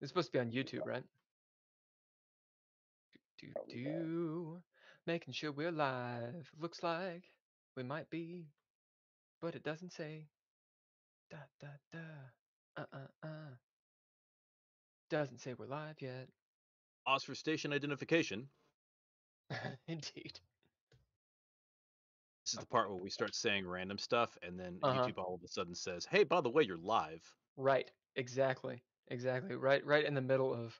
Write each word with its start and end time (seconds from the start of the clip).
It's 0.00 0.10
supposed 0.10 0.28
to 0.28 0.32
be 0.32 0.38
on 0.40 0.50
YouTube, 0.52 0.86
right? 0.86 1.04
Do 3.38 3.48
do 3.68 3.84
do. 3.84 4.62
Making 5.06 5.32
sure 5.34 5.52
we're 5.52 5.70
live. 5.72 6.50
Looks 6.58 6.82
like 6.82 7.24
we 7.76 7.82
might 7.82 8.10
be, 8.10 8.46
but 9.40 9.54
it 9.54 9.62
doesn't 9.62 9.92
say. 9.92 10.28
Da 11.30 11.38
da 11.60 11.68
da. 11.92 11.98
Uh 12.76 12.86
uh 12.92 13.26
uh. 13.26 13.54
Doesn't 15.10 15.38
say 15.40 15.54
we're 15.54 15.66
live 15.66 16.00
yet. 16.00 16.28
Pause 17.06 17.24
for 17.24 17.34
station 17.34 17.72
identification. 17.72 18.48
Indeed. 19.88 20.40
This 22.44 22.54
is 22.54 22.60
the 22.60 22.66
part 22.66 22.88
where 22.88 22.98
we 22.98 23.10
start 23.10 23.34
saying 23.34 23.66
random 23.66 23.98
stuff, 23.98 24.36
and 24.42 24.58
then 24.58 24.78
Uh-huh. 24.82 25.06
YouTube 25.06 25.18
all 25.18 25.34
of 25.34 25.42
a 25.42 25.48
sudden 25.48 25.74
says, 25.74 26.04
"Hey, 26.04 26.24
by 26.24 26.40
the 26.40 26.50
way, 26.50 26.62
you're 26.64 26.76
live." 26.76 27.22
Right. 27.56 27.90
Exactly. 28.16 28.82
Exactly. 29.08 29.54
Right. 29.56 29.84
Right 29.84 30.04
in 30.04 30.14
the 30.14 30.20
middle 30.20 30.52
of, 30.52 30.74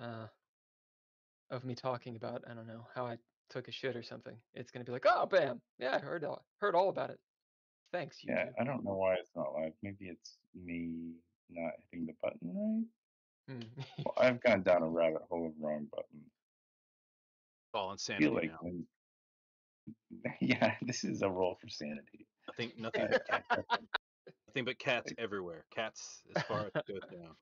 uh, 0.00 0.26
of 1.50 1.64
me 1.64 1.74
talking 1.74 2.16
about 2.16 2.44
I 2.48 2.54
don't 2.54 2.66
know 2.66 2.86
how 2.94 3.06
I 3.06 3.18
took 3.50 3.68
a 3.68 3.72
shit 3.72 3.96
or 3.96 4.02
something. 4.02 4.36
It's 4.54 4.70
gonna 4.70 4.84
be 4.84 4.92
like, 4.92 5.06
oh, 5.06 5.26
bam, 5.26 5.60
yeah, 5.78 5.96
I 5.96 5.98
heard 5.98 6.24
all, 6.24 6.44
heard 6.58 6.74
all 6.74 6.88
about 6.88 7.10
it. 7.10 7.18
Thanks, 7.92 8.18
YouTube. 8.18 8.36
Yeah, 8.36 8.44
I 8.60 8.64
don't 8.64 8.84
know 8.84 8.94
why 8.94 9.14
it's 9.14 9.30
not 9.34 9.52
live. 9.54 9.72
Maybe 9.82 10.06
it's 10.06 10.36
me 10.54 11.14
not 11.50 11.72
hitting 11.90 12.06
the 12.06 12.14
button 12.22 12.38
right. 12.42 13.56
Hmm. 13.56 13.82
Well, 14.04 14.14
I've 14.18 14.40
gone 14.44 14.62
down 14.62 14.82
a 14.82 14.88
rabbit 14.88 15.22
hole 15.28 15.46
of 15.46 15.52
wrong 15.60 15.86
buttons. 15.90 16.30
All 17.74 17.90
I 17.90 17.92
insanity 17.92 18.24
feel 18.24 18.34
like 18.34 18.50
now. 18.50 18.58
when, 18.60 18.84
yeah, 20.40 20.74
this 20.82 21.04
is 21.04 21.22
a 21.22 21.28
roll 21.28 21.56
for 21.60 21.68
sanity. 21.68 22.26
Nothing, 22.48 22.72
nothing, 22.78 23.08
but 23.10 23.26
cats, 23.26 23.66
nothing 24.48 24.64
but 24.64 24.78
cats 24.78 25.12
everywhere. 25.18 25.64
Cats 25.74 26.22
as 26.36 26.42
far 26.44 26.60
as 26.60 26.66
it 26.74 26.86
goes 26.86 27.00
down. 27.10 27.34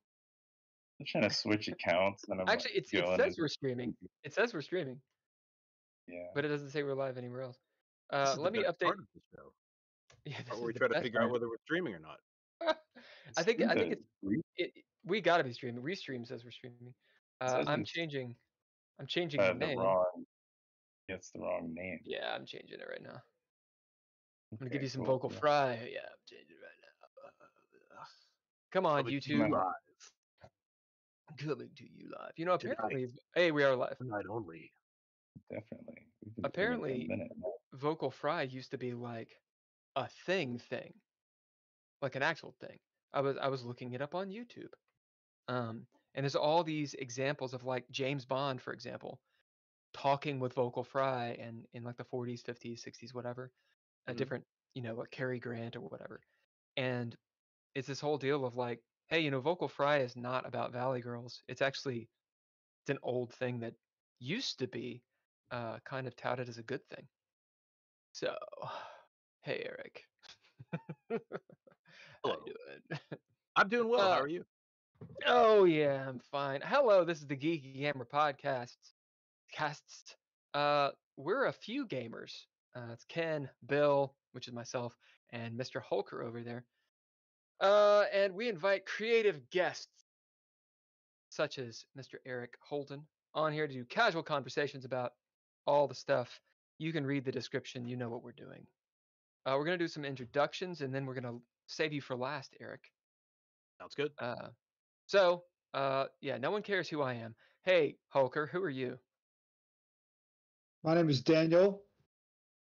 I'm 1.01 1.07
trying 1.07 1.29
to 1.29 1.35
switch 1.35 1.69
accounts, 1.69 2.25
and 2.29 2.41
I'm 2.41 2.49
Actually, 2.49 2.73
it's, 2.73 2.93
it 2.93 3.05
says 3.17 3.37
we're 3.39 3.49
streaming. 3.49 3.95
It 4.25 4.35
says 4.35 4.53
we're 4.53 4.63
streaming, 4.63 5.01
Yeah, 6.09 6.27
but 6.35 6.45
it 6.45 6.49
doesn't 6.49 6.71
say 6.71 6.83
we're 6.83 6.95
live 6.95 7.17
anywhere 7.17 7.43
else. 7.43 7.59
Uh, 8.11 8.35
let 8.39 8.53
me 8.53 8.61
update. 8.61 8.85
part 8.85 8.99
of 8.99 9.05
the 9.15 9.21
show, 9.35 9.53
Yeah, 10.25 10.39
this 10.51 10.61
we 10.61 10.73
try 10.73 10.89
to 10.89 11.01
figure 11.01 11.23
out 11.23 11.31
whether 11.31 11.49
we're 11.49 11.59
streaming 11.65 11.95
or 11.95 12.01
not. 12.01 12.19
I 13.37 13.43
think 13.43 13.63
I 13.63 13.75
think 13.75 13.93
it's 13.93 14.03
it, 14.57 14.73
we 15.05 15.21
gotta 15.21 15.45
be 15.45 15.53
streaming. 15.53 15.83
Restream 15.83 16.27
says 16.27 16.45
we're 16.45 16.51
streaming. 16.51 16.95
Uh, 17.41 17.65
I'm 17.67 17.85
changing. 17.85 18.35
I'm 18.99 19.07
changing 19.07 19.41
uh, 19.41 19.53
the 19.53 19.55
name. 19.55 19.79
wrong. 19.79 20.25
It's 21.09 21.31
the 21.31 21.41
wrong 21.41 21.73
name. 21.75 22.01
Yeah, 22.05 22.35
I'm 22.35 22.45
changing 22.45 22.81
it 22.81 22.87
right 22.91 23.03
now. 23.03 23.21
I'm 24.51 24.59
gonna 24.59 24.69
Okay, 24.69 24.73
give 24.73 24.83
you 24.83 24.89
some 24.89 25.05
cool, 25.05 25.15
vocal 25.15 25.31
fry. 25.31 25.75
Yeah, 25.75 26.01
I'm 26.01 26.25
changing 26.29 26.57
it 26.57 26.63
right 26.63 26.73
now. 26.83 26.89
Come 28.73 28.85
on, 28.85 29.09
you 29.09 29.21
YouTube. 29.21 29.63
Coming 31.37 31.75
to 31.75 31.87
you 31.91 32.09
live. 32.11 32.33
You 32.37 32.45
know, 32.47 32.55
Tonight. 32.59 32.99
apparently, 32.99 33.09
hey, 33.35 33.53
we 33.53 33.63
are 33.65 33.77
live. 33.77 33.99
tonight 33.99 34.27
only. 34.31 34.73
Definitely. 35.51 36.13
We've 36.25 36.35
been 36.37 36.47
streaming 36.47 36.81
for 36.85 36.93
a 36.93 37.07
Apparently, 37.07 37.23
vocal 37.75 38.11
fry 38.11 38.43
used 38.43 38.71
to 38.73 38.79
be 38.79 38.95
like 38.95 39.41
a 39.97 40.09
thing 40.09 40.59
thing, 40.59 41.03
like 42.03 42.15
an 42.17 42.23
actual 42.23 42.53
thing. 42.53 42.79
I 43.13 43.21
was 43.21 43.37
I 43.37 43.49
was 43.49 43.65
looking 43.65 43.93
it 43.93 44.03
up 44.03 44.15
on 44.15 44.31
YouTube. 44.31 44.73
Um, 45.49 45.89
and 46.15 46.25
there's 46.25 46.37
all 46.37 46.65
these 46.65 46.95
examples 46.95 47.55
of 47.55 47.65
like 47.65 47.91
James 47.91 48.27
Bond, 48.27 48.63
for 48.63 48.73
example, 48.75 49.23
talking 49.95 50.41
with 50.41 50.55
vocal 50.55 50.85
fry 50.85 51.29
and 51.41 51.67
in 51.75 51.85
like 51.85 51.97
the 51.97 52.05
40s, 52.05 52.43
50s, 52.43 52.83
60s, 52.83 53.15
whatever, 53.15 53.53
a 54.09 54.15
Mhm. 54.15 54.17
different, 54.17 54.47
you 54.75 54.83
know, 54.83 55.01
a 55.03 55.09
Cary 55.09 55.41
Grant 55.41 55.77
or 55.77 55.83
whatever. 55.83 56.23
And 56.77 57.17
it's 57.75 57.89
this 57.89 58.01
whole 58.01 58.19
deal 58.19 58.45
of 58.47 58.57
like, 58.57 58.83
hey, 59.09 59.21
you 59.21 59.31
know, 59.31 59.41
vocal 59.41 59.69
fry 59.69 59.99
is 59.99 60.17
not 60.17 60.47
about 60.47 60.73
Valley 60.73 61.01
Girls. 61.01 61.43
It's 61.49 61.63
actually 61.63 62.09
it's 62.83 62.91
an 62.91 62.99
old 63.03 63.33
thing 63.35 63.61
that 63.61 63.75
used 64.21 64.59
to 64.61 64.67
be 64.67 65.03
uh, 65.51 65.79
kind 65.85 66.07
of 66.07 66.17
touted 66.17 66.49
as 66.49 66.59
a 66.59 66.63
good 66.63 66.81
thing. 66.89 67.07
So, 68.13 68.37
hey 69.43 69.63
Eric, 69.65 70.03
how 71.11 71.19
Hello. 72.25 72.37
you 72.47 72.55
doing? 72.91 73.01
I'm 73.57 73.69
doing 73.69 73.89
well. 73.91 74.01
Uh, 74.01 74.15
How 74.15 74.21
are 74.21 74.29
you? 74.29 74.45
Oh 75.27 75.65
yeah, 75.65 76.09
I'm 76.09 76.21
fine. 76.21 76.61
Hello, 76.65 77.05
this 77.05 77.21
is 77.21 77.27
the 77.27 77.37
Geeky 77.37 77.75
Gamer 77.79 78.05
Podcast. 78.05 78.77
Casts. 79.53 80.17
Uh, 80.55 80.91
we're 81.17 81.47
a 81.47 81.53
few 81.53 81.87
gamers. 81.87 82.33
Uh, 82.77 82.91
it's 82.93 83.05
Ken, 83.05 83.49
Bill, 83.67 84.15
which 84.33 84.49
is 84.49 84.55
myself, 84.55 84.97
and 85.31 85.59
Mr. 85.59 85.81
Hulker 85.83 86.23
over 86.23 86.43
there. 86.43 86.65
Uh, 87.61 88.05
and 88.13 88.35
we 88.35 88.49
invite 88.49 88.87
creative 88.87 89.49
guests 89.51 89.89
such 91.31 91.59
as 91.59 91.85
Mr. 91.99 92.15
Eric 92.27 92.55
Holden 92.61 93.03
on 93.35 93.53
here 93.53 93.67
to 93.67 93.73
do 93.73 93.85
casual 93.85 94.23
conversations 94.23 94.85
about 94.85 95.13
all 95.67 95.87
the 95.87 95.95
stuff. 95.95 96.41
You 96.79 96.93
can 96.93 97.05
read 97.05 97.25
the 97.25 97.33
description. 97.33 97.87
You 97.87 97.97
know 97.97 98.09
what 98.09 98.23
we're 98.23 98.33
doing. 98.33 98.67
Uh, 99.45 99.55
we're 99.57 99.65
gonna 99.65 99.79
do 99.79 99.89
some 99.89 100.05
introductions, 100.05 100.81
and 100.81 100.95
then 100.95 101.07
we're 101.07 101.15
gonna 101.15 101.39
save 101.67 101.93
you 101.93 102.01
for 102.01 102.17
last, 102.17 102.55
Eric. 102.61 102.91
Sounds 103.79 103.95
good. 103.95 104.13
Uh, 104.19 104.49
so, 105.07 105.45
uh, 105.75 106.07
yeah, 106.21 106.39
no 106.39 106.51
one 106.51 106.63
cares 106.63 106.89
who 106.89 107.03
I 107.03 107.15
am. 107.15 107.35
Hey, 107.65 107.97
Hulker, 108.09 108.47
who 108.47 108.63
are 108.63 108.71
you? 108.71 108.99
My 110.83 110.95
name 110.95 111.11
is 111.11 111.21
Daniel, 111.21 111.83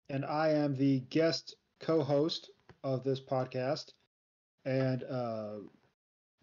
and 0.08 0.24
I 0.24 0.50
am 0.50 0.74
the 0.74 1.00
guest 1.00 1.56
co-host 1.80 2.50
of 2.82 3.04
this 3.04 3.20
podcast 3.20 3.92
and 4.64 5.04
uh, 5.04 5.56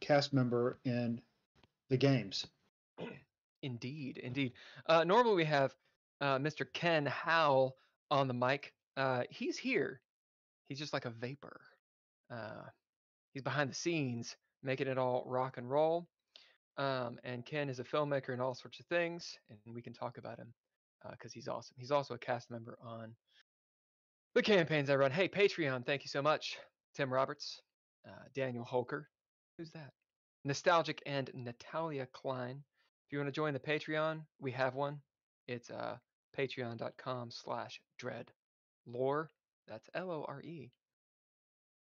cast 0.02 0.34
member 0.34 0.80
in 0.86 1.22
the 1.90 1.98
games. 1.98 2.48
Indeed, 3.62 4.18
indeed. 4.18 4.54
Uh, 4.88 5.04
normally 5.04 5.36
we 5.36 5.46
have 5.46 5.74
uh, 6.22 6.38
Mr. 6.38 6.66
Ken 6.72 7.06
Howl 7.06 7.76
on 8.12 8.28
the 8.28 8.34
mic. 8.34 8.74
Uh, 8.98 9.24
he's 9.30 9.58
here. 9.58 10.02
He's 10.70 10.80
just 10.80 10.94
like 10.94 11.06
a 11.06 11.10
vapor. 11.10 11.62
Uh, 12.32 12.64
he's 13.34 13.44
behind 13.44 13.70
the 13.70 13.76
scenes, 13.76 14.36
making 14.64 14.88
it 14.88 14.98
all 14.98 15.24
rock 15.26 15.58
and 15.58 15.70
roll. 15.70 16.08
Um, 16.78 17.20
and 17.24 17.46
Ken 17.46 17.70
is 17.70 17.80
a 17.80 17.84
filmmaker 17.84 18.30
and 18.30 18.42
all 18.42 18.54
sorts 18.54 18.80
of 18.80 18.86
things, 18.88 19.38
and 19.50 19.74
we 19.74 19.82
can 19.82 19.94
talk 19.94 20.18
about 20.18 20.38
him 20.38 20.54
because 21.12 21.32
he's 21.32 21.48
awesome. 21.48 21.76
He's 21.78 21.92
also 21.92 22.16
a 22.16 22.18
cast 22.18 22.50
member 22.50 22.78
on 22.84 23.14
the 24.34 24.42
campaigns 24.42 24.90
I 24.90 24.96
run. 24.96 25.12
Hey, 25.12 25.28
Patreon, 25.28 25.86
thank 25.86 26.04
you 26.04 26.10
so 26.10 26.22
much. 26.22 26.58
Tim 26.96 27.12
Roberts, 27.12 27.62
uh, 28.08 28.24
Daniel 28.34 28.64
Hulker. 28.64 29.10
Who's 29.58 29.72
that? 29.72 29.92
Nostalgic 30.44 31.02
and 31.06 31.30
Natalia 31.34 32.08
Cline. 32.14 32.64
If 33.08 33.14
you 33.14 33.20
want 33.20 33.28
to 33.28 33.32
join 33.32 33.54
the 33.54 33.60
Patreon, 33.60 34.22
we 34.40 34.52
have 34.52 34.76
one. 34.76 35.00
It's 35.48 35.70
uh, 35.70 35.98
patreon.com 36.38 37.32
slash 37.32 37.80
dread 37.98 38.32
lore. 38.86 39.32
That's 39.68 39.90
L 39.94 40.12
O 40.12 40.26
R 40.28 40.42
E. 40.42 40.72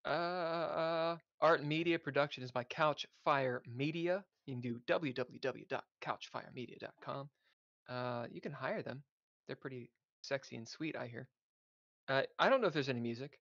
Uh, 0.05 1.17
art 1.41 1.65
media 1.65 1.99
production 1.99 2.43
is 2.43 2.51
by 2.51 2.65
Couchfire 2.65 3.61
Media. 3.67 4.23
You 4.47 4.55
can 4.55 4.61
do 4.61 4.81
www.couchfiremedia.com. 4.87 7.31
Uh, 7.89 8.27
you 8.31 8.41
can 8.41 8.53
hire 8.53 8.83
them. 8.83 9.03
They're 9.47 9.57
pretty 9.57 9.91
sexy 10.23 10.57
and 10.57 10.69
sweet, 10.69 10.97
I 10.97 11.07
hear. 11.07 11.29
Uh, 12.09 12.23
I 12.39 12.51
don't 12.51 12.61
know 12.61 12.67
if 12.67 12.75
there's 12.75 12.91
any 12.91 13.01
music, 13.01 13.39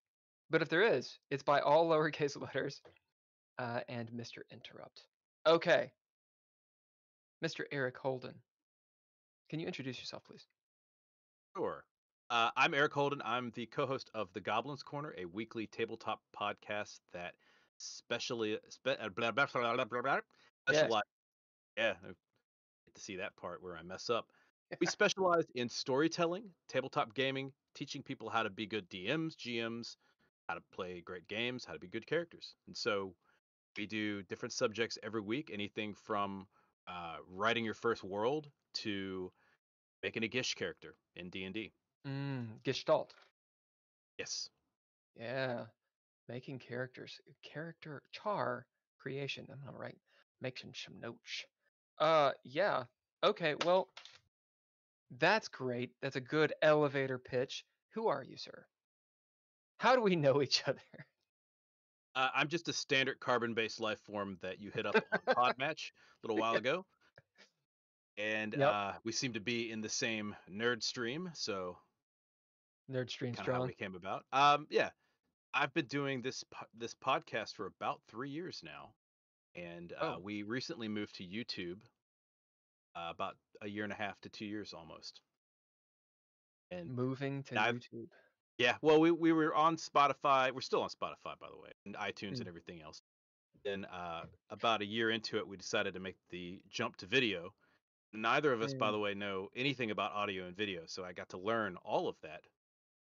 but 0.50 0.62
if 0.62 0.70
there 0.70 0.84
is, 0.84 1.18
it's 1.30 1.44
by 1.44 1.60
all 1.60 1.90
lowercase 1.90 2.40
letters 2.40 2.82
uh, 3.60 3.82
and 3.88 4.10
Mr. 4.12 4.40
Interrupt. 4.52 5.04
Okay. 5.46 5.92
Mr. 7.44 7.64
Eric 7.72 7.98
Holden. 7.98 8.36
Can 9.50 9.60
you 9.60 9.68
introduce 9.68 10.00
yourself, 10.00 10.24
please? 10.24 10.46
Sure. 11.56 11.84
Uh, 12.30 12.50
I'm 12.56 12.74
Eric 12.74 12.94
Holden. 12.94 13.22
I'm 13.24 13.52
the 13.54 13.66
co-host 13.68 14.10
of 14.16 14.32
the 14.34 14.40
Goblins 14.40 14.82
Corner, 14.82 15.14
a 15.18 15.26
weekly 15.26 15.68
tabletop 15.68 16.22
podcast 16.36 17.00
that 17.12 17.34
specially 17.78 18.58
spe- 18.70 19.00
uh, 19.00 19.10
blah, 19.10 19.32
blah, 19.32 19.46
blah, 19.54 20.20
specialize. 20.68 21.04
Yeah, 21.78 21.94
I 22.04 22.08
get 22.08 22.96
to 22.96 23.02
see 23.02 23.18
that 23.18 23.36
part 23.36 23.62
where 23.62 23.78
I 23.78 23.84
mess 23.84 24.10
up. 24.10 24.28
We 24.80 24.88
specialize 24.88 25.46
in 25.54 25.70
storytelling, 25.70 26.46
tabletop 26.68 27.14
gaming, 27.14 27.52
teaching 27.76 28.02
people 28.02 28.28
how 28.28 28.42
to 28.42 28.50
be 28.50 28.66
good 28.66 28.90
DMs, 28.90 29.36
GMs, 29.36 29.98
how 30.48 30.56
to 30.56 30.62
play 30.74 31.02
great 31.02 31.28
games, 31.28 31.66
how 31.66 31.74
to 31.74 31.80
be 31.80 31.88
good 31.88 32.08
characters. 32.08 32.56
And 32.68 32.76
so 32.76 33.14
we 33.78 33.86
do 33.86 34.24
different 34.24 34.54
subjects 34.54 34.98
every 35.04 35.22
week, 35.22 35.50
anything 35.54 35.94
from 35.94 36.48
uh, 36.88 37.18
writing 37.30 37.66
your 37.66 37.74
first 37.74 38.04
world 38.04 38.50
to 38.76 39.32
making 40.04 40.24
a 40.24 40.28
Gish 40.28 40.54
character 40.56 40.96
in 41.16 41.30
D&D. 41.30 41.72
Mm, 42.08 42.48
Gestalt. 42.64 43.14
Yes. 44.18 44.50
Yeah. 45.18 45.66
Making 46.30 46.60
characters. 46.60 47.20
Character 47.44 48.02
char 48.12 48.66
creation. 49.00 49.48
I'm 49.52 49.60
all 49.68 49.80
right. 49.80 49.98
Making 50.42 50.74
some 50.76 51.00
notes. 51.00 51.46
Uh 52.00 52.32
yeah. 52.44 52.84
Okay, 53.24 53.56
well 53.66 53.88
that's 55.20 55.48
great. 55.48 55.92
That's 56.02 56.16
a 56.16 56.22
good 56.22 56.54
elevator 56.62 57.18
pitch. 57.20 57.64
Who 57.94 58.08
are 58.08 58.24
you, 58.24 58.36
sir? 58.38 58.66
How 59.84 59.98
do 59.98 60.02
we 60.02 60.16
know 60.16 60.42
each 60.42 60.64
other? 60.66 60.80
Uh, 62.16 62.30
I'm 62.34 62.48
just 62.48 62.70
a 62.70 62.74
standard 62.74 63.20
carbon-based 63.20 63.82
life 63.82 64.00
form 64.00 64.38
that 64.42 64.62
you 64.62 64.72
hit 64.74 64.86
up 64.86 64.96
on 64.96 65.20
Podmatch 65.36 65.92
a 65.92 66.28
little 66.28 66.38
while 66.38 66.56
ago, 66.56 66.86
and 68.18 68.54
Yep. 68.58 68.70
uh, 68.74 68.94
we 69.04 69.12
seem 69.12 69.34
to 69.34 69.42
be 69.42 69.70
in 69.72 69.82
the 69.82 69.90
same 69.90 70.34
nerd 70.50 70.84
stream. 70.84 71.30
So 71.34 71.78
Nerd 72.90 73.10
stream 73.10 73.36
of 73.38 73.46
how 73.46 73.66
we 73.66 73.74
came 73.74 73.96
about. 73.96 74.24
Um, 74.32 74.68
yeah, 74.70 74.92
I've 75.54 75.74
been 75.74 75.88
doing 75.88 76.22
this 76.22 76.46
po- 76.50 76.66
this 76.78 76.96
podcast 76.96 77.56
for 77.56 77.66
about 77.66 78.00
three 78.08 78.30
years 78.30 78.62
now, 78.64 78.94
and 79.54 79.92
uh, 80.00 80.16
Oh. 80.16 80.20
we 80.24 80.44
recently 80.44 80.88
moved 80.88 81.16
to 81.16 81.24
YouTube 81.26 81.80
uh, 82.96 83.10
about 83.10 83.36
a 83.62 83.68
year 83.68 83.84
and 83.84 83.92
a 83.92 83.98
half 83.98 84.18
to 84.22 84.30
two 84.30 84.46
years 84.46 84.74
almost. 84.74 85.20
And 86.72 86.90
Moving 86.90 87.44
to 87.44 87.60
I've- 87.60 87.80
YouTube. 87.80 88.08
Yeah, 88.58 88.78
well, 88.82 89.00
we 89.00 89.12
we 89.12 89.32
were 89.32 89.54
on 89.56 89.78
Spotify. 89.78 90.52
We're 90.52 90.62
still 90.62 90.82
on 90.84 90.90
Spotify, 90.90 91.38
by 91.40 91.50
the 91.52 91.60
way, 91.60 91.72
and 91.86 91.96
iTunes 91.96 92.40
Mm. 92.40 92.42
and 92.42 92.48
everything 92.48 92.82
else. 92.82 93.02
Then 93.64 93.86
uh, 93.86 94.26
about 94.50 94.82
a 94.82 94.86
year 94.86 95.10
into 95.12 95.38
it, 95.38 95.48
we 95.48 95.58
decided 95.58 95.94
to 95.96 96.00
make 96.00 96.18
the 96.30 96.62
jump 96.70 96.98
to 96.98 97.08
video. 97.08 97.54
Neither 98.14 98.54
of 98.54 98.62
us, 98.62 98.74
by 98.74 98.92
Mm. 98.92 98.92
the 98.92 99.00
way, 99.00 99.14
know 99.16 99.50
anything 99.56 99.92
about 99.92 100.14
audio 100.14 100.46
and 100.46 100.56
video, 100.56 100.86
so 100.88 101.04
I 101.04 101.14
got 101.14 101.30
to 101.30 101.38
learn 101.38 101.78
all 101.78 102.08
of 102.08 102.20
that 102.22 102.44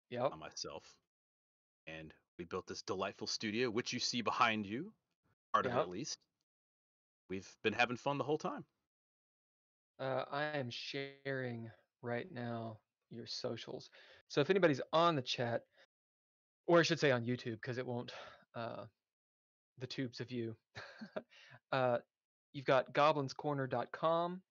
Yep. 0.09 0.35
myself. 0.35 0.97
And 1.87 2.13
we 2.37 2.45
built 2.45 2.67
this 2.67 2.81
delightful 2.83 3.27
studio, 3.27 3.69
which 3.69 3.93
you 3.93 3.99
see 3.99 4.21
behind 4.21 4.65
you, 4.67 4.93
part 5.53 5.65
of 5.65 5.75
it 5.75 5.79
at 5.79 5.89
least. 5.89 6.23
We've 7.29 7.57
been 7.63 7.73
having 7.73 7.97
fun 7.97 8.17
the 8.19 8.23
whole 8.25 8.37
time. 8.37 8.65
Uh, 9.99 10.25
I 10.31 10.43
am 10.57 10.69
sharing 10.69 11.71
right 12.01 12.31
now 12.31 12.79
your 13.09 13.25
socials. 13.27 13.89
So 14.31 14.39
if 14.39 14.49
anybody's 14.49 14.79
on 14.93 15.17
the 15.17 15.21
chat, 15.21 15.63
or 16.65 16.79
I 16.79 16.83
should 16.83 17.01
say 17.01 17.11
on 17.11 17.25
YouTube, 17.25 17.55
because 17.55 17.77
it 17.77 17.85
won't, 17.85 18.13
uh, 18.55 18.85
the 19.77 19.87
tubes 19.87 20.21
of 20.21 20.31
you. 20.31 20.55
uh, 21.73 21.97
you've 22.53 22.63
got 22.63 22.93
goblinscorner.com, 22.93 24.41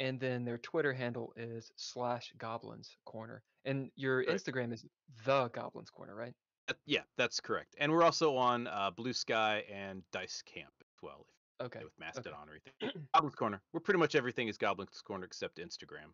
and 0.00 0.18
then 0.18 0.44
their 0.44 0.58
Twitter 0.58 0.92
handle 0.92 1.32
is 1.36 1.70
slash 1.76 2.32
goblins 2.38 2.96
corner, 3.04 3.44
and 3.64 3.88
your 3.94 4.18
Right. 4.18 4.30
Instagram 4.30 4.72
is 4.72 4.84
the 5.24 5.46
goblins 5.50 5.90
corner, 5.90 6.16
right? 6.16 6.34
Uh, 6.66 6.74
yeah, 6.84 7.02
that's 7.16 7.38
correct. 7.38 7.76
And 7.78 7.92
we're 7.92 8.02
also 8.02 8.34
on 8.34 8.66
uh, 8.66 8.90
Blue 8.90 9.12
Sky 9.12 9.64
and 9.72 10.02
Dice 10.10 10.42
Camp 10.42 10.72
as 10.80 11.02
well, 11.04 11.24
if 11.60 11.66
Okay. 11.66 11.84
with 11.84 11.96
Mastodon 12.00 12.48
or 12.48 12.58
anything. 12.80 13.06
Goblins 13.14 13.36
Corner. 13.36 13.62
We're 13.72 13.78
pretty 13.78 14.00
much 14.00 14.16
everything 14.16 14.48
is 14.48 14.58
Goblins 14.58 15.00
Corner 15.02 15.24
except 15.24 15.58
Instagram, 15.58 16.10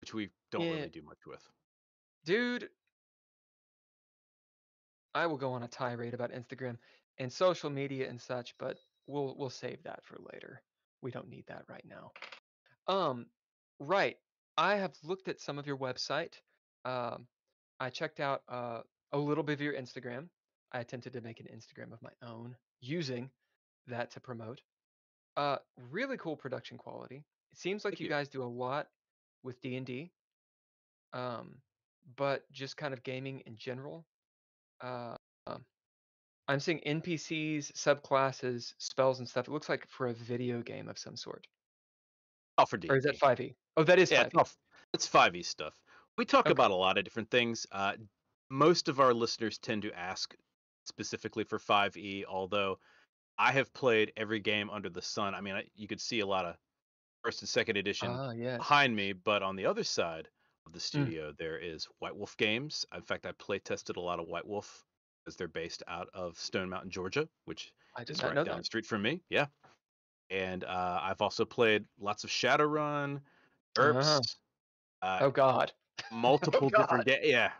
which 0.00 0.14
we 0.14 0.30
don't 0.52 0.66
Yeah. 0.66 0.74
really 0.74 0.90
do 0.90 1.02
much 1.02 1.26
with. 1.26 1.42
Dude, 2.24 2.68
I 5.14 5.26
will 5.26 5.36
go 5.36 5.52
on 5.52 5.62
a 5.62 5.68
tirade 5.68 6.14
about 6.14 6.32
Instagram 6.32 6.78
and 7.18 7.32
social 7.32 7.70
media 7.70 8.08
and 8.08 8.20
such, 8.20 8.54
but 8.58 8.78
we'll 9.06 9.34
we'll 9.36 9.50
save 9.50 9.82
that 9.82 10.04
for 10.04 10.18
later. 10.32 10.62
We 11.02 11.10
don't 11.10 11.28
need 11.28 11.44
that 11.48 11.64
right 11.68 11.84
now. 11.84 12.12
Um, 12.86 13.26
right. 13.78 14.16
I 14.56 14.76
have 14.76 14.92
looked 15.02 15.28
at 15.28 15.40
some 15.40 15.58
of 15.58 15.66
your 15.66 15.78
website. 15.78 16.34
Um, 16.84 17.26
I 17.80 17.90
checked 17.90 18.20
out 18.20 18.42
uh, 18.48 18.80
a 19.12 19.18
little 19.18 19.44
bit 19.44 19.54
of 19.54 19.60
your 19.60 19.74
Instagram. 19.74 20.28
I 20.72 20.80
attempted 20.80 21.12
to 21.14 21.20
make 21.20 21.40
an 21.40 21.46
Instagram 21.54 21.92
of 21.92 22.02
my 22.02 22.10
own 22.26 22.56
using 22.80 23.30
that 23.86 24.10
to 24.12 24.20
promote. 24.20 24.60
Uh, 25.36 25.56
really 25.90 26.16
cool 26.18 26.36
production 26.36 26.78
quality. 26.78 27.24
It 27.52 27.58
seems 27.58 27.84
like 27.84 27.98
you 27.98 28.04
you. 28.04 28.10
guys 28.10 28.28
do 28.28 28.42
a 28.42 28.44
lot 28.44 28.88
with 29.42 29.60
D 29.60 29.76
and 29.76 29.86
D 29.86 30.12
um, 31.12 31.56
but 32.04 32.50
just 32.52 32.76
kind 32.76 32.94
of 32.94 33.02
gaming 33.02 33.40
in 33.40 33.56
general. 33.56 34.06
Uh, 34.80 35.16
um, 35.46 35.66
I'm 36.48 36.60
seeing 36.60 36.80
NPCs, 36.80 37.72
subclasses, 37.72 38.74
spells, 38.78 39.20
and 39.20 39.28
stuff. 39.28 39.48
It 39.48 39.52
looks 39.52 39.68
like 39.70 39.88
for 39.88 40.08
a 40.08 40.14
video 40.14 40.62
game 40.62 40.88
of 40.88 40.98
some 40.98 41.16
sort. 41.16 41.48
Oh, 42.58 42.64
for 42.66 42.76
D. 42.76 42.88
Or 42.88 42.96
is 42.96 43.04
that 43.04 43.16
5e? 43.16 43.56
Oh, 43.76 43.84
that 43.84 43.98
is 43.98 44.10
Yeah, 44.10 44.28
5e. 44.30 44.38
it's, 44.38 44.58
it's 44.94 45.06
5e 45.06 45.42
stuff. 45.42 45.78
We 46.18 46.24
talk 46.26 46.50
Okay. 46.50 46.50
about 46.50 46.70
a 46.72 46.76
lot 46.76 46.98
of 46.98 47.04
different 47.04 47.30
things. 47.30 47.66
Uh, 47.72 47.96
most 48.50 48.88
of 48.88 49.00
our 49.00 49.14
listeners 49.14 49.58
tend 49.58 49.82
to 49.82 49.92
ask 49.98 50.36
specifically 50.86 51.44
for 51.44 51.58
5e, 51.58 52.24
although 52.26 52.80
I 53.38 53.52
have 53.52 53.72
played 53.74 54.12
every 54.16 54.40
game 54.40 54.70
under 54.70 54.90
the 54.90 55.02
sun. 55.02 55.34
I 55.34 55.40
mean, 55.42 55.56
I, 55.56 55.68
you 55.74 55.88
could 55.88 56.00
see 56.00 56.20
a 56.20 56.26
lot 56.26 56.46
of 56.46 56.58
first 57.24 57.42
and 57.42 57.48
second 57.48 57.76
edition 57.78 58.20
Ah, 58.20 58.32
yes. 58.32 58.58
behind 58.58 58.96
me, 58.96 59.12
but 59.14 59.42
on 59.42 59.56
the 59.56 59.66
other 59.66 59.84
side 59.84 60.30
of 60.66 60.72
the 60.72 60.80
studio, 60.80 61.32
there 61.38 61.58
is 61.58 61.88
White 61.98 62.16
Wolf 62.16 62.36
Games. 62.36 62.86
In 62.94 63.02
fact, 63.02 63.26
I 63.26 63.32
play 63.32 63.58
tested 63.58 63.96
a 63.96 64.00
lot 64.00 64.18
of 64.20 64.26
White 64.28 64.46
Wolf 64.46 64.84
because 65.24 65.36
they're 65.36 65.48
based 65.48 65.82
out 65.88 66.08
of 66.14 66.38
Stone 66.38 66.68
Mountain, 66.68 66.90
Georgia, 66.90 67.28
which 67.44 67.72
is 68.08 68.22
right 68.22 68.34
down 68.34 68.44
that. 68.44 68.56
the 68.56 68.64
street 68.64 68.86
from 68.86 69.02
me. 69.02 69.20
Yeah. 69.30 69.46
And 70.30 70.64
uh, 70.64 71.00
I've 71.02 71.20
also 71.20 71.44
played 71.44 71.84
lots 72.00 72.24
of 72.24 72.30
Shadowrun, 72.30 73.20
GURPS, 73.76 74.36
uh, 75.02 75.18
Oh 75.20 75.30
God. 75.30 75.72
multiple 76.12 76.70
God. 76.70 76.82
different 76.82 77.06
games. 77.06 77.20
Yeah. 77.24 77.50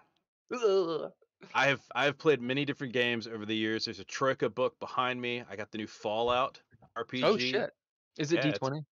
Ugh. 0.53 1.11
I 1.55 1.67
have 1.67 1.81
I 1.95 2.05
have 2.05 2.19
played 2.19 2.41
many 2.41 2.65
different 2.65 2.93
games 2.93 3.27
over 3.27 3.45
the 3.45 3.55
years. 3.57 3.85
There's 3.85 3.99
a 3.99 4.05
Troika 4.05 4.49
book 4.49 4.79
behind 4.79 5.21
me. 5.21 5.43
I 5.51 5.57
got 5.57 5.71
the 5.73 5.79
new 5.79 5.89
Fallout 5.89 6.61
RPG. 6.97 7.23
Oh 7.25 7.37
shit. 7.37 7.73
Is 8.17 8.33
it 8.33 8.45
Yeah, 8.45 8.53
D20? 8.53 8.85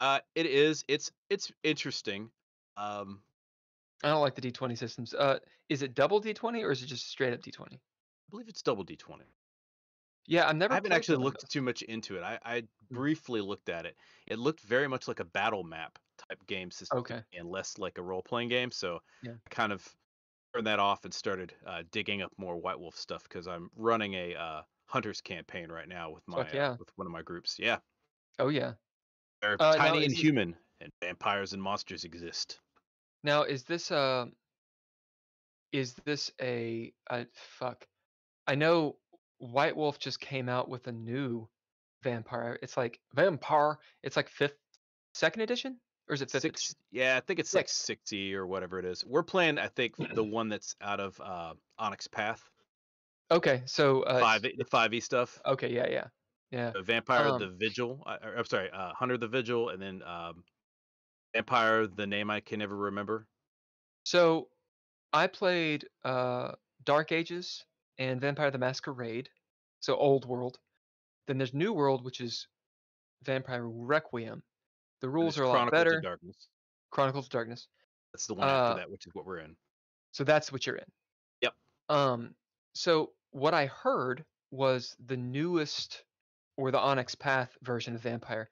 Uh, 0.00 0.20
it 0.34 0.46
is. 0.46 0.84
It's 0.88 1.10
it's 1.30 1.52
interesting. 1.62 2.30
Um, 2.76 3.20
I 4.02 4.08
don't 4.08 4.20
like 4.20 4.34
the 4.34 4.40
D20 4.40 4.74
systems. 4.76 5.14
Uh, 5.14 5.38
is 5.68 5.82
it 5.82 5.94
double 5.94 6.20
D20 6.20 6.62
or 6.64 6.70
is 6.72 6.82
it 6.82 6.86
just 6.86 7.06
straight 7.08 7.32
up 7.32 7.42
D20? 7.42 7.76
I 7.76 8.30
believe 8.30 8.48
it's 8.48 8.62
double 8.62 8.84
D20. 8.84 9.26
Yeah, 10.26 10.48
I've 10.48 10.56
never. 10.56 10.74
I 10.74 10.76
haven't 10.76 10.92
actually 10.92 11.18
looked 11.18 11.40
those. 11.42 11.50
too 11.50 11.62
much 11.62 11.82
into 11.82 12.16
it. 12.16 12.22
I, 12.22 12.38
I 12.44 12.68
Mm. 12.92 13.00
briefly 13.00 13.40
looked 13.40 13.68
at 13.68 13.86
it. 13.86 13.96
It 14.26 14.38
looked 14.38 14.60
very 14.60 14.88
much 14.88 15.08
like 15.08 15.20
a 15.20 15.24
battle 15.24 15.64
map 15.64 15.98
type 16.28 16.46
game 16.46 16.70
system 16.70 16.92
Okay. 16.92 17.22
and 17.32 17.48
less 17.48 17.78
like 17.78 17.98
a 17.98 18.02
role 18.02 18.22
playing 18.22 18.48
game. 18.48 18.70
So 18.70 18.96
Yeah. 19.22 19.38
I 19.46 19.50
kind 19.50 19.72
of 19.72 19.86
turned 20.54 20.66
that 20.68 20.80
off 20.80 21.04
and 21.04 21.14
started 21.14 21.56
uh, 21.66 21.84
digging 21.92 22.22
up 22.22 22.32
more 22.38 22.58
White 22.58 22.80
Wolf 22.80 22.96
stuff 22.96 23.24
because 23.24 23.48
I'm 23.48 23.70
running 23.76 24.14
a 24.14 24.34
uh, 24.36 24.62
hunters 24.88 25.20
campaign 25.22 25.70
right 25.72 25.88
now 25.88 26.10
with 26.10 26.26
my 26.28 26.52
yeah. 26.52 26.70
uh, 26.74 26.78
with 26.78 26.90
one 26.96 27.06
of 27.08 27.12
my 27.12 27.22
groups. 27.22 27.58
Yeah, 27.58 27.80
Oh 28.38 28.48
yeah. 28.48 28.74
they're 29.42 29.58
Uh, 29.58 29.76
tiny 29.76 30.04
and 30.04 30.14
human, 30.14 30.56
and 30.80 30.92
vampires 31.00 31.52
and 31.52 31.60
monsters 31.60 32.04
exist. 32.04 32.60
Now, 33.24 33.42
is 33.42 33.64
this 33.64 33.90
a 33.90 34.28
is 35.72 35.94
this 36.04 36.30
a, 36.40 36.92
a 37.10 37.26
fuck? 37.34 37.86
I 38.46 38.54
know 38.54 38.96
White 39.38 39.76
Wolf 39.76 39.98
just 39.98 40.20
came 40.20 40.48
out 40.48 40.68
with 40.68 40.86
a 40.86 40.92
new 40.92 41.48
vampire. 42.02 42.58
It's 42.62 42.76
like 42.76 42.98
vampire. 43.14 43.78
It's 44.02 44.16
like 44.16 44.28
fifth, 44.28 44.56
second 45.14 45.42
edition, 45.42 45.78
or 46.08 46.14
is 46.14 46.22
it 46.22 46.30
fifth? 46.30 46.42
Six, 46.42 46.74
yeah, 46.90 47.16
I 47.16 47.20
think 47.20 47.38
it's 47.38 47.54
like 47.54 47.68
sixty 47.68 48.34
or 48.34 48.46
whatever 48.46 48.78
it 48.78 48.84
is. 48.84 49.04
We're 49.04 49.22
playing, 49.22 49.58
I 49.58 49.68
think, 49.68 49.94
the 50.14 50.24
one 50.24 50.48
that's 50.48 50.74
out 50.80 51.00
of 51.00 51.20
uh, 51.20 51.54
Onyx 51.78 52.06
Path, 52.08 52.48
Okay, 53.30 53.62
so 53.66 54.02
uh, 54.02 54.20
five 54.20 54.42
the 54.42 54.64
five 54.70 54.94
E 54.94 55.00
stuff. 55.00 55.40
Okay, 55.44 55.72
yeah, 55.72 55.86
yeah, 55.88 56.04
yeah. 56.50 56.72
Uh, 56.74 56.82
Vampire 56.82 57.28
Um, 57.28 57.38
the 57.38 57.48
Vigil. 57.48 58.02
I, 58.06 58.14
or, 58.16 58.36
I'm 58.38 58.44
sorry, 58.46 58.70
uh, 58.70 58.92
Hunter 58.94 59.18
the 59.18 59.28
Vigil, 59.28 59.68
and 59.68 59.82
then 59.82 60.02
um, 60.02 60.44
Vampire 61.34 61.86
the 61.86 62.06
name 62.06 62.30
I 62.30 62.40
can 62.40 62.58
never 62.58 62.76
remember. 62.76 63.26
So 64.04 64.48
I 65.12 65.26
played 65.26 65.86
uh 66.04 66.52
Dark 66.84 67.12
Ages 67.12 67.64
and 67.98 68.20
Vampire 68.20 68.50
the 68.50 68.58
Masquerade, 68.58 69.28
so 69.80 69.96
old 69.96 70.26
world. 70.26 70.58
Then 71.26 71.36
there's 71.38 71.52
New 71.52 71.72
World, 71.72 72.04
which 72.04 72.20
is 72.20 72.46
Vampire 73.24 73.66
Requiem. 73.66 74.42
The 75.00 75.08
rules 75.08 75.38
are 75.38 75.42
a 75.42 75.48
lot 75.48 75.54
Chronicles 75.54 75.78
better. 75.78 75.96
of 75.98 76.02
Darkness. 76.02 76.48
Chronicles 76.90 77.26
of 77.26 77.30
Darkness. 77.30 77.68
That's 78.12 78.26
the 78.26 78.34
one 78.34 78.48
Uh, 78.48 78.52
after 78.52 78.80
that, 78.80 78.90
which 78.90 79.06
is 79.06 79.14
what 79.14 79.26
we're 79.26 79.40
in. 79.40 79.54
So 80.12 80.24
that's 80.24 80.50
what 80.50 80.66
you're 80.66 80.76
in. 80.76 80.90
Yep. 81.42 81.54
Um, 81.90 82.34
so 82.74 83.12
what 83.30 83.52
I 83.52 83.66
heard 83.66 84.24
was 84.50 84.96
the 85.06 85.16
newest 85.16 86.04
or 86.56 86.70
the 86.70 86.78
Onyx 86.78 87.14
Path 87.14 87.56
version 87.62 87.94
of 87.94 88.00
Vampire 88.00 88.48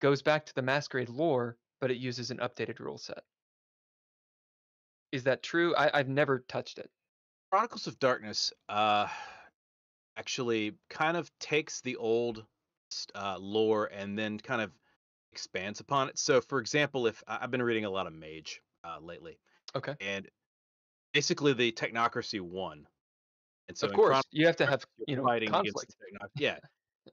goes 0.00 0.22
back 0.22 0.46
to 0.46 0.54
the 0.54 0.62
Masquerade 0.62 1.08
lore, 1.08 1.56
but 1.80 1.90
it 1.90 1.96
uses 1.96 2.30
an 2.30 2.38
updated 2.38 2.78
rule 2.78 2.98
set. 2.98 3.24
Is 5.12 5.24
that 5.24 5.42
true? 5.42 5.74
I, 5.74 5.98
I've 5.98 6.08
never 6.08 6.40
touched 6.40 6.78
it. 6.78 6.90
Chronicles 7.50 7.86
of 7.86 7.98
Darkness 7.98 8.52
uh, 8.68 9.08
actually 10.16 10.78
kind 10.88 11.16
of 11.16 11.36
takes 11.38 11.80
the 11.80 11.96
old 11.96 12.46
uh, 13.14 13.38
lore 13.38 13.86
and 13.86 14.18
then 14.18 14.38
kind 14.38 14.62
of 14.62 14.72
expands 15.32 15.80
upon 15.80 16.08
it. 16.08 16.18
So, 16.18 16.40
for 16.40 16.60
example, 16.60 17.06
if 17.06 17.22
I've 17.26 17.50
been 17.50 17.62
reading 17.62 17.84
a 17.84 17.90
lot 17.90 18.06
of 18.06 18.12
Mage 18.12 18.62
uh, 18.84 18.98
lately, 19.00 19.38
Okay. 19.74 19.96
and 20.00 20.28
basically 21.12 21.52
the 21.52 21.72
technocracy 21.72 22.40
won. 22.40 22.86
And 23.68 23.76
so 23.78 23.86
of 23.86 23.94
course, 23.94 24.22
you 24.32 24.46
have 24.46 24.56
to 24.56 24.66
have 24.66 24.84
you're 25.06 25.18
know 25.18 25.24
fighting 25.24 25.48
against 25.50 25.76
conflict. 25.76 25.96
yeah, 26.36 26.58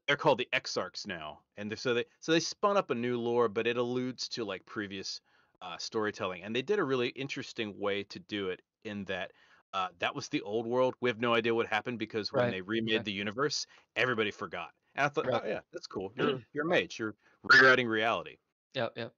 they're 0.08 0.18
called 0.18 0.40
the 0.40 0.50
Exarchs 0.54 1.08
now, 1.08 1.44
and 1.58 1.78
so 1.80 1.94
they 1.94 2.06
so 2.20 2.32
they 2.32 2.40
spun 2.40 2.78
up 2.78 2.90
a 2.92 2.96
new 2.96 3.20
lore, 3.20 3.48
but 3.50 3.68
it 3.68 3.78
alludes 3.78 4.28
to 4.30 4.46
like 4.46 4.66
previous 4.66 5.22
uh, 5.62 5.78
storytelling, 5.78 6.44
and 6.44 6.56
they 6.56 6.62
did 6.62 6.80
a 6.80 6.84
really 6.84 7.10
interesting 7.10 7.78
way 7.80 8.04
to 8.06 8.20
do 8.20 8.50
it 8.50 8.62
in 8.84 9.06
that 9.06 9.32
Uh, 9.74 9.90
that 10.00 10.16
was 10.16 10.30
the 10.30 10.42
old 10.42 10.66
world. 10.66 10.96
We 11.02 11.10
have 11.10 11.20
no 11.20 11.34
idea 11.34 11.54
what 11.56 11.68
happened 11.68 12.00
because 12.00 12.32
when 12.34 12.50
Right, 12.50 12.50
they 12.50 12.62
remade 12.62 13.04
okay. 13.04 13.06
the 13.06 13.12
universe, 13.12 13.66
everybody 13.96 14.32
forgot. 14.32 14.74
And 14.96 15.06
I 15.06 15.10
thought, 15.10 15.28
Right. 15.28 15.44
oh 15.44 15.46
yeah, 15.46 15.62
that's 15.74 15.88
cool. 15.88 16.12
You're 16.16 16.42
you're 16.54 16.66
a 16.66 16.70
mage. 16.70 16.98
You're 17.00 17.16
rewriting 17.44 17.88
reality. 17.88 18.38
Yeah, 18.74 18.90
yep. 18.96 19.14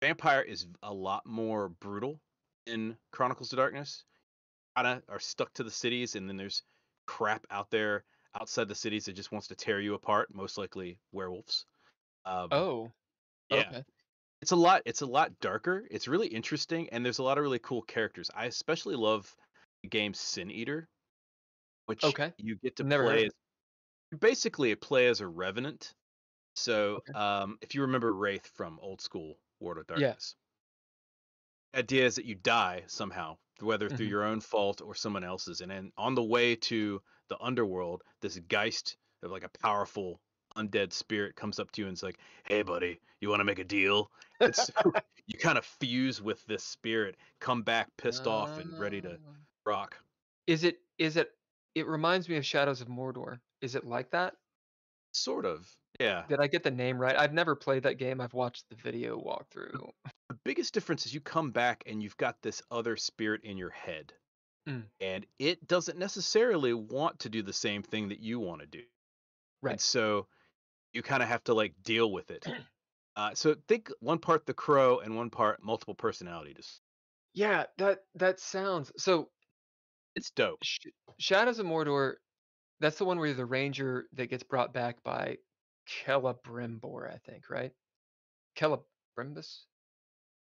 Vampire 0.00 0.42
is 0.42 0.66
a 0.82 0.92
lot 0.92 1.24
more 1.26 1.68
brutal 1.68 2.20
in 2.66 2.98
Chronicles 3.12 3.52
of 3.52 3.58
Darkness. 3.58 4.04
Kinda 4.76 5.04
are 5.08 5.20
stuck 5.20 5.54
to 5.54 5.64
the 5.64 5.70
cities, 5.70 6.16
and 6.16 6.28
then 6.28 6.36
there's 6.38 6.62
crap 7.06 7.46
out 7.50 7.70
there 7.70 8.04
outside 8.34 8.68
the 8.68 8.74
cities 8.74 9.04
that 9.06 9.14
just 9.14 9.32
wants 9.32 9.48
to 9.48 9.56
tear 9.56 9.80
you 9.80 9.94
apart. 9.94 10.34
Most 10.34 10.58
likely 10.58 11.00
werewolves. 11.12 11.66
Um, 12.24 12.50
Oh. 12.50 12.92
yeah. 13.50 13.72
Okay. 13.72 13.84
it's 14.42 14.52
a 14.52 14.56
lot 14.56 14.82
it's 14.86 15.02
a 15.02 15.06
lot 15.06 15.38
darker 15.40 15.86
it's 15.90 16.08
really 16.08 16.28
interesting 16.28 16.88
and 16.90 17.04
there's 17.04 17.18
a 17.18 17.22
lot 17.22 17.38
of 17.38 17.42
really 17.42 17.58
cool 17.60 17.82
characters 17.82 18.30
i 18.34 18.46
especially 18.46 18.96
love 18.96 19.34
the 19.82 19.88
game 19.88 20.14
sin 20.14 20.50
eater 20.50 20.88
which 21.86 22.14
Okay. 22.14 22.32
you 22.38 22.56
get 22.56 22.76
to 22.76 22.84
Never 22.84 23.04
play 23.04 23.26
as, 23.26 23.32
basically 24.20 24.74
play 24.76 25.08
as 25.08 25.20
a 25.20 25.28
revenant 25.28 25.94
so 26.56 27.00
Okay. 27.00 27.14
um 27.14 27.58
if 27.62 27.74
you 27.74 27.82
remember 27.82 28.12
wraith 28.14 28.46
from 28.56 28.78
old 28.80 29.00
school 29.02 29.40
world 29.60 29.78
of 29.78 29.86
Yeah. 29.94 30.16
darkness 30.18 30.36
idea 31.74 32.04
is 32.06 32.16
that 32.16 32.24
you 32.24 32.34
die 32.34 32.84
somehow 32.86 33.36
whether 33.60 33.88
through 33.88 34.06
Mhm. 34.06 34.06
your 34.06 34.22
own 34.24 34.40
fault 34.40 34.80
or 34.80 34.94
someone 34.94 35.24
else's 35.24 35.60
and 35.60 35.70
then 35.70 35.90
on 35.96 36.14
the 36.14 36.22
way 36.22 36.54
to 36.54 37.02
the 37.28 37.38
underworld 37.40 38.02
this 38.20 38.38
geist 38.48 38.96
of 39.22 39.30
like 39.30 39.44
a 39.44 39.50
powerful 39.62 40.20
undead 40.56 40.92
spirit 40.92 41.36
comes 41.36 41.58
up 41.58 41.70
to 41.72 41.82
you 41.82 41.86
and 41.88 41.94
it's 41.94 42.02
like 42.02 42.18
hey 42.44 42.62
buddy 42.62 42.98
you 43.20 43.28
want 43.28 43.40
to 43.40 43.44
make 43.44 43.58
a 43.58 43.64
deal 43.64 44.10
and 44.40 44.54
so 44.54 44.72
you 45.26 45.38
kind 45.38 45.58
of 45.58 45.64
fuse 45.64 46.20
with 46.22 46.44
this 46.46 46.64
spirit 46.64 47.16
come 47.40 47.62
back 47.62 47.88
pissed 47.96 48.26
off 48.26 48.58
and 48.58 48.78
ready 48.78 49.00
to 49.00 49.10
Ah. 49.12 49.32
rock 49.66 49.96
Is 50.46 50.64
it 50.64 50.78
is 50.98 51.16
it 51.16 51.30
it 51.74 51.86
reminds 51.86 52.28
me 52.28 52.36
of 52.36 52.44
Shadows 52.46 52.80
of 52.80 52.88
Mordor. 52.88 53.38
Is 53.60 53.74
it 53.76 53.84
like 53.84 54.10
that? 54.10 54.34
sort 55.12 55.44
of 55.46 55.66
yeah 56.00 56.22
Did 56.28 56.38
I 56.40 56.46
get 56.46 56.62
the 56.62 56.70
name 56.70 56.98
right? 56.98 57.16
I've 57.16 57.32
never 57.32 57.54
played 57.54 57.82
that 57.84 57.98
game. 57.98 58.20
I've 58.20 58.34
watched 58.34 58.64
the 58.68 58.76
video 58.76 59.18
walkthrough. 59.18 59.90
the 60.28 60.38
biggest 60.44 60.74
difference 60.74 61.06
is 61.06 61.14
you 61.14 61.20
come 61.20 61.50
back 61.50 61.82
and 61.86 62.02
you've 62.02 62.16
got 62.16 62.40
this 62.42 62.62
other 62.70 62.96
spirit 62.96 63.42
in 63.44 63.56
your 63.56 63.70
head 63.70 64.12
Mm. 64.68 64.84
and 65.00 65.26
it 65.38 65.66
doesn't 65.66 65.98
necessarily 65.98 66.74
want 66.74 67.20
to 67.20 67.28
do 67.28 67.42
the 67.42 67.52
same 67.52 67.82
thing 67.82 68.08
that 68.10 68.20
you 68.20 68.38
want 68.40 68.60
to 68.60 68.66
do 68.66 68.82
Right. 69.62 69.72
and 69.72 69.80
so 69.80 70.28
you 70.92 71.02
kind 71.02 71.22
of 71.22 71.28
have 71.28 71.44
to 71.44 71.54
like 71.54 71.74
deal 71.82 72.12
with 72.12 72.30
it 72.30 72.46
uh, 73.16 73.34
so 73.34 73.54
think 73.68 73.90
one 74.00 74.18
part 74.18 74.46
the 74.46 74.54
crow 74.54 75.00
and 75.00 75.16
one 75.16 75.30
part 75.30 75.62
multiple 75.62 75.94
personality 75.94 76.54
dis- 76.54 76.80
Yeah, 77.34 77.66
that 77.78 78.00
that 78.14 78.40
sounds 78.40 78.92
so. 78.96 79.30
it's 80.14 80.30
dope 80.30 80.58
Sh- 80.62 80.88
Shadows 81.18 81.58
of 81.58 81.66
Mordor. 81.66 82.16
That's 82.80 82.98
the 82.98 83.04
one 83.04 83.18
where 83.18 83.26
you're 83.28 83.36
the 83.36 83.46
ranger 83.46 84.08
that 84.12 84.26
gets 84.28 84.44
brought 84.44 84.72
back 84.72 85.02
by 85.02 85.38
Celebrimbor, 85.88 87.12
I 87.12 87.18
think, 87.18 87.50
right? 87.50 87.72
Celebrimbus. 88.56 89.64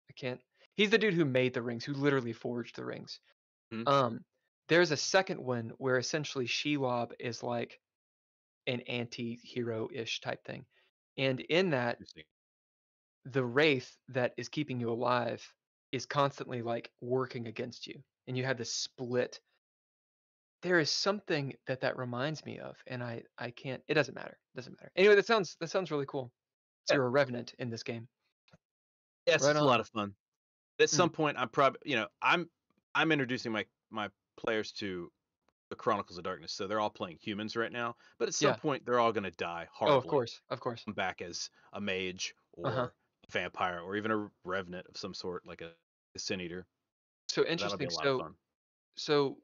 I 0.09 0.13
can't. 0.13 0.41
He's 0.75 0.89
the 0.89 0.97
dude 0.97 1.13
who 1.13 1.25
made 1.25 1.53
the 1.53 1.61
rings, 1.61 1.85
who 1.85 1.93
literally 1.93 2.33
forged 2.33 2.75
the 2.75 2.85
rings. 2.85 3.19
Mhm. 3.71 3.85
Um, 3.85 4.25
there's 4.67 4.91
a 4.91 4.97
second 4.97 5.41
one 5.43 5.69
where 5.77 5.97
essentially 5.97 6.45
Shelob 6.47 7.13
is 7.19 7.43
like 7.43 7.81
an 8.67 8.81
anti-hero 8.83 9.89
ish 9.93 10.21
type 10.21 10.43
thing, 10.45 10.67
and 11.17 11.39
in 11.41 11.71
that 11.71 12.01
the 13.25 13.43
wraith 13.43 13.97
that 14.07 14.33
is 14.37 14.49
keeping 14.49 14.79
you 14.79 14.89
alive 14.91 15.51
is 15.91 16.05
constantly 16.05 16.61
like 16.61 16.91
working 17.01 17.47
against 17.47 17.87
you 17.87 18.03
and 18.27 18.37
you 18.37 18.43
have 18.45 18.57
this 18.57 18.73
split. 18.73 19.41
There 20.63 20.79
is 20.79 20.89
something 20.89 21.55
that 21.67 21.81
that 21.81 21.95
reminds 21.97 22.43
me 22.45 22.59
of 22.59 22.77
and 22.87 23.03
i 23.03 23.23
i 23.37 23.51
can't 23.51 23.83
it 23.87 23.93
doesn't 23.93 24.15
matter 24.15 24.37
It 24.53 24.57
doesn't 24.57 24.77
matter. 24.79 24.91
Anyway 24.95 25.15
that 25.15 25.25
sounds 25.25 25.55
that 25.59 25.67
sounds 25.69 25.91
really 25.91 26.05
cool. 26.05 26.33
So 26.85 26.95
you're 26.95 27.05
a 27.05 27.09
revenant 27.09 27.53
in 27.59 27.69
this 27.69 27.83
game. 27.83 28.09
Yes, 29.25 29.49
Right 29.49 29.51
it's 29.51 29.61
a 29.61 29.65
lot 29.65 29.79
of 29.79 29.87
fun. 29.89 30.15
At 30.79 30.89
Mm. 30.91 31.07
some 31.07 31.11
point, 31.11 31.37
I'm 31.39 31.49
probably, 31.49 31.81
you 31.85 31.95
know, 31.97 32.09
I'm 32.21 32.49
I'm 32.95 33.11
introducing 33.11 33.51
my 33.51 33.67
my 33.91 34.09
players 34.37 34.71
to 34.73 35.11
the 35.69 35.75
Chronicles 35.75 36.17
of 36.17 36.23
Darkness, 36.23 36.53
so 36.53 36.67
they're 36.67 36.79
all 36.79 36.89
playing 36.89 37.19
humans 37.21 37.55
right 37.55 37.71
now. 37.71 37.95
But 38.19 38.29
at 38.29 38.35
some 38.35 38.55
Yeah. 38.55 38.55
point, 38.55 38.85
they're 38.85 38.99
all 38.99 39.11
going 39.13 39.23
to 39.25 39.31
die 39.31 39.67
horribly. 39.71 39.95
oh 39.95 39.97
of 39.97 40.07
course 40.07 40.41
of 40.49 40.59
course 40.59 40.85
Come 40.85 40.93
back 40.95 41.21
as 41.21 41.49
a 41.73 41.81
mage 41.81 42.35
or 42.53 42.69
Uh-huh. 42.69 42.89
a 43.27 43.31
vampire 43.31 43.79
or 43.81 43.95
even 43.95 44.11
a 44.11 44.31
revenant 44.43 44.87
of 44.87 44.97
some 44.97 45.13
sort, 45.13 45.45
like 45.45 45.61
a, 45.61 45.75
a 46.15 46.19
sin 46.19 46.41
eater. 46.41 46.67
so 47.29 47.45
interesting 47.45 47.89
so 47.89 48.25
so 48.97 49.37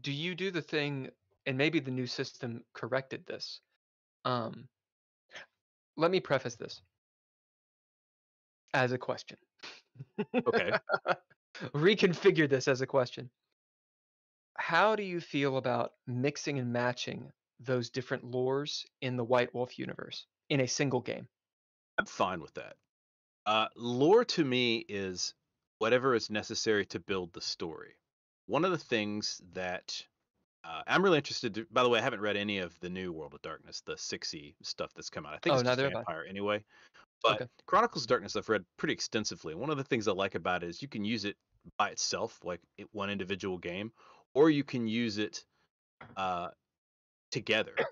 do 0.00 0.12
you 0.12 0.34
do 0.34 0.50
the 0.50 0.62
thing 0.62 1.10
and 1.46 1.56
maybe 1.58 1.80
the 1.80 1.90
new 1.90 2.06
system 2.06 2.64
corrected 2.74 3.26
this 3.26 3.60
um 4.24 4.68
let 5.96 6.10
me 6.10 6.20
preface 6.20 6.56
this 6.56 6.82
as 8.74 8.92
a 8.92 8.98
question 8.98 9.38
Okay. 10.46 10.74
reconfigure 11.74 12.48
this 12.48 12.68
as 12.68 12.80
a 12.80 12.86
question 12.86 13.30
how 14.56 14.94
do 14.94 15.02
you 15.02 15.20
feel 15.20 15.56
about 15.56 15.92
mixing 16.06 16.58
and 16.58 16.72
matching 16.72 17.30
those 17.60 17.90
different 17.90 18.24
lores 18.30 18.84
in 19.00 19.16
the 19.16 19.24
white 19.24 19.54
wolf 19.54 19.78
universe 19.78 20.26
in 20.48 20.60
a 20.60 20.66
single 20.68 21.00
game 21.00 21.28
I'm 21.98 22.06
fine 22.06 22.40
with 22.40 22.54
that. 22.54 22.76
Uh, 23.46 23.68
lore 23.76 24.24
to 24.24 24.44
me 24.44 24.84
is 24.88 25.34
whatever 25.78 26.14
is 26.14 26.30
necessary 26.30 26.86
to 26.86 27.00
build 27.00 27.32
the 27.32 27.40
story. 27.42 27.94
One 28.46 28.64
of 28.64 28.70
the 28.70 28.78
things 28.78 29.40
that 29.52 30.02
uh, 30.64 30.82
I'm 30.86 31.02
really 31.02 31.18
interested. 31.18 31.54
To, 31.54 31.66
by 31.70 31.82
the 31.82 31.88
way, 31.88 31.98
I 31.98 32.02
haven't 32.02 32.20
read 32.20 32.36
any 32.36 32.58
of 32.58 32.78
the 32.80 32.90
new 32.90 33.12
World 33.12 33.34
of 33.34 33.42
Darkness, 33.42 33.82
the 33.82 33.96
6e 33.96 34.54
stuff 34.62 34.92
that's 34.94 35.10
come 35.10 35.26
out. 35.26 35.34
I 35.34 35.38
think 35.38 35.54
Oh, 35.54 35.58
it's 35.58 35.64
just 35.64 35.78
neither 35.78 35.84
have 35.84 35.94
I. 35.94 36.04
Vampire 36.06 36.24
anyway. 36.28 36.64
But 37.22 37.42
Okay. 37.42 37.50
Chronicles 37.66 38.04
of 38.04 38.08
Darkness 38.08 38.36
I've 38.36 38.48
read 38.48 38.64
pretty 38.76 38.94
extensively. 38.94 39.54
One 39.54 39.70
of 39.70 39.76
the 39.78 39.84
things 39.84 40.08
I 40.08 40.12
like 40.12 40.34
about 40.34 40.62
it 40.62 40.68
is 40.70 40.82
you 40.82 40.88
can 40.88 41.04
use 41.04 41.24
it 41.24 41.36
by 41.78 41.90
itself, 41.90 42.44
like 42.44 42.60
it, 42.78 42.88
one 42.92 43.10
individual 43.10 43.58
game, 43.58 43.92
or 44.34 44.50
you 44.50 44.64
can 44.64 44.86
use 44.86 45.18
it 45.18 45.44
uh, 46.16 46.50
together, 47.32 47.84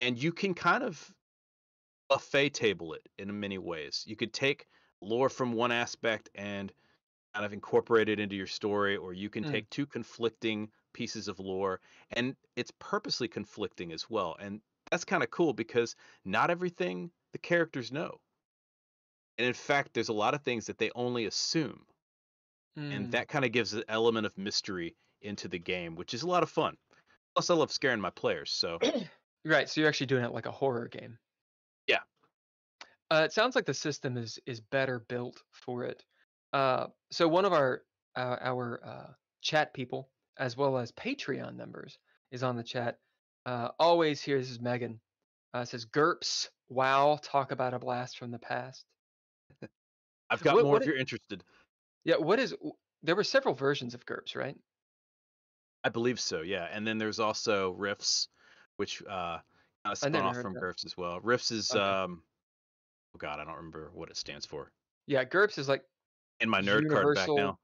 and 0.00 0.22
you 0.22 0.32
can 0.32 0.54
kind 0.54 0.84
of 0.84 1.14
buffet 2.08 2.50
table 2.50 2.94
it 2.94 3.06
in 3.18 3.38
many 3.40 3.58
ways. 3.58 4.04
You 4.06 4.16
could 4.16 4.32
take 4.32 4.66
lore 5.02 5.28
from 5.28 5.52
one 5.52 5.70
aspect 5.72 6.30
and 6.34 6.72
kind 7.34 7.46
of 7.46 7.52
incorporate 7.52 8.08
it 8.10 8.20
into 8.20 8.36
your 8.36 8.46
story, 8.48 8.96
or 8.96 9.12
you 9.14 9.30
can 9.30 9.44
Mm. 9.44 9.44
take 9.44 9.70
two 9.70 9.86
conflicting 9.86 10.72
pieces 10.94 11.28
of 11.28 11.38
lore 11.40 11.80
and 12.12 12.36
it's 12.56 12.72
purposely 12.80 13.28
conflicting 13.28 13.92
as 13.92 14.10
well. 14.10 14.36
And 14.40 14.62
that's 14.90 15.04
kind 15.04 15.22
of 15.24 15.30
cool 15.30 15.52
because 15.54 15.96
not 16.24 16.50
everything 16.50 17.12
the 17.32 17.38
characters 17.38 17.92
know. 17.92 18.20
And 19.38 19.46
in 19.46 19.54
fact, 19.54 19.94
there's 19.94 20.08
a 20.08 20.12
lot 20.12 20.34
of 20.34 20.42
things 20.42 20.66
that 20.66 20.78
they 20.78 20.90
only 20.96 21.24
assume. 21.26 21.86
And 22.90 23.10
Mm, 23.10 23.12
that 23.12 23.28
kind 23.28 23.44
of 23.44 23.52
gives 23.52 23.74
an 23.74 23.84
element 23.88 24.26
of 24.26 24.38
mystery 24.38 24.96
into 25.22 25.48
the 25.48 25.58
game, 25.58 25.96
which 25.96 26.14
is 26.14 26.22
a 26.22 26.28
lot 26.28 26.42
of 26.42 26.50
fun. 26.50 26.76
Plus, 27.34 27.50
I 27.50 27.54
love 27.54 27.72
scaring 27.72 28.00
my 28.00 28.10
players. 28.10 28.52
So, 28.52 28.82
right 29.44 29.68
so 29.68 29.80
you're 29.80 29.88
actually 29.88 30.06
doing 30.06 30.24
it 30.24 30.32
like 30.32 30.46
a 30.46 30.50
horror 30.52 30.88
game 30.88 31.18
Yeah. 31.86 32.04
uh, 33.10 33.22
it 33.24 33.32
sounds 33.32 33.54
like 33.54 33.66
the 33.66 33.74
system 33.74 34.16
is 34.16 34.38
is 34.46 34.60
better 34.60 35.00
built 35.00 35.42
for 35.52 35.84
it 35.84 36.04
uh, 36.52 36.88
so 37.10 37.28
one 37.28 37.44
of 37.44 37.52
our 37.52 37.84
uh, 38.16 38.36
our 38.40 38.84
uh, 38.84 39.12
chat 39.40 39.72
people 39.74 40.10
as 40.38 40.56
well 40.56 40.78
as 40.78 40.92
patreon 40.92 41.54
members 41.56 41.98
is 42.30 42.42
on 42.42 42.56
the 42.56 42.62
chat 42.64 42.98
uh, 43.46 43.70
always 43.78 44.22
here 44.22 44.38
this 44.38 44.50
is 44.50 44.60
megan 44.60 45.00
uh, 45.54 45.64
says 45.64 45.84
GURPS 45.84 46.50
wow 46.68 47.18
talk 47.22 47.52
about 47.52 47.74
a 47.74 47.78
blast 47.78 48.18
from 48.18 48.30
the 48.30 48.38
past 48.38 48.86
I've 50.30 50.42
got 50.42 50.54
What- 50.54 50.62
more 50.62 50.76
what 50.76 50.82
if 50.82 50.86
you're 50.86 50.96
interested. 50.96 51.44
Yeah 52.04 52.16
what 52.16 52.38
is 52.38 52.54
there 53.02 53.16
were 53.16 53.24
several 53.24 53.54
versions 53.54 53.94
of 53.94 54.04
GURPS 54.06 54.34
right 54.36 54.56
I 55.86 55.90
believe 55.90 56.18
so, 56.18 56.40
yeah. 56.40 56.66
And 56.72 56.86
then 56.86 56.96
there's 56.96 57.20
also 57.20 57.74
Riffs, 57.74 58.28
which 58.78 59.02
uh, 59.02 59.06
kind 59.36 59.42
of 59.84 59.90
I 59.90 59.94
spun 59.94 60.12
never 60.12 60.24
off 60.28 60.36
from 60.40 60.54
that. 60.54 60.62
Riffs 60.62 60.86
as 60.86 60.96
well. 60.96 61.20
Riffs 61.20 61.52
is, 61.52 61.70
Okay. 61.72 61.78
um, 61.80 62.22
oh 63.14 63.18
god, 63.18 63.38
I 63.38 63.44
don't 63.44 63.56
remember 63.56 63.90
what 63.92 64.08
it 64.08 64.16
stands 64.16 64.46
for. 64.46 64.72
yeah 65.06 65.24
GURPS 65.24 65.58
is 65.58 65.68
like 65.68 65.84
In 66.40 66.48
my 66.48 66.62
nerd 66.62 66.88
card 66.90 67.14
back 67.16 67.28
now. 67.28 67.58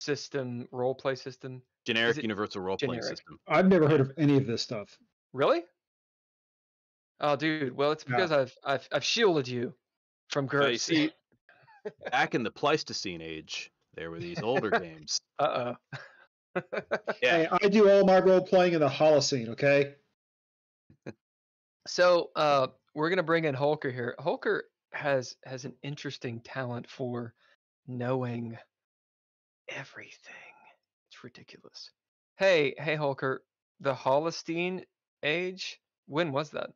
system 0.00 0.66
role 0.72 0.96
play 0.96 1.14
system 1.14 1.62
Generic 1.86 2.16
universal 2.16 2.60
role 2.60 2.76
playing 2.76 3.02
system. 3.02 3.38
I've 3.46 3.68
never 3.68 3.88
heard 3.88 4.00
of 4.00 4.12
any 4.18 4.36
of 4.36 4.46
this 4.46 4.62
stuff. 4.62 4.98
Really? 5.32 5.62
Oh, 7.20 7.36
dude. 7.36 7.76
Well, 7.76 7.92
it's 7.92 8.04
Yeah. 8.04 8.16
because 8.16 8.32
I've 8.32 8.58
I've 8.64 8.88
I've 8.92 9.04
shielded 9.04 9.46
you 9.46 9.74
from 10.28 10.46
Well, 10.52 10.70
you 10.70 10.78
see, 10.78 11.12
back 12.10 12.34
in 12.34 12.42
the 12.42 12.50
Pleistocene 12.50 13.20
age, 13.20 13.70
there 13.94 14.10
were 14.10 14.18
these 14.18 14.42
older 14.42 14.70
games. 14.70 15.20
uh 15.38 15.74
oh. 15.74 15.98
Yeah, 17.22 17.38
Hey, 17.38 17.48
I 17.52 17.68
do 17.68 17.88
all 17.88 18.04
my 18.04 18.18
role 18.18 18.40
playing 18.40 18.74
in 18.74 18.80
the 18.80 18.88
Holocene, 18.88 19.50
okay? 19.50 19.94
so 21.86 22.30
uh, 22.34 22.68
we're 22.94 23.08
gonna 23.08 23.22
bring 23.22 23.44
in 23.44 23.54
Hulker 23.54 23.90
here. 23.90 24.14
Hulker 24.18 24.64
has 24.92 25.36
has 25.44 25.64
an 25.64 25.74
interesting 25.82 26.40
talent 26.40 26.88
for 26.88 27.34
knowing 27.86 28.58
everything. 29.68 30.34
It's 31.10 31.22
ridiculous. 31.22 31.90
Hey, 32.36 32.74
hey, 32.78 32.96
Hulker, 32.96 33.44
the 33.80 33.94
Holocene 33.94 34.82
age. 35.22 35.80
When 36.06 36.32
was 36.32 36.50
that? 36.50 36.70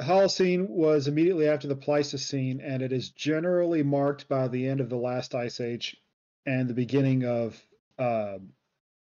The 0.00 0.06
Holocene 0.06 0.66
was 0.66 1.08
immediately 1.08 1.46
after 1.46 1.68
the 1.68 1.76
Pleistocene, 1.76 2.62
and 2.62 2.80
it 2.80 2.90
is 2.90 3.10
generally 3.10 3.82
marked 3.82 4.30
by 4.30 4.48
the 4.48 4.66
end 4.66 4.80
of 4.80 4.88
the 4.88 4.96
last 4.96 5.34
ice 5.34 5.60
age 5.60 5.94
and 6.46 6.66
the 6.66 6.72
beginning 6.72 7.26
of 7.26 7.62
uh, 7.98 8.38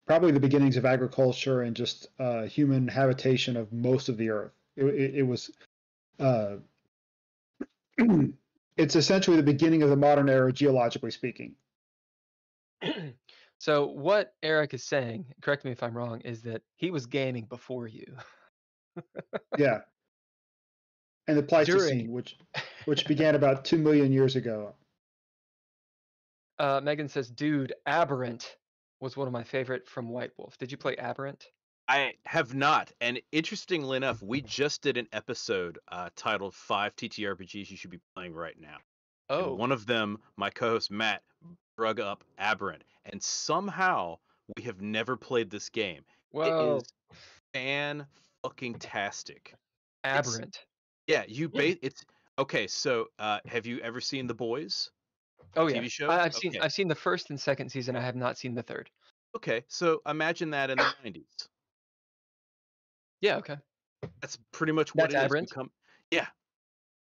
probably 0.06 0.30
the 0.30 0.38
beginnings 0.38 0.76
of 0.76 0.84
agriculture 0.84 1.62
and 1.62 1.74
just 1.74 2.06
uh, 2.20 2.44
human 2.44 2.86
habitation 2.86 3.56
of 3.56 3.72
most 3.72 4.08
of 4.08 4.16
the 4.16 4.30
Earth. 4.30 4.52
It, 4.76 4.84
it, 4.84 5.14
it 5.16 5.22
was. 5.24 5.50
Uh, 6.20 6.58
it's 8.76 8.94
essentially 8.94 9.36
the 9.38 9.42
beginning 9.42 9.82
of 9.82 9.90
the 9.90 9.96
modern 9.96 10.28
era, 10.28 10.52
geologically 10.52 11.10
speaking. 11.10 11.56
so 13.58 13.86
what 13.86 14.34
Eric 14.40 14.72
is 14.72 14.84
saying, 14.84 15.26
correct 15.40 15.64
me 15.64 15.72
if 15.72 15.82
I'm 15.82 15.98
wrong, 15.98 16.20
is 16.20 16.42
that 16.42 16.62
he 16.76 16.92
was 16.92 17.06
gaming 17.06 17.46
before 17.46 17.88
you. 17.88 18.06
yeah. 19.58 19.80
And 21.28 21.36
the 21.36 21.42
Pleistocene, 21.42 21.98
During. 21.98 22.12
which 22.12 22.36
which 22.84 23.06
began 23.06 23.34
about 23.34 23.64
two 23.64 23.78
million 23.78 24.12
years 24.12 24.36
ago. 24.36 24.74
Uh, 26.58 26.80
Megan 26.82 27.08
says, 27.08 27.30
"Dude, 27.30 27.74
Aberrant 27.86 28.56
was 29.00 29.16
one 29.16 29.26
of 29.26 29.32
my 29.32 29.44
favorite 29.44 29.88
from 29.88 30.08
White 30.08 30.32
Wolf. 30.38 30.56
Did 30.58 30.70
you 30.70 30.78
play 30.78 30.96
Aberrant?" 30.96 31.46
I 31.88 32.14
have 32.24 32.52
not. 32.54 32.90
And 33.00 33.20
interestingly 33.30 33.96
enough, 33.96 34.20
we 34.20 34.40
just 34.40 34.82
did 34.82 34.96
an 34.96 35.06
episode 35.12 35.78
uh, 35.88 36.10
titled 36.16 36.54
Five 36.54 36.96
TTRPGs 36.96 37.70
You 37.70 37.76
Should 37.76 37.92
Be 37.92 38.00
Playing 38.16 38.34
Right 38.34 38.58
Now. 38.60 38.78
And 39.28 39.46
Oh, 39.46 39.54
one 39.54 39.70
of 39.70 39.86
them, 39.86 40.18
my 40.36 40.50
co 40.50 40.70
host 40.70 40.90
Matt, 40.90 41.22
drug 41.78 42.00
up 42.00 42.24
Aberrant. 42.38 42.82
And 43.04 43.22
somehow 43.22 44.18
we 44.56 44.64
have 44.64 44.80
never 44.80 45.16
played 45.16 45.48
this 45.50 45.68
game. 45.68 46.02
whoa, 46.32 46.76
It 46.76 46.82
is 46.82 46.92
fan 47.54 48.06
fucking 48.42 48.78
tastic. 48.80 49.54
Aberrant. 50.02 50.64
Yeah, 51.06 51.24
you 51.28 51.48
base 51.48 51.78
it's 51.82 52.04
okay. 52.38 52.66
So, 52.66 53.08
uh, 53.18 53.40
have 53.46 53.66
you 53.66 53.78
ever 53.80 54.00
seen 54.00 54.26
The 54.26 54.34
Boys? 54.34 54.90
Oh 55.56 55.66
yeah, 55.68 55.80
TV 55.80 55.88
show? 55.88 56.10
I've 56.10 56.34
seen 56.34 56.52
I've 56.60 56.72
seen 56.72 56.88
the 56.88 56.94
first 56.94 57.30
and 57.30 57.40
second 57.40 57.70
season. 57.70 57.96
I 57.96 58.00
have 58.00 58.16
not 58.16 58.38
seen 58.38 58.54
the 58.54 58.62
third. 58.62 58.90
Okay, 59.34 59.64
so 59.68 60.00
imagine 60.06 60.50
that 60.50 60.70
in 60.70 60.78
the 60.78 60.86
90s. 61.02 61.48
Yeah, 63.20 63.36
okay. 63.38 63.56
That's 64.20 64.38
pretty 64.52 64.72
much 64.72 64.94
what 64.94 65.10
That's 65.10 65.14
it 65.14 65.18
has 65.22 65.34
become. 65.36 65.70
Yeah, 66.10 66.28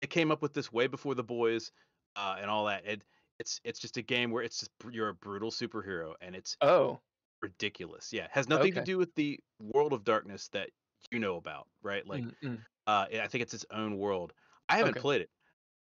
it 0.02 0.11
came 0.11 0.30
up 0.30 0.42
with 0.42 0.54
this 0.54 0.73
way 0.73 0.87
before 0.87 1.14
the 1.14 1.25
boys, 1.25 1.73
uh, 2.16 2.37
and 2.40 2.50
all 2.50 2.66
that. 2.66 2.87
It, 2.87 3.04
it's 3.38 3.61
it's 3.64 3.80
just 3.80 3.97
a 3.99 4.02
game 4.02 4.30
where 4.30 4.42
it's 4.45 4.61
just 4.61 4.73
you're 4.90 5.11
a 5.11 5.14
brutal 5.14 5.50
superhero, 5.50 6.14
and 6.21 6.37
it's 6.37 6.59
Oh, 6.62 7.02
ridiculous. 7.42 8.12
Yeah, 8.12 8.26
it 8.26 8.33
has 8.33 8.49
nothing 8.49 8.75
to 8.75 8.83
do 8.83 8.99
with 8.99 9.14
the 9.16 9.40
world 9.61 9.92
of 9.95 10.04
darkness 10.04 10.49
that 10.50 10.71
you 11.12 11.19
know 11.21 11.37
about, 11.37 11.69
right? 11.83 12.07
Like, 12.07 12.25
mm, 12.25 12.35
mm. 12.42 12.66
Uh, 12.90 13.06
I 13.23 13.28
think 13.28 13.42
it's 13.42 13.54
its 13.54 13.66
own 13.70 13.99
world. 13.99 14.35
I 14.68 14.78
haven't 14.78 14.97
Okay. 14.97 15.00
played 15.00 15.23
it. 15.23 15.30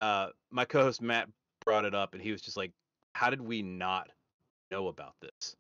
Uh, 0.01 0.29
my 0.51 0.65
co-host 0.65 1.01
Matt 1.01 1.29
brought 1.65 1.86
it 1.86 1.96
up, 1.96 2.13
and 2.13 2.24
he 2.24 2.31
was 2.31 2.41
just 2.41 2.58
like, 2.58 2.74
"How 3.15 3.29
did 3.31 3.41
we 3.41 3.62
not 3.63 4.12
know 4.72 4.88
about 4.88 5.15
this?" 5.22 5.55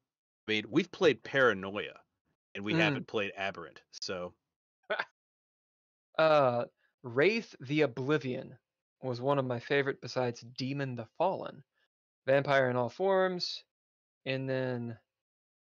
I 0.47 0.51
mean, 0.53 0.65
we've 0.69 0.91
played 0.91 1.23
Paranoia, 1.23 2.01
and 2.55 2.65
we 2.65 2.73
Mm. 2.73 2.75
haven't 2.75 3.07
played 3.07 3.33
Aberrant. 3.37 3.83
So 4.01 4.35
uh, 6.17 6.65
Wraith 7.03 7.55
the 7.59 7.81
Oblivion 7.81 8.57
was 9.01 9.21
one 9.21 9.39
of 9.39 9.45
my 9.45 9.59
favorite 9.59 10.01
besides 10.01 10.41
Demon 10.41 10.95
the 10.95 11.05
Fallen. 11.17 11.63
Vampire 12.27 12.69
in 12.69 12.75
all 12.77 12.89
forms, 12.89 13.65
and 14.25 14.49
then 14.49 14.99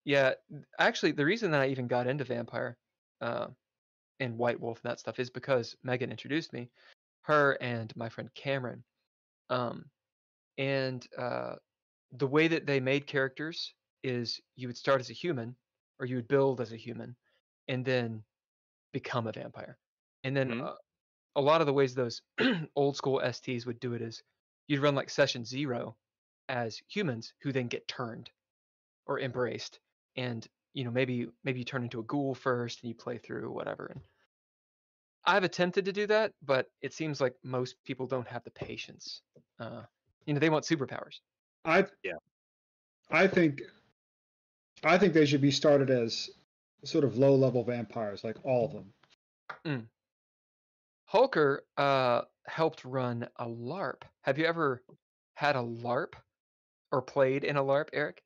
yeah, 0.04 0.34
actually 0.78 1.12
the 1.12 1.24
reason 1.26 1.52
that 1.52 1.62
I 1.62 1.68
even 1.68 1.88
got 1.88 2.06
into 2.08 2.24
vampire, 2.24 2.78
uh, 3.20 3.48
and 4.20 4.38
White 4.38 4.60
Wolf 4.60 4.80
and 4.84 4.90
that 4.90 5.00
stuff 5.00 5.18
is 5.18 5.30
because 5.30 5.76
Megan 5.82 6.10
introduced 6.10 6.52
me, 6.52 6.70
her 7.22 7.58
and 7.60 7.94
my 7.96 8.08
friend 8.08 8.32
Cameron, 8.34 8.84
um, 9.50 9.90
and 10.58 11.06
uh, 11.18 11.56
the 12.12 12.26
way 12.26 12.48
that 12.48 12.66
they 12.66 12.80
made 12.80 13.06
characters 13.06 13.74
is 14.02 14.40
you 14.56 14.68
would 14.68 14.76
start 14.78 15.00
as 15.00 15.10
a 15.10 15.14
human, 15.14 15.56
or 16.00 16.06
you 16.06 16.16
would 16.16 16.28
build 16.28 16.60
as 16.60 16.72
a 16.72 16.76
human, 16.76 17.16
and 17.68 17.84
then 17.84 18.24
become 18.92 19.26
a 19.26 19.32
vampire. 19.32 19.78
And 20.24 20.36
then 20.36 20.52
Mhm. 20.52 20.60
uh, 20.60 20.74
a 21.36 21.40
lot 21.40 21.60
of 21.60 21.66
the 21.66 21.72
ways 21.72 21.94
those 21.94 22.22
old 22.76 22.96
school 22.96 23.20
STs 23.22 23.66
would 23.66 23.80
do 23.80 23.94
it 23.94 24.02
is 24.02 24.22
you'd 24.68 24.80
run 24.82 24.94
like 24.94 25.10
session 25.10 25.44
zero 25.44 25.96
as 26.48 26.82
humans 26.88 27.34
who 27.42 27.52
then 27.52 27.68
get 27.68 27.88
turned 27.88 28.30
or 29.06 29.20
embraced, 29.20 29.80
and 30.16 30.46
you 30.76 30.84
know 30.84 30.90
maybe 30.90 31.26
maybe 31.42 31.58
you 31.58 31.64
turn 31.64 31.82
into 31.82 32.00
a 32.00 32.04
ghoul 32.04 32.34
first 32.34 32.82
and 32.82 32.88
you 32.88 32.94
play 32.94 33.16
through 33.16 33.50
whatever. 33.50 33.86
And 33.86 34.00
I've 35.24 35.42
attempted 35.42 35.86
to 35.86 35.92
do 35.92 36.06
that, 36.06 36.32
but 36.44 36.66
it 36.82 36.92
seems 36.92 37.18
like 37.20 37.34
most 37.42 37.76
people 37.84 38.06
don't 38.06 38.28
have 38.28 38.44
the 38.44 38.50
patience. 38.50 39.22
Uh, 39.58 39.82
you 40.26 40.34
know, 40.34 40.38
they 40.38 40.50
want 40.50 40.64
superpowers. 40.64 41.20
I 41.64 41.86
Yeah. 42.04 42.12
I 43.10 43.26
think 43.26 43.62
I 44.84 44.98
think 44.98 45.14
they 45.14 45.24
should 45.24 45.40
be 45.40 45.50
started 45.50 45.88
as 45.88 46.28
sort 46.84 47.04
of 47.04 47.16
low 47.16 47.34
level 47.34 47.64
vampires, 47.64 48.22
like 48.22 48.36
all 48.44 48.66
of 48.66 48.72
them. 48.72 49.88
Hulker 51.06 51.64
uh, 51.78 52.22
helped 52.46 52.84
run 52.84 53.26
a 53.36 53.46
LARP. 53.46 54.02
Have 54.22 54.38
you 54.38 54.44
ever 54.44 54.82
had 55.34 55.56
a 55.56 55.60
LARP 55.60 56.12
or 56.92 57.00
played 57.00 57.44
in 57.44 57.56
a 57.56 57.64
LARP, 57.64 57.88
Eric? 57.94 58.22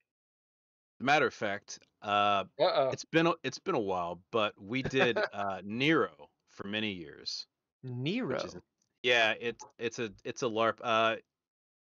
matter 1.01 1.27
of 1.27 1.35
fact, 1.35 1.79
uh, 2.03 2.45
Uh-oh. 2.59 2.91
it's 2.91 3.05
been 3.05 3.27
a, 3.27 3.35
it's 3.43 3.59
been 3.59 3.75
a 3.75 3.81
while, 3.81 4.23
but 4.33 4.55
we 4.61 4.83
did 4.83 5.19
uh, 5.33 5.61
Nero 5.65 6.31
for 6.49 6.67
many 6.67 6.93
years. 6.93 7.47
Nero. 7.83 8.37
Is 8.37 8.57
yeah, 9.03 9.35
it's 9.41 9.65
it's 9.79 9.99
a 9.99 10.13
it's 10.25 10.43
a 10.43 10.47
LARP. 10.47 10.79
Uh, 10.83 11.17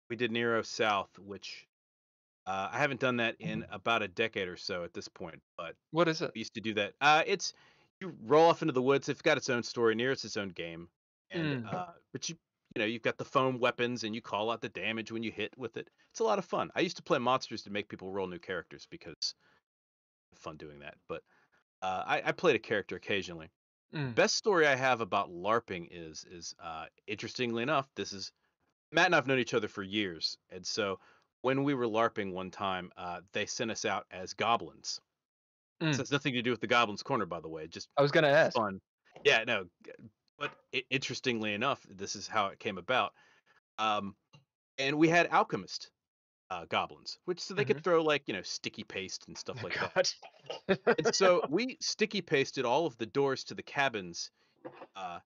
we 0.08 0.16
did 0.16 0.30
Nero 0.32 0.62
South, 0.62 1.10
which 1.18 1.66
uh, 2.46 2.68
I 2.72 2.78
haven't 2.78 3.00
done 3.00 3.16
that 3.18 3.36
in 3.40 3.64
about 3.70 4.02
a 4.02 4.08
decade 4.08 4.48
or 4.48 4.56
so 4.56 4.84
at 4.84 4.92
this 4.92 5.08
point, 5.08 5.40
but 5.56 5.74
What 5.90 6.08
is 6.08 6.22
it? 6.22 6.32
we 6.34 6.40
used 6.40 6.54
to 6.54 6.60
do 6.60 6.74
that. 6.74 6.94
Uh, 7.00 7.22
it's 7.26 7.52
you 8.00 8.16
roll 8.22 8.48
off 8.48 8.62
into 8.62 8.72
the 8.72 8.82
woods. 8.82 9.08
It's 9.08 9.22
got 9.22 9.36
its 9.36 9.50
own 9.50 9.62
story. 9.62 9.94
Nero's 9.94 10.24
its 10.24 10.36
own 10.36 10.48
game, 10.50 10.88
and 11.30 11.64
Mm. 11.64 11.74
uh, 11.74 11.92
but 12.12 12.28
you 12.28 12.36
you 12.76 12.80
know 12.80 12.86
you've 12.86 13.02
got 13.02 13.18
the 13.18 13.24
foam 13.24 13.58
weapons 13.58 14.04
and 14.04 14.14
you 14.14 14.22
call 14.22 14.50
out 14.50 14.60
the 14.60 14.68
damage 14.68 15.10
when 15.10 15.22
you 15.24 15.32
hit 15.32 15.52
with 15.58 15.76
it. 15.76 15.88
It's 16.12 16.20
a 16.20 16.24
lot 16.24 16.38
of 16.38 16.44
fun. 16.44 16.70
I 16.76 16.80
used 16.80 16.96
to 16.98 17.02
play 17.02 17.18
monsters 17.18 17.62
to 17.64 17.70
make 17.70 17.88
people 17.88 18.12
roll 18.12 18.28
new 18.28 18.38
characters 18.38 18.86
because 18.88 19.34
fun 20.36 20.56
doing 20.56 20.80
that. 20.80 20.94
But 21.08 21.22
uh, 21.82 22.04
I, 22.06 22.22
I 22.26 22.32
played 22.32 22.56
a 22.56 22.60
character 22.60 22.96
occasionally. 22.96 23.50
Mm. 23.94 24.14
Best 24.14 24.36
story 24.36 24.66
I 24.66 24.76
have 24.76 25.00
about 25.00 25.30
LARPing 25.30 25.88
is 25.90 26.24
is 26.30 26.54
uh, 26.62 26.86
interestingly 27.06 27.62
enough, 27.62 27.88
this 27.96 28.12
is 28.12 28.32
Matt 28.92 29.06
and 29.06 29.16
I've 29.16 29.26
known 29.26 29.38
each 29.38 29.54
other 29.54 29.68
for 29.68 29.82
years, 29.82 30.36
and 30.50 30.64
so 30.64 30.98
when 31.42 31.64
we 31.64 31.74
were 31.74 31.86
LARPing 31.86 32.32
one 32.32 32.50
time, 32.50 32.92
uh, 32.96 33.20
they 33.32 33.46
sent 33.46 33.70
us 33.70 33.84
out 33.84 34.06
as 34.10 34.34
goblins. 34.34 35.00
Mm. 35.82 35.88
This 35.88 35.98
has 35.98 36.12
nothing 36.12 36.34
to 36.34 36.42
do 36.42 36.50
with 36.50 36.60
the 36.60 36.66
Goblins 36.66 37.02
Corner, 37.02 37.26
by 37.26 37.40
the 37.40 37.48
way. 37.48 37.66
Just 37.66 37.88
I 37.96 38.02
was 38.02 38.12
gonna 38.12 38.28
ask. 38.28 38.54
fun. 38.54 38.80
Yeah, 39.24 39.44
no. 39.46 39.66
But 40.38 40.52
i 40.74 40.82
interestingly 40.90 41.54
enough, 41.54 41.84
this 41.88 42.16
is 42.16 42.26
how 42.26 42.48
it 42.48 42.58
came 42.58 42.78
about. 42.78 43.12
Um, 43.78 44.14
and 44.78 44.96
we 44.96 45.08
had 45.08 45.28
alchemist 45.28 45.90
uh, 46.50 46.64
goblins, 46.68 47.18
which 47.26 47.40
so 47.40 47.54
they 47.54 47.64
could 47.64 47.82
throw 47.82 48.02
like 48.02 48.26
you 48.26 48.34
know 48.34 48.42
sticky 48.42 48.84
paste 48.84 49.24
and 49.28 49.38
stuff 49.38 49.62
like 49.62 49.78
that. 49.78 50.14
And 51.04 51.14
so 51.14 51.42
we 51.48 51.76
sticky 51.80 52.22
pasted 52.22 52.64
all 52.64 52.86
of 52.86 52.96
the 52.98 53.06
doors 53.06 53.44
to 53.44 53.54
the 53.54 53.62
cabins, 53.62 54.30
uh, 54.96 55.20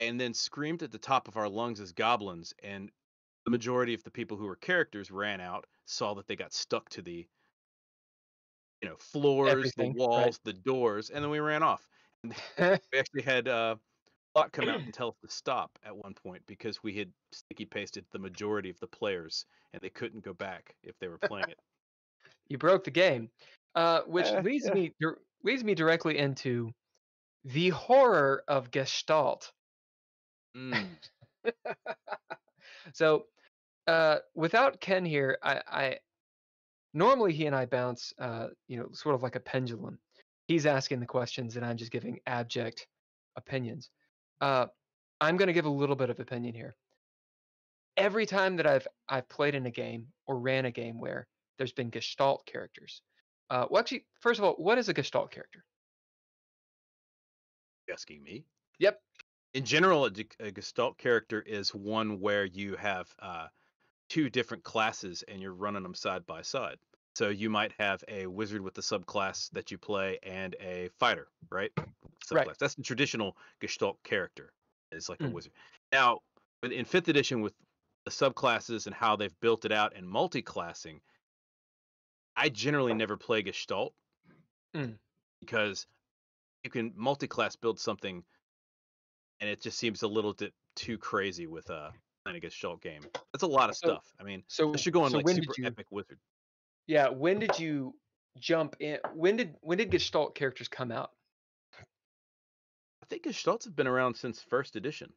and 0.00 0.20
then 0.20 0.34
screamed 0.34 0.82
at 0.82 0.92
the 0.92 0.98
top 0.98 1.28
of 1.28 1.36
our 1.36 1.48
lungs 1.48 1.80
as 1.80 1.92
goblins. 1.92 2.52
And 2.62 2.90
the 3.44 3.50
majority 3.50 3.94
of 3.94 4.02
the 4.04 4.10
people 4.10 4.36
who 4.36 4.44
were 4.44 4.56
characters 4.56 5.10
ran 5.10 5.40
out, 5.40 5.66
saw 5.86 6.14
that 6.14 6.26
they 6.26 6.36
got 6.36 6.52
stuck 6.52 6.88
to 6.90 7.02
the, 7.02 7.26
you 8.82 8.88
know, 8.88 8.96
floors, 8.98 9.50
Everything, 9.50 9.94
the 9.94 10.00
right. 10.00 10.08
walls, 10.08 10.40
the 10.44 10.52
doors, 10.52 11.08
and 11.08 11.24
then 11.24 11.30
we 11.30 11.38
ran 11.38 11.62
off. 11.62 11.88
And 12.22 12.34
we 12.92 12.98
actually 12.98 13.22
had 13.22 13.48
uh, 13.48 13.76
Come 14.52 14.68
out 14.68 14.80
and 14.80 14.94
tell 14.94 15.08
us 15.08 15.16
to 15.22 15.28
stop 15.28 15.78
at 15.84 15.96
one 15.96 16.14
point 16.14 16.42
because 16.46 16.82
we 16.82 16.94
had 16.94 17.10
sticky 17.32 17.64
pasted 17.64 18.04
the 18.12 18.18
majority 18.18 18.70
of 18.70 18.78
the 18.80 18.86
players, 18.86 19.46
and 19.72 19.82
they 19.82 19.90
couldn't 19.90 20.24
go 20.24 20.34
back 20.34 20.74
if 20.82 20.98
they 20.98 21.08
were 21.08 21.18
playing 21.18 21.48
it. 21.48 21.58
you 22.48 22.58
broke 22.58 22.84
the 22.84 22.90
game, 22.90 23.30
uh, 23.74 24.02
which 24.06 24.26
leads 24.44 24.66
yeah. 24.66 24.74
me 24.74 24.92
leads 25.44 25.64
me 25.64 25.74
directly 25.74 26.18
into 26.18 26.72
the 27.44 27.70
horror 27.70 28.42
of 28.48 28.70
Gestalt. 28.70 29.52
Mm. 30.56 30.86
so, 32.92 33.24
uh, 33.86 34.18
without 34.34 34.80
Ken 34.80 35.04
here, 35.04 35.38
I, 35.42 35.60
I 35.66 35.98
normally 36.94 37.32
he 37.32 37.46
and 37.46 37.54
I 37.54 37.66
bounce, 37.66 38.12
uh, 38.18 38.48
you 38.66 38.76
know, 38.76 38.88
sort 38.92 39.14
of 39.14 39.22
like 39.22 39.36
a 39.36 39.40
pendulum. 39.40 39.98
He's 40.46 40.66
asking 40.66 41.00
the 41.00 41.06
questions, 41.06 41.56
and 41.56 41.64
I'm 41.64 41.76
just 41.76 41.92
giving 41.92 42.18
abject 42.26 42.86
opinions. 43.36 43.90
Uh, 44.40 44.66
I'm 45.20 45.36
going 45.36 45.48
to 45.48 45.52
give 45.52 45.66
a 45.66 45.70
little 45.70 45.96
bit 45.96 46.10
of 46.10 46.20
opinion 46.20 46.54
here. 46.54 46.76
Every 47.96 48.26
time 48.26 48.56
that 48.56 48.66
I've 48.66 48.86
I've 49.08 49.28
played 49.28 49.54
in 49.54 49.66
a 49.66 49.70
game 49.70 50.12
or 50.26 50.38
ran 50.38 50.64
a 50.66 50.70
game 50.70 51.00
where 51.00 51.26
there's 51.56 51.72
been 51.72 51.90
Gestalt 51.90 52.46
characters, 52.46 53.02
Uh, 53.50 53.66
well, 53.70 53.80
actually, 53.80 54.06
first 54.20 54.38
of 54.38 54.44
all, 54.44 54.54
what 54.54 54.78
is 54.78 54.88
a 54.88 54.94
Gestalt 54.94 55.30
character? 55.30 55.64
asking 57.90 58.22
me. 58.22 58.44
Yep. 58.78 59.00
In 59.54 59.64
general, 59.64 60.04
a 60.04 60.50
Gestalt 60.52 60.98
character 60.98 61.40
is 61.40 61.74
one 61.74 62.20
where 62.20 62.44
you 62.44 62.76
have 62.76 63.12
uh, 63.18 63.48
two 64.10 64.28
different 64.28 64.62
classes 64.62 65.24
and 65.26 65.40
you're 65.40 65.54
running 65.54 65.82
them 65.82 65.94
side 65.94 66.26
by 66.26 66.42
side. 66.42 66.78
So 67.18 67.30
you 67.30 67.50
might 67.50 67.72
have 67.80 68.04
a 68.06 68.28
wizard 68.28 68.60
with 68.62 68.74
the 68.74 68.80
subclass 68.80 69.50
that 69.50 69.72
you 69.72 69.76
play 69.76 70.20
and 70.22 70.54
a 70.60 70.88
fighter, 71.00 71.26
right? 71.50 71.72
Subclass. 72.24 72.30
Right. 72.30 72.58
That's 72.60 72.76
the 72.76 72.82
traditional 72.84 73.36
Gestalt 73.60 74.00
character. 74.04 74.52
It's 74.92 75.08
like 75.08 75.20
a 75.20 75.24
Mm. 75.24 75.32
wizard. 75.32 75.50
Now, 75.90 76.20
in 76.62 76.84
fifth 76.84 77.08
edition, 77.08 77.40
with 77.40 77.54
the 78.04 78.12
subclasses 78.12 78.86
and 78.86 78.94
how 78.94 79.16
they've 79.16 79.34
built 79.40 79.64
it 79.64 79.72
out 79.72 79.96
and 79.96 80.08
multi-classing, 80.08 81.00
I 82.36 82.50
generally 82.50 82.94
never 82.94 83.16
play 83.16 83.42
Gestalt 83.42 83.94
Mm. 84.76 84.96
because 85.40 85.88
you 86.62 86.70
can 86.70 86.92
multi-class 86.94 87.56
build 87.56 87.80
something, 87.80 88.24
and 89.40 89.50
it 89.50 89.60
just 89.60 89.76
seems 89.76 90.02
a 90.02 90.08
little 90.08 90.34
bit 90.34 90.54
too 90.76 90.98
crazy 90.98 91.48
with 91.48 91.68
a 91.70 91.92
playing 92.22 92.36
a 92.36 92.40
Gestalt 92.40 92.80
game. 92.80 93.02
That's 93.32 93.42
a 93.42 93.48
lot 93.48 93.70
of 93.70 93.76
So- 93.76 93.88
stuff. 93.88 94.14
I 94.20 94.22
mean, 94.22 94.44
So, 94.46 94.66
unless 94.66 94.86
you're 94.86 94.92
going 94.92 95.10
so 95.10 95.16
like 95.18 95.28
super 95.30 95.54
you? 95.58 95.66
epic 95.66 95.90
wizard. 95.90 96.20
Yeah, 96.88 97.08
when 97.10 97.38
did 97.38 97.58
you 97.58 97.94
jump 98.40 98.74
in? 98.80 98.98
When 99.12 99.36
did 99.36 99.54
when 99.60 99.78
did 99.78 99.90
Gestalt 99.92 100.34
characters 100.34 100.66
come 100.68 100.90
out? 100.90 101.10
I 101.78 103.06
think 103.08 103.24
Gestalts 103.24 103.64
have 103.64 103.76
been 103.76 103.86
around 103.86 104.14
since 104.16 104.42
first 104.42 104.74
edition. 104.74 105.12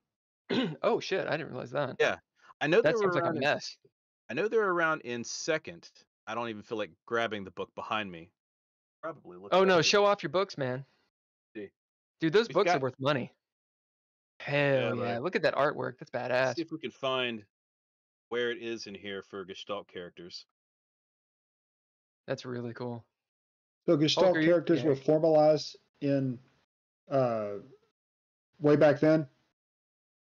oh 0.83 0.99
shit, 0.99 1.27
I 1.27 1.31
didn't 1.31 1.49
realize 1.51 1.71
that. 1.71 1.95
Yeah, 1.99 2.17
I 2.61 2.67
know 2.67 2.81
that 2.81 2.89
they 2.89 2.93
were 2.93 2.99
seems 3.11 3.15
like 3.15 3.23
a 3.23 3.27
around. 3.27 3.37
in- 3.37 3.41
mess. 3.41 3.77
I 4.29 4.33
know 4.33 4.47
they're 4.47 4.69
around 4.69 5.01
in 5.01 5.23
second. 5.23 5.89
I 6.27 6.35
don't 6.35 6.49
even 6.49 6.61
feel 6.61 6.77
like 6.77 6.91
grabbing 7.05 7.43
the 7.43 7.51
book 7.51 7.69
behind 7.75 8.09
me. 8.11 8.29
Probably. 9.01 9.37
look 9.37 9.49
Oh 9.53 9.63
no, 9.65 9.79
up. 9.79 9.83
show 9.85 10.05
off 10.05 10.23
your 10.23 10.29
books, 10.29 10.57
man. 10.57 10.85
See. 11.55 11.69
Dude, 12.21 12.31
those 12.33 12.47
We've 12.47 12.53
books 12.55 12.71
are 12.71 12.79
worth 12.79 12.99
money. 12.99 13.33
Hell 14.39 14.95
yeah! 14.97 15.13
right. 15.13 15.21
Look 15.21 15.35
at 15.35 15.41
that 15.43 15.55
artwork. 15.55 15.97
That's 15.99 16.11
Let's 16.13 16.31
badass. 16.31 16.55
see 16.55 16.61
if 16.61 16.71
we 16.71 16.79
can 16.79 16.91
find 16.91 17.43
where 18.29 18.51
it 18.51 18.59
is 18.61 18.87
in 18.87 18.95
here 18.95 19.21
for 19.23 19.43
Gestalt 19.45 19.87
characters. 19.87 20.45
That's 22.27 22.45
really 22.45 22.73
cool. 22.73 23.03
So 23.85 23.97
Gestalt 23.97 24.37
you- 24.37 24.45
characters 24.47 24.81
yeah. 24.81 24.89
were 24.89 24.95
formalized 24.95 25.77
in 26.01 26.39
uh, 27.09 27.53
way 28.59 28.75
back 28.75 28.99
then. 28.99 29.27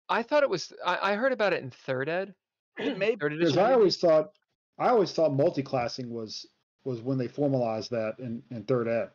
I 0.09 0.23
thought 0.23 0.43
it 0.43 0.51
was. 0.51 0.73
I, 0.85 1.13
I 1.13 1.15
heard 1.15 1.33
about 1.33 1.53
it 1.53 1.63
in 1.63 1.71
third 1.71 2.09
ed. 2.09 2.35
Maybe 2.79 2.95
may 2.95 3.17
Because. 3.17 3.57
I 3.57 3.73
always 3.73 3.97
thought, 3.97 4.31
I 4.79 4.89
always 4.89 5.13
thought 5.13 5.33
multi-classing 5.35 6.09
was 6.11 6.47
was 6.85 7.01
when 7.03 7.19
they 7.19 7.27
formalized 7.27 7.91
that 7.91 8.15
in, 8.21 8.43
in 8.51 8.63
third 8.65 8.87
ed. 8.87 9.09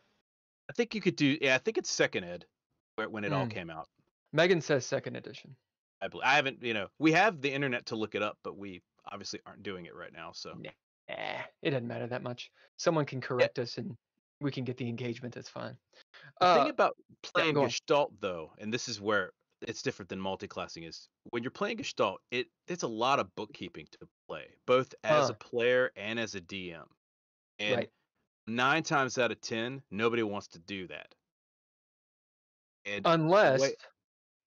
I 0.70 0.74
think 0.74 0.94
you 0.94 1.00
could 1.02 1.15
do. 1.15 1.38
Yeah, 1.41 1.56
I 1.56 1.60
think 1.60 1.78
it's 1.78 1.89
second 1.89 2.26
ed 2.26 2.46
when 3.10 3.24
it 3.24 3.32
all 3.32 3.46
Mm. 3.46 3.52
came 3.52 3.70
out. 3.70 3.88
Megan 4.34 4.60
says 4.62 4.86
second 4.86 5.15
edition. 5.15 5.56
I, 6.02 6.08
bel 6.10 6.22
I 6.24 6.36
haven't. 6.36 6.62
You 6.62 6.74
know, 6.74 6.88
we 7.00 7.13
have 7.13 7.41
the 7.41 7.52
internet 7.52 7.86
to 7.88 7.96
look 7.96 8.15
it 8.15 8.22
up, 8.22 8.38
but 8.44 8.58
we 8.58 8.82
obviously 9.10 9.39
aren't 9.46 9.63
doing 9.63 9.86
it 9.86 9.96
right 9.96 10.12
now. 10.13 10.32
So 10.34 10.54
Eh, 11.12 11.41
it 11.62 11.71
doesn't 11.71 11.88
matter 11.88 12.08
that 12.08 12.24
much. 12.24 12.52
Someone 12.78 13.06
can 13.06 13.21
correct 13.21 13.60
us 13.60 13.78
and 13.78 13.95
we 14.39 14.52
can 14.52 14.63
get 14.63 14.78
the 14.78 14.88
engagement. 14.88 15.36
That's 15.36 15.50
fine. 15.50 15.78
the 16.39 16.45
Uh, 16.45 16.54
thing 16.56 16.69
about 16.69 16.97
playing. 17.21 17.56
Gestalt, 17.56 18.19
though, 18.19 18.54
and 18.58 18.74
this 18.74 18.88
is 18.88 19.02
where 19.02 19.32
it's 19.62 19.82
different 19.82 20.10
than 20.10 20.19
multi-classing, 20.19 20.84
is 20.84 21.08
when 21.30 21.43
you're 21.43 21.52
playing 21.52 21.78
Gestalt, 21.78 22.21
it 22.32 22.47
it's 22.67 22.84
a 22.84 22.88
lot 22.88 23.19
of 23.19 23.34
bookkeeping 23.36 23.88
to 23.91 24.08
play, 24.28 24.47
both 24.65 24.95
as 25.04 25.28
Huh. 25.28 25.34
a 25.34 25.36
player 25.36 25.91
and 25.95 26.19
as 26.19 26.36
a 26.36 26.41
DM. 26.41 26.88
And 27.60 27.76
Right. 27.78 27.91
nine 28.47 28.84
times 28.84 29.17
out 29.17 29.32
of 29.32 29.41
ten, 29.41 29.84
nobody 29.91 30.24
wants 30.24 30.47
to 30.50 30.60
do 30.60 30.88
that. 30.88 31.13
And 32.86 33.06
unless, 33.06 33.76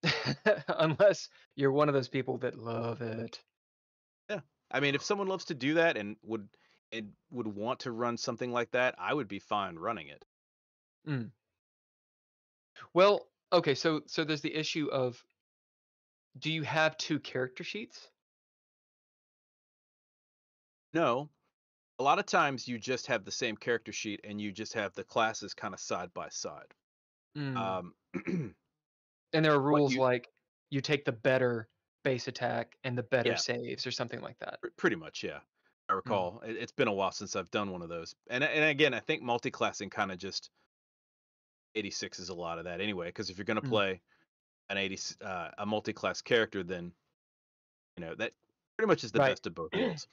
unless 0.67 1.29
you're 1.55 1.71
one 1.71 1.87
of 1.87 1.95
those 1.95 2.09
people 2.09 2.37
that 2.39 2.55
love 2.55 3.01
it. 3.01 3.41
I 4.75 4.81
mean, 4.81 4.93
if 4.93 5.01
someone 5.01 5.27
loves 5.29 5.45
to 5.45 5.53
do 5.53 5.75
that 5.75 5.95
and 5.95 6.17
would 6.21 6.49
and 6.91 7.13
would 7.31 7.47
want 7.47 7.79
to 7.81 7.91
run 7.93 8.17
something 8.17 8.51
like 8.51 8.71
that, 8.71 8.95
I 8.97 9.13
would 9.13 9.29
be 9.29 9.39
fine 9.39 9.77
running 9.77 10.09
it. 10.09 10.25
Well, 12.93 13.31
okay, 13.53 13.73
so 13.73 14.01
so 14.05 14.25
there's 14.25 14.41
the 14.41 14.53
issue 14.53 14.89
of 14.91 15.23
do 16.37 16.51
you 16.51 16.63
have 16.63 16.97
two 16.97 17.21
character 17.21 17.63
sheets? 17.63 18.09
No. 20.93 21.29
A 21.99 22.03
lot 22.03 22.19
of 22.19 22.25
times 22.25 22.67
you 22.67 22.77
just 22.77 23.07
have 23.07 23.23
the 23.23 23.31
same 23.31 23.55
character 23.55 23.93
sheet 23.93 24.19
and 24.25 24.41
you 24.41 24.51
just 24.51 24.73
have 24.73 24.93
the 24.93 25.05
classes 25.05 25.53
kind 25.53 25.73
of 25.73 25.79
side 25.79 26.13
by 26.13 26.27
side. 26.27 26.73
Mm. 27.37 27.55
Um, 27.55 27.95
and 29.31 29.45
there 29.45 29.53
are 29.53 29.61
rules 29.61 29.93
you- 29.93 30.01
like 30.01 30.33
you 30.69 30.81
take 30.81 31.05
the 31.05 31.13
better 31.13 31.69
base 32.05 32.27
attack 32.29 32.77
and 32.85 32.95
the 32.97 33.03
better 33.03 33.31
Yeah. 33.31 33.35
saves 33.35 33.85
or 33.85 33.91
something 33.91 34.21
like 34.21 34.37
that. 34.39 34.61
pr- 34.61 34.67
pretty 34.77 34.95
much, 34.95 35.23
yeah. 35.23 35.39
I 35.89 35.93
Mm. 35.93 35.95
recall. 35.97 36.39
It, 36.45 36.55
it's 36.55 36.71
been 36.71 36.87
a 36.87 36.93
while 36.93 37.11
since 37.11 37.35
I've 37.35 37.49
done 37.51 37.71
one 37.71 37.81
of 37.81 37.89
those. 37.89 38.15
And 38.29 38.43
and 38.43 38.63
again, 38.63 38.93
I 38.93 38.99
think 39.01 39.21
multi-classing 39.23 39.89
kind 39.89 40.11
of 40.11 40.17
just 40.19 40.49
86 41.75 42.19
is 42.19 42.29
a 42.29 42.33
lot 42.33 42.59
of 42.59 42.63
that 42.65 42.79
anyway. 42.79 43.07
Because 43.07 43.29
if 43.29 43.37
you're 43.37 43.45
gonna 43.45 43.61
Mm. 43.61 43.69
play 43.69 44.01
an 44.69 44.77
80 44.77 44.95
s- 44.95 45.17
uh, 45.21 45.51
a 45.57 45.65
multi-class 45.65 46.21
character, 46.21 46.63
then 46.63 46.93
you 47.97 48.05
know 48.05 48.15
that 48.15 48.33
pretty 48.77 48.87
much 48.87 49.03
is 49.03 49.11
the 49.11 49.19
Right. 49.19 49.29
best 49.31 49.47
of 49.47 49.55
both 49.55 49.71
worlds. 49.99 50.07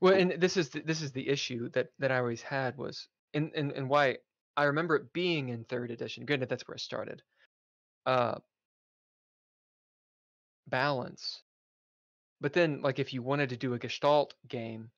Well, 0.00 0.14
and 0.14 0.32
this 0.32 0.56
is 0.56 0.70
the, 0.70 0.80
this 0.80 1.00
is 1.00 1.12
the 1.12 1.28
issue 1.28 1.68
that 1.70 1.92
that 2.00 2.10
I 2.10 2.18
always 2.18 2.42
had 2.42 2.76
was 2.76 3.08
and 3.34 3.52
and 3.54 3.72
and 3.72 3.88
why 3.88 4.18
I 4.56 4.64
remember 4.64 4.96
it 4.96 5.12
being 5.12 5.48
in 5.50 5.64
third 5.64 5.90
edition. 5.90 6.24
Granted, 6.26 6.48
that's 6.48 6.66
where 6.66 6.74
it 6.76 6.80
started. 6.80 7.22
Uh, 8.04 8.38
balance. 10.66 11.42
But 12.40 12.52
then, 12.54 12.80
like, 12.82 12.98
if 12.98 13.12
you 13.12 13.22
wanted 13.22 13.50
to 13.50 13.56
do 13.58 13.74
a 13.74 13.78
Gestalt 13.78 14.34
game, 14.48 14.92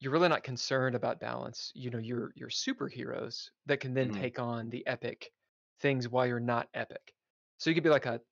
you're 0.00 0.12
really 0.12 0.28
not 0.28 0.44
concerned 0.44 0.96
about 0.96 1.20
balance. 1.20 1.72
You 1.74 1.90
know, 1.90 1.98
you're 1.98 2.32
you're 2.36 2.50
superheroes 2.50 3.50
that 3.66 3.80
can 3.80 3.94
then 3.94 4.10
Mhm. 4.10 4.12
take 4.12 4.38
on 4.40 4.70
the 4.70 4.86
epic 4.86 5.32
things 5.80 6.08
while 6.08 6.26
you're 6.26 6.40
not 6.40 6.70
epic. 6.74 7.14
So 7.58 7.70
you 7.70 7.74
could 7.74 7.84
be 7.84 7.90
like 7.90 8.06
a 8.06 8.22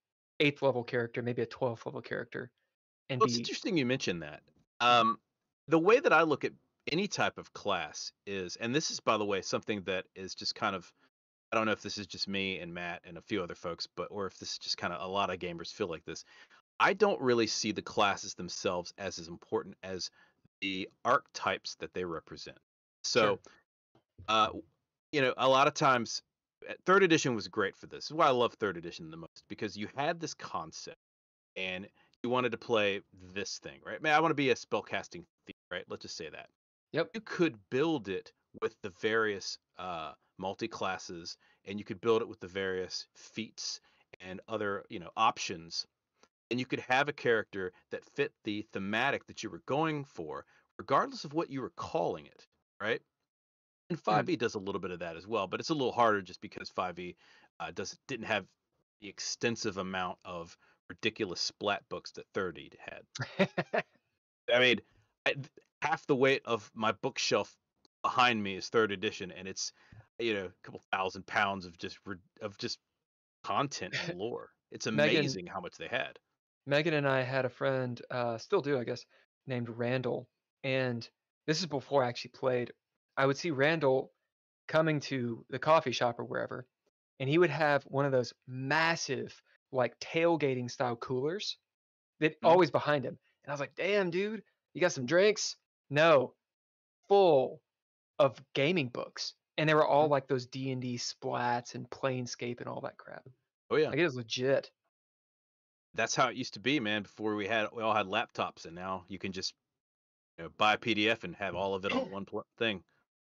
eighth 0.41 0.63
level 0.63 0.85
character, 0.85 1.23
maybe 1.23 1.43
a 1.43 1.47
twelfth 1.47 1.87
level 1.87 2.03
character, 2.03 2.53
and 3.11 3.21
Well, 3.21 3.27
it's 3.27 3.39
interesting 3.39 3.77
you 3.77 3.87
mentioned 3.87 4.23
that. 4.23 4.43
Um, 4.81 5.21
the 5.69 5.79
way 5.79 6.01
that 6.01 6.13
I 6.13 6.23
look 6.23 6.45
at 6.45 6.53
any 6.91 7.07
type 7.09 7.39
of 7.39 7.53
class 7.53 8.13
is, 8.27 8.57
and 8.57 8.75
this 8.75 8.91
is, 8.91 9.01
by 9.01 9.17
the 9.17 9.25
way, 9.25 9.43
something 9.43 9.83
that 9.85 10.07
is 10.15 10.35
just 10.35 10.55
kind 10.55 10.75
of, 10.75 10.93
I 11.53 11.57
don't 11.57 11.67
know 11.67 11.73
if 11.73 11.83
this 11.83 11.99
is 11.99 12.07
just 12.07 12.29
me 12.29 12.59
and 12.61 12.75
Matt 12.75 13.03
and 13.05 13.19
a 13.19 13.23
few 13.23 13.43
other 13.43 13.55
folks, 13.55 13.87
but 13.87 14.09
or 14.11 14.27
if 14.27 14.39
this 14.39 14.53
is 14.53 14.59
just 14.59 14.79
kind 14.79 14.93
of 14.93 15.01
a 15.03 15.07
lot 15.13 15.31
of 15.31 15.39
gamers 15.39 15.73
feel 15.73 15.89
like 15.89 16.05
this. 16.05 16.25
I 16.81 16.93
don't 16.95 17.21
really 17.21 17.47
see 17.47 17.73
the 17.73 17.83
classes 17.83 18.35
themselves 18.35 18.93
as 18.99 19.19
as 19.19 19.29
important 19.29 19.77
as 19.83 20.11
the 20.61 20.89
archetypes 21.05 21.77
that 21.77 21.93
they 21.95 22.05
represent. 22.05 22.59
So, 23.05 23.41
uh, 24.29 24.49
you 25.11 25.21
know, 25.21 25.35
a 25.37 25.49
lot 25.49 25.67
of 25.67 25.75
times, 25.75 26.23
uh, 26.69 26.75
third 26.87 27.03
edition 27.03 27.35
was 27.35 27.49
great 27.49 27.77
for 27.77 27.87
this. 27.87 28.05
This 28.05 28.11
is 28.11 28.13
why 28.13 28.27
I 28.27 28.31
love 28.31 28.55
third 28.55 28.77
edition 28.77 29.11
the 29.11 29.17
most 29.17 29.45
because 29.49 29.77
you 29.77 29.89
had 29.97 30.21
this 30.21 30.35
concept 30.35 30.99
and 31.57 31.87
you 32.23 32.31
wanted 32.31 32.53
to 32.53 32.59
play 32.59 33.01
this 33.35 33.59
thing, 33.59 33.81
right? 33.85 34.01
Man, 34.01 34.15
I 34.15 34.21
want 34.21 34.31
to 34.31 34.37
be 34.37 34.51
a 34.51 34.55
spellcasting 34.55 35.25
thief, 35.47 35.57
right? 35.71 35.85
Let's 35.89 36.03
just 36.03 36.17
say 36.17 36.29
that. 36.31 36.49
Yep. 36.93 37.11
You 37.15 37.21
could 37.21 37.59
build 37.71 38.09
it 38.09 38.33
with 38.61 38.75
the 38.83 38.91
various 39.01 39.59
uh, 39.79 40.13
multi 40.39 40.69
classes, 40.69 41.37
and 41.65 41.79
you 41.79 41.85
could 41.85 42.01
build 42.01 42.23
it 42.23 42.29
with 42.29 42.41
the 42.41 42.47
various 42.47 43.07
feats 43.17 43.81
and 44.21 44.41
other, 44.49 44.85
you 44.89 45.01
know, 45.01 45.11
options, 45.17 45.87
and 46.53 46.61
you 46.61 46.67
could 46.67 46.81
have 46.81 47.09
a 47.09 47.15
character 47.15 47.73
that 47.91 48.05
fit 48.05 48.31
the 48.45 48.61
thematic 48.75 49.27
that 49.27 49.43
you 49.43 49.49
were 49.49 49.63
going 49.65 50.05
for, 50.05 50.45
regardless 50.79 51.25
of 51.25 51.33
what 51.33 51.49
you 51.49 51.63
were 51.63 51.73
calling 51.77 52.27
it, 52.27 52.47
right? 52.79 53.01
And 53.89 53.99
5e 53.99 54.39
does 54.39 54.55
a 54.55 54.59
little 54.59 54.81
bit 54.81 54.91
of 54.91 54.99
that 54.99 55.17
as 55.17 55.27
well, 55.27 55.47
but 55.47 55.61
it's 55.61 55.71
a 55.71 55.75
little 55.75 55.93
harder 55.93 56.21
just 56.21 56.43
because 56.43 56.71
5e 56.71 57.17
uh, 57.59 57.71
does 57.75 57.99
didn't 58.07 58.27
have 58.27 58.45
the 59.01 59.09
extensive 59.09 59.79
amount 59.79 60.19
of 60.27 60.55
ridiculous 60.91 61.41
splat 61.41 61.83
books 61.89 62.13
that 62.13 62.27
30 62.35 62.71
had. 62.79 63.47
I 64.55 64.59
mean, 64.59 64.81
I, 65.25 65.37
half 65.81 66.07
the 66.07 66.15
weight 66.15 66.43
of 66.45 66.71
my 66.75 66.93
bookshelf 66.93 67.57
behind 68.03 68.43
me 68.43 68.57
is 68.57 68.69
third 68.69 68.93
edition, 68.93 69.33
and 69.33 69.49
it's 69.49 69.73
you 70.19 70.35
know 70.35 70.45
a 70.45 70.63
couple 70.63 70.83
thousand 70.93 71.27
pounds 71.27 71.65
of 71.65 71.79
just 71.79 71.99
of 72.43 72.59
just 72.59 72.79
content 73.43 73.95
and 74.07 74.19
lore. 74.19 74.51
It's 74.71 74.87
Megan- 74.87 75.17
amazing 75.21 75.47
how 75.47 75.61
much 75.61 75.79
they 75.79 75.89
had. 75.89 76.19
Megan 76.67 76.95
and 76.95 77.09
I 77.09 77.23
had 77.23 77.45
a 77.45 77.49
friend, 77.51 78.01
uh, 78.11 78.39
still 78.39 78.61
do, 78.61 78.79
I 78.79 78.85
guess, 78.85 79.05
named 79.47 79.69
Randall. 79.69 80.29
And 80.65 81.09
this 81.47 81.61
is 81.61 81.67
before 81.67 82.05
I 82.05 82.09
actually 82.09 82.31
played. 82.33 82.73
I 83.17 83.27
would 83.27 83.37
see 83.37 83.51
Randall 83.51 84.13
coming 84.69 85.01
to 85.01 85.45
the 85.51 85.59
coffee 85.59 85.93
shop 85.93 86.19
or 86.21 86.25
wherever, 86.25 86.67
and 87.21 87.29
he 87.29 87.39
would 87.39 87.51
have 87.51 87.83
one 87.85 88.07
of 88.07 88.13
those 88.13 88.33
massive, 88.47 89.43
like 89.73 89.99
tailgating 89.99 90.71
style 90.71 90.97
coolers 90.97 91.59
that 92.21 92.41
Mhm. 92.41 92.49
always 92.49 92.71
behind 92.71 93.05
him. 93.05 93.19
And 93.45 93.51
I 93.51 93.53
was 93.53 93.61
like, 93.61 93.75
damn, 93.75 94.11
dude, 94.11 94.45
you 94.73 94.81
got 94.81 94.93
some 94.93 95.07
drinks? 95.07 95.57
No, 95.91 96.35
full 97.09 97.61
of 98.19 98.43
gaming 98.55 98.89
books. 98.89 99.35
and 99.59 99.69
they 99.69 99.75
were 99.75 99.87
all 99.87 100.09
like 100.09 100.27
those 100.27 100.47
D 100.47 100.71
and 100.71 100.81
D 100.81 100.97
splats 100.97 101.75
and 101.75 101.89
Planescape 101.91 102.61
and 102.61 102.69
all 102.69 102.81
that 102.81 102.97
crap. 102.97 103.29
Oh 103.71 103.77
yeah, 103.77 103.91
Like 103.91 103.99
it 103.99 104.05
was 104.05 104.17
legit. 104.17 104.71
That's 105.95 106.15
how 106.15 106.29
it 106.29 106.37
used 106.37 106.55
to 106.55 106.61
be, 106.61 106.81
man. 106.81 107.03
Before 107.03 107.35
we 107.35 107.47
had 107.47 107.69
we 107.73 107.83
all 107.83 107.95
had 107.95 108.07
laptops, 108.07 108.65
and 108.67 108.75
now 108.75 109.05
you 109.09 109.19
can 109.19 109.33
just 109.33 109.55
you 110.39 110.45
know, 110.45 110.51
buy 110.57 110.75
a 110.75 110.79
PDF 110.79 111.25
and 111.25 111.35
have 111.37 111.55
all 111.55 111.75
of 111.75 111.85
it 111.85 111.93
on 111.93 112.11
one 112.11 112.25
pl- 112.25 112.47
thing. 112.59 112.83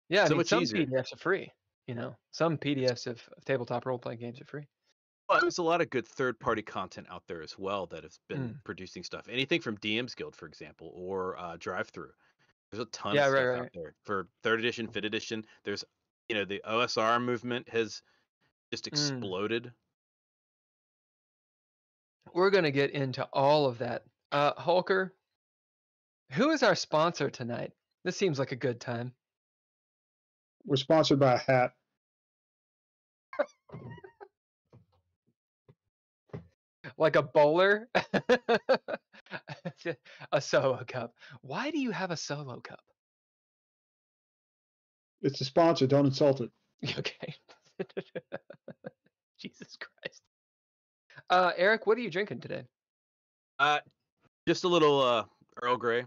Yeah, 0.10 0.24
I 0.24 0.26
So 0.26 0.30
mean, 0.32 0.38
much 0.38 0.48
some 0.48 0.62
easier. 0.64 0.86
PDFs 0.86 1.14
are 1.14 1.18
free. 1.18 1.52
You 1.88 1.96
know, 1.96 2.16
some 2.32 2.58
PDFs 2.58 3.06
of, 3.08 3.22
of 3.38 3.46
tabletop 3.46 3.86
role 3.86 4.00
playing 4.00 4.20
games 4.20 4.42
are 4.42 4.46
free. 4.46 4.66
But 5.28 5.42
there's 5.42 5.58
a 5.58 5.64
lot 5.64 5.82
of 5.82 5.90
good 5.90 6.08
third-party 6.08 6.62
content 6.64 7.08
out 7.10 7.24
there 7.28 7.42
as 7.42 7.58
well 7.58 7.88
that 7.88 8.04
has 8.04 8.20
been 8.30 8.50
Mm. 8.50 8.64
producing 8.64 9.04
stuff. 9.04 9.28
Anything 9.28 9.60
from 9.62 9.78
DM's 9.78 10.14
Guild, 10.14 10.36
for 10.36 10.46
example, 10.48 10.92
or 10.96 11.38
uh, 11.40 11.58
Drive 11.60 11.90
Through. 11.90 12.12
There's 12.72 12.82
a 12.84 12.86
ton 12.92 13.16
Yeah, 13.16 13.28
of 13.28 13.34
right, 13.34 13.40
stuff 13.40 13.50
right. 13.54 13.62
out 13.66 13.70
there 13.74 13.96
for 14.04 14.28
third 14.44 14.60
edition, 14.60 14.88
fifth 14.88 15.06
edition. 15.06 15.46
There's, 15.64 15.84
you 16.30 16.36
know, 16.36 16.46
the 16.46 16.62
OSR 16.68 17.20
movement 17.24 17.70
has 17.70 18.02
just 18.72 18.86
Mm. 18.86 19.22
We're 22.34 22.50
gonna 22.50 22.72
get 22.72 22.92
into 22.92 23.24
all 23.32 23.68
of 23.68 23.78
that. 23.80 24.04
Uh, 24.32 24.54
Hulker, 24.58 25.14
who 26.32 26.52
is 26.52 26.64
our 26.64 26.76
sponsor 26.76 27.30
tonight? 27.30 27.72
This 28.04 28.18
seems 28.18 28.40
like 28.40 28.52
a 28.52 28.58
good 28.58 28.80
time. 28.80 29.14
We're 30.66 30.78
sponsored 30.78 31.20
by 31.20 31.34
a 31.34 31.38
hat. 31.38 31.72
Like 36.98 37.16
a 37.16 37.24
bowler, 37.24 37.90
a 40.32 40.42
solo 40.42 40.84
cup. 40.88 41.14
Why 41.42 41.72
do 41.72 41.80
you 41.80 41.92
have 41.92 42.12
a 42.12 42.18
solo 42.18 42.60
cup? 42.62 42.80
It's 45.22 45.42
a 45.42 45.46
sponsor. 45.46 45.88
Don't 45.88 46.06
insult 46.06 46.42
it. 46.42 46.52
Okay. 47.00 47.34
Jesus 49.40 49.78
Christ. 49.78 50.15
Uh, 51.30 51.52
Eric, 51.58 51.88
what 51.88 51.98
are 51.98 52.02
you 52.02 52.10
drinking 52.10 52.40
today? 52.40 52.64
Uh, 53.60 53.80
just 54.48 54.64
a 54.64 54.68
little 54.68 55.02
uh, 55.02 55.24
Earl 55.62 55.78
Grey. 55.78 56.06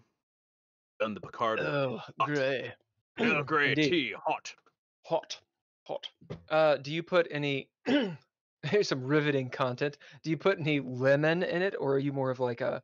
Done 1.01 1.15
the 1.15 1.21
Picard. 1.21 1.61
Oh, 1.61 2.01
gray. 2.21 2.73
Earl 3.19 3.43
Grey 3.43 3.71
Indeed. 3.71 3.91
tea, 3.91 4.15
hot. 4.25 4.55
Hot. 5.07 5.39
Hot. 5.87 6.07
Uh, 6.51 6.77
do 6.77 6.93
you 6.93 7.03
put 7.03 7.27
any? 7.31 7.69
Here's 8.63 8.89
some 8.89 9.05
riveting 9.05 9.51
content. 9.51 9.99
Do 10.23 10.31
you 10.31 10.37
put 10.37 10.59
any 10.59 10.81
lemon 10.81 11.43
in 11.43 11.63
it, 11.63 11.75
or 11.79 11.95
are 11.95 11.99
you 11.99 12.13
more 12.13 12.31
of 12.31 12.41
like 12.41 12.61
a 12.61 12.83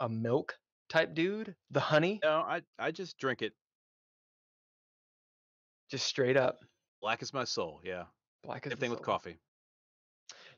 a 0.00 0.08
milk 0.08 0.56
type 0.88 1.14
dude? 1.14 1.54
The 1.72 1.80
honey, 1.80 2.20
No, 2.22 2.38
I 2.38 2.62
I 2.78 2.92
just 2.92 3.18
drink 3.18 3.42
it 3.42 3.52
just 5.90 6.06
straight 6.06 6.36
up 6.36 6.60
black 7.02 7.22
as 7.22 7.34
my 7.34 7.44
soul. 7.44 7.80
Yeah, 7.84 8.04
black 8.44 8.66
as 8.66 8.72
same 8.72 8.78
thing 8.78 8.90
with 8.90 9.02
coffee. 9.02 9.36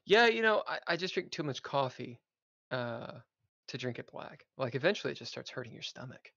Yeah, 0.09 0.27
you 0.27 0.41
know, 0.41 0.63
I, 0.67 0.79
I 0.87 0.97
just 0.97 1.13
drink 1.13 1.31
too 1.31 1.43
much 1.43 1.63
coffee 1.63 2.19
uh, 2.71 3.13
to 3.69 3.77
drink 3.79 3.99
it 3.99 4.11
black. 4.11 4.47
Like 4.57 4.75
eventually, 4.75 5.13
it 5.13 5.17
just 5.19 5.31
starts 5.31 5.51
hurting 5.51 5.75
your 5.75 5.83
stomach. 5.83 6.33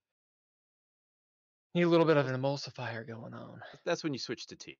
Need 1.73 1.83
a 1.83 1.87
little 1.87 2.05
bit 2.05 2.17
of 2.17 2.27
an 2.27 2.35
emulsifier 2.39 3.07
going 3.07 3.33
on. 3.33 3.61
That's 3.85 4.03
when 4.03 4.11
you 4.11 4.19
switch 4.19 4.47
to 4.47 4.57
tea. 4.57 4.77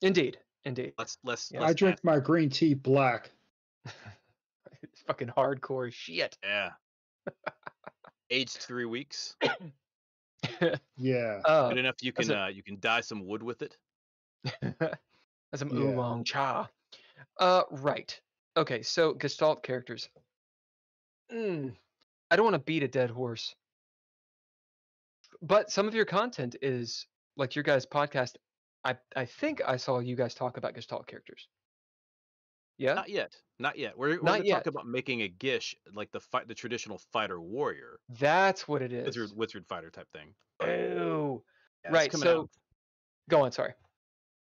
Indeed, 0.00 0.38
indeed. 0.64 0.92
Less 0.96 1.18
less. 1.24 1.50
Yeah. 1.52 1.60
less 1.62 1.70
I 1.70 1.72
drink 1.72 1.94
nasty. 2.04 2.06
my 2.06 2.20
green 2.24 2.50
tea 2.50 2.74
black. 2.74 3.32
it's 4.82 5.00
fucking 5.08 5.32
hardcore 5.36 5.92
shit. 5.92 6.38
Yeah. 6.44 6.70
Aged 8.30 8.58
three 8.58 8.84
weeks. 8.86 9.34
Yeah. 10.96 11.40
uh, 11.44 11.68
Good 11.70 11.78
enough 11.78 11.96
you 12.00 12.12
can 12.12 12.30
a- 12.30 12.34
uh, 12.44 12.46
you 12.46 12.62
can 12.62 12.78
dye 12.78 13.00
some 13.00 13.26
wood 13.26 13.42
with 13.42 13.60
it. 13.62 13.76
That's 14.62 14.98
some 15.56 15.70
Yeah. 15.70 15.80
oolong 15.90 16.22
cha. 16.22 16.68
Uh, 17.38 17.62
right. 17.70 18.18
Okay, 18.56 18.82
so 18.82 19.14
Gestalt 19.14 19.62
characters. 19.62 20.08
Mm, 21.32 21.74
I 22.30 22.36
don't 22.36 22.44
want 22.44 22.54
to 22.54 22.58
beat 22.60 22.82
a 22.82 22.88
dead 22.88 23.10
horse, 23.10 23.54
but 25.42 25.70
some 25.70 25.86
of 25.86 25.94
your 25.94 26.04
content 26.04 26.56
is 26.62 27.06
like 27.36 27.54
your 27.54 27.62
guys' 27.62 27.86
podcast. 27.86 28.32
I 28.84 28.96
I 29.14 29.24
think 29.24 29.60
I 29.66 29.76
saw 29.76 29.98
you 29.98 30.16
guys 30.16 30.34
talk 30.34 30.56
about 30.56 30.74
Gestalt 30.74 31.06
characters. 31.06 31.48
Yeah. 32.78 32.94
Not 32.94 33.08
yet. 33.08 33.34
Not 33.58 33.76
yet. 33.76 33.98
We're, 33.98 34.10
we're 34.10 34.14
Not 34.22 34.36
gonna 34.36 34.44
yet. 34.44 34.54
talk 34.64 34.66
about 34.68 34.86
making 34.86 35.22
a 35.22 35.28
gish 35.28 35.74
like 35.92 36.12
the 36.12 36.20
fight 36.20 36.46
the 36.46 36.54
traditional 36.54 37.00
fighter 37.12 37.40
warrior 37.40 37.98
That's 38.20 38.68
what 38.68 38.82
it 38.82 38.92
is. 38.92 39.04
wizard 39.06 39.36
wizard 39.36 39.66
fighter 39.68 39.90
type 39.90 40.06
thing. 40.12 40.32
Oh, 40.60 41.42
Yeah, 41.84 41.90
Right, 41.92 42.12
so- 42.12 42.42
out- 42.42 42.50
go 43.28 43.42
on. 43.42 43.52
Sorry. 43.52 43.74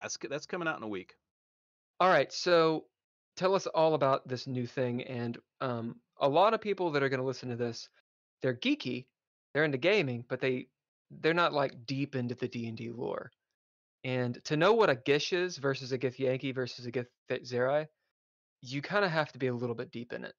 that's 0.01 0.17
that's 0.29 0.45
coming 0.45 0.67
out 0.67 0.77
in 0.77 0.83
a 0.83 0.87
week. 0.87 1.15
All 1.99 2.09
right, 2.09 2.31
so 2.31 2.85
tell 3.35 3.55
us 3.55 3.67
all 3.67 3.93
about 3.95 4.27
this 4.27 4.47
new 4.47 4.67
thing. 4.67 5.03
And 5.03 5.37
um, 5.61 6.01
a 6.19 6.29
lot 6.29 6.53
of 6.53 6.61
people 6.61 6.91
that 6.91 7.03
are 7.03 7.09
going 7.09 7.19
to 7.19 7.25
listen 7.25 7.49
to 7.49 7.55
this, 7.55 7.89
they're 8.41 8.53
geeky, 8.55 9.07
they're 9.53 9.63
into 9.63 9.77
gaming, 9.77 10.23
but 10.27 10.39
they 10.41 10.69
they're 11.09 11.33
not 11.33 11.53
like 11.53 11.85
deep 11.85 12.15
into 12.15 12.35
the 12.35 12.47
D 12.47 12.67
and 12.67 12.77
D 12.77 12.91
lore. 12.91 13.31
And 14.03 14.43
to 14.45 14.57
know 14.57 14.73
what 14.73 14.89
a 14.89 14.95
Gish 14.95 15.33
is 15.33 15.57
versus 15.57 15.91
a 15.91 15.97
Githyanki 15.97 16.53
versus 16.53 16.85
a 16.85 16.91
Gith 16.91 17.07
Zerai, 17.31 17.87
you 18.61 18.81
kind 18.81 19.05
of 19.05 19.11
have 19.11 19.31
to 19.33 19.39
be 19.39 19.47
a 19.47 19.53
little 19.53 19.75
bit 19.75 19.91
deep 19.91 20.13
in 20.13 20.23
it. 20.23 20.35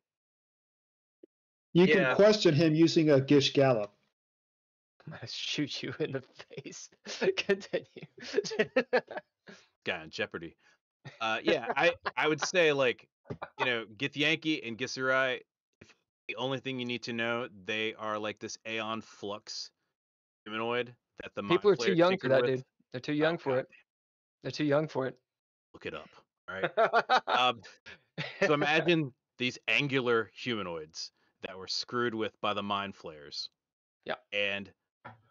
You 1.73 1.87
Yeah. 1.87 2.11
can 2.11 2.17
question 2.17 2.55
him 2.55 2.75
using 2.75 3.11
a 3.11 3.21
Gish 3.21 3.53
Gallop. 3.53 3.93
I'm 5.07 5.13
gonna 5.13 5.27
shoot 5.27 5.83
you 5.83 5.95
in 5.99 6.13
the 6.13 6.23
face. 6.65 6.89
Continue. 7.37 7.85
Guy 9.85 10.03
in 10.05 10.11
Jeopardy. 10.11 10.57
Uh, 11.21 11.39
yeah, 11.43 11.67
I 11.77 11.93
I 12.17 12.29
would 12.29 12.41
say 12.45 12.73
like 12.73 13.09
you 13.59 13.65
know 13.65 13.85
Githyanki 13.97 14.67
and 14.67 14.77
Githzerai. 14.79 15.41
If 15.81 15.95
the 16.29 16.37
only 16.37 16.61
thing 16.61 16.79
you 16.79 16.85
need 16.85 17.03
to 17.05 17.13
know, 17.13 17.49
they 17.65 17.95
are 17.95 18.19
like 18.19 18.39
this 18.39 18.59
Aeon 18.67 19.01
Flux 19.01 19.71
humanoid 20.45 20.95
that 21.23 21.35
the 21.35 21.43
People 21.43 21.71
are 21.71 21.77
too 21.77 21.95
young 21.95 22.19
for 22.19 22.29
that, 22.29 22.43
with. 22.43 22.51
dude. 22.57 22.65
They're 22.93 23.01
too 23.01 23.13
Oh, 23.13 23.15
young 23.15 23.39
for 23.39 23.51
God, 23.51 23.59
it. 23.61 23.67
They're 24.43 24.53
too 24.53 24.65
young 24.65 24.89
for 24.89 25.07
it. 25.07 25.19
Look 25.75 25.87
it 25.87 25.95
up. 25.95 26.09
All 26.49 26.55
right. 26.61 27.19
um, 27.27 27.61
so 28.47 28.55
imagine 28.55 29.13
these 29.39 29.59
angular 29.69 30.31
humanoids 30.35 31.11
that 31.43 31.57
were 31.57 31.69
screwed 31.69 32.15
with 32.15 32.33
by 32.41 32.55
the 32.55 32.63
mind 32.63 32.95
flayers. 32.97 33.51
Yeah. 34.05 34.15
And 34.33 34.71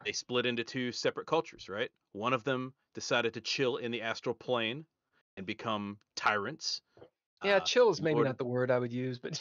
they 0.05 0.11
split 0.11 0.45
into 0.45 0.63
two 0.63 0.91
separate 0.91 1.25
cultures, 1.27 1.67
right? 1.67 1.89
One 2.13 2.33
of 2.33 2.43
them 2.43 2.73
decided 2.93 3.33
to 3.33 3.41
chill 3.41 3.77
in 3.77 3.91
the 3.91 4.01
astral 4.01 4.35
plane 4.35 4.85
and 5.37 5.45
become 5.45 5.99
tyrants. 6.15 6.81
yeah, 7.43 7.57
Uh, 7.57 7.59
chill 7.61 7.89
is 7.89 8.01
maybe 8.01 8.21
not 8.21 8.37
the 8.37 8.45
word 8.45 8.71
I 8.71 8.79
would 8.79 8.91
use, 8.91 9.19
but 9.19 9.39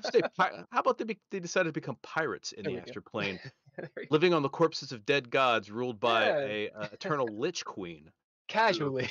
say 0.00 0.22
how 0.38 0.66
about 0.72 0.98
they, 0.98 1.04
be, 1.04 1.20
they 1.30 1.38
decided 1.40 1.68
to 1.68 1.80
become 1.80 1.96
pirates 2.02 2.52
in 2.52 2.64
There 2.64 2.72
the 2.72 2.80
astral 2.80 3.04
plane, 3.04 3.38
There 3.76 3.90
you 3.96 4.06
go. 4.06 4.08
living 4.10 4.34
on 4.34 4.42
the 4.42 4.48
corpses 4.48 4.92
of 4.92 5.04
dead 5.04 5.30
gods 5.30 5.70
ruled 5.70 6.00
by 6.00 6.24
Yeah. 6.24 6.38
a 6.40 6.70
uh, 6.70 6.88
eternal 6.92 7.38
lich 7.38 7.64
queen 7.64 8.10
casually. 8.48 9.08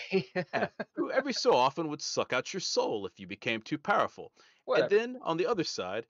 who 0.96 1.12
every 1.12 1.34
so 1.34 1.54
often 1.54 1.88
would 1.90 2.02
suck 2.02 2.34
out 2.34 2.54
your 2.54 2.60
soul 2.62 3.06
if 3.06 3.20
you 3.20 3.28
became 3.28 3.62
too 3.62 3.78
powerful. 3.78 4.34
Whatever. 4.66 4.84
And 4.84 4.92
then 4.92 5.22
on 5.22 5.38
the 5.38 5.46
other 5.48 5.64
side, 5.64 6.08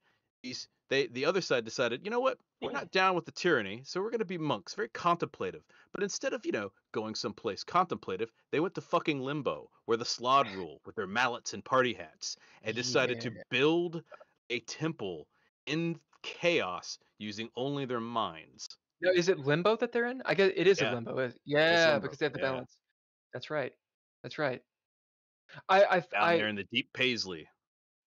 they 0.90 1.08
the 1.08 1.26
other 1.26 1.42
side 1.42 1.66
decided, 1.66 2.04
you 2.04 2.12
know 2.12 2.20
what? 2.20 2.38
We're 2.62 2.72
not 2.72 2.92
down 2.92 3.16
with 3.16 3.26
the 3.26 3.32
tyranny, 3.32 3.82
so 3.86 4.02
we're 4.02 4.12
going 4.12 4.20
to 4.20 4.26
be 4.26 4.38
monks, 4.38 4.76
very 4.76 4.90
contemplative. 4.90 5.64
But 5.94 6.04
instead 6.04 6.34
of, 6.34 6.46
you 6.46 6.52
know, 6.52 6.72
going 6.92 7.16
someplace 7.16 7.64
contemplative, 7.64 8.32
they 8.52 8.60
went 8.60 8.76
to 8.76 8.82
fucking 8.82 9.20
limbo, 9.20 9.72
where 9.86 9.98
the 9.98 10.06
Slaad 10.06 10.54
rule 10.56 10.80
with 10.86 10.96
their 10.96 11.08
mallets 11.08 11.54
and 11.54 11.66
party 11.66 11.94
hats, 11.94 12.38
and 12.62 12.76
decided 12.76 13.20
to 13.22 13.32
build 13.50 14.04
a 14.50 14.60
temple 14.60 15.28
in 15.66 16.00
chaos 16.22 17.00
using 17.18 17.50
only 17.56 17.86
their 17.86 18.00
minds. 18.00 18.68
No, 19.02 19.12
is 19.12 19.30
it 19.30 19.40
limbo 19.40 19.76
that 19.78 19.92
they're 19.92 20.06
in? 20.06 20.22
I 20.26 20.36
guess 20.36 20.52
it 20.56 20.68
is 20.68 20.80
Yeah. 20.80 20.92
a 20.92 20.96
limbo. 20.96 21.32
Yeah, 21.46 21.92
limbo, 21.94 22.02
because 22.02 22.20
they 22.20 22.26
have 22.26 22.34
the 22.34 22.40
yeah. 22.40 22.52
balance. 22.52 22.78
That's 23.34 23.50
right. 23.50 23.74
That's 24.22 24.38
right. 24.38 24.62
I 25.68 25.84
I 25.86 26.00
Down 26.00 26.08
I, 26.16 26.38
there 26.38 26.48
in 26.48 26.56
the 26.56 26.66
deep 26.66 26.94
Paisley. 26.94 27.48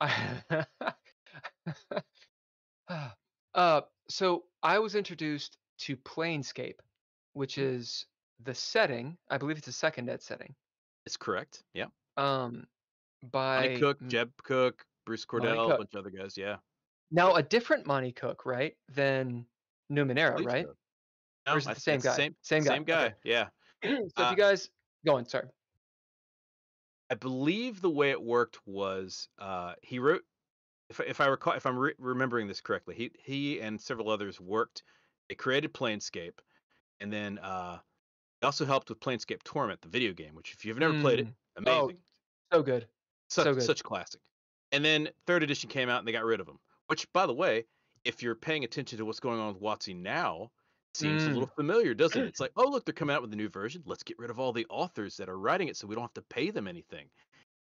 I 0.01 0.43
uh 3.55 3.81
so 4.09 4.45
I 4.63 4.79
was 4.79 4.95
introduced 4.95 5.57
to 5.79 5.97
Planescape, 5.97 6.79
which 7.33 7.59
is 7.59 8.07
the 8.43 8.55
setting. 8.55 9.17
I 9.31 9.39
believe 9.39 9.57
it's 9.59 9.69
a 9.69 9.73
second 9.73 10.09
ed 10.11 10.23
setting. 10.23 10.55
Is 11.07 11.17
correct. 11.17 11.63
Yeah. 11.75 11.87
Um 12.17 12.67
by 13.31 13.61
Monte 13.69 13.81
Cook, 13.81 13.99
Zeb 14.11 14.31
Cook, 14.43 14.85
Bruce 15.07 15.25
Cordell, 15.25 15.73
a 15.73 15.77
bunch 15.79 15.95
of 15.95 16.01
other 16.01 16.11
guys. 16.11 16.37
Yeah. 16.37 16.57
now 17.11 17.35
a 17.35 17.43
different 17.43 17.87
Monte 17.87 18.13
Cook, 18.13 18.45
right? 18.45 18.75
Than 18.93 19.47
Numenera, 19.91 20.45
right? 20.45 20.67
so. 20.67 21.53
Or 21.53 21.59
is 21.59 21.67
it 21.67 21.75
the 21.75 21.81
same 21.81 22.01
guy? 22.01 22.17
Same, 22.17 22.35
Same 22.43 22.63
guy, 22.65 22.75
Same 22.75 22.85
guy. 22.85 23.05
okay. 23.07 23.15
Yeah. 23.25 23.49
so 23.85 23.91
if 23.91 24.13
Uh, 24.17 24.31
you 24.31 24.37
guys 24.37 24.71
go 25.07 25.17
on, 25.17 25.27
sorry. 25.27 25.49
I 27.11 27.15
believe 27.17 27.83
the 27.83 27.91
way 27.91 28.11
it 28.11 28.23
worked 28.23 28.59
was 28.67 29.29
uh, 29.39 29.75
he 29.83 29.99
wrote, 29.99 30.23
if, 30.91 31.01
if 31.01 31.21
I 31.21 31.27
recall, 31.27 31.55
if 31.55 31.67
I'm 31.67 31.79
re- 31.79 31.95
remembering 31.99 32.47
this 32.47 32.61
correctly, 32.61 32.95
he 32.95 33.11
he 33.23 33.61
and 33.61 33.81
several 33.81 34.11
others 34.11 34.41
worked. 34.41 34.83
They 35.29 35.35
created 35.35 35.73
Planescape, 35.73 36.39
and 37.01 37.13
then 37.13 37.39
uh, 37.39 37.81
also 38.43 38.65
helped 38.67 38.89
with 38.91 39.01
Planescape 39.01 39.43
Torment, 39.45 39.81
the 39.83 39.89
video 39.89 40.13
game, 40.13 40.35
which 40.35 40.53
if 40.53 40.65
you've 40.65 40.79
never 40.79 40.95
played 40.95 41.21
it, 41.21 41.27
Mm. 41.27 41.35
amazing. 41.57 42.03
Oh, 42.53 42.57
so 42.59 42.63
good. 42.63 42.89
such, 43.29 43.45
so 43.45 43.55
good. 43.55 43.63
such 43.63 43.83
classic. 43.83 44.21
And 44.73 44.85
then 44.85 45.11
third 45.27 45.43
edition 45.43 45.69
came 45.71 45.89
out 45.89 46.01
and 46.01 46.09
they 46.09 46.13
got 46.13 46.25
rid 46.25 46.41
of 46.41 46.47
them. 46.47 46.59
Which, 46.89 47.11
by 47.13 47.27
the 47.27 47.35
way, 47.35 47.67
if 48.05 48.23
you're 48.23 48.35
paying 48.35 48.65
attention 48.65 48.99
to 48.99 49.05
what's 49.05 49.21
going 49.21 49.41
on 49.41 49.55
with 49.55 49.63
WotC 49.63 49.97
now, 49.97 50.51
seems 50.95 51.27
a 51.27 51.31
Mm. 51.31 51.35
little 51.35 51.49
familiar, 51.57 51.95
doesn't 51.95 52.23
it? 52.23 52.29
It's 52.29 52.41
like, 52.41 52.53
oh 52.57 52.69
look, 52.69 52.85
they're 52.85 52.93
coming 52.95 53.15
out 53.17 53.23
with 53.23 53.33
a 53.33 53.37
new 53.37 53.49
version. 53.49 53.83
Let's 53.87 54.03
get 54.03 54.19
rid 54.19 54.31
of 54.31 54.39
all 54.39 54.53
the 54.53 54.67
authors 54.69 55.17
that 55.17 55.29
are 55.29 55.39
writing 55.39 55.69
it, 55.69 55.77
so 55.77 55.87
we 55.87 55.95
don't 55.95 56.03
have 56.05 56.15
to 56.15 56.23
pay 56.23 56.51
them 56.51 56.69
anything, 56.69 57.09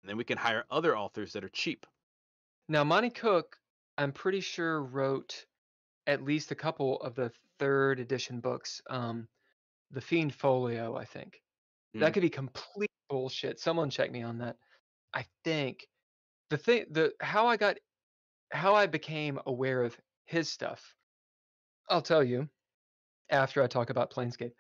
and 0.02 0.10
then 0.10 0.16
we 0.16 0.24
can 0.24 0.38
hire 0.38 0.64
other 0.70 0.96
authors 0.96 1.32
that 1.34 1.44
are 1.44 1.48
cheap. 1.50 1.86
Now, 2.68 2.84
Monte 2.84 3.10
Cook, 3.10 3.58
I'm 3.98 4.12
pretty 4.12 4.40
sure 4.40 4.82
wrote 4.82 5.46
at 6.06 6.22
least 6.22 6.50
a 6.50 6.54
couple 6.56 7.00
of 7.00 7.14
the 7.14 7.30
third 7.58 8.00
edition 8.00 8.40
books. 8.40 8.82
Um, 8.88 9.28
the 9.90 10.00
Fiend 10.00 10.34
Folio, 10.34 10.96
I 10.96 11.04
think. 11.04 11.42
That 11.98 12.10
Mhm. 12.10 12.14
could 12.14 12.22
be 12.22 12.30
complete 12.30 12.90
bullshit. 13.08 13.60
Someone 13.60 13.90
check 13.90 14.10
me 14.10 14.22
on 14.22 14.38
that. 14.38 14.58
I 15.14 15.26
think 15.44 15.88
the 16.50 16.58
thing, 16.58 16.86
the 16.92 17.14
how 17.20 17.46
I 17.48 17.56
got, 17.56 17.78
how 18.52 18.74
I 18.74 18.86
became 18.86 19.40
aware 19.46 19.82
of 19.82 20.00
his 20.26 20.50
stuff. 20.50 20.96
I'll 21.88 22.02
tell 22.02 22.24
you 22.24 22.50
after 23.30 23.62
I 23.62 23.66
talk 23.68 23.90
about 23.90 24.10
Planescape. 24.12 24.54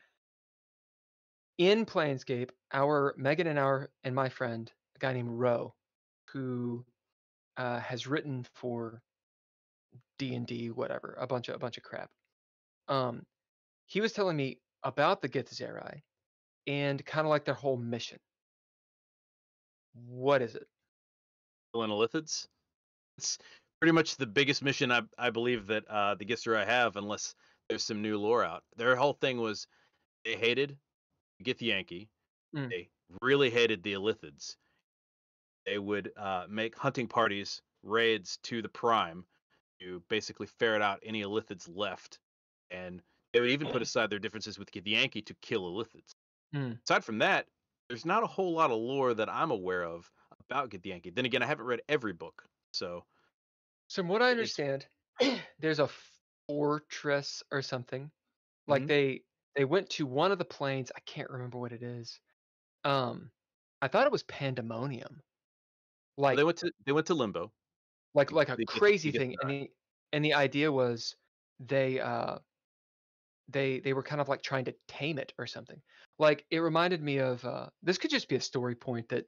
In 1.58 1.84
Planescape, 1.86 2.50
our 2.72 3.14
Megan 3.16 3.46
and 3.46 3.58
our 3.58 3.92
and 4.04 4.14
my 4.14 4.28
friend, 4.28 4.72
a 4.96 4.98
guy 4.98 5.12
named 5.12 5.30
Roe, 5.30 5.74
who 6.30 6.86
uh, 7.56 7.80
has 7.80 8.06
written 8.06 8.46
for 8.54 9.00
D 10.18 10.34
and 10.34 10.46
D, 10.46 10.70
whatever, 10.70 11.16
a 11.20 11.26
bunch 11.26 11.48
of 11.48 11.56
a 11.56 11.58
bunch 11.58 11.76
of 11.76 11.82
crap. 11.82 12.10
Um, 12.88 13.22
he 13.86 14.00
was 14.00 14.12
telling 14.12 14.36
me 14.36 14.58
about 14.82 15.22
the 15.22 15.28
Githzerai 15.28 16.00
and 16.66 17.04
kind 17.04 17.26
of 17.26 17.30
like 17.30 17.44
their 17.44 17.54
whole 17.54 17.76
mission. 17.76 18.18
What 20.08 20.42
is 20.42 20.54
it? 20.54 20.66
Lithids. 21.74 22.46
It's 23.18 23.38
pretty 23.80 23.92
much 23.92 24.16
the 24.16 24.26
biggest 24.26 24.62
mission 24.62 24.90
I 24.90 25.02
I 25.18 25.30
believe 25.30 25.66
that 25.68 25.84
uh, 25.88 26.14
the 26.14 26.24
Githzerai 26.24 26.66
have, 26.66 26.96
unless 26.96 27.34
there's 27.68 27.84
some 27.84 28.02
new 28.02 28.18
lore 28.18 28.44
out. 28.44 28.62
Their 28.76 28.96
whole 28.96 29.14
thing 29.14 29.40
was 29.40 29.66
they 30.24 30.36
hated 30.36 30.76
Githyanki. 31.44 32.08
Mm. 32.54 32.70
They 32.70 32.88
really 33.20 33.50
hated 33.50 33.82
the 33.82 33.94
Illithids. 33.94 34.56
They 35.66 35.78
would 35.78 36.12
uh, 36.16 36.46
make 36.48 36.76
hunting 36.76 37.08
parties, 37.08 37.62
raids 37.82 38.38
to 38.44 38.62
the 38.62 38.68
Prime 38.68 39.26
to 39.80 40.00
basically 40.08 40.46
ferret 40.46 40.82
out 40.82 41.00
any 41.02 41.22
Illithids 41.22 41.68
left, 41.74 42.20
and 42.70 43.02
they 43.32 43.40
would 43.40 43.50
even 43.50 43.68
put 43.68 43.82
aside 43.82 44.10
their 44.10 44.18
differences 44.20 44.58
with 44.58 44.70
Githyanki 44.72 45.24
to 45.26 45.34
kill 45.36 45.64
Illithids. 45.72 46.14
Mm. 46.54 46.78
Aside 46.88 47.04
from 47.04 47.18
that, 47.18 47.48
there's 47.88 48.06
not 48.06 48.22
a 48.24 48.28
whole 48.28 48.54
lot 48.54 48.70
of 48.70 48.78
lore 48.78 49.14
that 49.14 49.28
I'm 49.30 49.50
aware 49.50 49.84
of 49.84 50.10
about 50.40 50.70
Githyanki. 50.70 51.14
Then 51.14 51.26
again, 51.26 51.42
I 51.42 51.46
haven't 51.46 51.66
read 51.66 51.82
every 51.88 52.12
book, 52.14 52.46
so 52.72 53.06
So 53.88 54.02
from 54.02 54.08
what 54.08 54.22
I 54.22 54.30
understand, 54.30 54.86
there's 55.58 55.78
a 55.78 55.88
fortress 56.48 57.42
or 57.50 57.62
something. 57.62 58.10
Like 58.68 58.86
Mhm. 58.86 58.88
they 58.88 59.24
they 59.56 59.64
went 59.66 59.90
to 59.92 60.06
one 60.06 60.32
of 60.32 60.38
the 60.38 60.44
planes. 60.46 60.92
I 60.96 61.00
can't 61.00 61.30
remember 61.30 61.58
what 61.58 61.72
it 61.72 61.82
is. 61.82 62.20
Um, 62.84 63.32
I 63.82 63.88
thought 63.88 64.06
it 64.06 64.12
was 64.12 64.24
Pandemonium. 64.24 65.22
Like 66.16 66.36
they 66.36 66.44
went 66.44 66.58
to 66.58 66.72
they 66.84 66.92
went 66.92 67.06
to 67.08 67.14
Limbo. 67.14 67.52
like 68.14 68.32
like 68.32 68.48
a 68.48 68.56
they 68.56 68.64
crazy 68.64 69.10
get 69.10 69.20
thing 69.20 69.36
and 69.42 69.50
the 69.50 69.70
and 70.12 70.24
the 70.24 70.34
idea 70.34 70.70
was 70.70 71.16
they 71.60 72.00
uh 72.00 72.38
they 73.48 73.80
they 73.80 73.92
were 73.92 74.02
kind 74.02 74.20
of 74.20 74.28
like 74.28 74.42
trying 74.42 74.64
to 74.64 74.74
tame 74.88 75.18
it 75.18 75.32
or 75.38 75.46
something 75.46 75.80
like 76.18 76.46
it 76.50 76.60
reminded 76.60 77.02
me 77.02 77.18
of 77.18 77.44
uh 77.44 77.68
this 77.82 77.98
could 77.98 78.10
just 78.10 78.28
be 78.28 78.36
a 78.36 78.40
story 78.40 78.74
point 78.74 79.08
that 79.08 79.26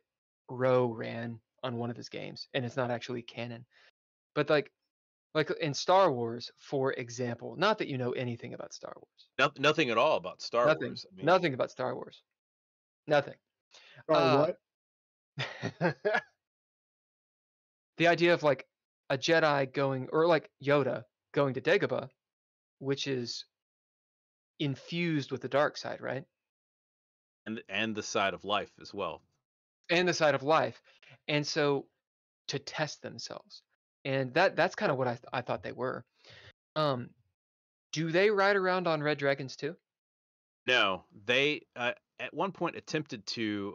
rowe 0.50 0.86
ran 0.92 1.38
on 1.62 1.76
one 1.76 1.90
of 1.90 1.96
his 1.96 2.08
games 2.08 2.48
and 2.54 2.64
it's 2.64 2.76
not 2.76 2.90
actually 2.90 3.22
canon 3.22 3.66
but 4.34 4.48
like 4.50 4.72
like 5.34 5.50
in 5.60 5.74
star 5.74 6.12
wars 6.12 6.50
for 6.58 6.92
example 6.94 7.56
not 7.56 7.78
that 7.78 7.88
you 7.88 7.98
know 7.98 8.12
anything 8.12 8.54
about 8.54 8.72
star 8.72 8.94
wars 8.96 9.28
No, 9.38 9.50
nothing 9.58 9.90
at 9.90 9.98
all 9.98 10.16
about 10.16 10.40
Star 10.40 10.66
nothing 10.66 10.88
Wars. 10.88 11.06
I 11.10 11.14
mean, 11.14 11.26
nothing 11.26 11.54
about 11.54 11.70
star 11.70 11.94
wars 11.94 12.22
nothing 13.06 13.36
Oh, 14.08 14.14
Uh, 14.14 14.46
what? 14.46 14.56
the 17.98 18.08
idea 18.08 18.34
of 18.34 18.42
like 18.42 18.66
a 19.10 19.18
Jedi 19.18 19.72
going, 19.72 20.08
or 20.12 20.26
like 20.26 20.50
Yoda 20.62 21.04
going 21.32 21.54
to 21.54 21.60
Dagobah, 21.60 22.08
which 22.78 23.06
is 23.06 23.44
infused 24.58 25.30
with 25.30 25.42
the 25.42 25.48
dark 25.48 25.76
side, 25.76 26.00
right? 26.00 26.24
and 27.46 27.62
and 27.68 27.94
the 27.94 28.02
side 28.02 28.34
of 28.34 28.44
life 28.44 28.70
as 28.80 28.92
well. 28.92 29.22
And 29.88 30.06
the 30.06 30.14
side 30.14 30.34
of 30.34 30.42
life. 30.42 30.80
And 31.28 31.46
so 31.46 31.86
to 32.48 32.58
test 32.58 33.02
themselves. 33.02 33.62
And 34.04 34.34
that 34.34 34.56
that's 34.56 34.74
kind 34.74 34.92
of 34.92 34.98
what 34.98 35.08
I, 35.08 35.12
th- 35.12 35.24
I 35.32 35.40
thought 35.40 35.62
they 35.62 35.72
were. 35.72 36.04
Um, 36.74 37.10
do 37.92 38.10
they 38.10 38.30
ride 38.30 38.56
around 38.56 38.86
on 38.86 39.02
red 39.02 39.18
dragons 39.18 39.56
too? 39.56 39.76
No, 40.66 41.04
they 41.24 41.62
uh, 41.76 41.92
at 42.18 42.34
one 42.34 42.52
point 42.52 42.76
attempted 42.76 43.24
to 43.28 43.74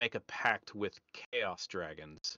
make 0.00 0.14
a 0.14 0.20
pact 0.20 0.74
with 0.74 0.98
Chaos 1.12 1.66
Dragons, 1.66 2.36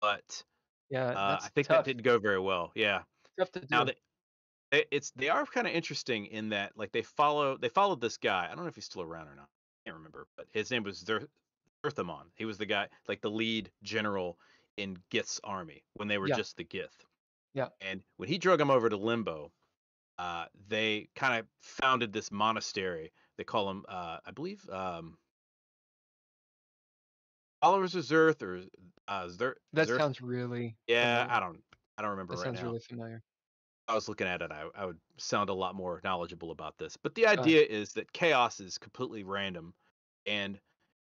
but 0.00 0.42
Yeah, 0.90 1.06
uh, 1.08 1.38
I 1.42 1.48
think 1.48 1.66
tough. 1.68 1.78
that 1.78 1.84
didn't 1.84 2.02
go 2.02 2.18
very 2.18 2.38
well. 2.40 2.72
Yeah. 2.74 3.02
tough 3.38 3.52
to 3.52 3.60
do. 3.60 3.66
Now 3.70 3.84
they, 3.84 3.94
it's 4.90 5.10
they 5.12 5.28
are 5.28 5.46
kind 5.46 5.66
of 5.66 5.72
interesting 5.72 6.26
in 6.26 6.48
that 6.50 6.72
like 6.76 6.92
they 6.92 7.02
follow 7.02 7.56
they 7.56 7.68
followed 7.68 8.00
this 8.00 8.16
guy. 8.16 8.46
I 8.50 8.54
don't 8.54 8.64
know 8.64 8.68
if 8.68 8.74
he's 8.74 8.84
still 8.84 9.02
around 9.02 9.28
or 9.28 9.34
not. 9.36 9.48
I 9.48 9.78
can't 9.90 9.96
remember, 9.96 10.26
but 10.36 10.46
his 10.52 10.70
name 10.70 10.82
was 10.82 10.98
Zer- 10.98 11.28
Zerthimon. 11.84 12.24
He 12.34 12.44
was 12.44 12.58
the 12.58 12.66
guy 12.66 12.88
like 13.08 13.20
the 13.20 13.30
lead 13.30 13.70
general 13.82 14.38
in 14.76 14.98
Gith's 15.10 15.40
army 15.44 15.82
when 15.94 16.08
they 16.08 16.18
were 16.18 16.28
Yeah. 16.28 16.36
just 16.36 16.56
the 16.56 16.64
Gith. 16.64 16.88
Yeah. 17.54 17.68
And 17.80 18.02
when 18.16 18.28
he 18.28 18.36
drug 18.38 18.60
him 18.60 18.70
over 18.70 18.88
to 18.90 18.96
Limbo, 18.96 19.50
uh, 20.18 20.46
they 20.68 21.08
kind 21.14 21.38
of 21.40 21.46
founded 21.62 22.12
this 22.12 22.30
monastery. 22.30 23.12
They 23.38 23.44
call 23.44 23.66
them, 23.68 23.84
uh, 23.88 24.18
I 24.26 24.30
believe, 24.32 24.68
um, 24.70 25.16
followers 27.66 27.94
of 27.94 28.04
Zerth 28.04 28.42
or 28.42 28.64
uh, 29.08 29.28
Zer- 29.28 29.60
that 29.72 29.88
Zerth- 29.88 29.90
sounds 29.90 30.20
really 30.20 30.76
Yeah, 30.88 31.26
familiar. 31.26 31.28
I 31.28 31.40
don't, 31.40 31.64
I 31.98 32.02
don't 32.02 32.12
remember 32.12 32.34
that 32.34 32.38
right 32.38 32.52
sounds 32.52 32.62
now. 32.62 32.62
really 32.62 32.80
familiar. 32.80 33.22
I 33.88 33.94
was 33.94 34.08
looking 34.08 34.26
at 34.26 34.42
it, 34.42 34.50
I, 34.50 34.68
I 34.74 34.84
would 34.84 34.98
sound 35.16 35.48
a 35.48 35.54
lot 35.54 35.74
more 35.76 36.00
knowledgeable 36.02 36.50
about 36.50 36.76
this. 36.78 36.96
But 36.96 37.14
the 37.14 37.26
idea 37.26 37.64
is 37.64 37.92
that 37.94 38.12
chaos 38.12 38.58
is 38.60 38.78
completely 38.78 39.22
random, 39.24 39.74
and 40.26 40.60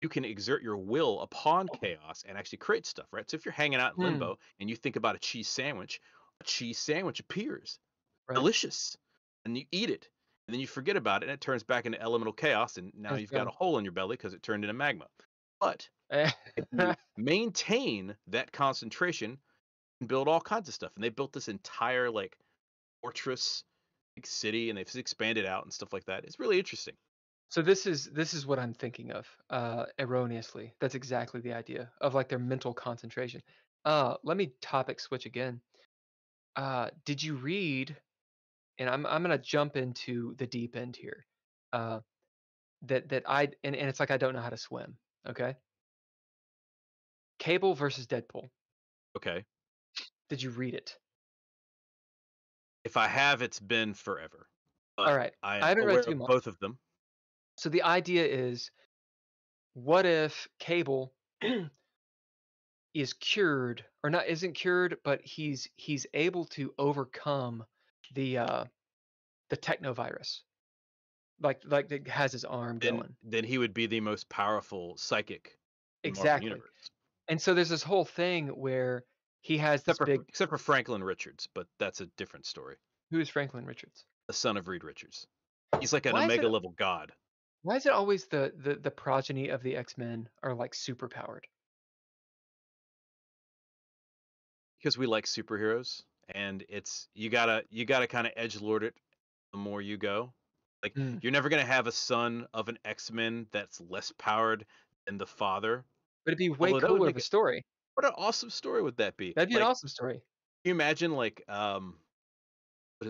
you 0.01 0.09
can 0.09 0.25
exert 0.25 0.61
your 0.61 0.77
will 0.77 1.21
upon 1.21 1.69
chaos 1.69 2.23
and 2.25 2.37
actually 2.37 2.57
create 2.59 2.85
stuff, 2.85 3.07
right? 3.13 3.29
So 3.29 3.35
if 3.35 3.45
you're 3.45 3.53
hanging 3.53 3.79
out 3.79 3.95
in 3.95 3.97
Hmm. 3.97 3.97
limbo 4.01 4.37
and 4.59 4.69
you 4.69 4.75
think 4.75 4.97
about 4.97 5.15
a 5.15 5.19
cheese 5.19 5.47
sandwich, 5.47 6.01
a 6.41 6.43
cheese 6.43 6.77
sandwich 6.77 7.19
appears, 7.21 7.79
Right. 8.27 8.35
delicious, 8.35 8.97
and 9.45 9.57
you 9.57 9.65
eat 9.71 9.89
it, 9.89 10.09
and 10.47 10.53
then 10.53 10.61
you 10.61 10.67
forget 10.67 10.97
about 10.97 11.23
it, 11.23 11.27
and 11.29 11.33
it 11.33 11.41
turns 11.41 11.63
back 11.63 11.85
into 11.85 12.01
elemental 12.01 12.33
chaos, 12.33 12.77
and 12.77 12.93
now 12.95 13.15
That's 13.15 13.17
you've 13.17 13.33
got 13.33 13.47
a 13.47 13.51
hole 13.51 13.77
in 13.77 13.85
your 13.85 13.93
belly 13.93 14.17
because 14.17 14.33
it 14.33 14.43
turned 14.43 14.63
into 14.65 14.73
magma. 14.73 15.07
But 15.59 15.87
Eh, 16.11 16.29
maintain 17.17 18.15
that 18.27 18.51
concentration 18.51 19.37
and 19.99 20.09
build 20.09 20.27
all 20.27 20.41
kinds 20.41 20.67
of 20.67 20.73
stuff. 20.73 20.91
And 20.95 21.03
they 21.03 21.09
built 21.09 21.33
this 21.33 21.47
entire 21.47 22.09
like 22.09 22.37
fortress, 23.01 23.63
big 24.15 24.27
city, 24.27 24.69
and 24.69 24.77
they've 24.77 24.95
expanded 24.95 25.45
out 25.45 25.63
and 25.63 25.73
stuff 25.73 25.93
like 25.93 26.05
that. 26.05 26.23
It's 26.25 26.39
really 26.39 26.59
interesting. 26.59 26.95
So 27.49 27.61
this 27.61 27.85
is 27.85 28.05
this 28.05 28.33
is 28.33 28.45
what 28.45 28.59
I'm 28.59 28.73
thinking 28.73 29.11
of 29.11 29.27
uh, 29.49 29.85
erroneously. 29.99 30.73
That's 30.79 30.95
exactly 30.95 31.41
the 31.41 31.53
idea 31.53 31.89
of 32.01 32.13
like 32.13 32.29
their 32.29 32.39
mental 32.39 32.73
concentration. 32.73 33.41
Uh, 33.83 34.15
let 34.23 34.37
me 34.37 34.53
topic 34.61 34.99
switch 34.99 35.25
again. 35.25 35.61
Uh, 36.55 36.89
did 37.05 37.21
you 37.21 37.35
read? 37.35 37.95
And 38.77 38.89
I'm 38.89 39.05
I'm 39.05 39.21
gonna 39.21 39.37
jump 39.37 39.77
into 39.77 40.35
the 40.35 40.47
deep 40.47 40.75
end 40.75 40.95
here. 40.95 41.25
Uh, 41.71 41.99
that 42.83 43.09
that 43.09 43.23
I 43.27 43.49
and, 43.63 43.75
and 43.75 43.89
it's 43.89 43.99
like 43.99 44.11
I 44.11 44.17
don't 44.17 44.33
know 44.33 44.41
how 44.41 44.49
to 44.49 44.57
swim. 44.57 44.97
Okay. 45.27 45.55
Cable 47.39 47.73
versus 47.73 48.07
Deadpool. 48.07 48.49
Okay. 49.17 49.43
Did 50.29 50.41
you 50.41 50.49
read 50.51 50.73
it? 50.73 50.97
If 52.83 52.97
I 52.97 53.07
have, 53.07 53.41
it's 53.41 53.59
been 53.59 53.93
forever. 53.93 54.47
But 54.95 55.07
All 55.07 55.17
right. 55.17 55.33
I 55.43 55.57
I 55.57 55.69
haven't 55.69 55.85
read 55.85 56.03
too 56.03 56.15
much. 56.15 56.27
both 56.27 56.47
of 56.47 56.57
them. 56.59 56.77
So 57.57 57.69
the 57.69 57.83
idea 57.83 58.25
is, 58.25 58.71
what 59.73 60.05
if 60.05 60.47
Cable 60.59 61.13
is 62.93 63.13
cured 63.13 63.83
or 64.03 64.09
not? 64.09 64.27
Isn't 64.27 64.53
cured, 64.53 64.97
but 65.03 65.21
he's 65.23 65.67
he's 65.75 66.05
able 66.13 66.45
to 66.45 66.73
overcome 66.77 67.65
the 68.13 68.37
uh, 68.39 68.65
the 69.49 69.57
technovirus, 69.57 70.41
like 71.41 71.61
like 71.65 71.89
that 71.89 72.07
has 72.07 72.31
his 72.31 72.45
arm 72.45 72.79
Then, 72.79 72.97
going. 72.97 73.15
then 73.23 73.43
he 73.43 73.57
would 73.57 73.73
be 73.73 73.87
the 73.87 73.99
most 74.01 74.29
powerful 74.29 74.97
psychic 74.97 75.57
in 76.03 76.13
the 76.13 76.17
Marvel 76.17 76.21
Exactly. 76.21 76.49
universe. 76.49 76.89
And 77.27 77.41
so 77.41 77.53
there's 77.53 77.69
this 77.69 77.83
whole 77.83 78.05
thing 78.05 78.47
where 78.49 79.03
he 79.41 79.57
has 79.57 79.83
this 79.83 79.95
Except 79.99 80.09
for, 80.17 80.23
except 80.29 80.49
for 80.49 80.57
Franklin 80.57 81.03
Richards, 81.03 81.47
but 81.53 81.67
that's 81.79 82.01
a 82.01 82.05
different 82.17 82.45
story. 82.45 82.75
Who 83.11 83.19
is 83.19 83.29
Franklin 83.29 83.65
Richards? 83.65 84.05
The 84.27 84.33
son 84.33 84.57
of 84.57 84.67
Reed 84.67 84.83
Richards. 84.83 85.27
He's 85.79 85.93
like 85.93 86.05
an 86.05 86.13
Why 86.13 86.23
omega 86.23 86.45
it- 86.45 86.49
level 86.49 86.71
god. 86.71 87.11
Why 87.63 87.77
is 87.77 87.85
it 87.87 87.91
always 87.91 88.27
the 88.27 88.53
the 88.55 88.75
the 88.75 88.91
progeny 88.91 89.49
of 89.49 89.63
the 89.63 89.75
X 89.75 89.97
Men 89.97 90.29
are 90.43 90.53
like 90.53 90.73
super 90.75 91.07
powered? 91.07 91.47
because 94.77 94.97
we 94.99 95.07
like 95.07 95.25
superheroes 95.25 96.03
and 96.29 96.63
it's 96.69 97.07
you 97.15 97.29
gotta 97.29 97.63
you 97.71 97.85
gotta 97.85 98.05
kind 98.05 98.27
of 98.27 98.33
edge 98.35 98.61
lord 98.61 98.83
it 98.83 98.93
the 99.51 99.57
more 99.57 99.81
you 99.81 99.97
go 99.97 100.31
like 100.85 100.95
Mm. 100.97 101.19
you're 101.21 101.31
never 101.31 101.49
gonna 101.49 101.65
have 101.65 101.87
a 101.87 101.91
son 101.91 102.47
of 102.53 102.69
an 102.69 102.77
x-men 102.85 103.47
that's 103.51 103.81
less 103.81 104.11
powered 104.17 104.65
than 105.05 105.17
the 105.17 105.25
father 105.27 105.83
But 106.23 106.31
it'd 106.31 106.37
be 106.37 106.49
way 106.49 106.73
Although 106.73 106.87
cooler 106.87 107.09
of 107.09 107.17
a 107.17 107.21
story. 107.21 107.65
what 107.95 108.05
an 108.05 108.13
awesome 108.15 108.49
story 108.51 108.81
would 108.83 108.97
that 108.97 109.17
be 109.17 109.33
That'd 109.35 109.49
be 109.49 109.55
like, 109.55 109.63
an 109.63 109.67
awesome 109.67 109.89
story. 109.89 110.21
can 110.63 110.69
you 110.69 110.71
imagine 110.71 111.11
like 111.11 111.43
um 111.49 111.99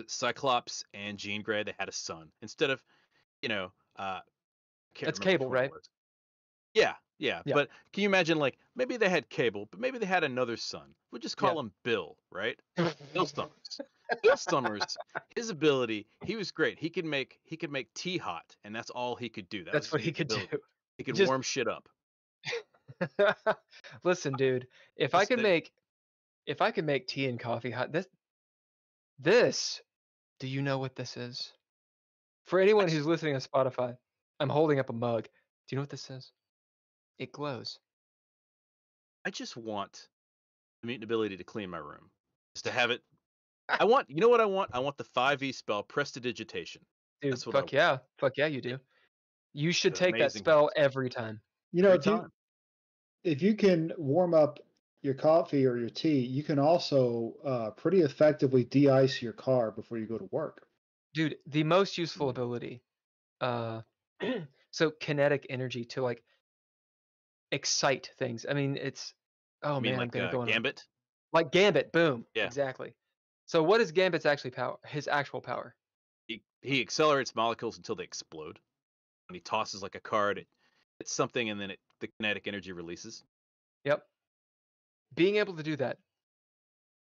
cyclops 0.08 0.84
and 0.94 1.18
jean 1.18 1.42
grey 1.42 1.64
they 1.64 1.74
had 1.78 1.90
a 1.90 1.92
son 1.92 2.32
instead 2.42 2.70
of 2.70 2.84
you 3.42 3.50
know 3.50 3.72
uh 3.98 4.22
That's 5.02 5.20
Cable, 5.20 5.50
right? 5.50 5.72
yeah, 6.74 6.96
yeah 7.18 7.44
Yeah. 7.46 7.54
but 7.54 7.70
can 7.94 8.04
you 8.04 8.10
imagine 8.10 8.38
like 8.38 8.58
maybe 8.76 8.98
they 8.98 9.10
had 9.10 9.30
cable 9.30 9.68
but 9.68 9.80
maybe 9.80 9.98
they 9.98 10.06
had 10.06 10.24
another 10.24 10.58
son 10.58 10.96
we'll 11.12 11.20
just 11.22 11.38
call 11.38 11.56
Yeah. 11.56 11.60
him 11.60 11.74
bill 11.84 12.18
right 12.32 12.60
Bill 13.14 13.26
Summers. 13.26 13.80
Bill 14.24 14.38
Summers, 14.38 14.98
his 15.36 15.50
ability, 15.50 16.08
he 16.24 16.36
was 16.36 16.52
great. 16.52 16.78
He 16.80 16.90
could 16.90 17.06
make 17.06 17.40
he 17.44 17.58
could 17.58 17.72
make 17.72 17.94
tea 17.94 18.18
hot, 18.18 18.56
and 18.64 18.76
that's 18.76 18.90
all 18.90 19.16
he 19.16 19.30
could 19.30 19.50
do. 19.50 19.64
That 19.64 19.74
That's 19.74 19.92
what 19.92 20.02
he 20.02 20.12
could 20.12 20.32
ability. 20.32 20.48
do. 20.52 20.60
He 20.98 21.04
could 21.04 21.16
Just- 21.16 21.30
warm 21.30 21.42
shit 21.42 21.68
up. 21.68 21.88
Listen, 24.04 24.34
dude, 24.38 24.68
if 24.96 25.16
I 25.16 25.26
could 25.26 25.42
make 25.42 25.72
if 26.46 26.62
I 26.62 26.72
could 26.72 26.86
make 26.86 27.08
tea 27.08 27.28
and 27.28 27.40
coffee 27.40 27.72
hot, 27.72 27.92
this 27.92 28.08
this 29.20 29.82
do 30.40 30.48
you 30.48 30.62
know 30.62 30.78
what 30.78 30.96
this 30.96 31.18
is? 31.18 31.54
For 32.46 32.60
anyone 32.60 32.88
who's 32.88 33.06
listening 33.06 33.34
on 33.36 33.42
Spotify, 33.42 33.96
I'm 34.40 34.50
holding 34.50 34.80
up 34.80 34.90
a 34.90 34.94
mug. 34.94 35.24
Do 35.24 35.30
you 35.72 35.78
know 35.78 35.82
what 35.82 35.90
this 35.90 36.10
is? 36.10 36.32
It 37.18 37.32
glows. 37.32 37.80
I 39.26 39.32
just 39.32 39.58
want 39.58 40.08
the 40.82 40.88
mutant 40.88 41.06
ability 41.06 41.38
to 41.38 41.44
clean 41.44 41.70
my 41.72 41.80
room. 41.80 42.12
Just 42.56 42.66
to 42.66 42.72
have 42.72 42.92
it. 42.92 43.02
I 43.68 43.84
want 43.86 44.10
you 44.10 44.18
know 44.18 44.30
what 44.30 44.42
I 44.42 44.46
want? 44.46 44.70
I 44.74 44.80
want 44.80 44.98
the 44.98 45.04
five 45.04 45.42
E 45.44 45.52
spell 45.52 45.84
prestidigitation. 45.84 46.82
Dude, 47.22 47.34
That's 47.34 47.46
what 47.46 47.56
I 47.56 47.60
fuck 47.62 47.72
yeah. 47.72 47.98
Fuck 48.20 48.38
yeah, 48.38 48.48
you 48.48 48.62
do. 48.62 48.78
You 49.54 49.72
should 49.72 49.94
It's 49.94 50.00
take 50.00 50.14
that 50.16 50.22
amazing. 50.22 50.40
spell 50.40 50.70
every 50.76 51.10
time. 51.10 51.42
You 51.72 51.84
know, 51.84 51.94
if 51.94 52.06
you, 52.06 52.26
if 53.24 53.42
you 53.42 53.56
can 53.56 53.92
warm 53.98 54.34
up 54.34 54.60
your 55.02 55.14
coffee 55.14 55.66
or 55.66 55.78
your 55.78 55.90
tea, 55.90 56.20
you 56.20 56.44
can 56.44 56.60
also 56.60 57.34
uh, 57.46 57.70
pretty 57.72 58.02
effectively 58.02 58.64
de-ice 58.66 59.22
your 59.22 59.34
car 59.34 59.72
before 59.72 59.98
you 59.98 60.06
go 60.06 60.18
to 60.18 60.28
work. 60.32 60.66
Dude, 61.14 61.38
the 61.48 61.64
most 61.64 61.98
useful 61.98 62.30
ability. 62.30 62.82
Uh 63.42 63.82
so 64.72 64.92
kinetic 64.92 65.46
energy 65.50 65.86
to 65.86 66.02
like 66.02 66.24
excite 67.52 68.12
things. 68.18 68.46
I 68.50 68.54
mean, 68.54 68.78
it's 68.78 69.14
oh 69.64 69.76
I 69.76 69.80
mean 69.80 69.84
man, 69.84 69.94
I'm 69.94 70.00
like 70.00 70.12
gonna 70.12 70.26
uh, 70.26 70.32
go 70.32 70.42
on 70.42 70.50
a- 70.50 70.52
Gambit. 70.52 70.84
like 71.34 71.52
Gambit, 71.52 71.92
boom. 71.92 72.26
Yeah. 72.34 72.46
Exactly. 72.46 72.94
So 73.48 73.62
what 73.64 73.82
is 73.82 73.92
Gambit's 73.92 74.26
actually 74.26 74.52
power? 74.52 74.78
His 74.86 75.08
actual 75.08 75.42
power? 75.42 75.76
He, 76.28 76.42
he 76.62 76.82
accelerates 76.82 77.36
molecules 77.36 77.78
until 77.78 77.96
they 77.96 78.04
explode. 78.04 78.60
When 79.30 79.36
he 79.36 79.40
tosses 79.42 79.82
like 79.84 79.96
a 79.96 80.00
card, 80.00 80.38
it 80.40 80.48
hits 81.00 81.14
something 81.14 81.50
and 81.50 81.60
then 81.60 81.72
it 81.72 81.80
the 82.00 82.08
kinetic 82.20 82.48
energy 82.48 82.72
releases. 82.72 83.24
Yep. 83.86 84.04
Being 85.16 85.38
able 85.38 85.56
to 85.56 85.64
do 85.64 85.76
that. 85.78 85.98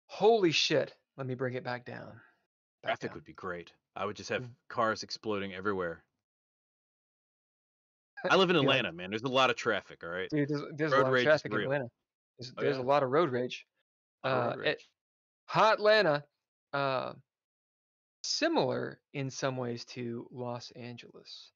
Holy 0.08 0.52
shit. 0.52 0.94
Let 1.18 1.26
me 1.28 1.36
bring 1.36 1.54
it 1.56 1.64
back 1.64 1.86
down. 1.86 2.08
Back 2.84 3.00
Traffic 3.00 3.10
down. 3.10 3.16
would 3.16 3.24
be 3.26 3.34
great. 3.34 3.72
I 3.96 4.06
would 4.06 4.16
just 4.16 4.30
have 4.30 4.44
Mm. 4.44 4.50
cars 4.70 5.04
exploding 5.04 5.54
everywhere. 5.54 6.04
I 8.30 8.36
live 8.36 8.50
in 8.50 8.56
Atlanta, 8.56 8.92
man. 8.92 9.10
There's 9.10 9.24
a 9.24 9.28
lot 9.28 9.50
of 9.50 9.56
traffic. 9.56 10.04
All 10.04 10.10
right. 10.10 10.30
Dude, 10.30 10.48
there's, 10.50 10.62
there's 10.76 10.94
a 10.94 11.02
lot 11.02 11.14
of 11.14 11.24
traffic 11.24 11.52
in. 11.54 11.60
Atlanta. 11.62 11.88
There's, 12.40 12.54
Oh, 12.58 12.62
there's 12.62 12.78
yeah. 12.78 12.84
a 12.84 12.86
lot 12.86 13.04
of 13.04 13.10
road 13.10 13.32
rage. 13.32 13.66
Uh, 14.24 14.54
road 14.56 14.60
it, 14.66 14.68
rage. 14.70 14.90
hot 15.46 15.74
Atlanta, 15.76 16.24
uh, 16.74 17.14
similar 18.24 19.00
in 19.14 19.30
some 19.30 19.58
ways 19.58 19.86
to 19.86 20.28
Los 20.32 20.72
Angeles 20.72 21.52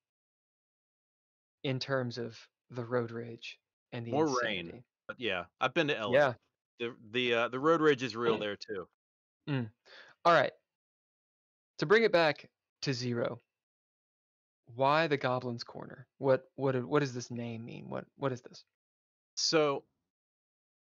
in 1.64 1.80
terms 1.80 2.18
of 2.18 2.38
the 2.72 2.84
road 2.84 3.12
rage 3.12 3.58
and 3.92 4.06
the 4.06 4.12
More 4.12 4.42
rain. 4.44 4.84
But 5.08 5.20
yeah, 5.20 5.46
I've 5.60 5.74
been 5.74 5.88
to 5.88 5.94
LA. 5.94 6.12
Yeah. 6.12 6.34
The 6.80 6.96
the 7.12 7.34
uh, 7.34 7.48
the 7.48 7.60
road 7.60 7.82
rage 7.82 8.04
is 8.04 8.16
real 8.16 8.38
there 8.38 8.56
too. 8.56 8.88
All 10.26 10.34
right. 10.34 10.52
To 11.80 11.86
bring 11.86 12.04
it 12.04 12.12
back 12.12 12.50
to 12.84 12.94
zero, 12.94 13.40
why 14.76 15.08
the 15.08 15.18
Goblin's 15.18 15.64
Corner? 15.64 16.08
What 16.20 16.44
what 16.56 16.76
what 16.86 17.00
does 17.00 17.14
this 17.14 17.32
name 17.32 17.66
mean? 17.66 17.86
What 17.90 18.06
what 18.18 18.32
is 18.32 18.42
this? 18.42 18.64
So 19.36 19.84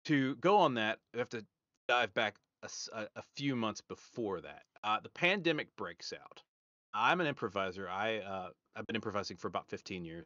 to 0.05 0.36
go 0.36 0.57
on 0.57 0.75
that, 0.75 0.99
we 1.13 1.19
have 1.19 1.30
to 1.30 1.45
dive 1.88 2.13
back 2.13 2.36
a, 2.64 3.07
a- 3.16 3.22
few 3.36 3.55
months 3.55 3.82
before 3.82 4.41
that. 4.41 4.64
Uh, 4.84 4.99
the 5.01 5.10
pandemic 5.10 5.76
breaks 5.78 6.14
out. 6.14 6.41
I'm 6.93 7.22
an 7.22 7.28
improviser. 7.28 7.88
I 7.89 8.18
uh, 8.18 8.49
I've 8.76 8.86
been 8.88 8.95
improvising 8.95 9.38
for 9.38 9.47
about 9.47 9.68
15 9.70 10.03
years. 10.05 10.26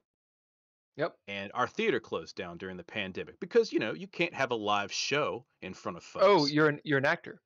Yep. 0.96 1.16
And 1.28 1.52
our 1.56 1.68
theater 1.68 2.00
closed 2.00 2.36
down 2.36 2.58
during 2.58 2.78
the 2.78 2.84
pandemic 2.84 3.40
because 3.40 3.74
you 3.74 3.80
know 3.80 3.94
you 3.94 4.08
can't 4.08 4.34
have 4.34 4.52
a 4.52 4.56
live 4.56 4.92
show 4.92 5.46
in 5.62 5.74
front 5.74 5.98
of 5.98 6.04
folks. 6.04 6.26
Oh, 6.28 6.46
you're 6.46 6.70
an 6.70 6.80
you're 6.84 7.00
an 7.00 7.06
actor. 7.06 7.42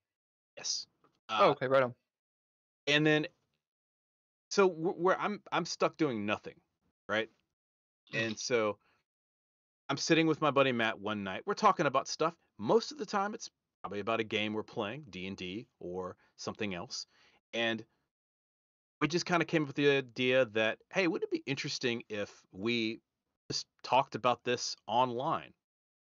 yes. 0.58 0.86
oh, 1.30 1.48
Uh, 1.48 1.50
okay, 1.52 1.68
right 1.68 1.84
on. 1.84 1.94
and 2.88 3.06
then 3.06 3.28
so 4.50 4.68
wh- 4.70 5.00
where 5.00 5.20
I'm 5.20 5.42
I'm 5.52 5.66
stuck 5.66 5.98
doing 5.98 6.26
nothing, 6.26 6.56
right? 7.10 7.30
And 8.14 8.38
so 8.38 8.78
I'm 9.90 9.98
sitting 9.98 10.28
with 10.28 10.42
my 10.42 10.52
buddy 10.52 10.72
Matt 10.74 11.00
one 11.00 11.24
night. 11.24 11.44
We're 11.46 11.54
talking 11.54 11.86
about 11.86 12.08
stuff. 12.08 12.34
Most 12.58 12.92
of 12.92 12.98
the 12.98 13.06
time 13.06 13.34
it's 13.34 13.50
probably 13.82 14.00
about 14.00 14.20
a 14.20 14.24
game 14.24 14.54
we're 14.54 14.64
playing, 14.64 15.06
D&D 15.10 15.68
or 15.80 16.16
something 16.36 16.74
else. 16.74 17.06
And 17.54 17.84
we 19.02 19.08
just 19.08 19.26
kind 19.26 19.42
of 19.42 19.48
came 19.48 19.64
up 19.64 19.68
with 19.68 19.76
the 19.76 19.90
idea 19.90 20.46
that 20.54 20.80
hey, 20.92 21.08
wouldn't 21.08 21.32
it 21.32 21.32
be 21.32 21.50
interesting 21.50 22.04
if 22.10 22.32
we 22.52 23.00
just 23.50 23.66
talked 23.84 24.16
about 24.16 24.44
this 24.44 24.76
online? 24.88 25.54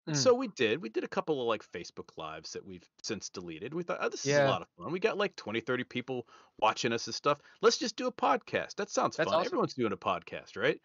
And 0.06 0.16
Mm. 0.16 0.18
So 0.18 0.34
we 0.34 0.48
did. 0.48 0.82
We 0.82 0.88
did 0.88 1.04
a 1.04 1.08
couple 1.08 1.40
of 1.40 1.46
like 1.46 1.64
Facebook 1.64 2.16
lives 2.16 2.52
that 2.52 2.64
we've 2.66 2.88
since 3.02 3.28
deleted. 3.28 3.72
We 3.72 3.84
thought, 3.84 3.98
oh, 4.00 4.08
this 4.08 4.26
is 4.26 4.36
a 4.36 4.46
lot 4.46 4.62
of 4.62 4.68
fun. 4.76 4.90
We 4.90 4.98
got 4.98 5.16
like 5.16 5.36
20, 5.36 5.60
30 5.60 5.84
people 5.84 6.26
watching 6.58 6.92
us 6.92 7.06
and 7.06 7.14
stuff. 7.14 7.38
Let's 7.60 7.78
just 7.78 7.94
do 7.94 8.08
a 8.08 8.12
podcast. 8.12 8.74
That 8.76 8.90
sounds 8.90 9.16
That's 9.16 9.30
fun. 9.30 9.38
awesome. 9.38 9.46
Everyone's 9.46 9.74
doing 9.74 9.92
a 9.92 9.96
podcast, 9.96 10.56
right? 10.56 10.80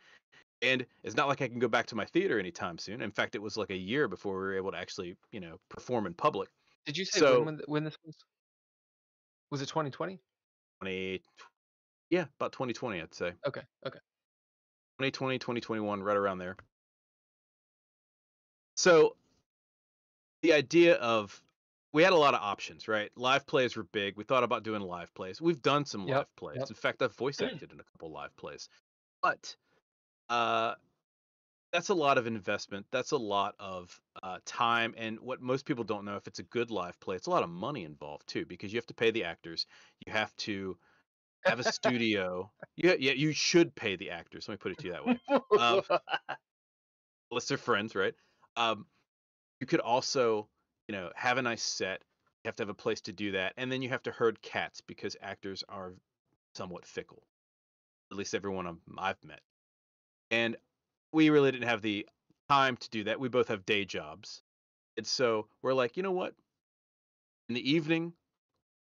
And 0.61 0.86
it's 1.03 1.15
not 1.15 1.28
like 1.28 1.41
I 1.41 1.47
can 1.47 1.59
go 1.59 1.67
back 1.67 1.88
to 1.88 1.95
my 1.95 2.05
theater 2.05 2.39
anytime 2.39 2.78
soon. 2.78 3.01
In 3.01 3.11
fact, 3.11 3.36
it 3.36 3.41
was 3.41 3.57
like 3.57 3.69
a 3.69 3.78
year 3.78 4.07
before 4.07 4.34
we 4.34 4.39
were 4.39 4.55
able 4.55 4.71
to 4.71 4.78
actually, 4.78 5.15
you 5.32 5.39
know, 5.39 5.57
perform 5.69 6.05
in 6.05 6.13
public. 6.13 6.49
Did 6.88 6.98
you 6.98 7.06
say 7.06 7.20
so- 7.20 7.44
when, 7.44 7.60
when 7.68 7.84
this 7.84 7.98
was? 8.04 8.16
Was 9.52 9.62
it 9.62 9.68
2020? 9.68 10.20
20, 10.82 11.22
yeah, 12.10 12.26
about 12.40 12.52
2020, 12.54 13.02
I'd 13.02 13.14
say. 13.14 13.34
Okay, 13.46 13.62
okay. 13.86 14.00
2020, 15.00 15.38
2021, 15.40 16.02
right 16.02 16.18
around 16.18 16.38
there. 16.40 16.56
So 18.76 19.16
the 20.44 20.54
idea 20.54 20.96
of 20.96 21.42
we 21.94 22.04
had 22.04 22.14
a 22.14 22.18
lot 22.18 22.34
of 22.34 22.42
options, 22.42 22.88
right? 22.88 23.12
Live 23.16 23.46
plays 23.48 23.76
were 23.76 23.84
big. 23.84 24.16
We 24.18 24.24
thought 24.24 24.44
about 24.44 24.64
doing 24.64 24.82
live 24.82 25.14
plays. 25.14 25.42
We've 25.42 25.62
done 25.62 25.86
some 25.86 26.08
Yep, 26.08 26.18
live 26.18 26.36
plays. 26.36 26.58
yep. 26.60 26.70
In 26.70 26.76
fact, 26.76 27.02
I've 27.02 27.16
voice 27.16 27.42
acted 27.42 27.72
in 27.74 27.80
a 27.80 27.84
couple 27.84 28.12
live 28.12 28.36
plays. 28.38 28.70
But 29.22 29.56
uh 30.30 30.76
that's 31.72 31.89
a 31.89 31.93
lot 31.93 32.18
of 32.18 32.28
investment. 32.28 32.88
That's 32.91 33.11
a 33.11 33.18
lot 33.18 33.55
of 33.59 33.99
uh, 34.24 34.39
time, 34.45 34.93
and 34.97 35.20
what 35.20 35.41
most 35.41 35.65
people 35.65 35.84
don't 35.84 36.05
know, 36.05 36.15
if 36.15 36.28
it's 36.28 36.39
a 36.39 36.43
good 36.43 36.72
live 36.72 36.99
play, 36.99 37.15
it's 37.15 37.28
a 37.28 37.32
lot 37.32 37.43
of 37.43 37.49
money 37.49 37.84
involved 37.84 38.28
too, 38.28 38.45
because 38.45 38.72
you 38.74 38.78
have 38.78 38.86
to 38.88 38.93
pay 38.93 39.11
the 39.11 39.26
actors. 39.26 39.65
You 40.05 40.11
have 40.13 40.36
to 40.38 40.80
have 41.45 41.59
a 41.59 41.65
studio. 41.65 42.53
Yeah, 42.78 42.95
yeah, 42.99 43.13
you 43.13 43.34
should 43.34 43.76
pay 43.76 43.95
the 43.97 44.11
actors. 44.11 44.47
Let 44.47 44.53
me 44.55 44.57
put 44.57 44.72
it 44.72 44.80
to 44.80 44.88
you 44.88 44.93
that 44.93 45.05
way 45.05 45.20
Um, 45.55 45.84
unless 47.32 47.47
they're 47.47 47.57
friends, 47.57 47.95
right? 47.95 48.15
Um, 48.55 48.88
you 49.61 49.68
could 49.68 49.80
also, 49.82 50.49
you 50.88 50.93
know, 50.93 51.11
have 51.15 51.38
a 51.38 51.41
nice 51.41 51.63
set. 51.63 52.03
You 52.43 52.49
have 52.49 52.55
to 52.57 52.63
have 52.63 52.70
a 52.70 52.76
place 52.76 53.01
to 53.03 53.13
do 53.13 53.32
that, 53.34 53.55
and 53.57 53.72
then 53.72 53.82
you 53.82 53.89
have 53.89 54.03
to 54.03 54.11
herd 54.11 54.41
cats 54.41 54.82
because 54.82 55.18
actors 55.22 55.63
are 55.70 55.95
somewhat 56.55 56.86
fickle. 56.86 57.28
At 58.11 58.18
least 58.18 58.36
everyone 58.36 58.68
I've- 58.68 58.82
I've 58.97 59.24
met, 59.24 59.43
and 60.32 60.57
we 61.12 61.30
really 61.30 61.51
didn't 61.51 61.68
have 61.68 61.82
the 61.82 62.08
time 62.49 62.78
to 62.78 62.89
do 62.89 63.03
that. 63.05 63.20
We 63.20 63.30
both 63.30 63.47
have 63.49 63.66
day 63.66 63.86
jobs, 63.86 64.43
and 64.97 65.08
so 65.08 65.49
we're 65.62 65.74
like, 65.74 65.97
you 65.97 66.03
know 66.03 66.12
what? 66.12 66.36
In 67.49 67.55
the 67.55 67.70
evening, 67.72 68.14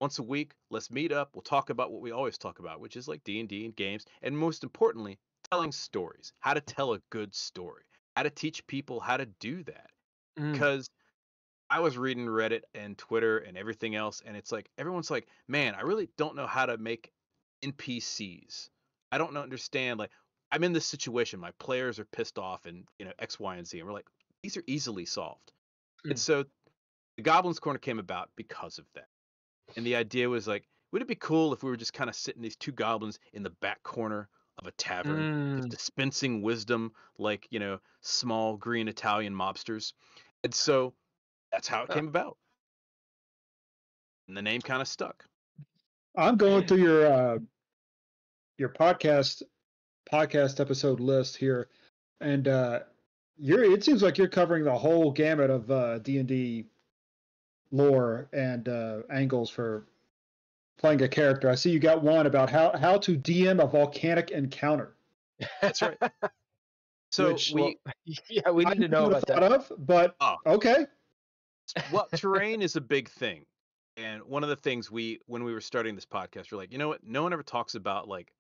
once 0.01 0.19
a 0.19 0.23
week, 0.23 0.55
let's 0.71 0.91
meet 0.91 1.13
up. 1.13 1.35
We'll 1.35 1.43
talk 1.43 1.71
about 1.71 1.93
what 1.93 2.03
we 2.03 2.13
always 2.13 2.39
talk 2.39 2.59
about, 2.61 2.81
which 2.81 2.97
is 2.97 3.09
like 3.09 3.25
D 3.25 3.41
and 3.41 3.49
D 3.49 3.65
and 3.65 3.77
games, 3.77 4.07
and 4.23 4.39
most 4.39 4.65
importantly, 4.65 5.19
telling 5.51 5.73
stories. 5.73 6.33
How 6.41 6.55
to 6.55 6.61
tell 6.61 6.93
a 6.95 7.01
good 7.11 7.35
story. 7.35 7.85
How 8.17 8.25
to 8.25 8.31
teach 8.31 8.67
people 8.67 9.01
how 9.01 9.17
to 9.19 9.27
do 9.27 9.65
that. 9.65 9.91
Mm, 10.39 10.53
Because 10.53 10.91
I 11.71 11.81
was 11.81 11.99
reading 11.99 12.27
Reddit 12.27 12.63
and 12.75 12.99
Twitter 12.99 13.39
and 13.39 13.57
everything 13.59 13.95
else, 13.95 14.21
and 14.23 14.37
it's 14.37 14.53
like 14.53 14.71
everyone's 14.79 15.11
like, 15.11 15.29
"Man, 15.49 15.75
I 15.75 15.83
really 15.83 16.09
don't 16.17 16.37
know 16.37 16.47
how 16.47 16.67
to 16.67 16.79
make 16.79 17.13
NPCs. 17.63 18.71
I 19.13 19.19
don't 19.19 19.37
understand. 19.37 19.99
Like, 20.01 20.13
I'm 20.57 20.65
in 20.65 20.73
this 20.73 20.87
situation. 20.87 21.39
My 21.39 21.51
players 21.59 21.99
are 21.99 22.07
pissed 22.07 22.39
off, 22.39 22.65
and 22.65 22.85
you 22.99 23.05
know 23.05 23.13
X, 23.19 23.39
Y, 23.39 23.57
and 23.57 23.67
Z, 23.67 23.79
and 23.79 23.87
we're 23.87 23.93
like, 23.93 24.07
these 24.43 24.57
are 24.57 24.63
easily 24.67 25.05
solved. 25.05 25.53
Mm. 26.07 26.13
And 26.13 26.19
so 26.19 26.47
the 27.19 27.23
Goblins 27.23 27.59
Corner 27.59 27.79
came 27.79 27.99
about 27.99 28.31
because 28.37 28.79
of 28.79 28.87
that. 28.95 29.09
And 29.77 29.85
the 29.85 29.97
idea 29.97 30.31
was 30.31 30.49
like, 30.49 30.65
would 30.93 31.03
it 31.03 31.09
be 31.09 31.15
cool 31.15 31.53
if 31.53 31.63
we 31.63 31.69
were 31.69 31.77
just 31.77 31.93
kind 31.93 32.09
of 32.09 32.17
sitting 32.17 32.41
these 32.41 32.57
two 32.57 32.73
goblins 32.73 33.19
in 33.35 33.43
the 33.43 33.51
back 33.51 33.83
corner 33.83 34.31
of 34.59 34.67
a 34.67 34.73
tavern, 34.73 35.61
Mm. 35.61 35.69
dispensing 35.69 36.41
wisdom 36.41 36.93
like 37.19 37.47
you 37.51 37.59
know 37.59 37.79
small 38.01 38.57
green 38.57 38.89
Italian 38.89 39.35
mobsters? 39.35 39.93
And 40.43 40.55
so 40.55 40.95
that's 41.53 41.69
how 41.69 41.83
it 41.83 41.91
came 41.91 42.09
about. 42.09 42.39
And 44.27 44.35
the 44.35 44.41
name 44.41 44.63
kind 44.63 44.81
of 44.81 44.89
stuck. 44.89 45.27
I'm 46.17 46.39
going 46.39 46.67
through 46.67 46.79
your 46.79 47.13
uh, 47.13 47.39
your 48.57 48.71
podcast 48.71 49.43
podcast 50.11 50.61
episode 50.61 51.01
list 51.01 51.37
here, 51.37 51.69
and 52.21 52.49
uh, 52.49 52.81
you're 53.39 53.65
it 53.65 53.85
seems 53.85 54.03
like 54.03 54.19
you're 54.19 54.29
covering 54.29 54.65
the 54.65 54.77
whole 54.77 55.11
gamut 55.11 55.51
of 55.51 55.71
uh, 55.71 55.99
D 55.99 56.19
and 56.19 56.29
D 56.29 56.67
lore 57.73 58.29
and 58.33 58.69
uh, 58.69 59.03
angles 59.11 59.51
for 59.51 59.87
playing 60.79 61.03
a 61.03 61.09
character. 61.09 61.49
I 61.51 61.55
see 61.55 61.71
you 61.71 61.79
got 61.81 62.03
one 62.03 62.27
about 62.27 62.51
how 62.51 62.77
how 62.77 62.99
to 62.99 63.17
DM 63.17 63.63
a 63.63 63.67
volcanic 63.67 64.31
encounter. 64.31 64.95
That's 65.61 65.83
right. 65.83 65.99
So 67.13 67.33
Which, 67.33 67.53
we 67.55 67.79
yeah, 68.29 68.51
we 68.51 68.67
I 68.67 68.75
need 68.75 68.81
to 68.83 68.89
know 68.89 69.05
would've 69.09 69.23
about 69.23 69.41
thought 69.41 69.41
that. 69.69 69.73
of, 69.73 69.87
but 69.87 70.17
Oh. 70.21 70.37
okay. 70.45 70.87
well, 71.93 72.09
terrain 72.15 72.61
is 72.61 72.77
a 72.77 72.81
big 72.81 73.09
thing. 73.09 73.47
And 73.97 74.23
one 74.25 74.43
of 74.43 74.51
the 74.51 74.57
things 74.57 74.91
we 74.91 75.21
when 75.27 75.45
we 75.45 75.55
were 75.55 75.61
starting 75.61 75.95
this 75.95 76.05
podcast, 76.05 76.51
we're 76.53 76.59
like, 76.59 76.73
you 76.73 76.79
know 76.79 76.89
what? 76.89 77.05
No 77.05 77.23
one 77.23 77.33
ever 77.33 77.45
talks 77.45 77.75
about 77.77 78.09
like, 78.09 78.35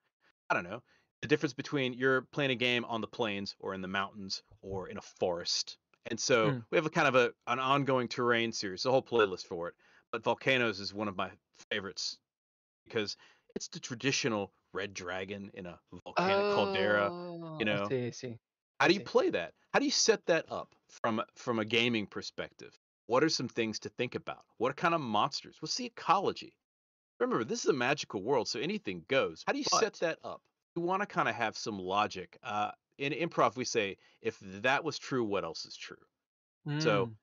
I 0.51 0.55
don't 0.55 0.64
know, 0.64 0.83
the 1.23 1.29
difference 1.29 1.55
between 1.55 1.93
you're 1.95 2.23
playing 2.23 2.51
a 2.51 2.57
game 2.57 2.85
on 2.85 3.01
the 3.01 3.07
plains 3.09 3.57
or 3.59 3.75
in 3.75 3.81
the 3.81 3.89
mountains 3.89 4.43
or 4.62 4.89
in 4.89 4.97
a 4.99 5.03
forest. 5.03 5.79
And 6.07 6.21
so 6.21 6.51
Mm. 6.51 6.67
we 6.71 6.77
have 6.77 6.87
a 6.87 6.91
kind 6.91 7.09
of 7.09 7.14
a 7.14 7.35
an 7.47 7.59
ongoing 7.59 8.09
terrain 8.09 8.53
series, 8.53 8.85
a 8.87 8.91
whole 8.91 9.03
playlist 9.03 9.47
for 9.47 9.69
it. 9.69 9.75
But 10.12 10.23
volcanoes 10.23 10.81
is 10.81 10.95
one 10.95 11.09
of 11.09 11.17
my 11.17 11.33
favorites 11.71 12.19
because 12.85 13.17
it's 13.55 13.69
the 13.69 13.81
traditional 13.81 14.55
red 14.73 14.95
dragon 14.95 15.51
in 15.55 15.67
a 15.67 15.81
volcanic 16.05 16.49
caldera. 16.49 17.12
You 17.59 17.67
know, 17.67 17.85
I 17.85 17.89
see, 17.89 18.07
I 18.07 18.11
see. 18.11 18.39
How 18.81 18.89
do 18.89 18.95
you 18.95 19.01
play 19.01 19.31
that? 19.31 19.55
How 19.73 19.79
do 19.81 19.85
you 19.85 19.91
set 19.91 20.25
that 20.27 20.51
up 20.51 20.75
from 20.89 21.23
from 21.35 21.59
a 21.59 21.64
gaming 21.64 22.07
perspective? 22.07 22.79
What 23.07 23.23
are 23.25 23.29
some 23.29 23.49
things 23.49 23.79
to 23.81 23.89
think 23.91 24.14
about? 24.14 24.45
What 24.59 24.77
kind 24.77 24.95
of 24.95 25.01
monsters? 25.01 25.61
What's 25.61 25.77
the 25.77 25.87
ecology? 25.87 26.57
Remember, 27.21 27.45
this 27.45 27.61
is 27.64 27.71
a 27.71 27.75
magical 27.75 28.23
world, 28.23 28.49
so 28.49 28.61
anything 28.61 29.05
goes. 29.09 29.45
How 29.47 29.53
do 29.53 29.59
you 29.59 29.64
set 29.64 29.95
that 29.95 30.19
up? 30.25 30.43
You 30.77 30.83
want 30.83 31.01
to 31.03 31.07
kind 31.07 31.29
of 31.29 31.35
have 31.35 31.57
some 31.57 31.79
logic. 31.79 32.39
Uh, 32.43 32.70
in 32.99 33.12
improv, 33.12 33.57
we 33.57 33.64
say, 33.64 33.97
if 34.20 34.39
that 34.41 34.85
was 34.85 34.99
true, 34.99 35.24
what 35.24 35.43
else 35.45 35.64
is 35.64 35.77
true? 35.77 35.97
So- 36.81 37.07
Mm. 37.07 37.14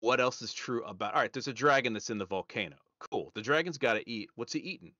What 0.00 0.20
else 0.20 0.42
is 0.42 0.52
true 0.52 0.84
about? 0.84 1.14
All 1.14 1.20
right, 1.20 1.32
there's 1.32 1.48
a 1.48 1.52
dragon 1.52 1.92
that's 1.92 2.08
in 2.08 2.18
the 2.18 2.24
volcano. 2.24 2.76
Cool. 3.10 3.32
The 3.34 3.42
dragon's 3.42 3.78
got 3.78 3.94
to 3.94 4.08
eat. 4.08 4.30
What's 4.36 4.52
he 4.52 4.60
eating? 4.60 4.94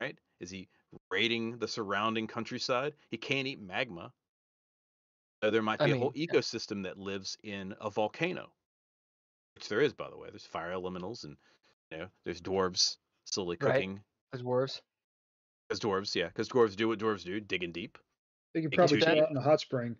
Right? 0.00 0.18
Is 0.40 0.50
he 0.50 0.68
raiding 1.12 1.58
the 1.58 1.68
surrounding 1.68 2.26
countryside? 2.26 2.94
He 3.08 3.16
can't 3.18 3.46
eat 3.46 3.60
magma. 3.60 4.12
So 5.44 5.52
there 5.52 5.62
might 5.62 5.80
I 5.80 5.86
be 5.86 5.92
a 5.92 5.98
whole 5.98 6.10
mean, 6.12 6.26
ecosystem 6.26 6.82
that 6.82 6.98
lives 6.98 7.38
in 7.44 7.72
a 7.80 7.88
volcano, 7.88 8.52
which 9.54 9.68
there 9.68 9.80
is, 9.80 9.92
by 9.92 10.10
the 10.10 10.16
way. 10.18 10.28
There's 10.30 10.44
fire 10.44 10.72
elementals, 10.72 11.22
and 11.22 11.36
you 11.92 11.98
know, 11.98 12.08
there's 12.24 12.40
dwarves 12.40 12.96
slowly 13.26 13.56
cooking. 13.56 13.92
Right. 13.94 14.00
As 14.32 14.42
dwarves. 14.42 14.80
Because 15.72 15.80
dwarves, 15.80 16.14
yeah, 16.14 16.28
because 16.28 16.48
dwarves 16.48 16.76
do 16.76 16.88
what 16.88 16.98
dwarves 16.98 17.24
do, 17.24 17.40
digging 17.40 17.72
deep. 17.72 17.98
You 18.54 18.62
could 18.62 18.72
probably 18.72 18.98
gets 18.98 19.10
chill 19.10 19.22
out 19.24 19.30
in 19.30 19.36
a 19.36 19.40
hot 19.40 19.60
spring. 19.60 19.96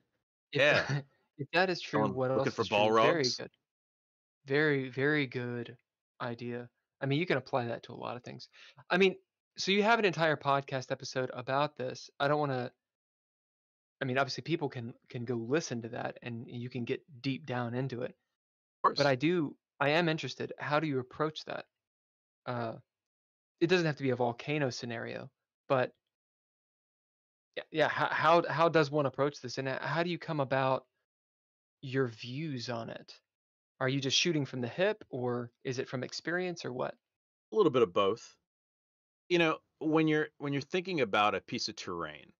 If 0.52 0.60
Yeah. 0.60 0.82
that- 0.86 1.06
if 1.38 1.50
that 1.52 1.70
is 1.70 1.80
true, 1.80 2.00
Someone 2.00 2.14
what 2.14 2.30
looking 2.30 2.46
else 2.46 2.54
for 2.54 2.62
is 2.62 2.68
true? 2.68 3.02
Very 3.02 3.22
good. 3.38 3.50
Very, 4.44 4.88
very 4.90 5.26
good 5.26 5.78
idea. 6.20 6.68
I 7.00 7.06
mean, 7.06 7.18
you 7.18 7.26
can 7.26 7.38
apply 7.38 7.66
that 7.66 7.82
to 7.84 7.92
a 7.92 7.94
lot 7.94 8.16
of 8.16 8.22
things. 8.22 8.48
I 8.90 8.98
mean, 8.98 9.16
so 9.56 9.72
you 9.72 9.82
have 9.82 9.98
an 9.98 10.04
entire 10.04 10.36
podcast 10.36 10.92
episode 10.92 11.30
about 11.32 11.76
this. 11.76 12.10
I 12.20 12.28
don't 12.28 12.38
want 12.38 12.52
to. 12.52 12.72
I 14.00 14.04
mean, 14.04 14.18
obviously, 14.18 14.42
people 14.42 14.68
can 14.68 14.94
can 15.08 15.24
go 15.24 15.36
listen 15.36 15.80
to 15.82 15.88
that, 15.90 16.18
and 16.22 16.46
you 16.48 16.68
can 16.68 16.84
get 16.84 17.02
deep 17.22 17.46
down 17.46 17.74
into 17.74 18.02
it. 18.02 18.10
Of 18.10 18.82
course. 18.82 18.98
But 18.98 19.06
I 19.06 19.14
do. 19.14 19.56
I 19.80 19.90
am 19.90 20.08
interested. 20.08 20.52
How 20.58 20.80
do 20.80 20.86
you 20.86 20.98
approach 20.98 21.44
that? 21.46 21.66
Uh, 22.46 22.76
it 23.60 23.68
doesn't 23.68 23.86
have 23.86 23.96
to 23.96 24.02
be 24.02 24.10
a 24.10 24.16
volcano 24.16 24.70
scenario, 24.70 25.30
but 25.68 25.92
yeah, 27.56 27.62
yeah. 27.70 27.88
How 27.88 28.06
how 28.06 28.42
how 28.48 28.68
does 28.68 28.90
one 28.90 29.06
approach 29.06 29.40
this, 29.40 29.58
and 29.58 29.68
uh, 29.68 29.78
how 29.80 30.02
do 30.02 30.10
you 30.10 30.18
come 30.18 30.40
about 30.40 30.86
your 31.82 32.08
views 32.08 32.70
on 32.70 32.90
it? 32.90 33.18
Are 33.80 33.88
you 33.88 34.00
just 34.00 34.16
shooting 34.16 34.46
from 34.46 34.60
the 34.60 34.68
hip, 34.68 35.04
or 35.10 35.50
is 35.64 35.78
it 35.78 35.88
from 35.88 36.04
experience, 36.04 36.64
or 36.64 36.72
what? 36.72 36.94
a 37.52 37.56
little 37.56 37.70
bit 37.70 37.82
of 37.82 37.92
both. 37.92 38.36
You 39.28 39.38
know, 39.38 39.58
when 39.78 40.08
you're 40.08 40.28
when 40.38 40.52
you're 40.52 40.62
thinking 40.62 41.00
about 41.00 41.34
a 41.34 41.40
piece 41.40 41.68
of 41.68 41.76
terrain, 41.76 42.32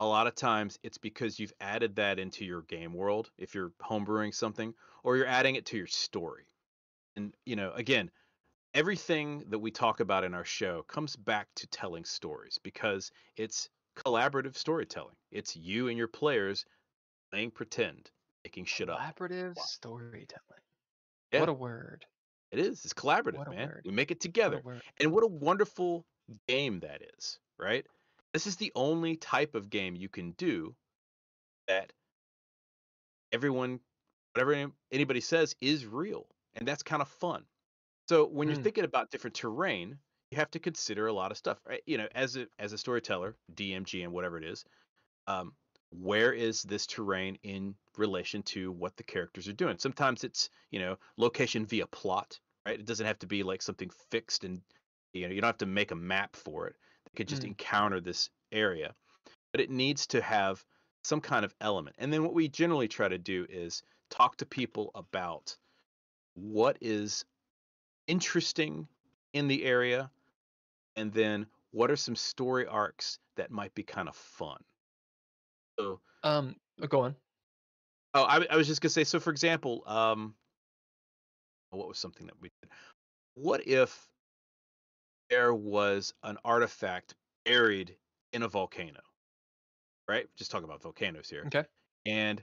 a 0.00 0.06
lot 0.06 0.26
of 0.26 0.34
times 0.34 0.78
it's 0.82 0.98
because 0.98 1.38
you've 1.38 1.52
added 1.60 1.96
that 1.96 2.18
into 2.18 2.44
your 2.44 2.62
game 2.62 2.92
world 2.92 3.30
if 3.38 3.54
you're 3.54 3.72
homebrewing 3.82 4.34
something 4.34 4.74
or 5.02 5.16
you're 5.16 5.26
adding 5.26 5.56
it 5.56 5.66
to 5.66 5.76
your 5.76 5.86
story. 5.86 6.46
And 7.16 7.34
you 7.44 7.56
know, 7.56 7.72
again, 7.72 8.10
everything 8.74 9.44
that 9.48 9.58
we 9.58 9.70
talk 9.70 10.00
about 10.00 10.24
in 10.24 10.34
our 10.34 10.44
show 10.44 10.82
comes 10.88 11.16
back 11.16 11.48
to 11.56 11.66
telling 11.68 12.04
stories 12.04 12.58
because 12.62 13.10
it's 13.36 13.68
collaborative 13.96 14.56
storytelling. 14.56 15.16
It's 15.32 15.56
you 15.56 15.88
and 15.88 15.98
your 15.98 16.08
players 16.08 16.64
playing 17.32 17.50
pretend, 17.52 18.10
making 18.44 18.66
shit 18.66 18.88
up. 18.88 18.98
Collaborative 19.00 19.56
Wow. 19.56 19.62
storytelling. 19.64 20.62
Yeah. 21.32 21.40
What 21.40 21.48
a 21.48 21.54
word. 21.54 22.04
It 22.50 22.60
is. 22.60 22.84
It's 22.84 22.94
collaborative, 22.94 23.38
What 23.38 23.50
man. 23.50 23.68
word. 23.68 23.82
We 23.84 23.92
make 23.92 24.10
it 24.10 24.20
together. 24.20 24.60
word. 24.64 24.82
And 24.98 25.12
what 25.12 25.24
a 25.24 25.28
wonderful 25.28 26.06
game 26.46 26.80
that 26.80 27.02
is, 27.18 27.38
right? 27.58 27.86
This 28.32 28.46
is 28.46 28.56
the 28.56 28.72
only 28.74 29.16
type 29.16 29.54
of 29.54 29.68
game 29.70 29.96
you 29.96 30.08
can 30.08 30.32
do 30.32 30.74
that 31.66 31.92
everyone, 33.32 33.80
whatever 34.34 34.70
anybody 34.90 35.20
says, 35.20 35.54
is 35.60 35.84
real. 35.86 36.26
And 36.54 36.66
that's 36.66 36.82
kind 36.82 37.02
of 37.02 37.08
fun. 37.08 37.44
So 38.08 38.26
when 38.26 38.48
you're 38.48 38.56
Mm. 38.56 38.68
thinking 38.68 38.84
about 38.84 39.10
different 39.10 39.36
terrain, 39.36 40.00
you 40.30 40.36
have 40.36 40.50
to 40.52 40.58
consider 40.58 41.06
a 41.06 41.12
lot 41.12 41.30
of 41.30 41.38
stuff, 41.38 41.60
right? 41.66 41.82
You 41.86 41.98
know, 41.98 42.08
as 42.14 42.36
a 42.36 42.48
as 42.58 42.72
a 42.72 42.78
storyteller, 42.78 43.36
DM, 43.54 43.84
and 44.02 44.12
whatever 44.12 44.38
it 44.38 44.44
is, 44.44 44.64
um, 45.26 45.56
where 45.90 46.32
is 46.32 46.62
this 46.62 46.86
terrain 46.86 47.36
in 47.44 47.76
relation 47.96 48.42
to 48.44 48.72
what 48.72 48.96
the 48.96 49.04
characters 49.04 49.48
are 49.48 49.52
doing? 49.54 49.78
Sometimes 49.78 50.24
it's 50.24 50.50
you 50.70 50.80
know 50.80 50.98
location 51.18 51.66
via 51.66 51.86
plot, 51.88 52.40
right? 52.66 52.80
It 52.80 52.86
doesn't 52.86 53.06
have 53.06 53.18
to 53.20 53.26
be 53.28 53.42
like 53.44 53.62
something 53.62 53.90
fixed 53.90 54.44
and 54.44 54.62
you 55.14 55.28
know 55.28 55.34
you 55.34 55.40
don't 55.40 55.48
have 55.48 55.58
to 55.58 55.66
make 55.66 55.90
a 55.92 55.96
map 55.96 56.36
for 56.36 56.68
it. 56.68 56.76
They 57.06 57.12
could 57.16 57.28
just 57.28 57.44
Mm. 57.44 57.46
encounter 57.46 58.00
this 58.00 58.30
area, 58.52 58.94
but 59.52 59.60
it 59.62 59.70
needs 59.70 60.06
to 60.08 60.22
have 60.22 60.64
some 61.04 61.20
kind 61.22 61.44
of 61.44 61.54
element. 61.60 61.96
And 61.98 62.12
then 62.12 62.24
what 62.24 62.34
we 62.34 62.48
generally 62.48 62.88
try 62.88 63.08
to 63.08 63.18
do 63.18 63.46
is 63.50 63.82
talk 64.10 64.36
to 64.38 64.46
people 64.46 64.90
about 64.94 65.56
what 66.34 66.78
is 66.80 67.24
interesting 68.08 68.88
in 69.32 69.46
the 69.46 69.64
area 69.64 70.10
and 70.96 71.12
then 71.12 71.46
what 71.70 71.90
are 71.90 71.96
some 71.96 72.16
story 72.16 72.66
arcs 72.66 73.18
that 73.36 73.50
might 73.50 73.74
be 73.74 73.84
kind 73.84 74.08
of 74.08 74.16
fun. 74.16 74.58
So 75.78 76.00
Um, 76.24 76.56
oh, 76.82 76.86
go 76.86 77.02
on. 77.02 77.14
Oh, 78.14 78.24
I, 78.24 78.44
I 78.50 78.56
was 78.56 78.66
just 78.66 78.80
gonna 78.80 78.90
say. 78.90 79.04
So, 79.04 79.20
for 79.20 79.30
example, 79.30 79.84
um, 79.86 80.34
what 81.70 81.86
was 81.86 81.98
something 81.98 82.26
that 82.26 82.40
we 82.40 82.50
did? 82.60 82.70
What 83.34 83.66
if 83.66 84.08
there 85.30 85.54
was 85.54 86.14
an 86.22 86.38
artifact 86.44 87.14
buried 87.44 87.94
in 88.32 88.42
a 88.42 88.48
volcano? 88.48 89.00
Right, 90.08 90.26
just 90.36 90.50
talking 90.50 90.64
about 90.64 90.82
volcanoes 90.82 91.28
here. 91.28 91.44
Okay. 91.46 91.64
And 92.06 92.42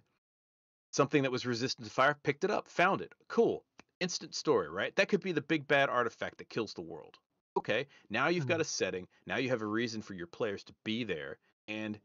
something 0.91 1.23
that 1.23 1.31
was 1.31 1.45
resistant 1.45 1.87
to 1.87 1.93
fire 1.93 2.15
picked 2.23 2.43
it 2.43 2.51
up, 2.51 2.69
found 2.69 3.01
it. 3.01 3.11
Cool. 3.27 3.65
Instant 4.05 4.35
story, 4.35 4.69
right? 4.69 4.95
That 4.95 5.09
could 5.09 5.21
be 5.21 5.31
the 5.31 5.41
big 5.41 5.67
bad 5.67 5.89
artifact 5.89 6.37
that 6.37 6.49
kills 6.49 6.73
the 6.75 6.81
world. 6.81 7.17
Okay. 7.57 7.87
Now 8.09 8.27
you've 8.27 8.45
got 8.45 8.59
Mhm. 8.59 8.61
a 8.61 8.65
setting. 8.65 9.07
Now 9.25 9.37
you 9.37 9.49
have 9.49 9.61
a 9.63 9.67
reason 9.67 10.01
for 10.01 10.13
your 10.13 10.27
players 10.27 10.63
to 10.65 10.75
be 10.83 11.03
there. 11.03 11.39
And 11.67 11.99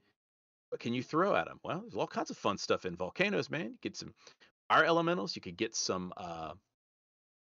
what 0.70 0.80
can 0.80 0.94
you 0.94 1.03
throw 1.03 1.36
at 1.36 1.46
them? 1.46 1.61
Well, 1.64 1.82
there's 1.82 1.94
all 1.96 2.07
kinds 2.09 2.30
of 2.30 2.38
fun 2.38 2.59
stuff 2.59 2.86
in 2.86 2.96
volcanoes, 2.96 3.51
man. 3.51 3.72
You 3.72 3.78
get 3.82 3.96
some 3.96 4.14
fire 4.68 4.84
elementals. 4.84 5.36
You 5.36 5.42
could 5.42 5.57
get 5.59 5.74
some, 5.76 6.12
uh, 6.16 6.55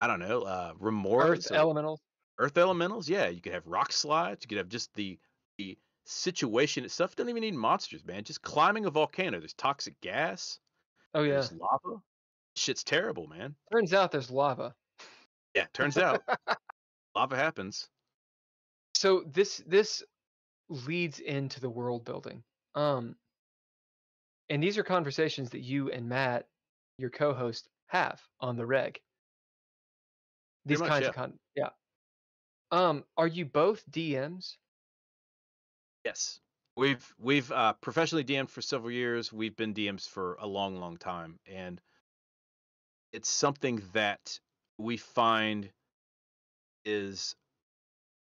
I 0.02 0.08
don't 0.08 0.20
know, 0.20 0.44
uh, 0.44 0.74
remorse, 0.80 1.40
Earth 1.40 1.52
or 1.52 1.62
elementals. 1.62 2.02
earth 2.40 2.58
elementals. 2.58 3.10
Yeah, 3.10 3.28
you 3.30 3.42
could 3.42 3.54
have 3.54 3.68
rock 3.68 3.92
slides. 3.94 4.44
You 4.46 4.50
could 4.50 4.60
have 4.60 4.70
just 4.70 4.94
the 4.96 5.20
the 5.58 5.80
situation 6.06 6.86
itself. 6.86 7.16
Don't 7.16 7.30
even 7.30 7.42
need 7.42 7.56
monsters, 7.56 8.06
man. 8.06 8.24
Just 8.26 8.42
climbing 8.44 8.86
a 8.86 8.92
volcano. 8.92 9.40
There's 9.40 9.54
toxic 9.54 10.00
gas. 10.02 10.60
Oh 11.14 11.24
yeah. 11.24 11.50
There's 11.50 11.52
lava. 11.52 12.04
Shit's 12.60 12.84
terrible, 12.84 13.28
man. 13.28 13.56
Turns 13.72 13.94
out 13.94 14.12
there's 14.12 14.30
lava. 14.30 14.76
Yeah, 15.56 15.66
turns 15.74 15.98
out 15.98 16.22
lava 17.16 17.36
happens. 17.36 17.90
so 18.94 19.24
this 19.26 19.64
this 19.66 20.04
leads 20.70 21.20
into 21.20 21.60
the 21.60 21.70
world 21.70 22.06
building. 22.06 22.44
Um, 22.76 23.16
and 24.50 24.62
these 24.62 24.78
are 24.78 24.84
conversations 24.84 25.50
that 25.52 25.62
you 25.62 25.90
and 25.92 26.08
Matt, 26.08 26.48
your 26.98 27.10
co-host, 27.10 27.70
have 27.88 28.22
on 28.40 28.56
the 28.56 28.66
reg. 28.66 29.00
These 30.66 30.80
much, 30.80 30.90
kinds 30.90 31.04
yeah. 31.04 31.10
of 31.10 31.16
con 31.16 31.34
yeah. 31.56 31.70
Um, 32.72 33.04
are 33.18 33.28
you 33.28 33.46
both 33.46 33.84
DMs? 33.90 34.58
Yes. 36.06 36.40
We've 36.76 37.14
we've 37.20 37.52
uh, 37.52 37.74
professionally 37.74 38.24
DM'd 38.24 38.50
for 38.50 38.62
several 38.62 38.92
years. 38.92 39.34
We've 39.34 39.56
been 39.56 39.74
DMs 39.74 40.08
for 40.08 40.36
a 40.36 40.48
long, 40.48 40.80
long 40.80 40.98
time, 40.98 41.40
and 41.46 41.82
it's 43.14 43.30
something 43.30 43.78
that 43.94 44.40
we 44.78 44.98
find 44.98 45.74
is 46.86 47.36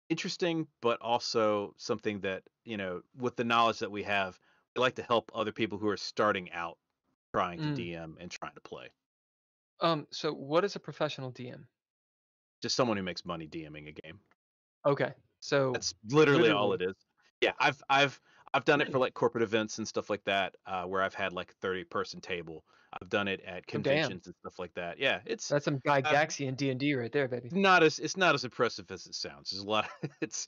interesting, 0.08 0.68
but 0.80 1.00
also 1.00 1.74
something 1.76 2.20
that 2.20 2.44
you 2.64 2.76
know, 2.76 3.02
with 3.16 3.36
the 3.36 3.44
knowledge 3.44 3.80
that 3.80 3.90
we 3.90 4.02
have, 4.04 4.38
we 4.76 4.80
like 4.80 4.94
to 4.96 5.02
help 5.02 5.30
other 5.34 5.52
people 5.52 5.78
who 5.78 5.88
are 5.88 5.96
starting 5.96 6.50
out, 6.52 6.78
trying 7.34 7.60
to 7.62 7.70
Mm. 7.70 7.70
DM 7.70 8.16
and 8.20 8.30
trying 8.30 8.54
to 8.54 8.60
play. 8.60 8.90
Um, 9.80 10.06
so 10.10 10.32
what 10.32 10.64
is 10.64 10.76
a 10.76 10.80
professional 10.80 11.30
DM? 11.30 11.68
Just 12.62 12.76
someone 12.76 12.96
who 12.96 13.02
makes 13.02 13.26
money 13.26 13.46
DMing 13.46 13.88
a 13.88 13.92
game. 13.92 14.20
Okay, 14.84 15.14
so 15.40 15.74
That's 15.74 15.94
literally, 16.04 16.50
all 16.50 16.72
it 16.74 16.82
is. 16.82 16.94
Yeah, 17.40 17.52
I've 17.58 17.82
I've 17.88 18.20
I've 18.54 18.64
done 18.64 18.80
it 18.80 18.90
for 18.90 18.98
like 18.98 19.14
corporate 19.14 19.42
events 19.42 19.78
and 19.78 19.88
stuff 19.88 20.10
like 20.10 20.24
that, 20.24 20.54
uh, 20.66 20.84
where 20.84 21.02
I've 21.02 21.14
had 21.14 21.32
like 21.32 21.50
a 21.52 21.54
thirty 21.54 21.84
person 21.84 22.20
table. 22.20 22.64
I've 23.00 23.08
done 23.08 23.28
it 23.28 23.40
at 23.42 23.66
Oh, 23.72 23.72
conventions 23.72 24.26
and 24.26 24.34
stuff 24.40 24.58
like 24.58 24.74
that. 24.74 24.98
Yeah, 24.98 25.20
it's 25.26 25.48
that's 25.48 25.64
some 25.64 25.78
Gygaxian 25.80 26.56
D 26.56 26.70
and 26.70 26.80
D 26.80 26.94
right 26.94 27.12
there, 27.12 27.28
baby. 27.28 27.50
not 27.50 27.82
as 27.82 27.98
it's 27.98 28.16
not 28.16 28.34
as 28.34 28.44
impressive 28.44 28.90
as 28.90 29.06
it 29.06 29.14
sounds. 29.14 29.50
There's 29.50 29.62
a 29.62 29.66
lot. 29.68 29.88
it's 30.20 30.46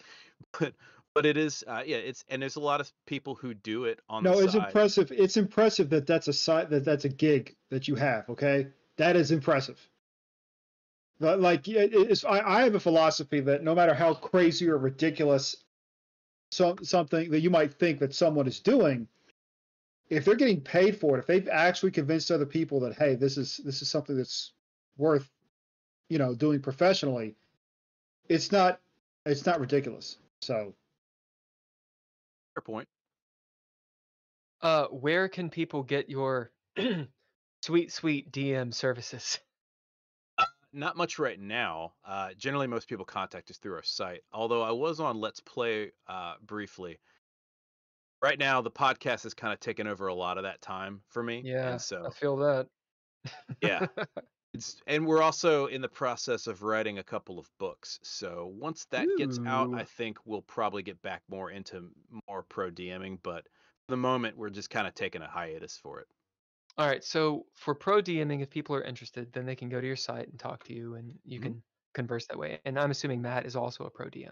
but 0.58 0.74
but 1.14 1.26
it 1.26 1.36
is. 1.36 1.64
Uh, 1.66 1.82
yeah, 1.86 1.96
it's 1.98 2.24
and 2.28 2.42
there's 2.42 2.56
a 2.56 2.60
lot 2.60 2.80
of 2.80 2.92
people 3.06 3.34
who 3.34 3.54
do 3.54 3.84
it 3.84 4.00
on 4.08 4.24
No, 4.24 4.32
the 4.32 4.36
it's 4.40 4.52
side. 4.52 4.66
impressive. 4.66 5.12
It's 5.12 5.36
impressive 5.36 5.90
that 5.90 6.06
that's 6.06 6.28
a 6.28 6.32
side 6.32 6.70
that 6.70 6.84
that's 6.84 7.04
a 7.04 7.08
gig 7.08 7.56
that 7.70 7.88
you 7.88 7.94
have. 7.96 8.28
Okay, 8.30 8.68
that 8.96 9.16
is 9.16 9.30
impressive. 9.30 9.88
But 11.18 11.40
like, 11.40 11.66
yeah, 11.66 11.80
it's 11.90 12.24
I, 12.24 12.40
I 12.40 12.62
have 12.64 12.74
a 12.74 12.80
philosophy 12.80 13.40
that 13.40 13.62
no 13.62 13.74
matter 13.74 13.94
how 13.94 14.14
crazy 14.14 14.68
or 14.68 14.78
ridiculous 14.78 15.64
some 16.52 16.84
something 16.84 17.30
that 17.30 17.40
you 17.40 17.50
might 17.50 17.74
think 17.74 18.00
that 18.00 18.14
someone 18.14 18.46
is 18.46 18.60
doing, 18.60 19.08
if 20.10 20.24
they're 20.24 20.34
getting 20.34 20.60
paid 20.60 20.98
for 20.98 21.16
it, 21.16 21.20
if 21.20 21.26
they've 21.26 21.48
actually 21.48 21.90
convinced 21.90 22.30
other 22.30 22.46
people 22.46 22.80
that 22.80 22.94
hey, 22.96 23.14
this 23.14 23.36
is 23.36 23.58
this 23.64 23.82
is 23.82 23.88
something 23.88 24.16
that's 24.16 24.52
worth, 24.96 25.30
you 26.08 26.18
know, 26.18 26.34
doing 26.34 26.60
professionally, 26.60 27.34
it's 28.28 28.52
not 28.52 28.80
it's 29.26 29.46
not 29.46 29.60
ridiculous. 29.60 30.18
So 30.40 30.74
Fair 32.54 32.62
point. 32.62 32.88
Uh, 34.60 34.86
where 34.86 35.28
can 35.28 35.50
people 35.50 35.82
get 35.82 36.08
your 36.08 36.50
sweet, 37.62 37.92
sweet 37.92 38.32
DM 38.32 38.72
services? 38.72 39.40
Not 40.72 40.96
much 40.96 41.18
right 41.18 41.38
now. 41.38 41.92
Uh, 42.04 42.30
generally, 42.36 42.66
most 42.66 42.88
people 42.88 43.04
contact 43.04 43.50
us 43.50 43.58
through 43.58 43.74
our 43.74 43.82
site. 43.82 44.22
Although 44.32 44.62
I 44.62 44.72
was 44.72 44.98
on 44.98 45.20
Let's 45.20 45.38
Play 45.40 45.92
uh, 46.08 46.34
briefly. 46.44 46.98
Right 48.24 48.38
now, 48.38 48.62
the 48.62 48.70
podcast 48.70 49.24
has 49.24 49.34
kind 49.34 49.52
of 49.52 49.60
taken 49.60 49.86
over 49.86 50.06
a 50.06 50.14
lot 50.14 50.38
of 50.38 50.44
that 50.44 50.62
time 50.62 51.02
for 51.10 51.22
me. 51.22 51.42
Yeah, 51.44 51.72
and 51.72 51.78
so 51.78 52.06
I 52.06 52.10
feel 52.10 52.36
that. 52.38 52.68
yeah, 53.60 53.86
it's 54.54 54.80
and 54.86 55.06
we're 55.06 55.20
also 55.20 55.66
in 55.66 55.82
the 55.82 55.90
process 55.90 56.46
of 56.46 56.62
writing 56.62 56.96
a 56.98 57.04
couple 57.04 57.38
of 57.38 57.50
books. 57.58 58.00
So 58.02 58.46
once 58.46 58.86
that 58.86 59.14
gets 59.18 59.38
out, 59.44 59.68
I 59.74 59.84
think 59.84 60.16
we'll 60.24 60.40
probably 60.40 60.82
get 60.82 61.02
back 61.02 61.22
more 61.28 61.50
into 61.50 61.90
more 62.26 62.42
pro 62.44 62.70
DMing. 62.70 63.18
But 63.22 63.44
for 63.44 63.90
the 63.92 63.98
moment, 63.98 64.38
we're 64.38 64.48
just 64.48 64.70
kind 64.70 64.86
of 64.86 64.94
taking 64.94 65.20
a 65.20 65.28
hiatus 65.28 65.76
for 65.76 66.00
it. 66.00 66.06
All 66.78 66.86
right, 66.88 67.04
so 67.04 67.44
for 67.52 67.74
pro 67.74 68.00
DMing, 68.00 68.40
if 68.40 68.48
people 68.48 68.74
are 68.74 68.82
interested, 68.82 69.34
then 69.34 69.44
they 69.44 69.54
can 69.54 69.68
go 69.68 69.82
to 69.82 69.86
your 69.86 69.96
site 69.96 70.28
and 70.28 70.40
talk 70.40 70.64
to 70.64 70.72
you, 70.72 70.94
and 70.94 71.18
you 71.26 71.40
Mhm. 71.40 71.42
can 71.42 71.62
converse 71.92 72.26
that 72.28 72.38
way. 72.38 72.58
And 72.64 72.78
I'm 72.78 72.90
assuming 72.90 73.20
Matt 73.20 73.44
is 73.44 73.54
also 73.54 73.84
a 73.84 73.90
pro 73.90 74.08
DM. 74.08 74.30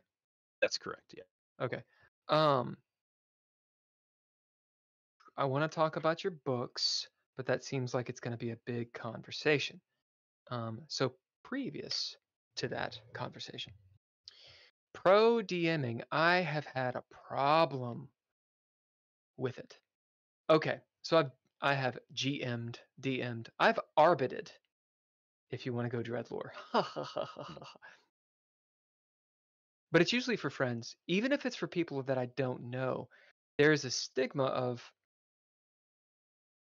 That's 0.62 0.78
correct. 0.78 1.14
Yeah. 1.14 1.24
Okay. 1.60 1.82
Um, 2.28 2.78
I 5.36 5.44
want 5.44 5.70
to 5.70 5.74
talk 5.74 5.96
about 5.96 6.22
your 6.22 6.32
books, 6.44 7.08
but 7.36 7.46
that 7.46 7.64
seems 7.64 7.94
like 7.94 8.08
it's 8.08 8.20
going 8.20 8.32
to 8.32 8.44
be 8.44 8.50
a 8.50 8.58
big 8.66 8.92
conversation. 8.92 9.80
Um, 10.50 10.82
so 10.88 11.12
previous 11.42 12.16
to 12.56 12.68
that 12.68 13.00
conversation, 13.14 13.72
pro 14.92 15.40
DMing, 15.42 16.02
I 16.10 16.36
have 16.36 16.66
had 16.66 16.96
a 16.96 17.04
problem 17.28 18.08
with 19.36 19.58
it. 19.58 19.78
Okay, 20.50 20.80
so 21.02 21.16
I've 21.16 21.30
I 21.64 21.74
have 21.74 21.96
GM'd, 22.12 22.80
DM'd, 23.00 23.48
I've 23.58 23.78
arbited. 23.96 24.50
If 25.52 25.64
you 25.64 25.72
want 25.72 25.90
to 25.90 25.96
go 25.96 26.02
dreadlore. 26.02 26.50
but 29.92 30.02
it's 30.02 30.12
usually 30.12 30.36
for 30.36 30.50
friends. 30.50 30.96
Even 31.06 31.30
if 31.30 31.46
it's 31.46 31.54
for 31.54 31.68
people 31.68 32.02
that 32.02 32.18
I 32.18 32.26
don't 32.36 32.70
know, 32.70 33.08
there's 33.58 33.84
a 33.84 33.90
stigma 33.90 34.44
of 34.44 34.82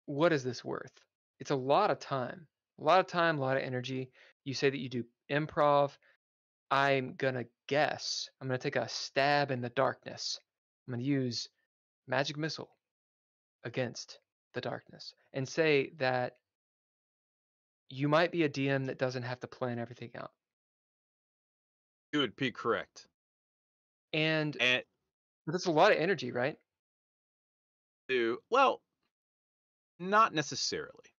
what 0.05 0.33
is 0.33 0.43
this 0.43 0.63
worth? 0.63 0.93
It's 1.39 1.51
a 1.51 1.55
lot 1.55 1.91
of 1.91 1.99
time, 1.99 2.47
a 2.79 2.83
lot 2.83 2.99
of 2.99 3.07
time, 3.07 3.37
a 3.37 3.41
lot 3.41 3.57
of 3.57 3.63
energy. 3.63 4.11
You 4.45 4.53
say 4.53 4.69
that 4.69 4.79
you 4.79 4.89
do 4.89 5.03
improv. 5.31 5.91
I'm 6.71 7.15
going 7.15 7.35
to 7.35 7.45
guess, 7.67 8.29
I'm 8.41 8.47
going 8.47 8.59
to 8.59 8.63
take 8.63 8.75
a 8.75 8.89
stab 8.89 9.51
in 9.51 9.61
the 9.61 9.69
darkness. 9.69 10.39
I'm 10.87 10.93
going 10.93 11.03
to 11.03 11.09
use 11.09 11.47
magic 12.07 12.37
missile 12.37 12.69
against 13.63 14.19
the 14.53 14.61
darkness 14.61 15.13
and 15.33 15.47
say 15.47 15.93
that 15.97 16.37
you 17.89 18.09
might 18.09 18.31
be 18.31 18.43
a 18.43 18.49
DM 18.49 18.87
that 18.87 18.97
doesn't 18.97 19.23
have 19.23 19.39
to 19.41 19.47
plan 19.47 19.79
everything 19.79 20.11
out. 20.15 20.31
You 22.11 22.19
would 22.19 22.35
be 22.35 22.51
correct. 22.51 23.07
And 24.13 24.57
And 25.45 25.53
that's 25.53 25.65
a 25.65 25.71
lot 25.71 25.91
of 25.91 25.97
energy, 25.97 26.31
right? 26.31 26.57
to 28.09 28.37
well 28.49 28.81
not 30.09 30.33
necessarily 30.33 31.15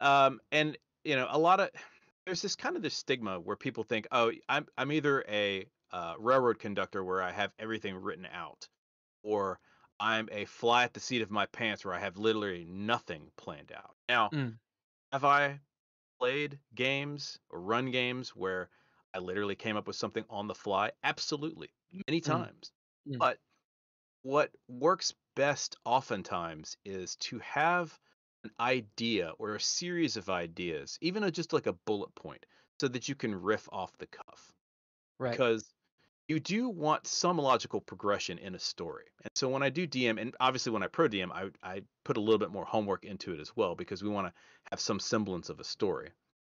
um 0.00 0.40
and 0.52 0.76
you 1.04 1.16
know 1.16 1.26
a 1.30 1.38
lot 1.38 1.60
of 1.60 1.70
there's 2.24 2.42
this 2.42 2.56
kind 2.56 2.76
of 2.76 2.82
this 2.82 2.94
stigma 2.94 3.40
where 3.40 3.56
people 3.56 3.84
think 3.84 4.06
oh 4.12 4.32
i'm 4.48 4.66
i'm 4.76 4.92
either 4.92 5.24
a 5.28 5.66
uh, 5.92 6.14
railroad 6.18 6.58
conductor 6.58 7.04
where 7.04 7.22
i 7.22 7.30
have 7.30 7.52
everything 7.58 7.94
written 7.96 8.26
out 8.26 8.68
or 9.22 9.60
i'm 10.00 10.28
a 10.32 10.44
fly 10.46 10.84
at 10.84 10.94
the 10.94 11.00
seat 11.00 11.22
of 11.22 11.30
my 11.30 11.46
pants 11.46 11.84
where 11.84 11.94
i 11.94 11.98
have 11.98 12.16
literally 12.18 12.64
nothing 12.66 13.30
planned 13.36 13.72
out 13.72 13.96
now 14.08 14.32
Mm. 14.32 14.58
have 15.12 15.24
i 15.24 15.60
played 16.20 16.60
games 16.74 17.40
or 17.50 17.60
run 17.60 17.90
games 17.90 18.30
where 18.36 18.70
i 19.14 19.18
literally 19.18 19.56
came 19.56 19.76
up 19.76 19.86
with 19.86 19.96
something 19.96 20.24
on 20.30 20.48
the 20.48 20.54
fly 20.54 20.92
absolutely 21.04 21.70
many 22.08 22.20
Mm. 22.26 22.48
times 22.48 22.72
Mm. 23.06 23.18
but 23.18 23.38
what 24.22 24.52
works 24.68 25.14
best 25.36 25.76
oftentimes 25.84 26.76
is 26.84 27.16
to 27.16 27.38
have 27.40 28.00
an 28.44 28.52
idea 28.60 29.30
or 29.38 29.54
a 29.56 29.60
series 29.60 30.16
of 30.16 30.28
ideas, 30.30 30.98
even 31.02 31.30
just 31.32 31.52
like 31.52 31.66
a 31.68 31.74
bullet 31.74 32.14
point, 32.16 32.46
so 32.80 32.88
that 32.88 33.08
you 33.08 33.14
can 33.14 33.34
riff 33.34 33.68
off 33.72 33.96
the 33.98 34.08
cuff. 34.08 34.52
Right. 35.18 35.42
Because 35.42 35.74
you 36.28 36.40
do 36.40 36.68
want 36.70 37.06
some 37.06 37.38
logical 37.38 37.80
progression 37.80 38.38
in 38.38 38.54
a 38.54 38.58
story. 38.60 39.06
And 39.22 39.30
so 39.36 39.48
when 39.50 39.62
I 39.62 39.70
do 39.70 39.86
DM, 39.86 40.18
and 40.18 40.36
obviously 40.40 40.72
when 40.72 40.82
I 40.84 40.88
pro 40.88 41.08
DM, 41.08 41.32
I, 41.32 41.50
I 41.62 41.82
put 42.04 42.16
a 42.18 42.20
little 42.20 42.38
bit 42.38 42.50
more 42.52 42.64
homework 42.66 43.04
into 43.04 43.34
it 43.34 43.40
as 43.40 43.56
well 43.56 43.76
because 43.76 44.02
we 44.02 44.10
want 44.10 44.28
to 44.28 44.34
have 44.70 44.80
some 44.80 45.00
semblance 45.00 45.50
of 45.50 45.60
a 45.60 45.64
story. 45.64 46.12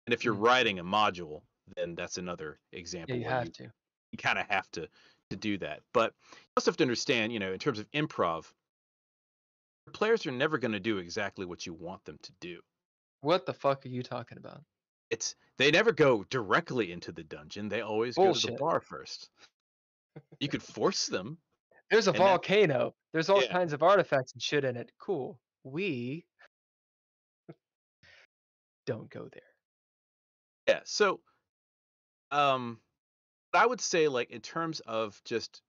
And 0.07 0.13
if 0.13 0.25
you're 0.25 0.33
Mhm. 0.33 0.47
writing 0.47 0.79
a 0.79 0.83
module, 0.85 1.43
then 1.77 1.95
that's 1.95 2.17
another 2.17 2.59
example 2.73 3.03
Yeah, 3.07 3.15
you 3.15 3.25
have 3.25 3.49
you 3.49 3.53
to. 3.53 3.73
you 4.11 4.17
kind 4.17 4.39
of 4.39 4.47
have 4.49 4.69
to 4.71 4.89
to 5.29 5.35
do 5.35 5.57
that. 5.59 5.83
But 5.93 6.15
you 6.33 6.37
also 6.57 6.71
have 6.71 6.77
to 6.77 6.83
understand, 6.83 7.33
you 7.33 7.39
know, 7.39 7.53
in 7.53 7.59
terms 7.59 7.79
of 7.79 7.89
improv, 7.91 8.53
players 9.93 10.25
are 10.25 10.31
never 10.31 10.57
going 10.57 10.71
to 10.73 10.79
do 10.79 10.97
exactly 10.97 11.45
what 11.45 11.65
you 11.65 11.73
want 11.73 12.03
them 12.05 12.17
to 12.23 12.31
do. 12.39 12.59
What 13.21 13.45
the 13.45 13.53
fuck 13.53 13.85
are 13.85 13.89
you 13.89 14.03
talking 14.03 14.37
about? 14.37 14.61
It's 15.09 15.35
they 15.57 15.71
never 15.71 15.91
go 15.91 16.23
directly 16.29 16.91
into 16.91 17.11
the 17.11 17.23
dungeon. 17.23 17.69
They 17.69 17.81
always 17.81 18.15
go 18.15 18.33
to 18.33 18.47
the 18.47 18.53
bar 18.57 18.79
first. 18.81 19.29
You 20.39 20.47
could 20.49 20.63
force 20.63 21.05
them. 21.07 21.37
There's 21.89 22.07
a 22.07 22.11
And 22.11 22.19
that- 22.19 22.23
volcano. 22.23 22.95
There's 23.13 23.29
all 23.29 23.41
Yeah. 23.43 23.51
kinds 23.51 23.73
of 23.73 23.81
artifacts 23.83 24.33
and 24.33 24.41
shit 24.41 24.65
in 24.65 24.75
it. 24.75 24.91
Cool. 24.99 25.39
We 25.63 26.25
don't 28.85 29.09
go 29.09 29.27
there. 29.31 29.41
Yeah. 30.67 30.81
So, 30.85 31.21
um, 32.31 32.81
I 33.53 33.65
would 33.65 33.81
say 33.81 34.07
like 34.07 34.29
in 34.31 34.41
terms 34.41 34.79
of 34.81 35.21
just 35.23 35.61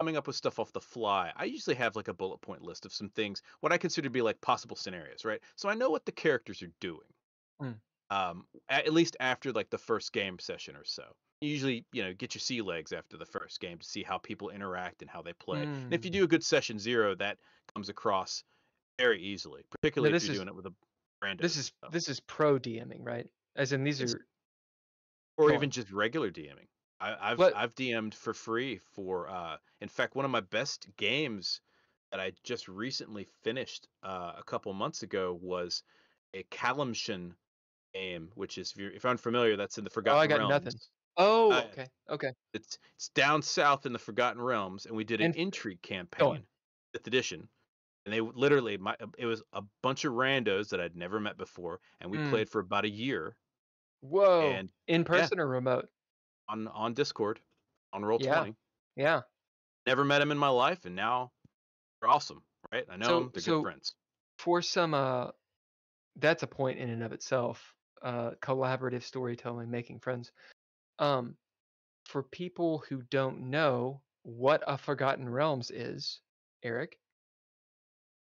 coming 0.00 0.16
up 0.16 0.26
with 0.26 0.36
stuff 0.36 0.58
off 0.58 0.72
the 0.72 0.80
fly, 0.80 1.32
I 1.36 1.44
usually 1.44 1.76
have 1.76 1.96
like 1.96 2.08
a 2.08 2.14
bullet 2.14 2.40
point 2.40 2.62
list 2.62 2.86
of 2.86 2.92
some 2.92 3.08
things, 3.10 3.42
what 3.60 3.72
I 3.72 3.78
consider 3.78 4.06
to 4.06 4.10
be 4.12 4.22
like 4.22 4.40
possible 4.40 4.76
scenarios, 4.76 5.24
right? 5.24 5.40
So 5.56 5.68
I 5.68 5.74
know 5.74 5.90
what 5.90 6.04
the 6.06 6.12
characters 6.12 6.62
are 6.62 6.70
doing. 6.80 7.00
Mm. 7.62 7.74
Um, 8.10 8.46
at 8.68 8.92
least 8.92 9.16
after 9.20 9.52
like 9.52 9.70
the 9.70 9.78
first 9.78 10.12
game 10.12 10.38
session 10.38 10.76
or 10.76 10.84
so. 10.84 11.04
You 11.40 11.50
usually, 11.50 11.84
you 11.92 12.02
know, 12.02 12.14
get 12.14 12.34
your 12.34 12.40
sea 12.40 12.62
legs 12.62 12.92
after 12.92 13.16
the 13.16 13.26
first 13.26 13.60
game 13.60 13.78
to 13.78 13.86
see 13.86 14.02
how 14.02 14.18
people 14.18 14.50
interact 14.50 15.02
and 15.02 15.10
how 15.10 15.22
they 15.22 15.32
play. 15.34 15.62
And 15.62 15.92
if 15.92 16.04
you 16.04 16.10
Mm. 16.10 16.14
do 16.14 16.24
a 16.24 16.28
good 16.28 16.44
session 16.44 16.78
zero, 16.78 17.14
that 17.16 17.38
comes 17.74 17.88
across 17.88 18.42
very 18.98 19.20
easily, 19.22 19.62
particularly 19.70 20.16
if 20.16 20.24
you're 20.24 20.32
is- 20.32 20.38
doing 20.38 20.48
it 20.48 20.54
with 20.54 20.66
a 20.66 20.72
brand. 21.20 21.38
This 21.38 21.56
is 21.56 21.66
stuff. 21.66 21.92
this 21.92 22.08
is 22.08 22.20
pro 22.20 22.58
DMing, 22.58 23.04
right? 23.04 23.28
As 23.56 23.72
in 23.72 23.84
these 23.84 24.00
It's- 24.00 24.14
are 24.14 24.24
or 25.36 25.50
even 25.52 25.64
on. 25.66 25.70
just 25.70 25.90
regular 25.92 26.30
DMing. 26.30 26.66
I, 27.00 27.30
I've 27.32 27.38
What- 27.38 27.56
I've 27.56 27.74
DM'd 27.74 28.14
for 28.14 28.34
free 28.34 28.78
for 28.92 29.28
uh 29.28 29.58
in 29.80 29.88
fact 29.88 30.14
one 30.16 30.24
of 30.24 30.30
my 30.30 30.40
best 30.40 30.88
games 30.96 31.60
that 32.10 32.20
I 32.20 32.32
just 32.42 32.68
recently 32.68 33.24
finished 33.42 33.86
uh, 34.02 34.32
a 34.38 34.42
couple 34.42 34.72
months 34.72 35.02
ago 35.02 35.38
was 35.42 35.82
a 36.32 36.42
Calimshan 36.44 37.34
game, 37.92 38.30
which 38.34 38.56
is 38.56 38.70
if 38.72 38.78
you're, 38.78 38.90
if 38.92 39.04
you're 39.04 39.10
unfamiliar, 39.10 39.56
that's 39.56 39.76
in 39.76 39.84
the 39.84 39.90
Forgotten 39.90 40.18
Oh, 40.18 40.22
I 40.22 40.26
got 40.26 40.38
Realms. 40.38 40.64
nothing. 40.64 40.80
Oh, 41.18 41.52
Uh, 41.52 41.64
okay, 41.72 41.86
okay. 42.08 42.32
It's 42.54 42.78
it's 42.94 43.10
down 43.10 43.42
south 43.42 43.84
in 43.86 43.92
the 43.92 43.98
Forgotten 43.98 44.40
Realms, 44.40 44.86
and 44.86 44.96
we 44.96 45.04
did 45.04 45.20
an 45.20 45.26
And- 45.26 45.36
intrigue 45.36 45.82
campaign, 45.82 46.46
fifth 46.94 47.06
edition, 47.06 47.48
and 48.06 48.14
they 48.14 48.20
literally 48.22 48.78
my 48.78 48.96
it 49.18 49.26
was 49.26 49.42
a 49.52 49.62
bunch 49.82 50.04
of 50.06 50.14
randos 50.14 50.70
that 50.70 50.80
I'd 50.80 50.96
never 50.96 51.20
met 51.20 51.36
before, 51.36 51.80
and 52.00 52.10
we 52.10 52.18
Mm. 52.18 52.30
played 52.30 52.48
for 52.50 52.60
about 52.60 52.86
a 52.86 52.90
year 52.90 53.36
Whoa, 54.00 54.52
and 54.52 54.72
in 54.86 55.04
person 55.04 55.38
or 55.40 55.46
remote? 55.48 55.90
On 56.48 56.68
on 56.68 56.94
Discord 56.94 57.40
on 57.92 58.04
Roll 58.04 58.18
Yeah. 58.20 58.36
Twenty. 58.36 58.56
Yeah. 58.96 59.22
Never 59.86 60.04
met 60.04 60.20
him 60.22 60.30
in 60.32 60.38
my 60.38 60.48
life, 60.48 60.84
and 60.84 60.94
now 60.96 61.32
they're 62.00 62.10
awesome, 62.10 62.42
right? 62.72 62.84
I 62.90 62.96
know 62.96 63.06
So- 63.06 63.20
them; 63.20 63.30
they're 63.34 63.42
so- 63.42 63.56
good 63.58 63.62
friends. 63.64 63.94
For 64.38 64.62
some, 64.62 64.94
uh, 64.94 65.30
that's 66.16 66.42
a 66.42 66.46
point 66.46 66.78
in 66.78 66.90
and 66.90 67.02
of 67.02 67.12
itself. 67.12 67.74
Uh, 68.02 68.30
collaborative 68.40 69.02
storytelling, 69.02 69.68
making 69.70 69.98
friends. 70.00 70.30
Um, 71.00 71.36
for 72.06 72.22
people 72.22 72.78
who 72.88 73.02
don't 73.02 73.50
know 73.50 74.00
what 74.22 74.62
a 74.66 74.78
Forgotten 74.78 75.28
Realms 75.28 75.70
is, 75.72 76.20
Eric. 76.62 76.98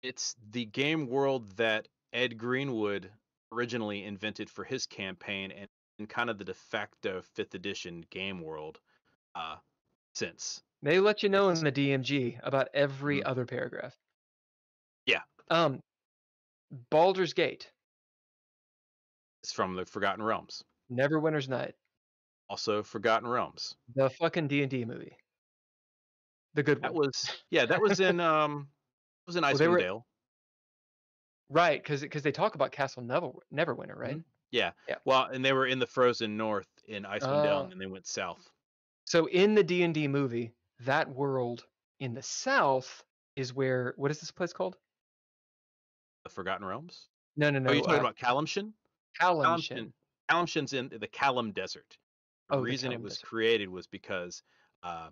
It's 0.03 0.35
the 0.51 0.65
game 0.65 1.07
world 1.07 1.51
that 1.57 1.87
Ed 2.13 2.37
Greenwood 2.37 3.11
originally 3.51 4.03
invented 4.05 4.49
for 4.49 4.63
his 4.63 4.85
campaign, 4.85 5.51
and, 5.51 5.69
and 5.99 6.09
kind 6.09 6.29
of 6.29 6.37
the 6.37 6.43
de 6.43 6.53
facto 6.53 7.21
fifth 7.21 7.55
edition 7.55 8.05
game 8.09 8.41
world 8.41 8.79
uh, 9.35 9.57
since. 10.13 10.61
They 10.81 10.99
let 10.99 11.23
you 11.23 11.29
know 11.29 11.49
in 11.49 11.63
the 11.63 11.71
DMG 11.71 12.39
about 12.43 12.69
every 12.73 13.19
Mhm. 13.21 13.25
other 13.25 13.45
paragraph. 13.45 13.97
Yeah. 15.05 15.23
Um, 15.49 15.81
Baldur's 16.89 17.33
Gate, 17.33 17.71
It's 19.43 19.53
from 19.53 19.75
the 19.75 19.85
Forgotten 19.85 20.23
Realms. 20.23 20.63
Neverwinter's 20.91 21.47
Night, 21.49 21.75
Also, 22.49 22.83
Forgotten 22.83 23.27
Realms. 23.27 23.75
the 23.95 24.09
fucking 24.09 24.47
D 24.47 24.61
and 24.61 24.69
D 24.71 24.83
movie, 24.85 25.17
the 26.53 26.63
good 26.63 26.81
That 26.81 26.93
one. 26.93 27.07
was 27.07 27.43
yeah, 27.49 27.65
that 27.65 27.81
was 27.81 27.99
in 27.99 28.19
um, 28.19 28.69
it 29.25 29.27
was 29.27 29.35
in 29.35 29.43
Well, 29.43 29.53
Icewind 29.53 29.69
were- 29.71 29.79
Dale. 29.79 30.07
Right, 31.49 31.81
because 31.81 32.01
because 32.01 32.23
they 32.23 32.31
talk 32.33 32.55
about 32.55 32.71
Castle 32.73 33.03
Never 33.03 33.31
Neverwinter, 33.53 33.95
right? 33.95 34.21
Yeah. 34.51 34.71
Yeah. 34.87 34.95
Well, 35.05 35.25
and 35.25 35.43
they 35.43 35.53
were 35.53 35.67
in 35.67 35.79
the 35.79 35.87
frozen 35.87 36.37
north 36.37 36.67
in 36.87 37.03
Icewind 37.03 37.43
Dale, 37.43 37.65
Oh. 37.67 37.71
and 37.71 37.79
they 37.79 37.85
went 37.85 38.07
south. 38.07 38.49
So 39.05 39.27
in 39.27 39.55
the 39.55 39.63
D 39.63 39.83
and 39.83 39.93
D 39.93 40.07
movie, 40.07 40.51
that 40.81 41.09
world 41.09 41.65
in 41.99 42.13
the 42.13 42.21
south 42.21 43.03
is 43.35 43.53
where 43.53 43.93
what 43.97 44.11
is 44.11 44.19
this 44.19 44.31
place 44.31 44.53
called? 44.53 44.77
The 46.23 46.29
Forgotten 46.29 46.65
Realms. 46.65 47.07
No, 47.35 47.49
no, 47.49 47.59
no. 47.59 47.69
oh, 47.69 47.73
you 47.73 47.81
talking 47.81 47.95
uh, 47.97 47.99
about 47.99 48.17
Calimshan? 48.17 48.73
Calimshan. 49.19 49.93
Calimshan's 50.29 50.73
in 50.73 50.89
the 50.89 51.07
Calim 51.07 51.53
Desert. 51.53 51.97
The 52.49 52.55
Oh, 52.55 52.57
the 52.57 52.63
reason 52.63 52.91
it 52.91 53.01
was 53.01 53.13
Desert. 53.13 53.27
created 53.27 53.69
was 53.69 53.87
because 53.87 54.43
uh, 54.83 55.09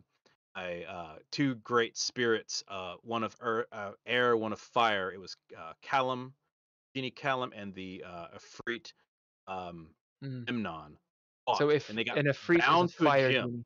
a 0.58 0.86
uh, 0.86 1.16
two 1.32 1.56
great 1.56 1.98
spirits, 1.98 2.64
uh, 2.68 2.96
one 3.02 3.24
of 3.24 3.36
ear, 3.44 3.68
uh, 3.72 3.92
air, 4.06 4.36
one 4.38 4.54
of 4.54 4.60
fire. 4.60 5.12
It 5.12 5.20
was 5.20 5.36
uh, 5.58 5.74
Calim, 5.84 6.32
Genie 6.96 7.12
Calim, 7.12 7.52
and 7.56 7.74
the 7.74 8.04
uh, 8.06 8.28
Efreet 8.38 8.92
um. 9.48 9.90
Memnon. 10.22 10.98
So 11.58 11.70
if 11.70 11.90
and 11.90 11.98
they 11.98 12.04
got 12.04 12.18
and 12.18 12.28
a 12.28 12.32
is 12.32 12.38
bound 12.60 12.90
to 12.90 13.04
a 13.04 13.06
fire 13.06 13.32
gem. 13.32 13.46
demon. 13.46 13.66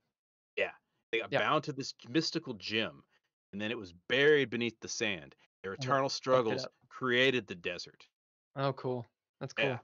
they 1.11 1.19
got 1.19 1.32
Yeah. 1.32 1.39
bound 1.39 1.63
to 1.63 1.73
this 1.73 1.93
mystical 2.09 2.53
gem, 2.55 3.03
and 3.53 3.61
then 3.61 3.71
it 3.71 3.77
was 3.77 3.93
buried 4.09 4.49
beneath 4.49 4.80
the 4.82 4.88
sand. 4.88 5.36
Their 5.63 5.73
eternal 5.73 6.09
struggles 6.09 6.67
created 6.89 7.47
the 7.47 7.55
desert. 7.55 8.05
Oh, 8.55 8.73
cool. 8.73 9.05
That's 9.39 9.53
cool. 9.53 9.65
Yeah. 9.65 9.80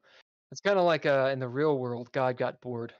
It's 0.51 0.61
kind 0.61 0.77
of 0.77 0.85
like 0.85 1.05
uh, 1.05 1.29
in 1.31 1.39
the 1.39 1.47
real 1.47 1.77
world, 1.77 2.11
God 2.11 2.37
got 2.37 2.61
bored. 2.61 2.93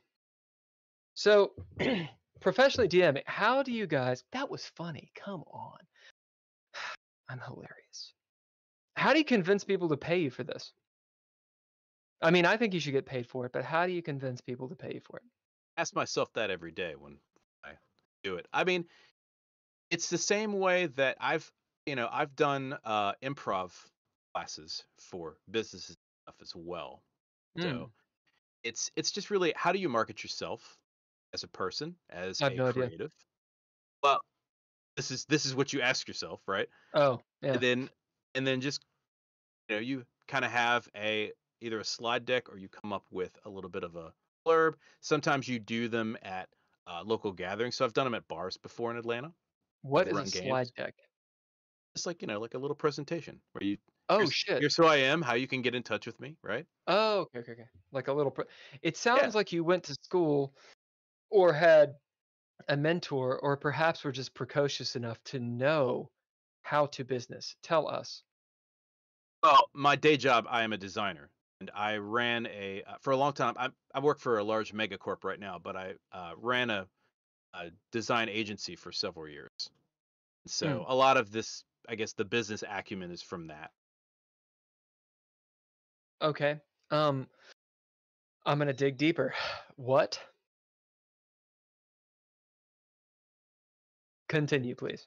So, 1.14 1.54
professionally 2.42 2.90
DM, 2.90 3.22
how 3.26 3.64
do 3.64 3.72
you 3.72 3.88
guys? 3.88 4.24
That 4.32 4.50
was 4.50 4.66
funny. 4.76 5.12
Come 5.16 5.44
on, 5.52 5.78
I'm 7.30 7.40
hilarious. 7.40 8.14
How 8.98 9.14
do 9.14 9.20
you 9.20 9.26
convince 9.26 9.64
people 9.64 9.90
to 9.90 9.98
pay 9.98 10.20
you 10.20 10.30
for 10.30 10.44
this? 10.44 10.74
I 12.26 12.32
mean, 12.32 12.46
I 12.46 12.58
think 12.58 12.74
you 12.74 12.82
should 12.82 12.92
get 12.92 13.06
paid 13.06 13.26
for 13.26 13.46
it, 13.46 13.54
but 13.54 13.64
how 13.64 13.86
do 13.86 13.94
you 13.94 14.02
convince 14.02 14.42
people 14.42 14.68
to 14.68 14.76
pay 14.76 14.96
you 14.96 15.00
for 15.00 15.18
it? 15.20 15.24
ask 15.78 15.94
myself 15.96 16.32
that 16.34 16.50
every 16.50 16.72
day 16.72 16.96
when 16.96 17.20
I 17.64 17.78
do 18.24 18.36
it. 18.36 18.48
I 18.54 18.64
mean, 18.64 18.88
it's 19.90 20.10
the 20.10 20.18
same 20.18 20.54
way 20.54 20.88
that 20.88 21.18
I've, 21.20 21.52
you 21.86 21.96
know, 21.96 22.10
I've 22.12 22.36
done 22.36 22.78
uh, 22.84 23.14
improv 23.22 23.90
classes 24.34 24.86
for 25.00 25.38
businesses 25.50 25.90
and 25.92 25.98
stuff 26.28 26.42
as 26.42 26.56
well. 26.56 27.04
So 27.62 27.74
Mm, 27.78 27.92
it's 28.64 28.92
it's 28.96 29.12
just 29.12 29.32
really 29.32 29.54
how 29.58 29.72
do 29.74 29.80
you 29.80 29.90
market 29.90 30.24
yourself 30.24 30.80
as 31.34 31.44
a 31.44 31.50
person, 31.50 31.98
as 32.10 32.44
a 32.44 32.52
no 32.56 32.68
idea. 32.68 32.90
creative? 32.90 33.14
Well, 34.04 34.22
this 34.98 35.12
is 35.12 35.26
this 35.26 35.46
is 35.46 35.56
what 35.56 35.74
you 35.74 35.82
ask 35.82 36.08
yourself, 36.08 36.42
right? 36.48 36.70
Oh, 36.94 37.22
yeah. 37.42 37.54
And 37.54 37.64
then 37.64 37.90
and 38.36 38.46
then 38.48 38.62
just 38.62 38.86
you 39.70 39.76
know 39.76 39.82
you 39.82 40.06
kind 40.28 40.46
of 40.46 40.52
have 40.52 40.90
a 40.96 41.34
either 41.62 41.80
a 41.80 41.84
slide 41.86 42.26
deck 42.26 42.50
or 42.50 42.58
you 42.58 42.70
come 42.70 42.94
up 42.94 43.06
with 43.12 43.38
a 43.46 43.50
little 43.50 43.70
bit 43.70 43.84
of 43.84 43.96
a 43.96 44.14
blurb. 44.46 44.74
Sometimes 45.02 45.48
you 45.48 45.60
do 45.60 45.88
them 45.88 46.18
at 46.22 46.50
uh, 46.88 47.02
local 47.04 47.32
gatherings. 47.32 47.76
So 47.76 47.86
I've 47.86 47.94
done 47.94 48.06
them 48.06 48.14
at 48.16 48.28
bars 48.28 48.58
before 48.58 48.92
in 48.92 48.98
Atlanta. 48.98 49.34
What 49.82 50.08
is 50.08 50.18
a 50.18 50.24
games. 50.24 50.32
slide 50.32 50.68
deck? 50.76 50.96
It's 51.96 52.06
like 52.06 52.22
you 52.22 52.28
know 52.28 52.40
like 52.40 52.54
a 52.54 52.58
little 52.58 52.76
presentation 52.76 53.40
where 53.54 53.64
you 53.64 53.78
Oh 54.10 54.20
here's, 54.20 54.34
shit. 54.34 54.60
here's 54.60 54.76
who 54.76 54.86
I 54.86 54.98
am, 54.98 55.22
how 55.22 55.34
you 55.34 55.48
can 55.48 55.62
get 55.62 55.74
in 55.74 55.82
touch 55.82 56.06
with 56.06 56.20
me, 56.20 56.36
right? 56.44 56.66
Oh, 56.88 57.22
okay, 57.22 57.40
okay, 57.40 57.52
okay. 57.54 57.66
Like 57.92 58.08
a 58.08 58.14
little. 58.14 58.32
Pro- 58.32 58.46
it 58.82 58.98
sounds 58.98 59.34
like 59.34 59.52
you 59.52 59.64
went 59.64 59.84
to 59.86 59.96
school, 59.96 60.56
or 61.32 61.54
had 61.54 61.94
a 62.68 62.78
mentor, 62.78 63.40
or 63.40 63.58
perhaps 63.58 64.04
were 64.04 64.12
just 64.12 64.34
precocious 64.36 64.96
enough 64.96 65.24
to 65.26 65.40
know 65.40 66.12
how 66.62 66.86
to 66.88 67.04
business. 67.04 67.56
Tell 67.64 67.88
us. 67.88 68.24
Well, 69.42 69.70
my 69.74 69.96
day 69.96 70.18
job, 70.18 70.46
I 70.50 70.64
am 70.64 70.74
a 70.74 70.78
designer, 70.78 71.30
and 71.62 71.72
I 71.74 71.98
ran 71.98 72.48
a 72.48 72.84
uh, 72.88 72.96
for 73.02 73.12
a 73.12 73.18
long 73.18 73.34
time. 73.34 73.56
I 73.58 73.70
I 73.94 74.00
work 74.00 74.20
for 74.20 74.38
a 74.38 74.44
large 74.44 74.74
megacorp 74.74 75.24
right 75.24 75.40
now, 75.40 75.60
but 75.62 75.76
I 75.76 75.94
uh, 76.12 76.32
ran 76.38 76.70
a, 76.70 76.88
a 77.54 77.72
design 77.92 78.30
agency 78.30 78.76
for 78.76 78.92
several 78.92 79.28
years. 79.28 79.50
So 80.48 80.86
a 80.88 80.96
lot 80.96 81.18
of 81.18 81.32
this, 81.32 81.64
I 81.90 81.96
guess, 81.96 82.14
the 82.14 82.26
business 82.26 82.64
acumen 82.70 83.12
is 83.12 83.22
from 83.22 83.48
that. 83.48 83.72
Okay. 86.22 86.60
Um, 86.92 87.28
I'm 88.46 88.58
gonna 88.58 88.74
dig 88.74 88.98
deeper. 88.98 89.34
What? 89.78 90.18
Continue, 94.30 94.74
please. 94.74 95.06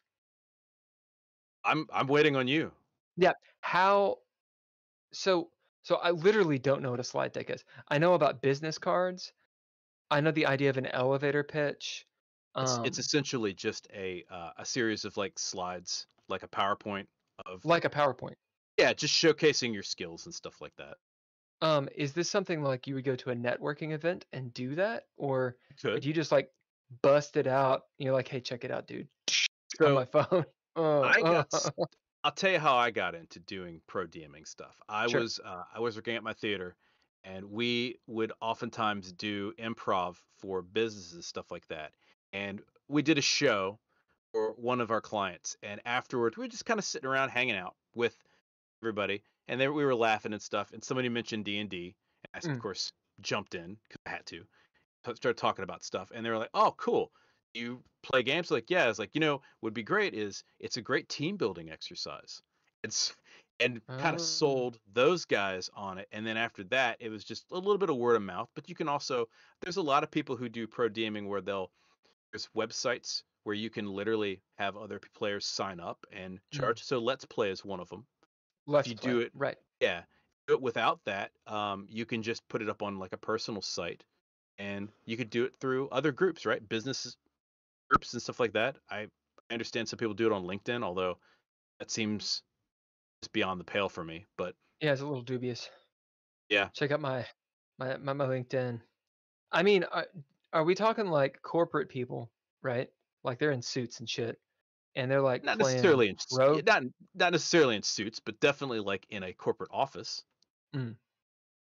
I'm 1.64 1.86
I'm 1.90 2.06
waiting 2.06 2.36
on 2.36 2.46
you. 2.46 2.70
Yeah. 3.16 3.32
How? 3.62 4.18
So, 5.12 5.48
so 5.88 5.96
I 5.96 6.10
literally 6.10 6.58
don't 6.58 6.82
know 6.82 6.90
what 6.90 7.00
a 7.00 7.04
slide 7.04 7.32
deck 7.32 7.48
is. 7.48 7.64
I 7.88 7.96
know 7.96 8.12
about 8.12 8.42
business 8.42 8.76
cards. 8.76 9.32
I 10.10 10.20
know 10.20 10.30
the 10.30 10.44
idea 10.44 10.68
of 10.68 10.76
an 10.76 10.84
elevator 10.84 11.42
pitch. 11.42 12.04
It's, 12.58 12.78
it's 12.84 12.98
um, 12.98 13.00
essentially 13.00 13.54
just 13.54 13.88
a 13.94 14.22
uh, 14.30 14.50
a 14.58 14.66
series 14.66 15.06
of 15.06 15.16
like 15.16 15.38
slides, 15.38 16.06
like 16.28 16.42
a 16.42 16.48
PowerPoint 16.48 17.06
of 17.46 17.64
like 17.64 17.86
a 17.86 17.88
PowerPoint. 17.88 18.34
yeah, 18.76 18.92
just 18.92 19.14
showcasing 19.14 19.72
your 19.72 19.82
skills 19.82 20.26
and 20.26 20.34
stuff 20.34 20.60
like 20.60 20.76
that. 20.76 20.98
Um, 21.62 21.88
is 21.96 22.12
this 22.12 22.28
something 22.28 22.62
like 22.62 22.86
you 22.86 22.94
would 22.94 23.04
go 23.04 23.16
to 23.16 23.30
a 23.30 23.34
networking 23.34 23.92
event 23.92 24.26
and 24.34 24.52
do 24.52 24.74
that, 24.74 25.04
or 25.16 25.56
Could 25.80 25.94
would 25.94 26.04
you 26.04 26.12
just 26.12 26.32
like 26.32 26.50
bust 27.00 27.38
it 27.38 27.46
out? 27.46 27.84
You're 27.96 28.12
like, 28.12 28.28
hey, 28.28 28.40
check 28.40 28.62
it 28.62 28.70
out, 28.70 28.86
dude, 28.86 29.08
on 29.80 29.86
so 29.86 29.94
my 29.94 30.04
phone. 30.04 30.44
Oh, 30.76 31.02
I 31.04 31.22
got 31.22 31.48
oh. 31.78 31.86
I'll 32.24 32.32
tell 32.32 32.50
you 32.50 32.58
how 32.58 32.76
I 32.76 32.90
got 32.90 33.14
into 33.14 33.40
doing 33.40 33.80
pro 33.86 34.06
DMing 34.06 34.46
stuff. 34.46 34.80
I 34.88 35.06
Sure. 35.06 35.08
was 35.08 35.38
uh, 35.44 35.64
I 35.72 35.80
was 35.80 35.96
working 35.96 36.16
at 36.16 36.22
my 36.22 36.32
theater, 36.32 36.76
and 37.24 37.46
we 37.50 37.98
would 38.06 38.32
oftentimes 38.40 39.12
do 39.12 39.52
improv 39.58 40.20
for 40.38 40.62
businesses 40.62 41.14
and 41.14 41.24
stuff 41.24 41.50
like 41.50 41.66
that. 41.68 41.94
And 42.32 42.62
we 42.88 43.02
did 43.02 43.18
a 43.18 43.22
show 43.22 43.80
for 44.32 44.52
one 44.54 44.80
of 44.80 44.90
our 44.90 45.00
clients, 45.00 45.56
and 45.62 45.80
afterwards 45.86 46.36
we 46.36 46.44
were 46.44 46.48
just 46.48 46.66
kind 46.66 46.78
of 46.78 46.84
sitting 46.84 47.08
around 47.08 47.30
hanging 47.30 47.56
out 47.56 47.76
with 47.94 48.16
everybody, 48.82 49.24
and 49.48 49.60
then 49.60 49.74
we 49.74 49.84
were 49.84 49.94
laughing 49.94 50.32
and 50.32 50.42
stuff. 50.42 50.72
And 50.72 50.84
somebody 50.84 51.08
mentioned 51.08 51.44
D 51.46 51.58
and 51.60 51.70
D, 51.70 51.96
and 52.24 52.30
I 52.34 52.38
Mm. 52.42 52.54
of 52.54 52.58
course 52.60 52.92
jumped 53.20 53.54
in 53.54 53.76
because 53.76 53.98
I 54.06 54.10
had 54.10 54.26
to. 54.26 54.46
Started 55.04 55.38
talking 55.38 55.64
about 55.64 55.82
stuff, 55.84 56.12
and 56.14 56.24
they 56.24 56.30
were 56.30 56.38
like, 56.38 56.50
"Oh, 56.54 56.74
cool." 56.78 57.12
You 57.54 57.82
play 58.02 58.22
games 58.22 58.50
like 58.50 58.70
yeah 58.70 58.88
it's 58.88 58.98
like 58.98 59.10
you 59.14 59.20
know 59.20 59.40
would 59.62 59.74
be 59.74 59.82
great 59.82 60.14
is 60.14 60.44
it's 60.60 60.76
a 60.76 60.82
great 60.82 61.08
team 61.08 61.36
building 61.36 61.70
exercise 61.70 62.40
it's 62.84 63.14
and 63.60 63.84
kind 63.88 64.12
Oh. 64.14 64.14
of 64.14 64.20
sold 64.20 64.78
those 64.92 65.24
guys 65.24 65.68
on 65.74 65.98
it. 65.98 66.06
And 66.12 66.24
then 66.24 66.36
after 66.36 66.62
that, 66.64 66.98
it 67.00 67.08
was 67.10 67.24
just 67.24 67.50
a 67.50 67.56
little 67.56 67.76
bit 67.76 67.90
of 67.90 67.96
word 67.96 68.14
of 68.14 68.22
mouth. 68.22 68.48
But 68.54 68.68
you 68.68 68.76
can 68.76 68.88
also 68.88 69.28
there's 69.62 69.78
a 69.78 69.82
lot 69.82 70.04
of 70.04 70.12
people 70.12 70.36
who 70.36 70.48
do 70.48 70.68
pro 70.68 70.88
DMing 70.88 71.26
where 71.26 71.40
they'll 71.40 71.72
there's 72.32 72.48
websites 72.56 73.24
where 73.42 73.56
you 73.56 73.68
can 73.68 73.86
literally 73.88 74.40
have 74.58 74.76
other 74.76 75.00
players 75.12 75.44
sign 75.44 75.80
up 75.80 75.98
and 76.12 76.38
Mm. 76.38 76.58
charge. 76.60 76.84
So 76.84 77.00
Let's 77.00 77.24
Play 77.24 77.50
is 77.50 77.64
one 77.64 77.80
of 77.80 77.88
them. 77.88 78.06
Let's 78.66 78.88
you 78.88 78.94
play. 78.94 79.10
do 79.10 79.18
it- 79.22 79.32
right. 79.34 79.56
Yeah. 79.80 80.04
But 80.46 80.62
without 80.62 81.00
that, 81.06 81.32
um, 81.48 81.88
you 81.90 82.06
can 82.06 82.22
just 82.22 82.46
put 82.46 82.62
it 82.62 82.68
up 82.68 82.80
on 82.80 83.00
like 83.00 83.12
a 83.12 83.18
personal 83.18 83.60
site, 83.60 84.04
and 84.58 84.88
you 85.04 85.16
could 85.16 85.30
do 85.30 85.44
it 85.44 85.56
through 85.58 85.88
other 85.88 86.12
groups, 86.12 86.46
right? 86.46 86.66
Businesses 86.68 87.16
groups 87.88 88.12
and 88.12 88.22
stuff 88.22 88.40
like 88.40 88.52
that. 88.52 88.76
I, 88.90 89.06
I 89.50 89.54
understand 89.54 89.88
some 89.88 89.98
people 89.98 90.14
do 90.14 90.26
it 90.26 90.32
on 90.32 90.44
LinkedIn, 90.44 90.82
although 90.82 91.18
that 91.78 91.90
seems 91.90 92.42
just 93.22 93.32
beyond 93.32 93.60
the 93.60 93.64
pale 93.64 93.88
for 93.88 94.04
me. 94.04 94.26
But 94.36 94.54
Yeah, 94.80 94.92
it's 94.92 95.02
a 95.02 95.06
little 95.06 95.22
dubious. 95.22 95.68
Yeah. 96.48 96.68
Check 96.74 96.92
out 96.92 97.00
my 97.00 97.26
my 97.78 97.96
my, 97.96 98.12
my 98.12 98.26
LinkedIn. 98.26 98.80
I 99.50 99.62
mean, 99.62 99.84
are, 99.84 100.06
are 100.52 100.64
we 100.64 100.74
talking 100.74 101.06
like 101.06 101.40
corporate 101.42 101.88
people, 101.88 102.30
right? 102.62 102.88
Like 103.24 103.38
they're 103.38 103.52
in 103.52 103.62
suits 103.62 104.00
and 104.00 104.08
shit, 104.08 104.38
and 104.94 105.10
they're 105.10 105.20
like 105.20 105.44
not 105.44 105.58
necessarily 105.58 106.08
in 106.08 106.16
rogue? 106.32 106.66
not 106.66 106.82
not 107.14 107.32
necessarily 107.32 107.76
in 107.76 107.82
suits, 107.82 108.20
but 108.20 108.38
definitely 108.40 108.80
like 108.80 109.06
in 109.10 109.22
a 109.22 109.32
corporate 109.32 109.70
office. 109.72 110.22
Mm. 110.74 110.96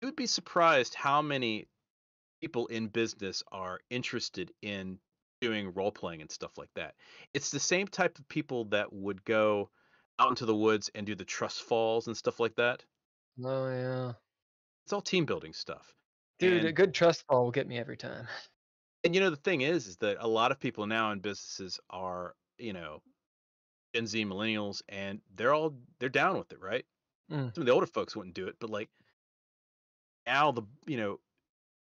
You 0.01 0.09
would 0.09 0.17
be 0.17 0.27
surprised 0.27 0.95
how 0.95 1.23
many 1.23 1.67
people 2.41 2.67
in 2.69 2.87
business 2.87 3.43
are 3.51 3.81
interested 3.91 4.53
in 4.63 4.99
doing 5.41 5.73
role 5.75 5.93
playing 5.93 6.21
and 6.23 6.31
stuff 6.31 6.59
like 6.59 6.73
that. 6.75 6.97
It's 7.35 7.51
the 7.51 7.61
same 7.61 7.87
type 7.89 8.19
of 8.19 8.29
people 8.29 8.67
that 8.67 8.93
would 8.93 9.25
go 9.25 9.71
out 10.19 10.31
into 10.31 10.47
the 10.47 10.57
woods 10.57 10.91
and 10.95 11.07
do 11.07 11.15
the 11.15 11.25
trust 11.25 11.63
falls 11.63 12.07
and 12.07 12.17
stuff 12.17 12.41
like 12.41 12.57
that. 12.57 12.85
Oh 13.43 13.69
yeah, 13.71 14.15
It's 14.85 14.93
all 14.93 15.03
team 15.03 15.25
building 15.25 15.53
stuff. 15.53 15.95
dude, 16.41 16.65
a 16.65 16.73
good 16.73 16.93
trust 16.95 17.25
fall 17.27 17.45
will 17.45 17.51
get 17.53 17.69
me 17.69 17.79
every 17.79 17.97
time. 17.97 18.27
and 19.05 19.15
you 19.15 19.21
know 19.21 19.31
the 19.31 19.37
thing 19.37 19.61
is 19.61 19.87
is 19.87 19.97
that 19.99 20.17
a 20.21 20.27
lot 20.29 20.53
of 20.53 20.61
people 20.61 20.87
now 20.87 21.13
in 21.13 21.21
businesses 21.21 21.79
are 21.91 22.35
you 22.59 22.73
know 22.73 23.03
gen 23.95 24.07
z 24.07 24.25
millennials 24.25 24.83
and 24.89 25.23
they're 25.35 25.55
all 25.55 25.79
they're 26.01 26.09
down 26.09 26.39
with 26.39 26.53
it 26.53 26.61
right 26.61 26.87
Mm. 27.31 27.53
some 27.55 27.63
of 27.63 27.67
the 27.67 27.73
older 27.73 27.87
folks 27.87 28.17
wouldn't 28.17 28.37
do 28.37 28.49
it 28.49 28.57
but 28.61 28.71
like 28.71 28.91
now 30.27 30.53
the 30.53 30.63
you 30.87 30.97
know 30.97 31.19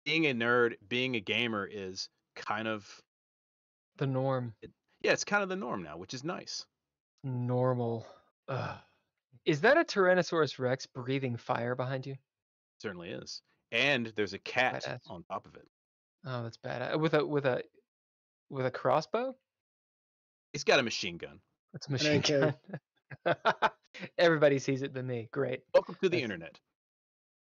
being 0.05 0.27
a 0.27 0.35
nerd 0.35 0.77
being 0.89 1.17
a 1.17 1.21
gamer 1.21 1.67
is 1.67 2.09
kind 2.37 2.69
of 2.69 3.03
The 4.03 4.09
norm, 4.09 4.53
yeah 5.03 5.13
it's 5.13 5.23
kind 5.23 5.45
of 5.45 5.49
the 5.49 5.55
norm 5.55 5.85
now 5.85 5.97
which 5.97 6.13
is 6.13 6.25
nice 6.25 6.67
normal. 7.23 8.05
Ugh. 8.49 8.77
Is 9.45 9.61
that 9.61 9.77
a 9.77 9.85
Tyrannosaurus 9.85 10.59
Rex 10.59 10.87
breathing 10.87 11.37
fire 11.37 11.77
behind 11.77 12.05
you? 12.07 12.17
certainly 12.81 13.11
is 13.11 13.43
and 13.71 14.13
there's 14.17 14.33
a 14.33 14.41
cat 14.41 14.83
Badass. 14.85 14.99
on 15.09 15.23
top 15.31 15.47
of 15.47 15.55
it 15.55 15.69
Oh, 16.27 16.43
that's 16.43 16.57
bad. 16.57 17.01
With 17.01 17.15
a 17.15 17.25
with 17.25 17.47
a 17.47 17.63
with 18.51 18.67
a 18.67 18.73
crossbow? 18.73 19.37
he's 20.53 20.65
got 20.65 20.81
a 20.81 20.83
machine 20.83 21.17
gun 21.17 21.39
That's 21.73 21.87
a 21.87 21.93
machine 21.93 22.23
gun. 22.23 22.55
Everybody 24.19 24.59
sees 24.59 24.83
it 24.83 24.93
but 24.93 25.05
me. 25.05 25.29
Great. 25.31 25.61
welcome 25.75 25.95
to 26.03 26.09
the 26.09 26.17
That's- 26.17 26.25
internet 26.25 26.59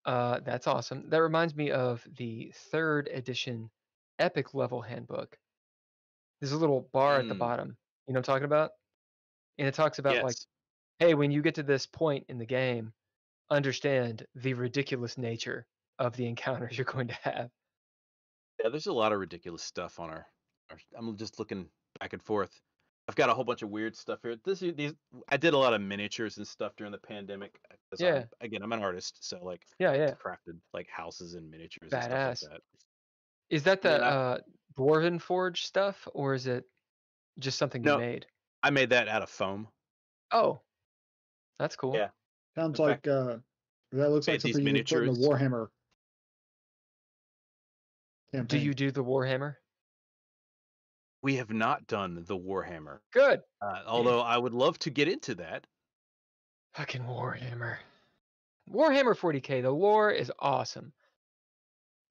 Uh, 0.06 0.42
that's 0.42 0.68
awesome. 0.68 1.10
That 1.10 1.22
reminds 1.22 1.56
me 1.56 1.72
of 1.72 2.06
the 2.18 2.52
third 2.70 3.08
edition 3.14 3.70
epic 4.20 4.54
level 4.54 4.82
handbook. 4.82 5.38
There's 6.44 6.52
a 6.52 6.58
little 6.58 6.90
bar 6.92 7.20
at 7.20 7.30
the 7.30 7.36
Mm. 7.36 7.40
bottom. 7.40 7.78
You 8.06 8.14
know 8.14 8.18
what 8.18 8.28
I'm 8.28 8.34
talking 8.34 8.44
about? 8.44 8.72
And 9.58 9.66
it 9.66 9.74
talks 9.74 10.00
about 10.00 10.16
yes 10.16 10.24
like, 10.26 10.36
hey, 11.00 11.14
when 11.14 11.32
you 11.32 11.42
get 11.42 11.56
to 11.56 11.64
this 11.64 11.86
point 11.86 12.26
in 12.28 12.38
the 12.38 12.46
game, 12.46 12.92
understand 13.50 14.28
the 14.36 14.54
ridiculous 14.54 15.18
nature 15.18 15.66
of 16.00 16.18
the 16.18 16.26
encounters 16.28 16.78
you're 16.78 16.84
going 16.84 17.08
to 17.08 17.14
have. 17.22 17.50
Yeah, 18.62 18.68
there's 18.68 18.88
a 18.88 18.92
lot 18.94 19.14
of 19.14 19.20
ridiculous 19.20 19.64
stuff 19.64 20.02
on 20.02 20.10
our, 20.10 20.26
our. 20.70 20.78
I'm 20.98 21.16
just 21.16 21.40
looking 21.40 21.70
back 22.02 22.12
and 22.12 22.22
forth. 22.22 22.60
I've 23.08 23.16
got 23.16 23.30
a 23.30 23.34
whole 23.34 23.46
bunch 23.46 23.62
of 23.62 23.70
weird 23.70 23.96
stuff 23.96 24.20
here. 24.22 24.36
This 24.44 24.62
is 24.62 24.76
these. 24.76 24.94
I 25.30 25.38
did 25.38 25.54
a 25.54 25.58
lot 25.58 25.74
of 25.74 25.80
miniatures 25.80 26.36
and 26.40 26.46
stuff 26.48 26.76
during 26.76 26.92
the 26.92 26.98
pandemic. 26.98 27.58
I'm- 27.72 27.80
Yeah. 28.00 28.26
again, 28.42 28.64
I'm 28.64 28.74
an 28.74 28.84
artist, 28.84 29.24
so 29.26 29.42
like 29.46 29.66
Yeah, 29.80 29.94
yeah. 29.94 30.12
crafted 30.16 30.60
like 30.74 30.90
houses 30.90 31.36
and 31.36 31.50
miniatures 31.50 31.94
and 31.94 32.02
Badass. 32.04 32.38
stuff 32.40 32.52
like 32.52 32.60
that. 32.60 32.64
Is 33.50 33.64
that 33.64 33.82
the 33.82 33.90
Yeah, 33.90 33.96
and 33.96 34.04
I- 34.06 34.08
uh, 34.08 34.38
Dwarven 34.78 35.22
Forge 35.22 35.66
stuff, 35.66 36.08
or 36.14 36.34
is 36.34 36.48
it 36.48 36.66
just 37.40 37.58
something 37.58 37.82
No. 37.82 37.94
you 37.94 38.00
made? 38.00 38.26
I 38.64 38.70
made 38.72 38.90
that 38.90 39.08
out 39.08 39.22
of 39.22 39.30
foam. 39.30 39.68
Oh, 40.32 40.62
that's 41.60 41.76
cool. 41.76 41.96
Yeah. 41.96 42.10
Sounds 42.56 42.80
In 42.80 42.86
like 42.86 43.08
uh, 43.08 43.38
that 43.92 44.10
looks 44.10 44.28
like 44.28 44.42
something 44.42 44.66
you 44.66 44.74
would 44.74 44.86
put 44.88 44.96
in 44.98 45.06
the 45.06 45.10
miniatures. 45.12 45.20
Warhammer. 45.20 45.68
Do 48.48 48.58
you 48.58 48.74
do 48.74 48.90
the 48.92 49.04
Warhammer? 49.04 49.56
We 51.22 51.36
have 51.36 51.52
not 51.52 51.86
done 51.88 52.24
the 52.26 52.38
Warhammer, 52.38 53.00
Good. 53.14 53.42
uh, 53.62 53.84
although 53.86 54.22
I 54.22 54.38
would 54.38 54.54
love 54.54 54.78
to 54.80 54.90
get 54.90 55.08
into 55.08 55.36
that. 55.36 55.68
Fucking 56.74 57.04
Warhammer. 57.04 57.78
Warhammer 58.70 59.16
40k. 59.16 59.62
The 59.62 59.70
lore 59.72 60.10
is 60.12 60.32
awesome, 60.40 60.92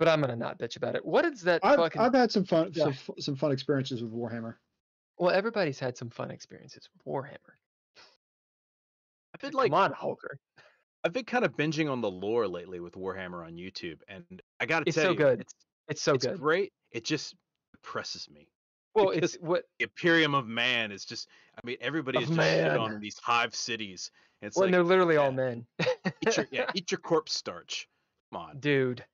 but 0.03 0.09
I'm 0.11 0.21
gonna 0.21 0.35
not 0.35 0.59
bitch 0.59 0.75
about 0.77 0.97
it. 0.97 1.07
What 1.07 1.25
is 1.25 1.43
that 1.43 1.61
I've, 1.63 1.77
fucking? 1.77 2.01
I've 2.03 2.13
had 2.13 2.33
some 2.33 2.45
fun 2.45 2.73
Yeah. 2.75 2.91
some, 2.91 3.15
some 3.21 3.37
fun 3.37 3.53
experiences 3.53 4.03
with 4.03 4.13
Warhammer. 4.13 4.57
Well, 5.17 5.31
everybody's 5.31 5.79
had 5.79 5.97
some 5.97 6.11
fun 6.11 6.33
experiences 6.33 6.89
with 6.93 7.05
Warhammer. 7.07 7.55
I've 9.33 9.41
been 9.41 9.53
like 9.53 9.71
Come 9.71 9.81
on, 9.81 9.93
Hulker. 9.93 10.41
I've 11.05 11.13
been 11.13 11.25
kind 11.25 11.45
of 11.45 11.57
binging 11.57 11.89
on 11.89 12.01
the 12.01 12.11
lore 12.11 12.49
lately 12.49 12.81
with 12.81 12.95
Warhammer 12.95 13.47
on 13.47 13.53
YouTube, 13.55 14.01
and 14.09 14.25
I 14.59 14.67
got 14.67 14.81
to 14.81 14.89
It's 14.89 14.97
tell 14.97 15.05
so 15.05 15.11
you, 15.13 15.17
good. 15.17 15.41
it's, 15.43 15.55
It's 15.89 16.03
so 16.03 16.15
it's 16.15 16.27
good. 16.27 16.41
great. 16.41 16.73
It 16.91 17.05
just 17.05 17.37
depresses 17.73 18.29
me. 18.29 18.49
Well, 18.97 19.11
because- 19.15 19.35
it's 19.37 19.41
what 19.41 19.63
the 19.79 19.85
Imperium 19.85 20.35
of 20.35 20.49
Man 20.49 20.91
is 20.91 21.05
just 21.05 21.29
I 21.57 21.65
mean 21.65 21.77
everybody 21.81 22.19
is 22.19 22.29
just 22.29 22.41
shit 22.41 22.77
on 22.77 22.99
these 22.99 23.19
hive 23.21 23.55
cities. 23.55 24.11
And 24.41 24.49
it's 24.49 24.57
well, 24.57 24.67
like 24.67 24.73
they're 24.73 24.83
literally 24.83 25.17
all 25.17 25.31
men. 25.31 25.65
eat 26.27 26.37
your, 26.37 26.49
yeah, 26.51 26.67
eat 26.75 26.91
your 26.91 26.99
corpse 26.99 27.33
starch. 27.33 27.87
Come 28.33 28.43
on. 28.43 28.59
Dude. 28.59 29.05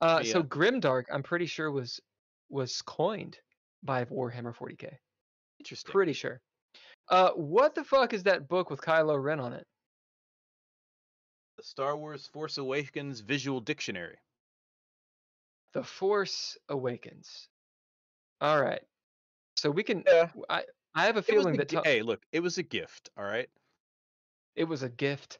Uh, 0.00 0.20
Me, 0.22 0.26
so 0.26 0.42
Grimdark, 0.42 1.04
I'm 1.12 1.22
pretty 1.22 1.46
sure 1.46 1.70
was 1.70 2.00
was 2.48 2.82
coined 2.82 3.38
by 3.82 4.04
Warhammer 4.04 4.54
40k. 4.54 4.92
Interesting. 5.58 5.92
Pretty 5.92 6.12
sure. 6.12 6.40
Uh, 7.08 7.30
what 7.30 7.74
the 7.74 7.84
fuck 7.84 8.12
is 8.12 8.24
that 8.24 8.48
book 8.48 8.70
with 8.70 8.80
Kylo 8.80 9.20
Ren 9.22 9.40
on 9.40 9.52
it? 9.52 9.66
The 11.56 11.62
Star 11.62 11.96
Wars 11.96 12.26
Force 12.26 12.58
Awakens 12.58 13.20
Visual 13.20 13.60
Dictionary. 13.60 14.18
The 15.72 15.82
Force 15.82 16.58
Awakens. 16.68 17.48
All 18.40 18.60
right. 18.60 18.82
So 19.56 19.70
we 19.70 19.82
can. 19.82 20.04
Yeah. 20.06 20.28
I 20.48 20.64
I 20.94 21.06
have 21.06 21.16
a 21.16 21.22
feeling 21.22 21.54
a 21.54 21.64
that 21.64 21.84
hey, 21.84 22.02
look, 22.02 22.20
it 22.32 22.40
was 22.40 22.58
a 22.58 22.62
gift, 22.62 23.10
all 23.16 23.24
right? 23.24 23.48
it 24.56 24.64
was 24.64 24.82
a 24.82 24.88
gift. 24.88 25.38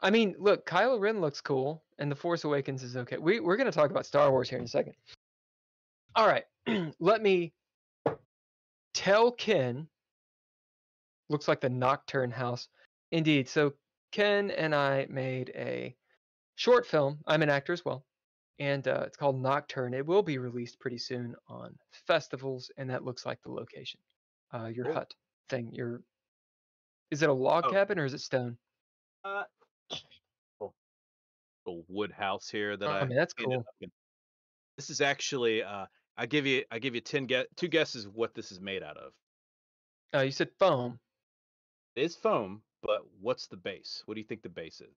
I 0.00 0.10
mean, 0.10 0.34
look, 0.38 0.66
Kylo 0.66 1.00
Ren 1.00 1.20
looks 1.20 1.40
cool, 1.40 1.82
and 1.98 2.10
The 2.10 2.16
Force 2.16 2.44
Awakens 2.44 2.82
is 2.82 2.96
okay. 2.96 3.16
We 3.18 3.40
we're 3.40 3.56
gonna 3.56 3.72
talk 3.72 3.90
about 3.90 4.06
Star 4.06 4.30
Wars 4.30 4.48
here 4.50 4.58
in 4.58 4.64
a 4.64 4.68
second. 4.68 4.94
All 6.14 6.26
right, 6.26 6.44
let 7.00 7.22
me 7.22 7.52
tell 8.94 9.32
Ken. 9.32 9.86
Looks 11.28 11.48
like 11.48 11.60
the 11.60 11.68
Nocturne 11.70 12.30
House, 12.30 12.68
indeed. 13.10 13.48
So 13.48 13.72
Ken 14.12 14.50
and 14.52 14.74
I 14.74 15.06
made 15.10 15.50
a 15.56 15.96
short 16.54 16.86
film. 16.86 17.18
I'm 17.26 17.42
an 17.42 17.48
actor 17.50 17.72
as 17.72 17.84
well, 17.84 18.04
and 18.58 18.86
uh, 18.86 19.02
it's 19.06 19.16
called 19.16 19.40
Nocturne. 19.42 19.92
It 19.94 20.06
will 20.06 20.22
be 20.22 20.38
released 20.38 20.78
pretty 20.78 20.98
soon 20.98 21.34
on 21.48 21.74
festivals, 22.06 22.70
and 22.76 22.88
that 22.90 23.02
looks 23.04 23.26
like 23.26 23.40
the 23.42 23.50
location. 23.50 23.98
Uh, 24.54 24.66
your 24.66 24.84
Cool. 24.84 24.94
hut 24.94 25.14
thing. 25.48 25.70
Your 25.72 26.02
is 27.10 27.22
it 27.22 27.28
a 27.28 27.32
log 27.32 27.64
Oh. 27.66 27.70
cabin 27.72 27.98
or 27.98 28.04
is 28.04 28.14
it 28.14 28.20
stone? 28.20 28.56
Uh 29.24 29.42
little, 29.90 31.84
wood 31.88 32.12
house 32.12 32.48
here 32.48 32.76
that 32.76 32.88
Oh, 32.88 32.92
I 32.92 33.00
I 33.00 33.04
mean, 33.04 33.16
that's 33.16 33.34
cool. 33.34 33.64
This 34.76 34.90
is 34.90 35.00
actually 35.00 35.62
uh 35.62 35.86
I 36.16 36.26
give 36.26 36.46
you 36.46 36.64
I 36.70 36.78
give 36.78 36.94
you 36.94 37.00
10 37.00 37.26
guess 37.26 37.46
two 37.56 37.68
guesses 37.68 38.04
of 38.06 38.14
what 38.14 38.34
this 38.34 38.52
is 38.52 38.60
made 38.60 38.82
out 38.82 38.96
of. 38.96 39.12
Oh, 40.12 40.22
you 40.22 40.30
said 40.30 40.50
foam. 40.58 40.98
It 41.94 42.02
is 42.04 42.16
foam, 42.16 42.62
but 42.82 43.00
what's 43.20 43.46
the 43.48 43.56
base? 43.56 44.02
What 44.06 44.14
do 44.14 44.20
you 44.20 44.26
think 44.26 44.42
the 44.42 44.48
base 44.48 44.80
is? 44.80 44.94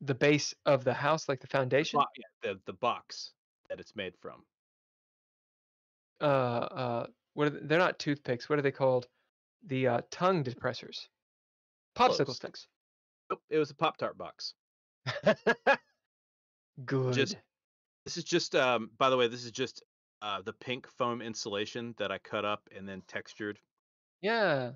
The 0.00 0.14
base 0.14 0.54
of 0.66 0.84
the 0.84 0.92
house, 0.94 1.28
like 1.28 1.40
the 1.40 1.46
The 1.46 1.50
foundation. 1.58 1.98
bo- 1.98 2.06
yeah, 2.16 2.52
the 2.52 2.60
the 2.66 2.72
box 2.74 3.32
that 3.68 3.80
it's 3.80 3.96
made 3.96 4.14
from. 4.20 4.44
Uh, 6.20 6.24
uh, 6.24 7.06
what 7.34 7.46
are 7.48 7.50
they, 7.50 7.66
they're 7.66 7.78
not 7.78 7.98
toothpicks. 7.98 8.48
What 8.48 8.58
are 8.58 8.62
they 8.62 8.70
called? 8.70 9.08
The 9.66 9.88
uh, 9.88 10.00
tongue 10.10 10.44
depressors. 10.44 11.08
Popsicle 11.96 12.24
Close. 12.26 12.36
sticks. 12.36 12.68
Nope, 13.34 13.42
it 13.50 13.58
was 13.58 13.72
a 13.72 13.74
Pop 13.74 13.96
Tart 13.96 14.16
box. 14.16 14.54
Good. 16.84 17.36
This 18.04 18.16
is 18.16 18.22
just 18.22 18.54
um 18.54 18.90
by 18.96 19.10
the 19.10 19.16
way, 19.16 19.26
this 19.26 19.44
is 19.44 19.50
just 19.50 19.82
uh 20.22 20.40
the 20.42 20.52
pink 20.52 20.86
foam 20.86 21.20
insulation 21.20 21.96
that 21.98 22.12
I 22.12 22.18
cut 22.18 22.44
up 22.44 22.68
and 22.76 22.88
then 22.88 23.02
textured. 23.08 23.58
Yeah. 24.22 24.70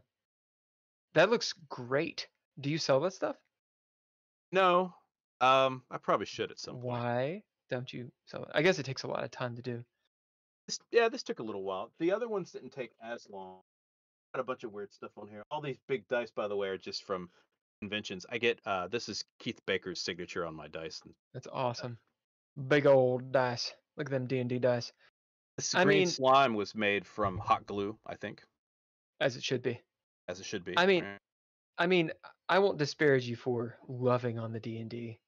That 1.14 1.30
looks 1.30 1.54
great. 1.68 2.26
Do 2.58 2.68
you 2.68 2.78
sell 2.78 2.98
that 3.00 3.12
stuff? 3.12 3.36
No. 4.50 4.92
Um, 5.40 5.84
I 5.88 5.98
probably 5.98 6.26
should 6.26 6.50
at 6.50 6.58
some 6.58 6.74
point. 6.74 6.84
Why 6.84 7.42
don't 7.70 7.92
you? 7.92 8.10
So 8.26 8.44
I 8.52 8.62
guess 8.62 8.80
it 8.80 8.86
takes 8.86 9.04
a 9.04 9.08
lot 9.08 9.22
of 9.22 9.30
time 9.30 9.54
to 9.54 9.62
do. 9.62 9.84
This, 10.66 10.80
yeah, 10.90 11.08
this 11.08 11.22
took 11.22 11.38
a 11.38 11.44
little 11.44 11.62
while. 11.62 11.92
The 12.00 12.10
other 12.10 12.28
ones 12.28 12.50
didn't 12.50 12.72
take 12.72 12.90
as 13.00 13.28
long. 13.30 13.60
Got 14.34 14.40
a 14.40 14.44
bunch 14.44 14.64
of 14.64 14.72
weird 14.72 14.92
stuff 14.92 15.12
on 15.16 15.28
here. 15.28 15.44
All 15.48 15.60
these 15.60 15.78
big 15.86 16.08
dice, 16.08 16.32
by 16.32 16.48
the 16.48 16.56
way, 16.56 16.68
are 16.68 16.76
just 16.76 17.04
from 17.04 17.30
conventions. 17.80 18.26
I 18.30 18.38
get 18.38 18.60
uh, 18.66 18.88
this 18.88 19.08
is 19.08 19.24
Keith 19.38 19.60
Baker's 19.66 20.00
signature 20.00 20.46
on 20.46 20.54
my 20.54 20.68
dice. 20.68 21.00
That's 21.34 21.46
awesome. 21.52 21.98
Big 22.68 22.86
old 22.86 23.32
dice. 23.32 23.72
Look 23.96 24.08
at 24.08 24.10
them 24.10 24.26
D 24.26 24.38
and 24.38 24.48
D 24.48 24.58
dice, 24.58 24.92
This 25.56 25.74
I 25.74 25.84
green 25.84 25.98
mean- 25.98 26.06
slime 26.08 26.54
was 26.54 26.74
made 26.74 27.06
from 27.06 27.38
hot 27.38 27.66
glue, 27.66 27.98
I 28.06 28.14
think, 28.16 28.42
as 29.20 29.36
it 29.36 29.42
should 29.44 29.62
be. 29.62 29.80
as 30.28 30.40
it 30.40 30.46
should 30.46 30.64
be. 30.64 30.74
I 30.76 30.86
mean. 30.86 31.04
I 31.80 31.86
mean, 31.86 32.10
I 32.48 32.58
won't 32.58 32.76
disparage 32.78 33.28
you 33.28 33.36
for 33.36 33.76
loving 33.86 34.36
on 34.38 34.52
the 34.52 34.58
D 34.58 34.78
and 34.78 34.90
D. 34.90 35.20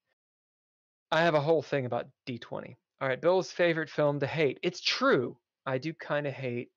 I 1.09 1.21
have 1.21 1.33
a 1.33 1.39
whole 1.39 1.61
thing 1.61 1.85
about 1.85 2.07
D 2.25 2.37
twenty. 2.37 2.75
All 2.99 3.07
right, 3.07 3.21
Bill's 3.21 3.51
favorite 3.51 3.89
film 3.89 4.19
to 4.19 4.27
hate. 4.27 4.59
It's 4.61 4.81
true. 4.81 5.37
I 5.65 5.77
do 5.77 5.93
kind 5.93 6.27
of 6.27 6.33
hate 6.33 6.69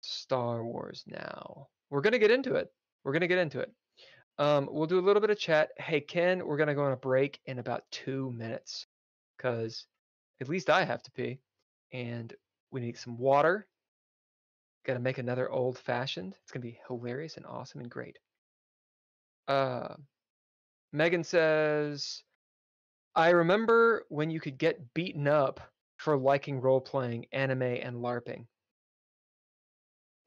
Star 0.00 0.64
Wars 0.64 1.04
now. 1.06 1.68
We're 1.90 2.00
gonna 2.00 2.18
get 2.18 2.32
into 2.32 2.56
it. 2.56 2.68
We're 3.04 3.12
gonna 3.12 3.28
get 3.28 3.38
into 3.38 3.60
it. 3.60 3.70
Um, 4.40 4.70
we'll 4.72 4.86
do 4.86 4.98
a 4.98 5.02
little 5.02 5.20
bit 5.20 5.28
of 5.28 5.38
chat. 5.38 5.72
Hey 5.76 6.00
Ken, 6.00 6.46
we're 6.46 6.56
gonna 6.56 6.74
go 6.74 6.84
on 6.84 6.92
a 6.92 6.96
break 6.96 7.40
in 7.44 7.58
about 7.58 7.84
two 7.90 8.32
minutes, 8.32 8.86
cause 9.38 9.84
at 10.40 10.48
least 10.48 10.70
I 10.70 10.82
have 10.82 11.02
to 11.02 11.10
pee, 11.10 11.40
and 11.92 12.32
we 12.70 12.80
need 12.80 12.96
some 12.96 13.18
water. 13.18 13.68
Got 14.86 14.94
to 14.94 14.98
make 14.98 15.18
another 15.18 15.50
old 15.50 15.78
fashioned. 15.78 16.34
It's 16.42 16.52
gonna 16.52 16.62
be 16.62 16.80
hilarious 16.88 17.36
and 17.36 17.44
awesome 17.44 17.82
and 17.82 17.90
great. 17.90 18.18
Uh, 19.46 19.96
Megan 20.90 21.22
says, 21.22 22.22
I 23.14 23.30
remember 23.30 24.06
when 24.08 24.30
you 24.30 24.40
could 24.40 24.56
get 24.56 24.94
beaten 24.94 25.28
up 25.28 25.60
for 25.98 26.16
liking 26.16 26.62
role 26.62 26.80
playing, 26.80 27.26
anime, 27.32 27.60
and 27.60 27.96
LARPing. 27.96 28.46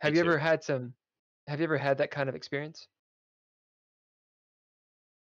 Have 0.01 0.13
Me 0.13 0.19
you 0.19 0.23
too. 0.23 0.29
ever 0.29 0.37
had 0.37 0.63
some? 0.63 0.93
Have 1.47 1.59
you 1.59 1.63
ever 1.63 1.79
had 1.79 1.97
that 1.97 2.11
kind 2.11 2.29
of 2.29 2.35
experience? 2.35 2.87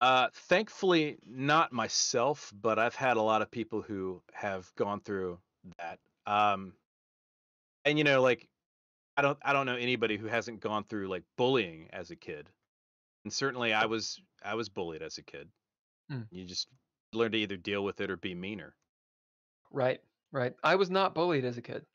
Uh, 0.01 0.29
thankfully, 0.33 1.17
not 1.27 1.71
myself, 1.71 2.51
but 2.59 2.79
I've 2.79 2.95
had 2.95 3.17
a 3.17 3.21
lot 3.21 3.43
of 3.43 3.51
people 3.51 3.83
who 3.83 4.21
have 4.33 4.69
gone 4.75 4.99
through 4.99 5.37
that. 5.77 5.99
Um, 6.25 6.73
and 7.85 7.99
you 7.99 8.03
know, 8.03 8.21
like, 8.21 8.47
I 9.15 9.21
don't, 9.21 9.37
I 9.43 9.53
don't 9.53 9.67
know 9.67 9.75
anybody 9.75 10.17
who 10.17 10.25
hasn't 10.25 10.59
gone 10.59 10.85
through 10.85 11.07
like 11.07 11.23
bullying 11.37 11.87
as 11.93 12.09
a 12.09 12.15
kid. 12.15 12.49
And 13.23 13.31
certainly, 13.31 13.73
I 13.73 13.85
was, 13.85 14.19
I 14.43 14.55
was 14.55 14.69
bullied 14.69 15.03
as 15.03 15.19
a 15.19 15.23
kid. 15.23 15.47
Mm. 16.11 16.25
You 16.31 16.45
just 16.45 16.67
learn 17.13 17.31
to 17.33 17.37
either 17.37 17.57
deal 17.57 17.83
with 17.83 18.01
it 18.01 18.09
or 18.09 18.17
be 18.17 18.33
meaner. 18.33 18.73
Right, 19.71 20.01
right. 20.31 20.53
I 20.63 20.75
was 20.75 20.89
not 20.89 21.13
bullied 21.13 21.45
as 21.45 21.57
a 21.59 21.61
kid. 21.61 21.85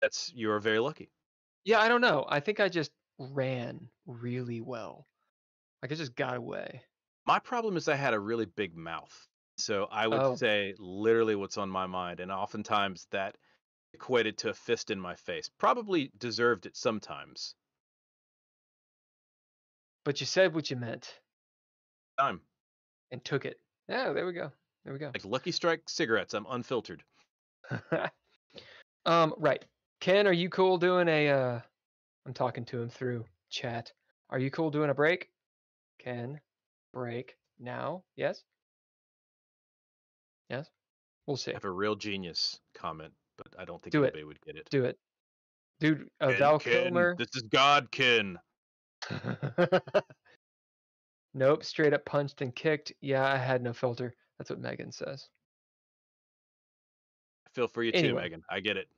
That's 0.00 0.32
you 0.34 0.50
are 0.50 0.58
very 0.58 0.80
lucky. 0.80 1.12
Yeah, 1.64 1.80
I 1.80 1.86
don't 1.86 2.00
know. 2.00 2.26
I 2.28 2.40
think 2.40 2.58
I 2.58 2.68
just 2.68 2.90
ran 3.18 3.88
really 4.06 4.60
well. 4.60 5.06
Like 5.82 5.92
I 5.92 5.96
just 5.96 6.14
got 6.14 6.36
away. 6.36 6.82
My 7.26 7.38
problem 7.38 7.76
is 7.76 7.88
I 7.88 7.96
had 7.96 8.14
a 8.14 8.20
really 8.20 8.46
big 8.46 8.76
mouth. 8.76 9.28
So 9.58 9.84
I 9.90 10.06
would 10.06 10.20
Oh. 10.20 10.36
say 10.36 10.74
literally 10.78 11.34
what's 11.34 11.58
on 11.58 11.68
my 11.68 11.86
mind. 11.86 12.20
And 12.20 12.32
oftentimes 12.32 13.06
that 13.10 13.36
equated 13.92 14.38
to 14.38 14.48
a 14.50 14.54
fist 14.54 14.90
in 14.90 14.98
my 14.98 15.14
face. 15.14 15.50
Probably 15.58 16.10
deserved 16.16 16.66
it 16.66 16.76
sometimes. 16.76 17.54
But 20.04 20.20
you 20.20 20.26
said 20.26 20.54
what 20.54 20.70
you 20.70 20.76
meant 20.76 21.20
Time. 22.18 22.40
and 23.10 23.24
took 23.24 23.44
it. 23.44 23.60
Yeah, 23.88 24.12
there 24.12 24.26
we 24.26 24.32
go. 24.32 24.50
There 24.84 24.92
we 24.92 24.98
go. 24.98 25.10
Like 25.14 25.24
Lucky 25.24 25.52
Strike 25.52 25.88
cigarettes, 25.88 26.34
I'm 26.34 26.46
unfiltered. 26.48 27.04
um, 29.06 29.34
right. 29.38 29.64
Ken, 30.00 30.26
are 30.26 30.32
you 30.32 30.48
cool 30.48 30.78
doing 30.78 31.08
a 31.08 31.28
uh 31.28 31.60
I'm 32.26 32.34
talking 32.34 32.64
to 32.66 32.80
him 32.82 32.88
through 32.88 33.24
chat. 33.50 33.92
Are 34.30 34.38
you 34.38 34.50
cool 34.50 34.70
doing 34.70 34.90
a 34.90 34.94
break? 34.94 35.31
Ken, 36.02 36.40
break 36.92 37.36
now. 37.58 38.02
Yes? 38.16 38.42
Yes? 40.50 40.68
We'll 41.26 41.36
see. 41.36 41.52
I 41.52 41.54
have 41.54 41.64
a 41.64 41.70
real 41.70 41.94
genius 41.94 42.58
comment, 42.74 43.12
but 43.38 43.48
I 43.58 43.64
don't 43.64 43.82
think 43.82 43.92
Do 43.92 44.02
it. 44.02 44.08
anybody 44.08 44.24
would 44.24 44.40
get 44.40 44.56
it. 44.56 44.68
Do 44.70 44.84
it. 44.84 44.98
Dude, 45.80 46.08
uh, 46.20 46.28
Ken, 46.28 46.38
Val 46.38 46.58
Ken, 46.58 46.82
Kilmer. 46.84 47.16
This 47.18 47.28
is 47.34 47.44
Godkin. 47.44 48.36
Nope, 51.34 51.64
straight 51.64 51.94
up 51.94 52.04
punched 52.04 52.42
and 52.42 52.54
kicked. 52.54 52.92
Yeah, 53.00 53.24
I 53.24 53.36
had 53.36 53.62
no 53.62 53.72
filter. 53.72 54.14
That's 54.38 54.50
what 54.50 54.60
Megan 54.60 54.92
says. 54.92 55.28
I 57.46 57.50
feel 57.54 57.68
for 57.68 57.82
you 57.82 57.92
too, 57.92 58.14
Megan. 58.14 58.42
I 58.50 58.60
get 58.60 58.76
it. 58.76 58.88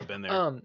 I've 0.00 0.08
been 0.08 0.22
there. 0.22 0.32
Um, 0.32 0.62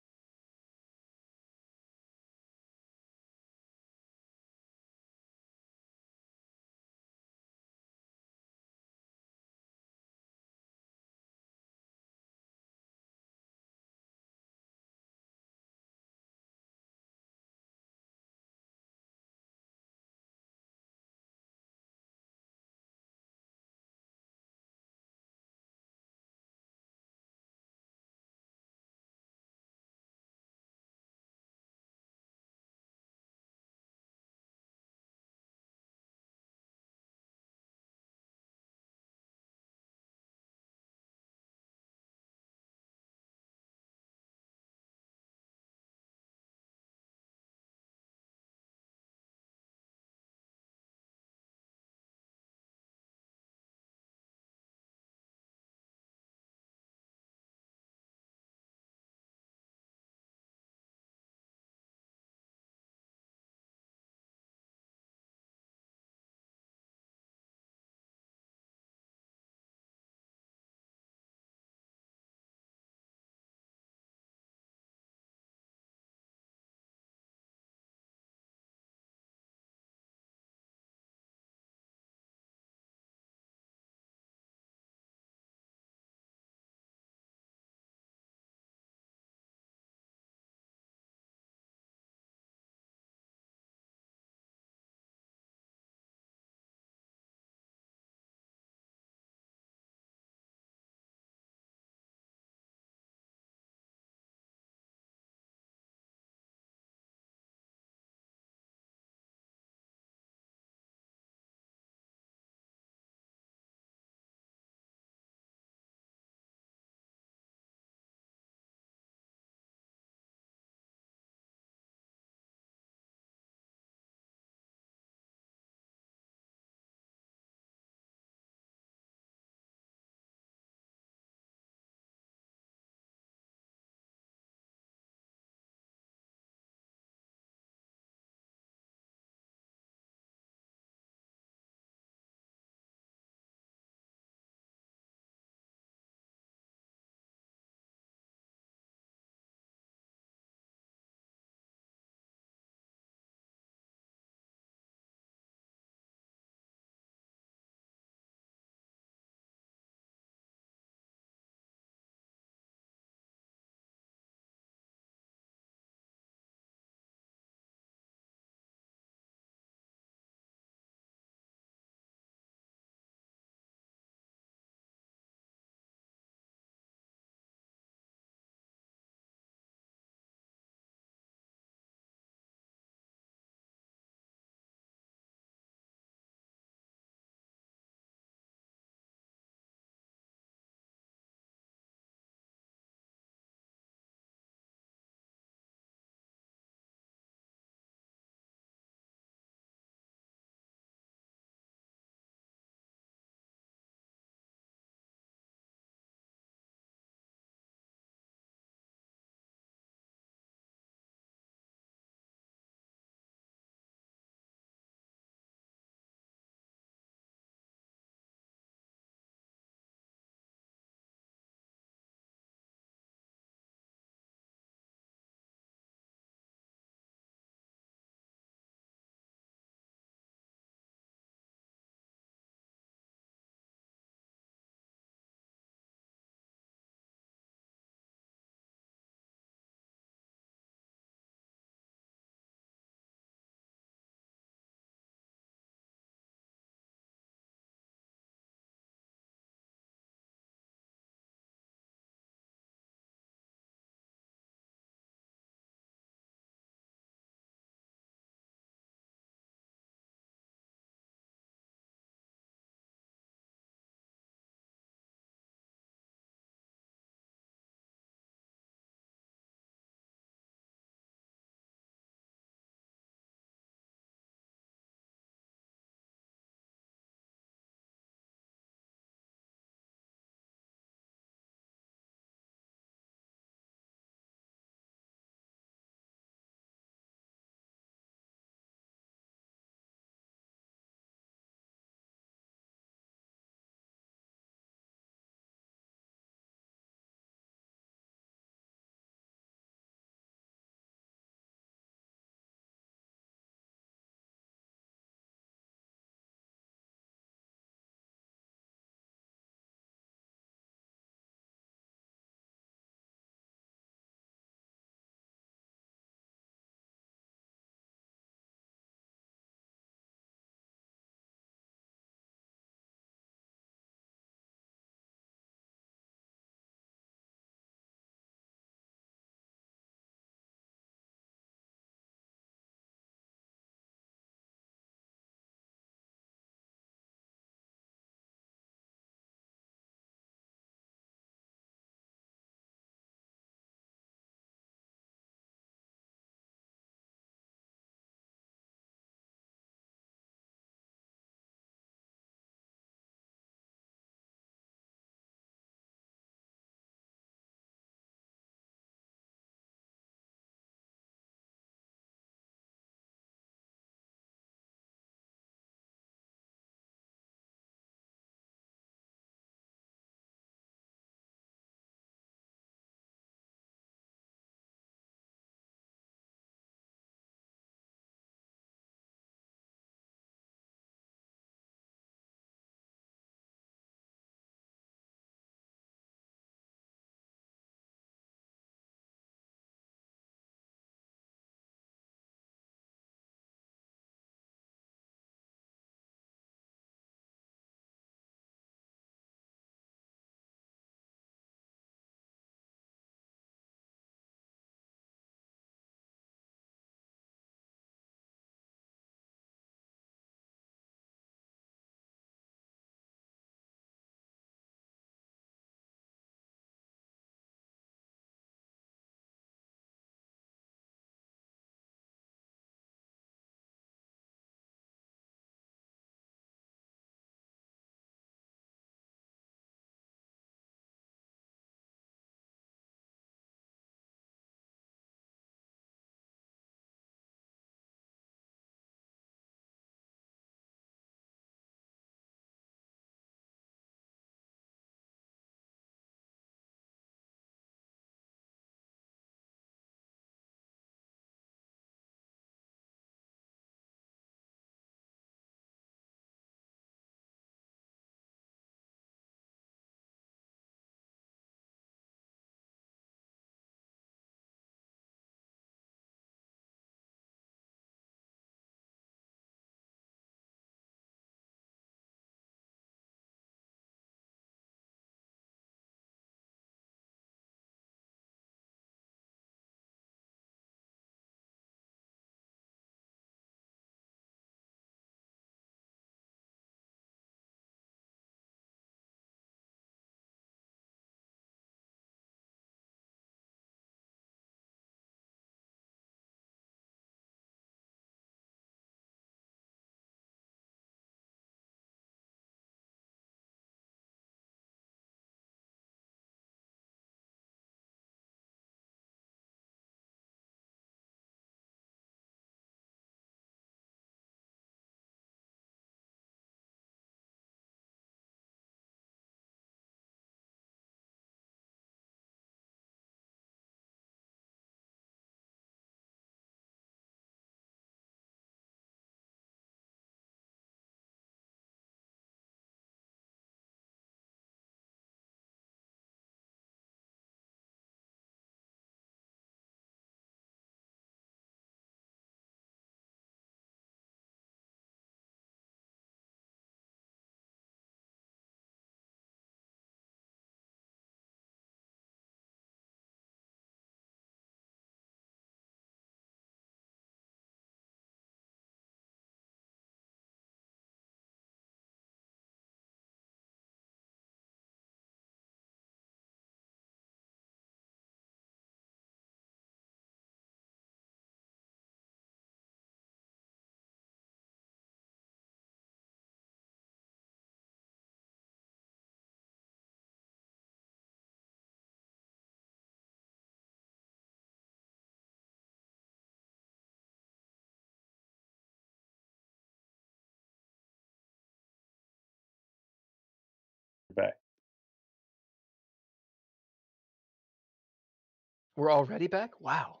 We're 598.76 598.92
already 598.92 599.26
back? 599.26 599.60
Wow. 599.60 600.00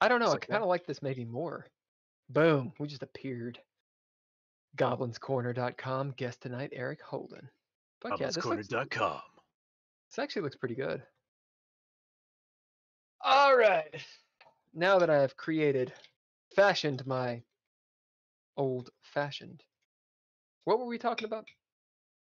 I 0.00 0.08
don't 0.08 0.20
know. 0.20 0.32
I 0.32 0.38
kind 0.38 0.62
of 0.62 0.68
like 0.68 0.86
this 0.86 1.02
maybe 1.02 1.24
more. 1.24 1.66
Boom. 2.30 2.72
We 2.78 2.86
just 2.86 3.02
appeared. 3.02 3.58
Goblinscorner.com. 4.76 6.12
Guest 6.16 6.40
tonight, 6.42 6.70
Eric 6.72 7.02
Holden. 7.02 7.48
Fuck 8.00 8.20
yeah, 8.20 8.26
this, 8.26 8.36
looks, 8.36 8.68
Goblinscorner.com. 8.68 9.20
this 10.10 10.18
actually 10.18 10.42
looks 10.42 10.56
pretty 10.56 10.76
good. 10.76 11.02
All 13.24 13.56
right. 13.56 13.94
Now 14.74 14.98
that 15.00 15.10
I 15.10 15.18
have 15.20 15.36
created, 15.36 15.92
fashioned 16.54 17.04
my 17.06 17.42
old 18.56 18.90
fashioned. 19.02 19.62
What 20.64 20.78
were 20.78 20.86
we 20.86 20.98
talking 20.98 21.26
about? 21.26 21.46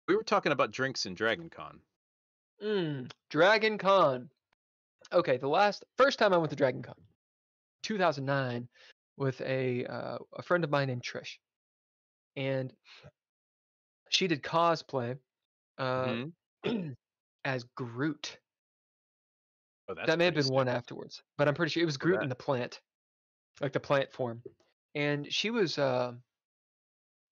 We 0.09 0.17
were 0.17 0.25
talking 0.25 0.53
about 0.53 0.71
drinks 0.73 1.07
in 1.07 1.15
Dragon 1.15 1.49
Con. 1.49 1.81
Mm, 2.63 3.11
Dragon 3.31 3.79
Con. 3.79 4.29
Okay, 5.15 5.37
the 5.37 5.49
last 5.49 5.85
first 5.97 6.19
time 6.19 6.33
I 6.33 6.37
went 6.37 6.51
to 6.51 6.57
Dragon 6.57 6.83
Con, 6.83 6.97
2009, 7.85 8.69
with 9.17 9.41
a 9.43 9.87
uh, 9.87 10.19
a 10.33 10.43
friend 10.43 10.65
of 10.65 10.71
mine 10.71 10.89
named 10.89 11.05
Trish, 11.05 11.39
and 12.37 12.73
she 14.09 14.27
did 14.27 14.43
cosplay 14.43 15.17
uh, 15.79 16.27
Mhm. 16.65 16.97
as 17.45 17.65
Groot. 17.77 18.39
Oh, 19.89 19.95
that's 19.95 20.07
that 20.07 20.19
may 20.19 20.25
have 20.25 20.35
been 20.35 20.49
one 20.49 20.67
afterwards, 20.69 21.23
but 21.37 21.47
I'm 21.47 21.55
pretty 21.55 21.71
sure 21.71 21.83
it 21.83 21.87
was 21.87 21.97
Groot 21.97 22.23
in 22.23 22.29
the 22.29 22.35
plant, 22.35 22.81
like 23.61 23.73
the 23.73 23.81
plant 23.81 24.13
form. 24.13 24.43
And 24.97 25.33
she 25.33 25.51
was, 25.51 25.79
uh, 25.79 26.15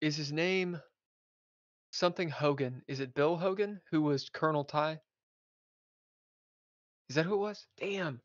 is 0.01 0.17
his 0.17 0.33
name 0.33 0.81
something 1.93 2.29
Hogan? 2.29 2.83
Is 2.87 3.01
it 3.01 3.15
Bill 3.15 3.37
Hogan 3.37 3.81
who 3.91 4.03
was 4.03 4.29
Colonel 4.29 4.65
Tigh? 4.65 5.01
Is 7.09 7.17
that 7.17 7.27
who 7.27 7.35
it 7.35 7.39
was? 7.39 7.67
Damn, 7.79 8.21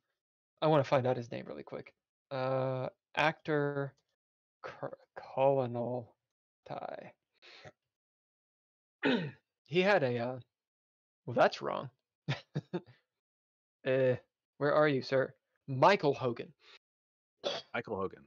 I 0.62 0.68
want 0.68 0.84
to 0.84 0.90
find 0.90 1.06
out 1.06 1.18
his 1.18 1.32
name 1.32 1.46
really 1.48 1.64
quick. 1.64 1.94
Uh, 2.32 2.88
actor 3.16 3.94
Col- 4.64 6.08
Tigh. 6.68 7.14
he 9.66 9.82
had 9.82 10.04
a. 10.04 10.18
Uh, 10.18 10.40
well, 11.26 11.36
that's 11.36 11.62
wrong. 11.62 11.90
uh, 12.30 12.80
where 14.58 14.74
are 14.74 14.88
you, 14.88 15.02
sir? 15.02 15.34
Michael 15.68 16.14
Hogan. 16.14 16.54
Michael 17.74 17.98
Hogan. 17.98 18.24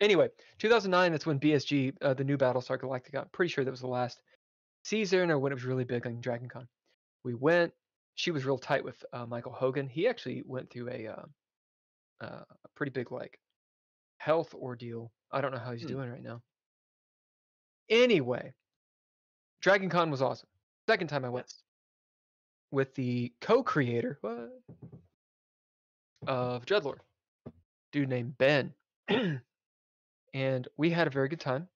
Anyway, 0.00 0.28
2009, 0.58 1.12
that's 1.12 1.26
when 1.26 1.38
BSG, 1.38 1.94
uh, 2.00 2.14
the 2.14 2.24
new 2.24 2.38
Battlestar 2.38 2.78
Galactica, 2.78 3.20
I'm 3.20 3.28
pretty 3.32 3.52
sure 3.52 3.64
that 3.64 3.70
was 3.70 3.80
the 3.80 3.86
last 3.86 4.22
season 4.84 5.30
or 5.30 5.38
when 5.38 5.52
it 5.52 5.56
was 5.56 5.64
really 5.64 5.84
big 5.84 6.06
on 6.06 6.20
Dragon 6.20 6.48
Con. 6.48 6.66
We 7.22 7.34
went, 7.34 7.72
she 8.14 8.30
was 8.30 8.44
real 8.44 8.58
tight 8.58 8.84
with 8.84 9.04
uh, 9.12 9.26
Michael 9.26 9.52
Hogan. 9.52 9.88
He 9.88 10.08
actually 10.08 10.42
went 10.46 10.70
through 10.70 10.90
a, 10.90 11.06
uh, 11.08 11.26
uh, 12.20 12.44
a 12.64 12.68
pretty 12.76 12.90
big, 12.90 13.12
like, 13.12 13.40
health 14.18 14.54
ordeal. 14.54 15.12
I 15.32 15.40
don't 15.40 15.52
know 15.52 15.58
how 15.58 15.72
he's 15.72 15.82
Hmm. 15.82 15.88
doing 15.88 16.10
right 16.10 16.22
now. 16.22 16.42
Anyway, 17.88 18.54
Dragon 19.60 19.90
Con 19.90 20.10
was 20.10 20.22
awesome. 20.22 20.48
Second 20.88 21.08
time 21.08 21.24
I 21.24 21.30
went 21.30 21.46
Yes. 21.46 21.64
with 22.70 22.94
the 22.94 23.34
co-creator 23.40 24.18
what, 24.20 24.62
of 26.26 26.66
DreadLore, 26.66 27.00
dude 27.92 28.08
named 28.08 28.38
Ben, 28.38 28.74
and 30.34 30.68
we 30.76 30.90
had 30.90 31.06
a 31.06 31.10
very 31.10 31.28
good 31.28 31.40
time. 31.40 31.68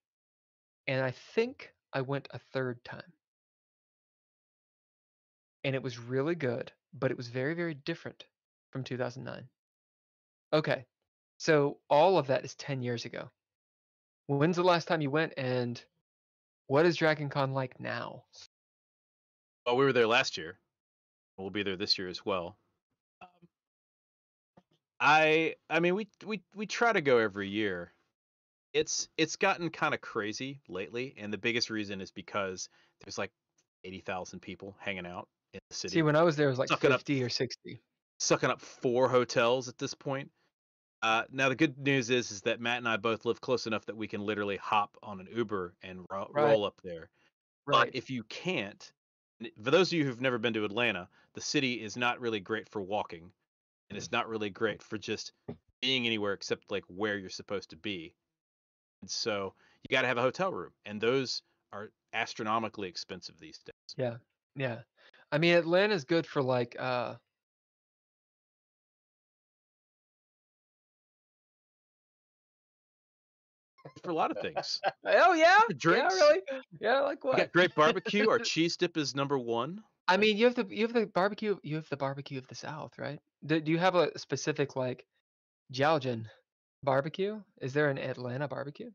And 0.87 1.05
I 1.05 1.13
think 1.13 1.75
I 1.95 2.03
went 2.03 2.29
a 2.33 2.39
third 2.39 2.85
time, 2.85 3.14
and 5.65 5.75
it 5.75 5.83
was 5.83 5.99
really 5.99 6.35
good, 6.35 6.71
but 6.93 7.11
it 7.11 7.17
was 7.17 7.29
very 7.29 7.55
very 7.55 7.75
different 7.75 8.25
from 8.71 8.85
2009. 8.85 9.49
Okay, 10.53 10.85
so 11.39 11.79
all 11.91 12.19
of 12.19 12.29
that 12.29 12.45
is 12.45 12.55
10 12.55 12.83
years 12.83 13.05
ago. 13.05 13.31
When's 14.27 14.57
the 14.57 14.63
last 14.63 14.87
time 14.87 15.01
you 15.01 15.11
went, 15.11 15.35
and 15.37 15.83
what 16.67 16.87
is 16.87 16.97
Dragon 16.97 17.29
Con 17.29 17.53
like 17.53 17.81
now? 17.81 18.25
Well, 19.67 19.77
we 19.77 19.85
were 19.85 19.93
there 19.93 20.07
last 20.07 20.37
year. 20.37 20.59
We'll 21.37 21.51
be 21.51 21.63
there 21.63 21.77
this 21.77 21.99
year 21.99 22.09
as 22.09 22.25
well. 22.25 22.57
Um, 23.21 23.29
I 25.01 25.57
I 25.69 25.81
mean 25.81 25.95
we 25.95 26.09
we 26.25 26.43
we 26.55 26.67
try 26.67 26.93
to 26.93 27.01
go 27.01 27.19
every 27.19 27.49
year. 27.49 27.93
It's 28.73 29.09
it's 29.17 29.37
gotten 29.37 29.71
kind 29.71 29.95
of 29.95 30.01
crazy 30.01 30.61
lately, 30.69 31.15
and 31.19 31.33
the 31.33 31.39
biggest 31.39 31.71
reason 31.71 32.01
is 32.01 32.11
because 32.11 32.69
there's 33.01 33.19
like 33.19 33.33
eighty 33.85 34.01
thousand 34.01 34.41
people 34.41 34.77
hanging 34.81 35.07
out 35.07 35.29
in 35.55 35.61
the 35.71 35.75
city, 35.75 35.93
See, 35.95 36.03
when 36.03 36.17
I 36.17 36.23
was 36.23 36.37
there, 36.37 36.47
it 36.49 36.51
was 36.51 36.59
like 36.59 36.69
Suck 36.69 36.85
it 36.85 36.93
up. 36.93 37.01
50 37.01 37.23
or 37.23 37.29
60. 37.29 37.81
sucking 38.19 38.51
up 38.51 38.61
four 38.61 39.09
hotels 39.09 39.69
at 39.69 39.79
this 39.79 39.95
point. 39.95 40.31
Uh, 41.03 41.25
now 41.31 41.49
the 41.49 41.55
good 41.55 41.77
news 41.79 42.09
is 42.11 42.31
is 42.31 42.41
that 42.43 42.61
Matt 42.61 42.79
and 42.79 42.89
I 42.89 42.97
both 42.97 43.25
live 43.25 43.41
close 43.41 43.67
enough 43.67 43.85
that 43.87 43.97
we 43.97 44.09
can 44.09 44.23
literally 44.23 44.57
hop 44.57 44.97
on 45.03 45.21
an 45.21 45.29
Uber 45.35 45.75
and 45.83 46.05
ro- 46.11 46.29
Right. 46.33 46.45
roll 46.51 46.65
up 46.65 46.81
there. 46.83 47.09
Right. 47.67 47.87
But 47.87 47.95
if 47.95 48.09
you 48.11 48.25
can't, 48.25 48.91
for 49.63 49.71
those 49.71 49.89
of 49.93 49.99
you 49.99 50.05
who've 50.05 50.21
never 50.21 50.39
been 50.39 50.55
to 50.55 50.65
Atlanta, 50.65 51.09
the 51.35 51.41
city 51.41 51.83
is 51.83 51.97
not 51.97 52.21
really 52.21 52.41
great 52.41 52.69
for 52.71 52.81
walking, 52.81 53.31
and 53.91 53.97
it's 53.99 54.13
not 54.13 54.29
really 54.29 54.51
great 54.51 54.83
for 54.83 54.97
just 54.97 55.33
being 55.83 56.07
anywhere 56.07 56.33
except 56.33 56.71
like 56.71 56.85
where 56.89 57.19
you're 57.19 57.29
supposed 57.29 57.71
to 57.71 57.77
be. 57.77 58.15
And 59.03 59.11
so 59.11 59.55
you 59.83 59.95
got 59.95 60.03
to 60.03 60.09
have 60.09 60.17
a 60.19 60.23
hotel 60.23 60.53
room, 60.53 60.73
and 60.87 60.99
those 61.01 61.43
are 61.73 61.91
astronomically 62.15 62.89
expensive 62.89 63.39
these 63.39 63.59
days. 63.59 63.95
Yeah. 63.99 64.17
Yeah. 64.57 64.79
I 65.35 65.39
mean, 65.39 65.57
Atlanta's 65.57 66.05
good 66.05 66.29
for 66.29 66.41
like 66.41 66.77
uh 66.79 67.17
For 74.05 74.11
a 74.11 74.15
lot 74.15 74.31
of 74.31 74.39
things, 74.39 74.81
Oh 75.05 75.33
yeah? 75.35 75.59
Drinks? 75.77 76.15
Yeah, 76.15 76.21
really? 76.21 76.41
Yeah, 76.81 77.01
like 77.01 77.25
what? 77.25 77.53
great 77.53 77.75
barbecue. 77.83 78.29
Our 78.31 78.39
cheese 78.39 78.77
dip 78.77 78.97
is 78.97 79.17
number 79.17 79.37
one. 79.37 79.83
I 80.07 80.19
mean, 80.19 80.37
you 80.37 80.45
have 80.45 80.55
the 80.55 80.67
you 80.71 80.83
have 80.83 80.93
the 80.93 81.07
barbecue 81.07 81.57
you 81.65 81.75
have 81.77 81.89
the 81.89 81.97
barbecue 81.97 82.39
of 82.39 82.47
the 82.47 82.55
South, 82.55 82.97
right? 82.97 83.19
Do, 83.45 83.61
do 83.61 83.73
you 83.73 83.79
have 83.79 83.97
a 83.97 84.17
specific 84.17 84.77
like 84.77 85.05
Georgian 85.73 86.29
barbecue? 86.85 87.41
Is 87.61 87.73
there 87.73 87.91
an 87.91 87.99
Atlanta 87.99 88.47
barbecue? 88.47 88.91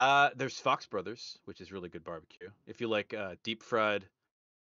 Uh, 0.00 0.30
there's 0.34 0.58
Fox 0.58 0.86
Brothers, 0.86 1.38
which 1.44 1.60
is 1.60 1.72
really 1.72 1.90
good 1.90 2.04
barbecue. 2.04 2.48
If 2.66 2.80
you 2.80 2.88
like 2.88 3.12
uh, 3.12 3.34
deep 3.44 3.62
fried 3.62 4.06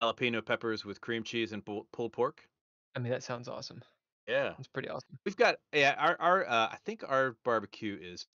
jalapeno 0.01 0.45
peppers 0.45 0.85
with 0.85 1.01
cream 1.01 1.23
cheese 1.23 1.51
and 1.53 1.65
pulled 1.65 2.11
pork, 2.11 2.47
I 2.95 2.99
mean, 2.99 3.11
that 3.11 3.23
sounds 3.23 3.47
awesome. 3.47 3.81
yeah, 4.27 4.55
It's 4.57 4.67
pretty 4.67 4.89
awesome. 4.89 5.17
we've 5.25 5.35
got 5.37 5.57
yeah. 5.73 5.95
Our 5.97 6.15
our 6.19 6.45
uh, 6.47 6.67
I 6.71 6.77
think 6.85 7.03
our 7.07 7.37
barbecue 7.43 7.97
is 8.01 8.27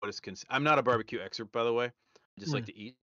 what 0.00 0.08
is 0.08 0.20
cons- 0.20 0.44
I'm 0.50 0.64
not 0.64 0.78
a 0.78 0.82
barbecue 0.82 1.20
expert 1.20 1.52
by 1.52 1.64
the 1.64 1.72
way. 1.72 1.86
I 1.86 2.40
just 2.40 2.52
like 2.54 2.66
to 2.66 2.76
eat, 2.76 2.96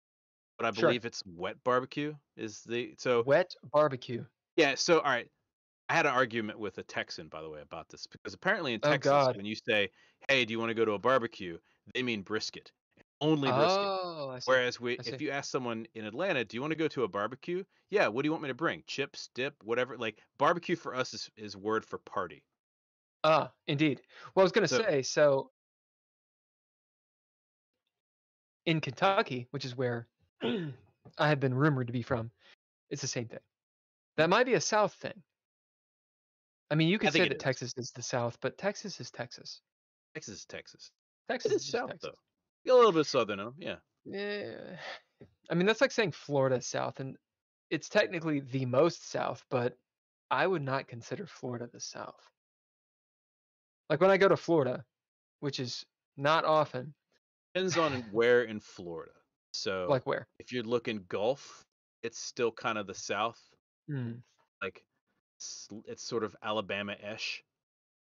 but 0.57 0.65
I 0.65 0.71
Hmm. 0.71 0.75
Sure. 0.75 0.89
believe 0.89 1.05
it's 1.05 1.23
wet 1.25 1.63
barbecue 1.63 2.15
is 2.37 2.63
the 2.63 2.95
so 2.99 3.23
Wet 3.23 3.55
barbecue. 3.71 4.25
yeah. 4.55 4.75
So 4.75 4.99
all 4.99 5.11
right, 5.11 5.29
I 5.89 5.93
had 5.95 6.05
an 6.05 6.13
argument 6.13 6.59
with 6.59 6.77
a 6.79 6.83
Texan 6.83 7.27
by 7.29 7.41
the 7.41 7.49
way 7.49 7.61
about 7.61 7.89
this 7.89 8.07
because 8.07 8.33
apparently 8.33 8.73
in 8.73 8.81
Oh, 8.83 8.89
Texas 8.91 9.11
God. 9.11 9.37
when 9.37 9.45
you 9.45 9.55
say 9.55 9.89
hey 10.29 10.45
do 10.45 10.53
you 10.53 10.59
want 10.59 10.69
to 10.69 10.75
go 10.75 10.85
to 10.85 10.93
a 10.93 10.99
barbecue 10.99 11.59
they 11.93 12.03
mean 12.03 12.21
brisket 12.23 12.71
only 13.23 13.49
brisket. 13.49 13.69
Oh. 13.69 14.39
Whereas 14.45 14.79
we, 14.79 14.93
if 15.05 15.21
you 15.21 15.31
ask 15.31 15.49
someone 15.51 15.85
in 15.95 16.05
Atlanta, 16.05 16.43
do 16.45 16.55
you 16.57 16.61
want 16.61 16.71
to 16.71 16.77
go 16.77 16.87
to 16.89 17.03
a 17.03 17.07
barbecue? 17.07 17.63
Yeah. 17.89 18.07
What 18.07 18.23
do 18.23 18.27
you 18.27 18.31
want 18.31 18.43
me 18.43 18.49
to 18.49 18.53
bring? 18.53 18.83
Chips, 18.87 19.29
dip, 19.35 19.55
whatever. 19.63 19.97
Like 19.97 20.17
barbecue 20.37 20.75
for 20.75 20.95
us 20.95 21.13
is, 21.13 21.29
is 21.37 21.55
word 21.57 21.85
for 21.85 21.97
party. 21.99 22.43
Ah, 23.23 23.51
indeed. 23.67 24.01
Well, 24.35 24.41
I 24.41 24.45
was 24.45 24.51
going 24.51 24.67
to 24.67 24.75
So- 24.75 24.83
say, 24.83 25.01
so 25.01 25.49
in 28.65 28.81
Kentucky, 28.81 29.47
which 29.51 29.65
is 29.65 29.75
where 29.77 30.07
I 30.43 31.27
have 31.29 31.39
been 31.39 31.53
rumored 31.53 31.87
to 31.87 31.93
be 31.93 32.01
from, 32.01 32.31
it's 32.89 33.01
the 33.01 33.07
same 33.07 33.27
thing. 33.27 33.39
That 34.17 34.29
might 34.29 34.45
be 34.45 34.53
a 34.53 34.61
South 34.61 34.93
thing. 34.93 35.21
I 36.71 36.75
mean, 36.75 36.87
you 36.87 36.97
could 36.97 37.13
say 37.13 37.19
that 37.19 37.33
is. 37.33 37.41
Texas 37.41 37.73
is 37.77 37.91
the 37.91 38.01
South, 38.01 38.37
but 38.41 38.57
Texas 38.57 38.99
is 38.99 39.11
Texas. 39.11 39.61
Texas 40.13 40.39
is 40.39 40.45
Texas. 40.45 40.91
Texas 41.29 41.51
It 41.51 41.55
is 41.55 41.61
is 41.63 41.69
south 41.71 41.89
Texas. 41.91 42.09
though. 42.11 42.19
A 42.67 42.73
little 42.73 42.91
bit 42.91 43.05
southern 43.05 43.39
in 43.39 43.47
'em, 43.47 43.55
Yeah. 43.57 43.75
Yeah. 44.05 44.77
I 45.49 45.55
mean, 45.55 45.65
that's 45.65 45.81
like 45.81 45.91
saying 45.91 46.13
Florida 46.13 46.55
is 46.57 46.67
South, 46.67 46.99
and 46.99 47.17
it's 47.69 47.89
technically 47.89 48.39
the 48.39 48.65
most 48.65 49.09
South, 49.09 49.43
but 49.49 49.77
I 50.31 50.47
would 50.47 50.61
not 50.61 50.87
consider 50.87 51.27
Florida 51.27 51.67
the 51.71 51.79
South. 51.79 52.29
Like 53.89 53.99
when 54.01 54.09
I 54.09 54.17
go 54.17 54.27
to 54.29 54.37
Florida, 54.37 54.85
which 55.41 55.59
is 55.59 55.85
not 56.17 56.45
often, 56.45 56.93
Depends 57.53 57.77
on 57.77 57.93
where 58.11 58.43
in 58.43 58.59
Florida. 58.59 59.11
So 59.51 59.85
like 59.89 60.07
where? 60.07 60.27
if 60.39 60.51
you're 60.51 60.63
looking 60.63 61.05
Gulf, 61.07 61.65
it's 62.01 62.19
still 62.19 62.51
kind 62.51 62.77
of 62.77 62.87
the 62.87 62.95
south. 62.95 63.39
Hmm. 63.87 64.13
Like 64.61 64.83
it's, 65.37 65.67
it's 65.85 66.03
sort 66.03 66.23
of 66.23 66.35
Alabama-ish. 66.41 67.43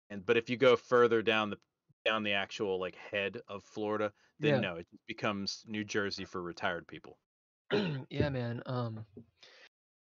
And 0.09 0.25
but 0.25 0.37
if 0.37 0.49
you 0.49 0.57
go 0.57 0.77
further 0.77 1.21
down 1.23 1.51
the 1.51 1.59
down 2.05 2.23
the 2.23 2.33
actual 2.33 2.79
like 2.81 2.97
head 2.97 3.39
of 3.49 3.63
Florida, 3.65 4.13
then 4.39 4.55
Yeah. 4.55 4.61
no, 4.61 4.77
it 4.77 4.87
becomes 5.07 5.65
New 5.67 5.85
Jersey 5.85 6.25
for 6.25 6.43
retired 6.43 6.87
people. 6.87 7.19
yeah, 8.11 8.29
man. 8.29 8.63
Um, 8.67 9.05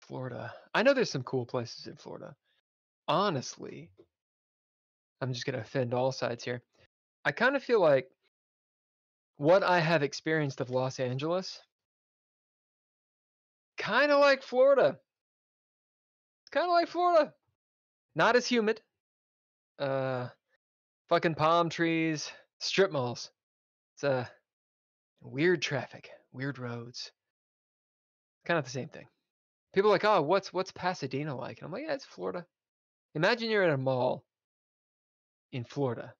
Florida. 0.01 0.53
I 0.73 0.83
know 0.83 0.93
there's 0.93 1.11
some 1.11 1.23
cool 1.23 1.45
places 1.45 1.87
in 1.87 1.95
Florida. 1.95 2.35
Honestly, 3.07 3.91
I'm 5.21 5.33
just 5.33 5.45
gonna 5.45 5.59
offend 5.59 5.93
all 5.93 6.11
sides 6.11 6.43
here. 6.43 6.61
I 7.25 7.31
kind 7.31 7.55
of 7.55 7.63
feel 7.63 7.81
like 7.81 8.09
what 9.37 9.63
I 9.63 9.79
have 9.79 10.03
experienced 10.03 10.61
of 10.61 10.69
Los 10.69 10.99
Angeles, 10.99 11.59
kind 13.77 14.11
of 14.11 14.19
like 14.19 14.43
Florida. 14.43 14.99
Kind 16.51 16.65
of 16.65 16.71
like 16.71 16.87
Florida. 16.87 17.33
Not 18.15 18.35
as 18.35 18.47
humid. 18.47 18.81
Uh, 19.77 20.29
fucking 21.09 21.35
palm 21.35 21.69
trees, 21.69 22.31
strip 22.59 22.91
malls. 22.91 23.31
It's 23.95 24.03
uh, 24.03 24.25
weird 25.21 25.61
traffic, 25.61 26.09
weird 26.31 26.59
roads. 26.59 27.11
Kind 28.45 28.57
of 28.57 28.63
the 28.63 28.71
same 28.71 28.87
thing. 28.87 29.05
People 29.73 29.89
are 29.89 29.93
like, 29.93 30.05
oh, 30.05 30.21
what's 30.21 30.53
what's 30.53 30.71
Pasadena 30.71 31.35
like? 31.35 31.59
And 31.59 31.65
I'm 31.65 31.71
like, 31.71 31.83
yeah, 31.85 31.93
it's 31.93 32.05
Florida. 32.05 32.45
Imagine 33.15 33.49
you're 33.49 33.63
at 33.63 33.69
a 33.73 33.77
mall 33.77 34.23
in 35.51 35.63
Florida. 35.63 36.13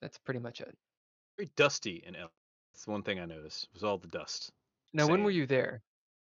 That's 0.00 0.18
pretty 0.18 0.40
much 0.40 0.60
it. 0.60 0.76
Very 1.36 1.50
dusty 1.56 2.02
in 2.06 2.14
LA. 2.14 2.28
That's 2.72 2.86
one 2.86 3.02
thing 3.02 3.20
I 3.20 3.26
noticed. 3.26 3.68
Was 3.74 3.84
all 3.84 3.98
the 3.98 4.08
dust. 4.08 4.50
Now, 4.92 5.06
when 5.06 5.24
were 5.24 5.30
you 5.30 5.46
there 5.46 5.82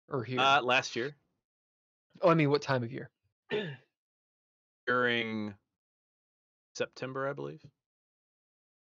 or 0.09 0.23
here? 0.23 0.39
Uh, 0.39 0.61
last 0.61 0.95
year 0.95 1.15
oh, 2.21 2.29
I 2.29 2.33
mean, 2.33 2.49
what 2.49 2.61
time 2.61 2.83
of 2.83 2.91
year? 2.91 3.09
during 4.87 5.53
September, 6.75 7.27
I 7.27 7.33
believe. 7.33 7.61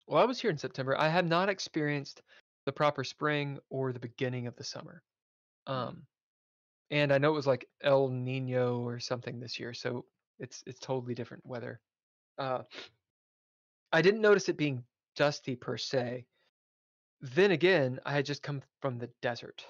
Well, 0.07 0.23
I 0.23 0.27
was 0.27 0.40
here 0.40 0.51
in 0.51 0.59
September. 0.59 0.98
I 0.98 1.09
have 1.09 1.27
not 1.27 1.48
experienced 1.48 2.23
the 2.65 2.73
proper 2.73 3.05
spring 3.05 3.59
or 3.70 3.93
the 3.93 4.01
beginning 4.01 4.47
of 4.47 4.57
the 4.57 4.65
summer. 4.65 5.03
Um, 5.66 6.03
and 6.90 7.12
I 7.12 7.19
know 7.19 7.31
it 7.31 7.36
was 7.36 7.47
like 7.47 7.69
El 7.82 8.09
Nino 8.09 8.81
or 8.81 9.01
something 9.01 9.40
this 9.40 9.59
year, 9.59 9.74
so 9.74 10.05
it's 10.39 10.62
it's 10.66 10.78
totally 10.81 11.15
different 11.15 11.44
weather. 11.44 11.81
Uh, 12.39 12.62
I 13.93 14.03
didn't 14.03 14.20
notice 14.20 14.48
it 14.48 14.57
being 14.57 14.85
dusty 15.16 15.57
per 15.57 15.77
se. 15.77 16.27
Then 17.20 17.51
again, 17.51 17.98
I 18.05 18.12
had 18.12 18.27
just 18.27 18.43
come 18.43 18.62
from 18.81 18.98
the 18.98 19.11
desert, 19.23 19.65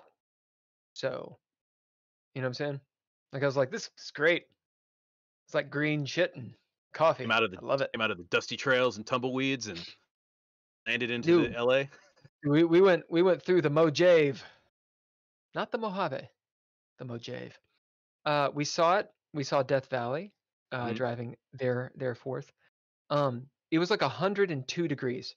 so 0.92 1.38
you 2.34 2.42
know 2.42 2.46
what 2.46 2.50
I'm 2.50 2.54
saying. 2.54 2.80
Like 3.32 3.42
I 3.42 3.46
was 3.46 3.56
like, 3.56 3.70
this 3.70 3.90
is 3.98 4.10
great. 4.10 4.44
It's 5.46 5.54
like 5.54 5.70
green 5.70 6.04
shit 6.04 6.34
and 6.34 6.52
coffee. 6.96 7.22
Came 7.24 7.30
out 7.30 7.42
of 7.44 7.50
the 7.52 7.58
I 7.58 7.64
love 7.64 7.80
it. 7.80 7.90
came 7.92 8.00
out 8.00 8.10
of 8.10 8.18
the 8.18 8.24
dusty 8.24 8.56
trails 8.56 8.96
and 8.96 9.06
tumbleweeds 9.06 9.68
and 9.68 9.78
landed 10.86 11.10
into 11.10 11.42
Dude. 11.42 11.54
the 11.54 11.64
LA. 11.64 11.84
We 12.44 12.64
we 12.64 12.80
went 12.80 13.04
we 13.10 13.22
went 13.22 13.42
through 13.42 13.62
the 13.62 13.70
Mojave, 13.70 14.40
not 15.54 15.70
the 15.70 15.78
Mojave, 15.78 16.28
the 16.98 17.04
Mojave. 17.04 17.52
Uh, 18.24 18.50
we 18.52 18.64
saw 18.64 18.98
it. 18.98 19.10
We 19.32 19.44
saw 19.44 19.62
Death 19.62 19.88
Valley, 19.90 20.32
uh, 20.72 20.88
Mhm. 20.88 20.96
driving 20.96 21.36
there 21.52 21.92
there 21.94 22.14
forth. 22.14 22.52
Um, 23.10 23.50
it 23.70 23.78
was 23.78 23.90
like 23.90 24.00
102 24.02 24.88
degrees, 24.88 25.34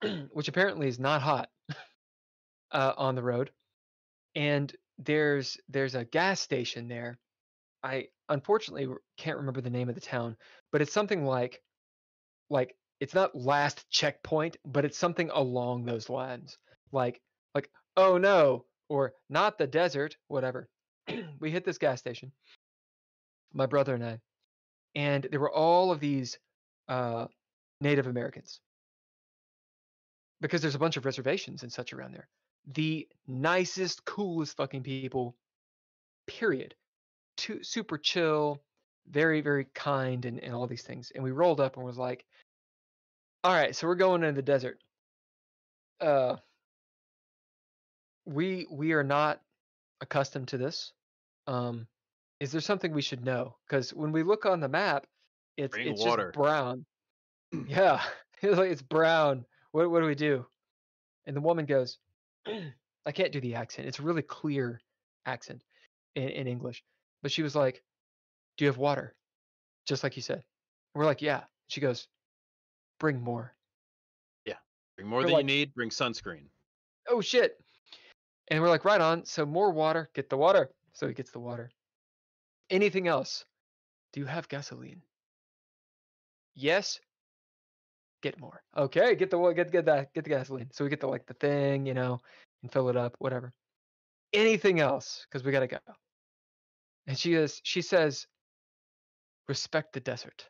which 0.32 0.48
apparently 0.48 0.88
is 0.88 0.98
not 0.98 1.22
hot 1.22 1.50
uh, 2.70 2.94
on 2.96 3.14
the 3.14 3.22
road. 3.22 3.50
And 4.34 4.74
there's 4.98 5.58
there's 5.68 5.94
a 5.94 6.04
gas 6.04 6.40
station 6.40 6.88
there. 6.88 7.18
I 7.86 8.08
unfortunately 8.28 8.88
can't 9.16 9.38
remember 9.38 9.60
the 9.60 9.70
name 9.70 9.88
of 9.88 9.94
the 9.94 10.00
town, 10.00 10.36
but 10.72 10.82
it's 10.82 10.92
something 10.92 11.24
like 11.24 11.62
like 12.50 12.74
it's 12.98 13.14
not 13.14 13.36
last 13.36 13.88
checkpoint, 13.90 14.56
but 14.64 14.84
it's 14.84 14.98
something 14.98 15.30
along 15.30 15.84
those 15.84 16.10
lines. 16.10 16.58
Like 16.90 17.20
like 17.54 17.70
oh 17.96 18.18
no, 18.18 18.64
or 18.88 19.12
not 19.28 19.56
the 19.56 19.68
desert, 19.68 20.16
whatever. 20.26 20.68
we 21.40 21.52
hit 21.52 21.64
this 21.64 21.78
gas 21.78 22.00
station, 22.00 22.32
my 23.54 23.66
brother 23.66 23.94
and 23.94 24.04
I, 24.04 24.20
and 24.96 25.28
there 25.30 25.40
were 25.40 25.52
all 25.52 25.92
of 25.92 26.00
these 26.00 26.38
uh, 26.88 27.26
Native 27.80 28.08
Americans 28.08 28.60
because 30.40 30.60
there's 30.60 30.74
a 30.74 30.80
bunch 30.80 30.96
of 30.96 31.04
reservations 31.04 31.62
and 31.62 31.72
such 31.72 31.92
around 31.92 32.14
there. 32.14 32.28
The 32.74 33.06
nicest, 33.28 34.04
coolest 34.04 34.56
fucking 34.56 34.82
people, 34.82 35.36
period. 36.26 36.74
Too, 37.36 37.62
super 37.62 37.98
chill, 37.98 38.62
very, 39.08 39.40
very 39.40 39.66
kind, 39.74 40.24
and, 40.24 40.42
and 40.42 40.54
all 40.54 40.66
these 40.66 40.82
things. 40.82 41.12
And 41.14 41.22
we 41.22 41.30
rolled 41.30 41.60
up 41.60 41.76
and 41.76 41.84
was 41.84 41.98
like, 41.98 42.24
all 43.44 43.52
right, 43.52 43.74
so 43.76 43.86
we're 43.86 43.94
going 43.94 44.22
into 44.22 44.34
the 44.34 44.42
desert. 44.42 44.78
Uh, 46.00 46.36
we 48.24 48.66
we 48.70 48.92
are 48.92 49.04
not 49.04 49.40
accustomed 50.00 50.48
to 50.48 50.58
this. 50.58 50.92
Um, 51.46 51.86
is 52.40 52.52
there 52.52 52.60
something 52.60 52.92
we 52.92 53.02
should 53.02 53.24
know? 53.24 53.56
Because 53.66 53.94
when 53.94 54.12
we 54.12 54.22
look 54.22 54.46
on 54.46 54.60
the 54.60 54.68
map, 54.68 55.06
it's 55.56 55.74
Bring 55.74 55.88
it's 55.92 56.04
water. 56.04 56.32
just 56.32 56.34
brown. 56.34 56.84
yeah, 57.68 58.02
it's 58.42 58.58
like 58.58 58.70
it's 58.70 58.82
brown. 58.82 59.44
What 59.72 59.90
what 59.90 60.00
do 60.00 60.06
we 60.06 60.14
do? 60.14 60.44
And 61.26 61.36
the 61.36 61.40
woman 61.40 61.66
goes, 61.66 61.98
I 63.06 63.12
can't 63.12 63.32
do 63.32 63.40
the 63.40 63.54
accent. 63.54 63.88
It's 63.88 63.98
a 63.98 64.02
really 64.02 64.22
clear 64.22 64.80
accent 65.24 65.62
in, 66.14 66.28
in 66.28 66.46
English. 66.46 66.82
But 67.22 67.32
she 67.32 67.42
was 67.42 67.54
like, 67.56 67.82
Do 68.56 68.64
you 68.64 68.68
have 68.70 68.78
water? 68.78 69.14
Just 69.86 70.02
like 70.02 70.16
you 70.16 70.22
said. 70.22 70.42
We're 70.94 71.04
like, 71.04 71.22
Yeah. 71.22 71.44
She 71.68 71.80
goes, 71.80 72.08
Bring 73.00 73.20
more. 73.20 73.54
Yeah. 74.44 74.54
Bring 74.96 75.08
more 75.08 75.18
We're 75.20 75.24
than 75.26 75.32
like- 75.34 75.42
you 75.42 75.46
need. 75.46 75.74
Bring 75.74 75.90
sunscreen. 75.90 76.44
oh 77.08 77.20
shit 77.20 77.58
and 78.48 78.60
we're 78.62 78.68
like 78.68 78.84
right 78.84 79.00
on 79.00 79.24
so 79.24 79.44
more 79.46 79.70
water 79.72 80.08
get 80.14 80.28
the 80.30 80.36
water 80.36 80.70
so 80.92 81.06
he 81.08 81.14
gets 81.14 81.30
the 81.32 81.38
water 81.40 81.68
anything 82.70 83.06
else 83.08 83.44
do 84.12 84.20
you 84.20 84.26
have 84.26 84.48
gasoline 84.48 85.02
yes 86.54 87.00
get 88.22 88.38
more 88.40 88.62
okay 88.76 89.14
get 89.14 89.30
the 89.30 89.38
get 89.52 89.70
get 89.70 89.84
that 89.84 90.12
get 90.14 90.24
the 90.24 90.30
gasoline 90.30 90.68
so 90.72 90.84
we 90.84 90.90
get 90.90 91.00
the 91.00 91.06
like 91.08 91.26
the 91.26 91.34
thing 91.34 91.86
you 91.86 91.94
know 91.94 92.20
and 92.62 92.72
fill 92.72 92.88
it 92.88 92.96
up 92.96 93.14
whatever 93.18 93.52
anything 94.32 94.80
else 94.80 95.26
because 95.28 95.44
we 95.44 95.52
gotta 95.52 95.66
go 95.66 95.78
and 97.06 97.18
she 97.18 97.34
is 97.34 97.60
she 97.64 97.82
says 97.82 98.26
respect 99.48 99.92
the 99.92 100.00
desert 100.00 100.48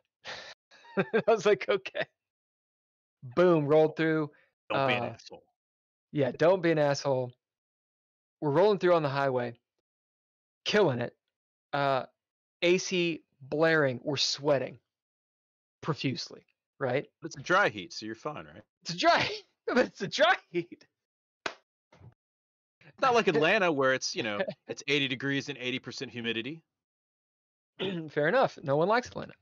i 0.96 1.04
was 1.28 1.44
like 1.46 1.68
okay 1.68 2.06
boom 3.34 3.66
rolled 3.66 3.96
through 3.96 4.30
Don't 4.70 4.86
be 4.88 4.94
an 4.94 5.02
Uh, 5.04 5.06
asshole. 5.14 5.44
yeah, 6.12 6.30
don't 6.32 6.62
be 6.62 6.70
an 6.70 6.78
asshole. 6.78 7.32
We're 8.40 8.50
rolling 8.50 8.78
through 8.78 8.94
on 8.94 9.02
the 9.02 9.08
highway, 9.08 9.58
killing 10.64 11.00
it. 11.00 11.14
Uh, 11.72 12.04
AC 12.62 13.22
blaring. 13.40 14.00
We're 14.04 14.16
sweating 14.16 14.78
profusely, 15.82 16.46
right? 16.78 17.06
It's 17.22 17.36
a 17.36 17.40
dry 17.42 17.68
heat, 17.68 17.92
so 17.92 18.06
you're 18.06 18.14
fine, 18.14 18.46
right? 18.46 18.62
It's 18.82 18.94
a 18.94 18.96
dry, 18.96 19.28
but 19.66 19.78
it's 19.86 20.02
a 20.02 20.08
dry 20.08 20.36
heat. 20.50 20.86
Not 23.00 23.14
like 23.14 23.28
Atlanta 23.28 23.70
where 23.72 23.94
it's 23.94 24.14
you 24.14 24.22
know 24.22 24.40
it's 24.68 24.82
80 24.86 25.08
degrees 25.08 25.48
and 25.48 25.58
80% 25.58 26.10
humidity. 26.10 26.62
Fair 28.10 28.28
enough. 28.28 28.58
No 28.62 28.76
one 28.76 28.88
likes 28.88 29.08
Atlanta. 29.08 29.34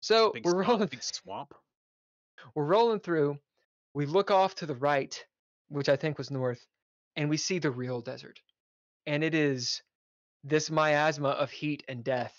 So 0.00 0.32
Big 0.32 0.44
we're 0.44 0.52
swamp, 0.52 0.68
rolling. 0.68 0.88
big 0.88 1.02
swamp. 1.02 1.54
We're 2.56 2.64
rolling 2.64 2.98
through. 2.98 3.38
We 3.94 4.04
look 4.06 4.32
off 4.32 4.56
to 4.56 4.66
the 4.66 4.74
right, 4.74 5.16
which 5.68 5.88
I 5.88 5.94
think 5.94 6.18
was 6.18 6.30
north, 6.30 6.66
and 7.14 7.30
we 7.30 7.36
see 7.36 7.60
the 7.60 7.70
real 7.70 8.00
desert. 8.00 8.40
And 9.06 9.22
it 9.22 9.32
is 9.34 9.80
this 10.42 10.68
miasma 10.70 11.28
of 11.28 11.50
heat 11.52 11.84
and 11.88 12.02
death. 12.02 12.34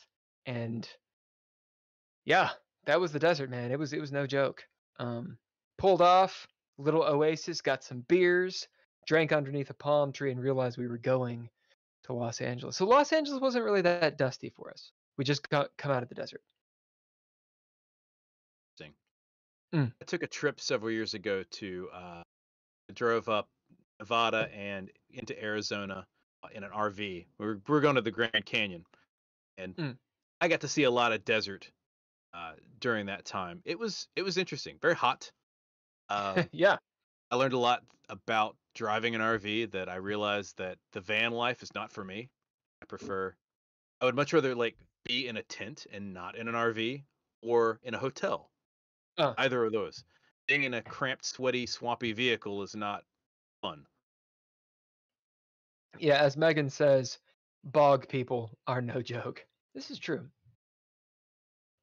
And 0.46 0.88
yeah, 2.26 2.50
that 2.86 3.00
was 3.00 3.14
the 3.14 3.20
desert, 3.20 3.50
man. 3.50 3.72
It 3.72 3.80
was 3.80 3.94
it 3.94 4.02
was 4.02 4.12
no 4.12 4.28
joke. 4.28 4.64
Um, 5.00 5.38
pulled 5.78 6.02
off, 6.02 6.48
little 6.78 7.04
oasis, 7.04 7.62
got 7.62 7.84
some 7.84 8.04
beers, 8.10 8.68
drank 9.06 9.32
underneath 9.32 9.70
a 9.70 9.76
palm 9.76 10.12
tree, 10.12 10.32
and 10.32 10.40
realized 10.42 10.78
we 10.78 10.88
were 10.88 10.98
going 10.98 11.50
to 12.04 12.14
Los 12.14 12.42
Angeles. 12.42 12.78
So 12.78 12.86
Los 12.86 13.12
Angeles 13.12 13.42
wasn't 13.42 13.66
really 13.66 13.82
that 13.82 14.18
dusty 14.18 14.50
for 14.50 14.70
us. 14.72 14.92
We 15.18 15.24
just 15.24 15.50
got 15.50 15.70
come 15.78 15.92
out 15.92 16.04
of 16.04 16.10
the 16.10 16.16
desert. 16.16 16.42
Mm. 19.74 19.92
I 20.02 20.06
took 20.06 20.24
a 20.24 20.28
trip 20.28 20.60
several 20.60 20.92
years 20.92 21.16
ago 21.16 21.44
to 21.44 21.90
uh, 21.94 22.22
drove 22.94 23.28
up 23.28 23.48
Nevada 24.00 24.48
and 24.56 24.92
into 25.10 25.42
Arizona 25.42 26.06
uh, 26.44 26.48
in 26.54 26.64
an 26.64 26.70
RV. 26.70 27.00
We 27.40 27.46
were, 27.46 27.56
we 27.56 27.74
were 27.74 27.82
going 27.82 27.96
to 27.96 28.02
the 28.02 28.12
Grand 28.12 28.46
Canyon, 28.46 28.86
and 29.58 29.76
Mm. 29.76 29.98
I 30.42 30.48
got 30.48 30.62
to 30.62 30.68
see 30.68 30.84
a 30.84 30.92
lot 30.92 31.14
of 31.14 31.26
desert 31.26 31.72
uh, 32.34 32.54
during 32.80 33.08
that 33.08 33.26
time. 33.26 33.62
It 33.66 33.80
was 33.80 34.08
it 34.16 34.22
was 34.24 34.38
interesting, 34.38 34.78
very 34.82 34.96
hot. 34.96 35.32
Um, 36.10 36.48
yeah. 36.52 36.76
I 37.32 37.38
learned 37.38 37.54
a 37.54 37.58
lot 37.58 37.82
about 38.10 38.58
driving 38.76 39.16
an 39.16 39.22
RV 39.22 39.72
that 39.72 39.90
I 39.90 39.96
realized 39.96 40.58
that 40.58 40.78
the 40.92 41.02
van 41.02 41.32
life 41.32 41.64
is 41.64 41.74
not 41.74 41.92
for 41.92 42.04
me. 42.04 42.30
I 42.82 42.86
prefer 42.86 43.36
I 44.02 44.06
would 44.06 44.16
much 44.16 44.34
rather 44.34 44.54
like 44.54 44.76
be 45.06 45.28
in 45.28 45.38
a 45.38 45.44
tent 45.44 45.88
and 45.92 46.14
not 46.14 46.36
in 46.38 46.48
an 46.48 46.56
RV 46.56 47.04
or 47.42 47.80
in 47.84 47.94
a 47.94 47.98
hotel. 47.98 48.52
Uh. 49.18 49.34
Either 49.38 49.64
of 49.66 49.72
those. 49.72 50.04
Being 50.48 50.64
in 50.64 50.74
a 50.74 50.82
cramped, 50.82 51.26
sweaty, 51.26 51.66
swampy 51.66 52.12
vehicle 52.12 52.64
is 52.64 52.76
not 52.76 53.04
fun. 53.62 53.86
Yeah, 56.00 56.18
as 56.18 56.36
Megan 56.36 56.70
says, 56.70 57.20
bog 57.64 58.10
people 58.10 58.52
are 58.68 58.82
no 58.82 59.02
joke. 59.02 59.46
This 59.74 59.90
is 59.90 60.00
true. 60.00 60.28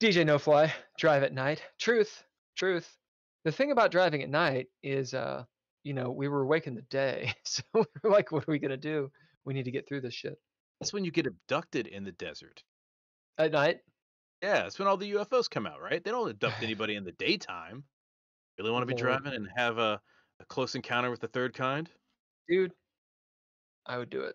DJ 0.01 0.27
No 0.27 0.39
Fly, 0.39 0.73
drive 0.99 1.23
at 1.23 1.33
night. 1.33 1.63
Truth, 1.79 2.23
truth. 2.57 2.99
The 3.45 3.53
thing 3.53 3.71
about 3.71 3.91
driving 3.91 4.23
at 4.23 4.29
night 4.29 4.69
is, 4.83 5.15
uh, 5.15 5.45
you 5.85 5.95
know, 5.95 6.11
we 6.11 6.29
were 6.29 6.43
awake 6.43 6.67
in 6.67 6.75
the 6.75 6.83
day, 6.83 7.33
so 7.45 7.63
we're 7.75 8.11
like, 8.11 8.33
what 8.33 8.43
are 8.49 8.53
we 8.53 8.59
gonna 8.59 8.77
do? 8.77 9.11
We 9.45 9.55
need 9.55 9.65
to 9.65 9.71
get 9.71 9.89
through 9.89 10.03
this 10.03 10.15
shit 10.15 10.39
That's 10.81 10.93
when 10.93 11.05
you 11.05 11.11
get 11.11 11.27
abducted 11.27 11.87
in 11.87 12.05
the 12.05 12.13
desert. 12.13 12.63
at 13.39 13.53
night. 13.53 13.79
Yeah, 14.43 14.63
that's 14.63 14.79
when 14.79 14.89
all 14.89 14.97
the 14.97 15.13
UFOs 15.13 15.49
come 15.51 15.67
out, 15.67 15.81
right? 15.81 16.03
They 16.03 16.11
don't 16.11 16.29
abduct 16.31 16.57
anybody 16.63 16.95
in 16.97 17.05
the 17.05 17.13
daytime. 17.13 17.85
Really 18.59 18.71
want 18.71 18.83
to 18.83 18.95
be 18.95 19.01
driving 19.01 19.33
and 19.35 19.49
have 19.57 19.79
a, 19.79 20.01
a 20.41 20.45
close 20.47 20.75
encounter 20.75 21.11
with 21.11 21.21
the 21.21 21.29
third 21.29 21.55
kind? 21.55 21.89
dude 22.49 22.73
i 23.87 23.97
would 23.97 24.11
do 24.11 24.23
it 24.23 24.35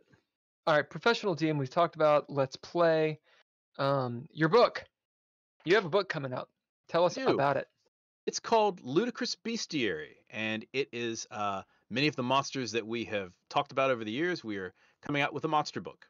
all 0.65 0.73
right 0.76 0.89
professional 0.89 1.35
DM 1.35 1.57
we've 1.57 1.69
talked 1.69 1.95
about 1.95 2.30
let's 2.30 2.55
play 2.55 3.19
um 3.77 4.26
your 4.31 4.47
book 4.47 4.85
you 5.65 5.76
have 5.76 5.84
a 5.84 5.89
book 5.89 6.07
coming 6.07 6.34
out 6.34 6.47
tell 6.88 7.03
us 7.03 7.17
about 7.17 7.57
it 7.57 7.67
It's 8.26 8.39
called 8.39 8.81
Ludicrous 8.84 9.35
Bestiary, 9.35 10.15
and 10.31 10.65
it 10.73 10.89
is 10.91 11.27
uh, 11.30 11.61
many 11.89 12.07
of 12.07 12.15
the 12.15 12.23
monsters 12.23 12.72
that 12.72 12.85
we 12.85 13.06
have 13.06 13.31
talked 13.49 13.72
about 13.72 13.91
over 13.91 14.03
the 14.03 14.11
years. 14.11 14.43
We 14.43 14.57
are 14.57 14.73
coming 15.02 15.22
out 15.22 15.34
with 15.34 15.45
a 15.45 15.47
monster 15.47 15.80
book. 15.80 16.07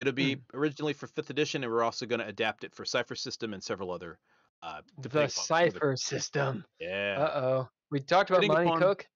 It'll 0.00 0.12
be 0.12 0.36
originally 0.54 0.92
for 0.92 1.06
fifth 1.08 1.30
edition, 1.30 1.64
and 1.64 1.72
we're 1.72 1.82
also 1.82 2.06
going 2.06 2.20
to 2.20 2.26
adapt 2.26 2.64
it 2.64 2.74
for 2.74 2.84
Cipher 2.84 3.16
System 3.16 3.52
and 3.54 3.62
several 3.62 3.90
other. 3.90 4.18
Uh, 4.62 4.80
the 4.98 5.28
cipher 5.28 5.94
system 5.96 6.64
Yeah. 6.80 7.16
uh-oh 7.20 7.68
we 7.90 8.00
talked 8.00 8.30
about 8.30 8.42
money 8.46 8.66
upon- 8.66 8.80
cook 8.80 9.06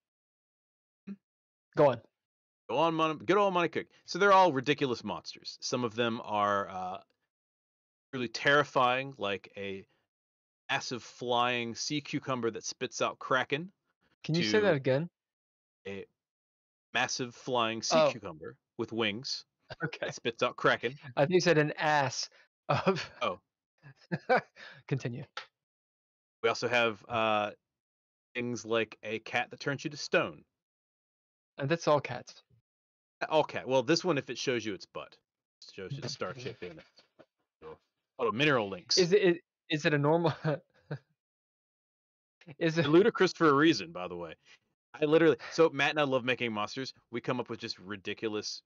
Hmm? 1.07 1.13
go 1.75 1.89
on 1.89 2.01
Go 2.69 2.77
on, 2.77 2.93
Mon- 2.93 3.17
good 3.17 3.35
old 3.37 3.53
Monte 3.53 3.69
Cook. 3.69 3.87
So 4.05 4.17
they're 4.17 4.31
all 4.31 4.53
ridiculous 4.53 5.03
monsters. 5.03 5.57
Some 5.59 5.83
of 5.83 5.93
them 5.95 6.21
are 6.23 6.69
uh, 6.69 6.97
really 8.13 8.29
terrifying, 8.29 9.13
like 9.17 9.51
a 9.57 9.83
massive 10.71 11.03
flying 11.03 11.75
sea 11.75 11.99
cucumber 11.99 12.49
that 12.49 12.63
spits 12.63 13.01
out 13.01 13.19
kraken. 13.19 13.69
can 14.23 14.35
you 14.35 14.43
say 14.43 14.59
that 14.61 14.73
again 14.75 15.09
A 15.85 16.05
massive 16.93 17.35
flying 17.35 17.81
sea 17.81 17.97
Oh. 17.97 18.11
cucumber 18.11 18.55
with 18.77 18.93
wings 18.93 19.43
okay 19.83 20.05
that 20.07 20.15
spits 20.15 20.41
out 20.43 20.55
kraken. 20.55 20.93
i 21.17 21.21
think 21.25 21.33
you 21.33 21.41
said 21.41 21.57
an 21.57 21.73
ass 21.77 22.29
of 22.69 23.09
Oh. 23.21 23.39
continue 24.87 25.25
We 26.41 26.47
also 26.49 26.67
have 26.69 27.03
uh, 27.09 27.51
things 28.33 28.65
like 28.65 28.97
a 29.03 29.19
cat 29.19 29.49
that 29.51 29.59
turns 29.59 29.83
you 29.83 29.89
to 29.89 29.97
stone. 29.97 30.43
and 31.57 31.67
that's 31.69 31.87
all 31.87 31.99
cats 31.99 32.43
All 33.29 33.43
cat. 33.43 33.67
Well, 33.67 33.83
this 33.83 34.03
one, 34.05 34.17
if 34.17 34.29
it 34.29 34.37
shows 34.37 34.65
you 34.65 34.73
its 34.73 34.85
butt, 34.85 35.17
it 35.61 35.73
shows 35.75 35.91
you 35.91 36.01
the 36.01 36.09
star 36.17 36.33
shape 36.37 36.63
in 36.63 36.79
it. 36.79 36.85
Oh, 38.19 38.31
mineral 38.31 38.69
lynx. 38.69 38.97
is 38.97 39.11
it 39.13 39.41
is 39.71 39.85
it 39.85 39.93
a 39.93 39.97
normal 39.97 40.33
is 42.57 42.77
it 42.77 42.87
ludicrous 42.87 43.33
for 43.33 43.49
a 43.49 43.53
reason, 43.53 43.91
by 43.91 44.07
the 44.07 44.15
way. 44.15 44.35
I 44.93 45.05
literally 45.05 45.37
so 45.51 45.69
Matt 45.69 45.91
and 45.91 45.99
I 45.99 46.03
love 46.03 46.25
making 46.25 46.51
monsters. 46.53 46.93
We 47.11 47.21
come 47.21 47.39
up 47.39 47.49
with 47.49 47.59
just 47.59 47.77
ridiculous. 47.79 48.63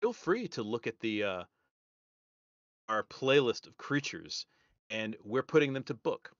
Feel 0.00 0.14
free 0.14 0.48
to 0.48 0.62
look 0.62 0.86
at 0.86 0.98
the 1.00 1.24
uh 1.24 1.44
our 2.88 3.04
playlist 3.04 3.66
of 3.68 3.76
creatures, 3.76 4.46
and 4.90 5.16
we're 5.22 5.44
putting 5.44 5.72
them 5.72 5.84
to 5.84 5.94
book. 5.94 6.34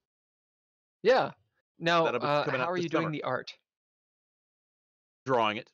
yeah 1.03 1.33
now 1.79 2.07
uh, 2.07 2.51
how 2.51 2.71
are 2.71 2.77
you 2.77 2.89
doing 2.89 3.05
summer. 3.05 3.11
the 3.11 3.23
art 3.23 3.57
drawing 5.25 5.59
it. 5.59 5.71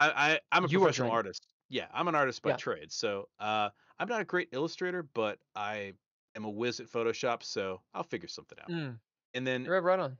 I, 0.00 0.34
I 0.34 0.40
I'm 0.52 0.64
a 0.64 0.68
You 0.68 0.80
professional 0.80 1.10
artist. 1.10 1.46
Yeah, 1.68 1.88
I'm 1.92 2.08
an 2.08 2.14
artist 2.14 2.42
by 2.42 2.50
Yeah. 2.50 2.54
trade. 2.54 2.92
So 2.92 3.28
uh, 3.38 3.70
I'm 3.98 4.08
not 4.08 4.20
a 4.20 4.24
great 4.24 4.48
illustrator, 4.52 5.02
but 5.02 5.40
I 5.54 5.94
am 6.38 6.44
a 6.44 6.50
whiz 6.50 6.80
at 6.80 6.86
Photoshop, 6.86 7.42
so 7.42 7.82
I'll 7.92 8.02
figure 8.02 8.28
something 8.28 8.58
out. 8.60 8.68
Mm, 8.68 8.98
And 9.34 9.46
then 9.46 9.64
right, 9.64 9.82
right 9.82 9.98
on 9.98 10.18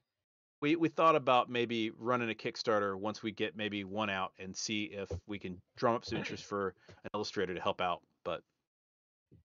we 0.61 0.77
we 0.77 0.89
thought 0.89 1.17
about 1.17 1.49
maybe 1.49 1.91
running 1.91 2.31
a 2.31 2.35
Kickstarter 2.35 2.99
once 2.99 3.23
we 3.23 3.31
get 3.31 3.57
maybe 3.57 3.85
one 3.85 4.11
out 4.11 4.33
and 4.39 4.57
see 4.57 4.85
if 4.85 5.11
we 5.27 5.39
can 5.39 5.61
drum 5.77 5.95
up 5.95 6.05
some 6.05 6.19
interest 6.19 6.45
for 6.45 6.75
an 6.89 7.11
illustrator 7.15 7.55
to 7.55 7.61
help 7.61 7.81
out. 7.81 8.03
But 8.25 8.43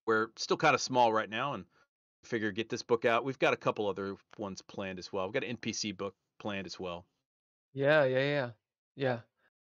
we're 0.06 0.30
still 0.38 0.58
kind 0.58 0.76
of 0.76 0.82
small 0.82 1.14
right 1.14 1.30
now, 1.30 1.54
and 1.54 1.66
figure 2.24 2.52
get 2.52 2.70
this 2.70 2.82
book 2.84 3.06
out. 3.06 3.24
We've 3.24 3.40
got 3.40 3.54
a 3.54 3.58
couple 3.58 3.88
other 3.88 4.16
ones 4.38 4.62
planned 4.62 5.00
as 5.00 5.12
well. 5.12 5.26
We've 5.26 5.34
got 5.34 5.44
an 5.44 5.58
NPC 5.58 5.96
book 5.96 6.16
planned 6.40 6.66
as 6.66 6.80
well. 6.80 7.06
Yeah, 7.74 8.04
yeah, 8.06 8.20
yeah, 8.20 8.52
yeah. 8.96 9.20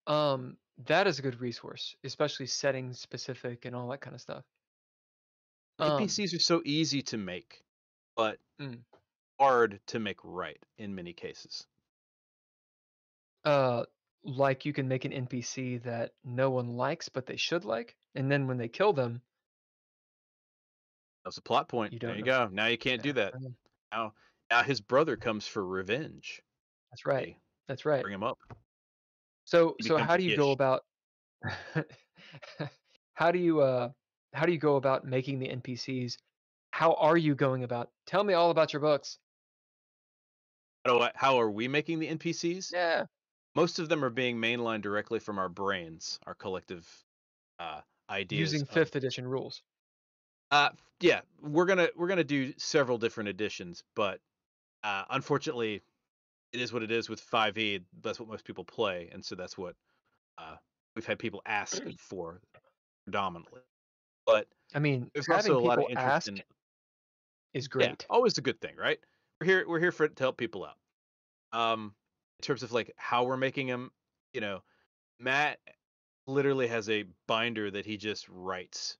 Um, 0.07 0.57
that 0.85 1.07
is 1.07 1.19
a 1.19 1.21
good 1.21 1.41
resource, 1.41 1.95
especially 2.03 2.47
setting 2.47 2.93
specific 2.93 3.65
and 3.65 3.75
all 3.75 3.89
that 3.89 4.01
kind 4.01 4.15
of 4.15 4.21
stuff. 4.21 4.45
Um, 5.79 5.91
NPCs 5.91 6.33
are 6.35 6.39
so 6.39 6.61
easy 6.65 7.01
to 7.03 7.17
make, 7.17 7.61
but 8.15 8.39
Mm. 8.59 8.79
hard 9.39 9.79
to 9.87 9.99
make 9.99 10.17
right 10.23 10.57
in 10.77 10.95
many 10.95 11.13
cases. 11.13 11.67
uh, 13.45 13.85
like 14.23 14.65
you 14.65 14.73
can 14.73 14.87
make 14.87 15.05
an 15.05 15.11
NPC 15.13 15.77
that 15.83 16.13
no 16.23 16.49
one 16.49 16.75
likes, 16.75 17.07
but 17.09 17.25
they 17.25 17.37
should 17.37 17.63
like, 17.63 17.95
and 18.15 18.29
then 18.31 18.47
when 18.47 18.57
they 18.57 18.67
kill 18.67 18.93
them, 18.93 19.21
That's 21.23 21.37
a 21.37 21.41
plot 21.41 21.67
point. 21.67 21.93
You 21.93 21.99
there 21.99 22.15
you 22.15 22.23
know. 22.23 22.47
go. 22.47 22.49
Now 22.51 22.67
you 22.67 22.77
can't 22.77 23.01
do 23.03 23.13
that. 23.13 23.35
Now, 23.91 24.13
now 24.49 24.63
his 24.63 24.81
brother 24.81 25.15
comes 25.17 25.45
for 25.47 25.65
revenge. 25.65 26.41
that's 26.91 27.05
right. 27.05 27.27
They 27.27 27.37
That's 27.67 27.85
right. 27.85 28.01
Bring 28.01 28.13
him 28.15 28.23
up. 28.23 28.39
So, 29.45 29.75
so 29.81 29.97
how 29.97 30.17
do 30.17 30.23
you 30.23 30.35
go 30.35 30.51
about? 30.51 30.83
how 33.13 33.31
do 33.31 33.39
you 33.39 33.61
uh, 33.61 33.89
how 34.33 34.45
do 34.45 34.51
you 34.51 34.57
go 34.57 34.75
about 34.75 35.05
making 35.05 35.39
the 35.39 35.47
NPCs? 35.47 36.17
How 36.71 36.93
are 36.93 37.17
you 37.17 37.35
going 37.35 37.63
about? 37.63 37.89
Tell 38.05 38.23
me 38.23 38.33
all 38.33 38.51
about 38.51 38.73
your 38.73 38.81
books. 38.81 39.17
How, 40.85 40.97
do 40.97 41.03
I, 41.03 41.11
how 41.15 41.39
are 41.39 41.49
we 41.49 41.67
making 41.67 41.99
the 41.99 42.07
NPCs? 42.07 42.71
Yeah. 42.71 43.05
Most 43.55 43.79
of 43.79 43.89
them 43.89 44.03
are 44.05 44.09
being 44.09 44.37
mainlined 44.37 44.81
directly 44.81 45.19
from 45.19 45.39
our 45.39 45.49
brains, 45.49 46.19
our 46.27 46.35
collective 46.35 46.87
uh, 47.59 47.81
ideas. 48.09 48.53
Using 48.53 48.61
of- 48.61 48.69
fifth 48.69 48.95
edition 48.95 49.27
rules. 49.27 49.63
Uh, 50.51 50.69
yeah, 51.01 51.21
we're 51.41 51.65
gonna 51.65 51.89
we're 51.97 52.07
gonna 52.07 52.23
do 52.23 52.53
several 52.57 52.97
different 52.97 53.27
editions, 53.27 53.83
but 53.95 54.21
uh, 54.83 55.03
unfortunately, 55.09 55.81
it 56.53 56.61
is 56.61 56.71
what 56.71 56.83
it 56.83 56.91
is 56.91 57.09
with 57.09 57.21
5e. 57.21 57.83
That's 58.01 58.19
what 58.19 58.29
most 58.29 58.45
people 58.45 58.63
play, 58.63 59.09
and 59.11 59.23
so 59.23 59.35
that's 59.35 59.57
what 59.57 59.75
uh, 60.37 60.55
we've 60.95 61.05
had 61.05 61.19
people 61.19 61.41
ask 61.45 61.81
for 61.99 62.39
predominantly. 63.05 63.61
But 64.27 64.45
I 64.75 64.79
mean, 64.79 65.09
there's 65.13 65.25
having 65.25 65.53
also 65.53 65.57
a 65.57 65.65
lot 65.65 65.79
of 65.79 65.89
interest 65.89 66.27
in 66.27 66.41
is 67.53 67.69
yeah, 67.79 67.87
great. 67.87 68.05
always 68.09 68.37
a 68.37 68.41
good 68.41 68.59
thing, 68.61 68.75
right? 68.77 68.99
We're 69.39 69.47
here 69.47 69.65
we're 69.67 69.79
here 69.79 69.93
for 69.93 70.07
to 70.07 70.23
help 70.23 70.37
people 70.37 70.65
out. 70.65 71.59
Um, 71.59 71.95
in 72.39 72.43
terms 72.43 72.61
of 72.61 72.73
like 72.73 72.93
how 72.97 73.23
we're 73.23 73.37
making 73.37 73.67
them, 73.67 73.89
you 74.33 74.41
know, 74.41 74.61
Matt 75.17 75.59
literally 76.27 76.67
has 76.67 76.89
a 76.89 77.05
binder 77.25 77.71
that 77.71 77.85
he 77.85 77.95
just 77.95 78.27
writes 78.27 78.97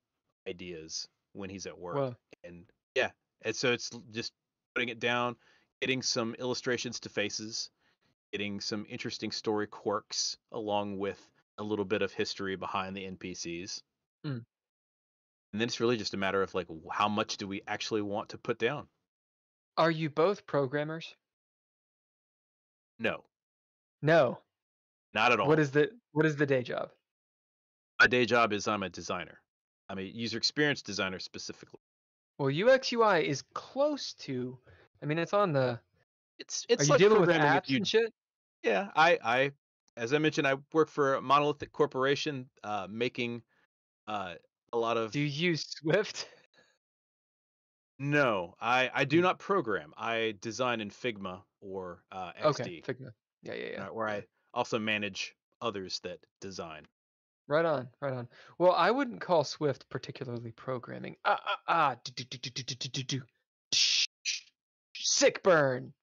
ideas 0.48 1.10
when 1.34 1.50
he's 1.50 1.66
at 1.66 1.78
work 1.78 2.16
and 2.46 2.64
yeah 2.96 3.12
and 3.42 3.54
so 3.54 3.74
it's 3.74 3.92
just 4.12 4.32
putting 4.74 4.88
it 4.88 4.98
down 4.98 5.36
getting 5.82 6.02
some 6.02 6.34
illustrations 6.40 7.02
to 7.02 7.10
faces 7.10 7.70
getting 8.32 8.62
some 8.62 8.86
interesting 8.90 9.30
story 9.30 9.68
quirks 9.68 10.38
along 10.54 10.98
with 10.98 11.20
a 11.58 11.64
little 11.64 11.84
bit 11.84 12.02
of 12.02 12.14
history 12.14 12.56
behind 12.56 12.96
the 12.96 13.04
npcs 13.12 13.82
Mm. 14.26 14.44
And 15.58 15.62
then 15.62 15.68
it's 15.70 15.80
really 15.80 15.98
just 15.98 16.14
a 16.14 16.18
matter 16.18 16.44
of 16.44 16.54
like 16.54 16.68
how 16.92 17.10
much 17.10 17.38
do 17.38 17.48
we 17.48 17.64
actually 17.68 18.04
want 18.04 18.30
to 18.30 18.38
put 18.38 18.60
down 18.60 18.88
are 19.76 19.90
you 19.90 20.08
both 20.08 20.46
programmers? 20.46 21.16
no 23.00 23.24
No. 24.04 24.44
not 25.16 25.32
at 25.32 25.40
all 25.40 25.48
What 25.48 25.58
is 25.60 25.72
the 25.72 25.90
what 26.12 26.28
is 26.28 26.36
the 26.36 26.46
day 26.46 26.62
job? 26.62 26.92
my 28.00 28.06
day 28.06 28.24
job 28.24 28.54
is 28.54 28.68
i'm 28.68 28.84
a 28.84 28.90
designer 28.90 29.42
i'm 29.90 29.98
a 29.98 30.04
user 30.04 30.38
experience 30.38 30.84
designer 30.84 31.18
specifically 31.18 31.80
Well, 32.38 32.50
UX 32.54 32.94
UI 32.94 33.28
is 33.28 33.42
close 33.56 34.14
to. 34.26 34.60
I 35.02 35.06
mean, 35.08 35.18
it's 35.18 35.34
on 35.34 35.54
the. 35.54 35.80
it's 36.38 36.68
Are 36.70 36.74
it's 36.74 36.84
you 36.84 36.92
like 36.92 37.00
dealing 37.00 37.20
with 37.22 37.30
apps 37.30 37.68
you 37.70 37.78
and 37.78 37.88
shit? 37.88 38.14
Yeah, 38.62 38.92
I, 38.96 39.18
I, 39.24 39.52
as 39.96 40.14
I 40.14 40.20
mentioned, 40.20 40.46
I 40.48 40.56
work 40.72 40.90
for 40.90 41.16
a 41.16 41.22
monolithic 41.22 41.72
corporation, 41.72 42.48
uh, 42.64 42.88
making, 42.90 43.42
uh, 44.08 44.36
a 44.74 44.78
lot 44.78 44.98
of. 44.98 45.12
Do 45.12 45.20
you 45.20 45.26
use 45.26 45.66
Swift? 45.68 46.28
No, 48.00 48.54
I, 48.62 48.92
I 48.94 49.06
do 49.06 49.22
not 49.22 49.40
program. 49.40 49.92
I 49.98 50.36
design 50.40 50.82
in 50.82 50.92
Figma 50.92 51.42
or 51.62 52.04
uh, 52.12 52.32
XD, 52.40 52.46
Okay, 52.46 52.84
Figma. 52.86 53.10
Yeah, 53.42 53.54
yeah, 53.54 53.70
yeah. 53.72 53.86
where 53.88 54.08
I 54.08 54.24
also 54.54 54.78
manage 54.78 55.36
others 55.62 56.00
that 56.04 56.20
design. 56.40 56.84
Right 57.48 57.66
on, 57.66 57.88
right 58.02 58.14
on. 58.14 58.28
Well, 58.60 58.74
I 58.74 58.92
wouldn't 58.92 59.22
call 59.22 59.44
Swift 59.44 59.90
particularly 59.90 60.52
programming. 60.52 61.16
Ah, 61.26 61.40
ah, 61.44 61.58
ah. 61.68 61.96
do, 62.04 62.12
do, 62.12 62.24
do, 62.26 62.38
do, 62.38 62.64
do, 62.64 62.76
do, 62.76 62.90
do, 62.90 63.04
do. 63.04 63.22
Shh, 63.74 64.08
shh. 64.22 64.42
Sick 64.96 65.42
burn. 65.42 65.94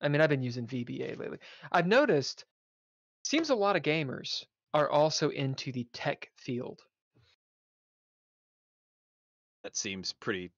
I 0.00 0.08
mean, 0.08 0.20
I've 0.20 0.30
been 0.30 0.42
using 0.42 0.66
VBA 0.66 1.18
lately. 1.18 1.38
I've 1.70 1.86
noticed, 1.86 2.44
seems 3.24 3.50
a 3.50 3.54
lot 3.54 3.76
of 3.76 3.82
gamers 3.82 4.44
are 4.74 4.90
also 4.90 5.28
into 5.28 5.70
the 5.72 5.86
tech 5.92 6.30
field. 6.36 6.80
That 9.66 9.76
seems 9.76 10.12
pretty 10.12 10.52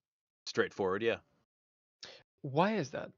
straightforward. 0.44 1.02
Yeah. 1.02 1.16
Why 2.42 2.74
is 2.74 2.90
that? 2.90 3.10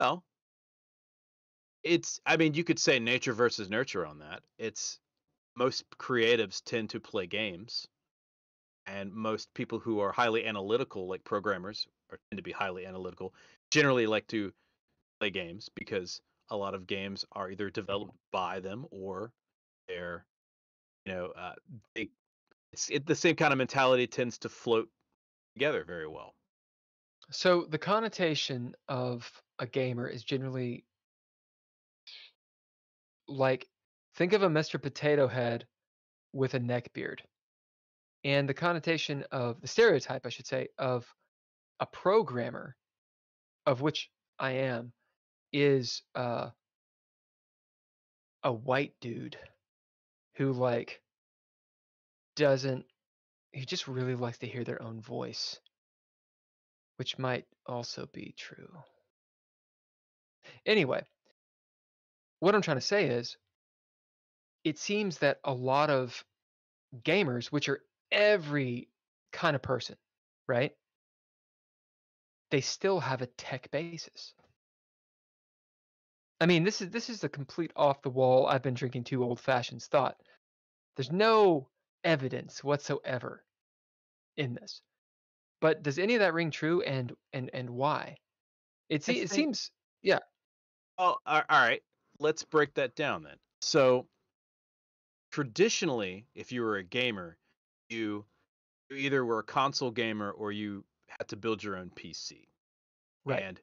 Well, 0.00 0.24
it's. 1.84 2.18
I 2.26 2.36
mean, 2.36 2.54
you 2.54 2.64
could 2.64 2.80
say 2.80 2.98
nature 2.98 3.32
versus 3.32 3.70
nurture 3.70 4.04
on 4.04 4.18
that. 4.18 4.42
It's 4.58 4.98
most 5.56 5.84
creatives 5.96 6.60
tend 6.64 6.90
to 6.90 6.98
play 6.98 7.28
games, 7.28 7.86
and 8.84 9.12
most 9.12 9.54
people 9.54 9.78
who 9.78 10.00
are 10.00 10.10
highly 10.10 10.44
analytical, 10.44 11.06
like 11.06 11.22
programmers, 11.22 11.86
or 12.10 12.18
tend 12.32 12.38
to 12.38 12.42
be 12.42 12.50
highly 12.50 12.86
analytical, 12.86 13.32
generally 13.70 14.08
like 14.08 14.26
to 14.26 14.52
play 15.20 15.30
games 15.30 15.70
because 15.76 16.20
a 16.50 16.56
lot 16.56 16.74
of 16.74 16.88
games 16.88 17.24
are 17.30 17.48
either 17.48 17.70
developed 17.70 18.18
by 18.32 18.58
them 18.58 18.86
or 18.90 19.30
they're, 19.86 20.26
you 21.06 21.12
know, 21.12 21.26
uh, 21.26 21.54
they, 21.94 22.08
it's 22.74 22.90
it, 22.90 23.06
the 23.06 23.14
same 23.14 23.36
kind 23.36 23.52
of 23.52 23.58
mentality 23.58 24.04
tends 24.04 24.36
to 24.38 24.48
float 24.48 24.88
together 25.54 25.84
very 25.84 26.08
well. 26.08 26.34
So 27.30 27.66
the 27.70 27.78
connotation 27.78 28.74
of 28.88 29.30
a 29.60 29.66
gamer 29.66 30.08
is 30.08 30.24
generally 30.24 30.84
like 33.28 33.68
think 34.16 34.32
of 34.32 34.42
a 34.42 34.48
Mr. 34.48 34.82
Potato 34.82 35.28
Head 35.28 35.66
with 36.32 36.54
a 36.54 36.58
neck 36.58 36.92
beard. 36.92 37.22
And 38.24 38.48
the 38.48 38.54
connotation 38.54 39.24
of 39.30 39.60
the 39.60 39.68
stereotype, 39.68 40.26
I 40.26 40.30
should 40.30 40.46
say, 40.46 40.66
of 40.76 41.06
a 41.78 41.86
programmer, 41.86 42.74
of 43.66 43.82
which 43.82 44.10
I 44.40 44.50
am, 44.50 44.92
is 45.52 46.02
uh, 46.16 46.50
a 48.42 48.52
white 48.52 48.94
dude 49.00 49.38
who 50.34 50.52
like 50.52 51.00
doesn't 52.36 52.84
he 53.52 53.64
just 53.64 53.86
really 53.86 54.14
likes 54.14 54.38
to 54.38 54.46
hear 54.46 54.64
their 54.64 54.82
own 54.82 55.00
voice 55.00 55.58
which 56.96 57.18
might 57.18 57.44
also 57.66 58.08
be 58.12 58.34
true 58.36 58.68
anyway 60.66 61.02
what 62.40 62.54
i'm 62.54 62.62
trying 62.62 62.76
to 62.76 62.80
say 62.80 63.06
is 63.06 63.36
it 64.64 64.78
seems 64.78 65.18
that 65.18 65.38
a 65.44 65.52
lot 65.52 65.90
of 65.90 66.24
gamers 67.02 67.46
which 67.46 67.68
are 67.68 67.80
every 68.10 68.88
kind 69.32 69.56
of 69.56 69.62
person 69.62 69.96
right 70.48 70.72
they 72.50 72.60
still 72.60 73.00
have 73.00 73.22
a 73.22 73.26
tech 73.26 73.70
basis 73.70 74.34
I 76.40 76.46
mean, 76.46 76.64
this 76.64 76.82
is 76.82 76.90
this 76.90 77.08
is 77.08 77.24
a 77.24 77.28
complete 77.28 77.72
off 77.76 78.02
the 78.02 78.10
wall. 78.10 78.46
I've 78.46 78.62
been 78.62 78.74
drinking 78.74 79.04
too 79.04 79.24
old 79.24 79.40
fashions 79.40 79.86
thought. 79.86 80.20
There's 80.96 81.12
no 81.12 81.68
evidence 82.04 82.62
whatsoever 82.62 83.44
in 84.36 84.54
this. 84.54 84.82
But 85.60 85.82
does 85.82 85.98
any 85.98 86.14
of 86.14 86.20
that 86.20 86.34
ring 86.34 86.50
true, 86.50 86.82
and 86.82 87.12
and 87.32 87.50
and 87.54 87.70
why? 87.70 88.16
It, 88.88 89.02
se- 89.02 89.14
it 89.14 89.30
seems 89.30 89.70
yeah. 90.02 90.18
Oh, 90.98 91.16
all 91.26 91.42
all 91.48 91.60
right. 91.60 91.82
Let's 92.20 92.44
break 92.44 92.74
that 92.74 92.94
down 92.94 93.22
then. 93.22 93.36
So, 93.62 94.06
traditionally, 95.32 96.26
if 96.34 96.52
you 96.52 96.62
were 96.62 96.76
a 96.76 96.82
gamer, 96.82 97.38
you 97.88 98.24
you 98.90 98.96
either 98.96 99.24
were 99.24 99.38
a 99.38 99.44
console 99.44 99.90
gamer 99.90 100.30
or 100.30 100.52
you 100.52 100.84
had 101.08 101.28
to 101.28 101.36
build 101.36 101.62
your 101.62 101.76
own 101.76 101.90
PC. 101.96 102.46
Right. 103.24 103.42
And 103.42 103.60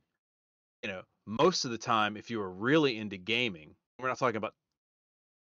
you 0.83 0.89
know, 0.89 1.01
most 1.27 1.65
of 1.65 1.71
the 1.71 1.77
time, 1.77 2.17
if 2.17 2.31
you 2.31 2.39
were 2.39 2.51
really 2.51 2.97
into 2.97 3.17
gaming, 3.17 3.75
we're 3.99 4.07
not 4.07 4.17
talking 4.17 4.37
about 4.37 4.55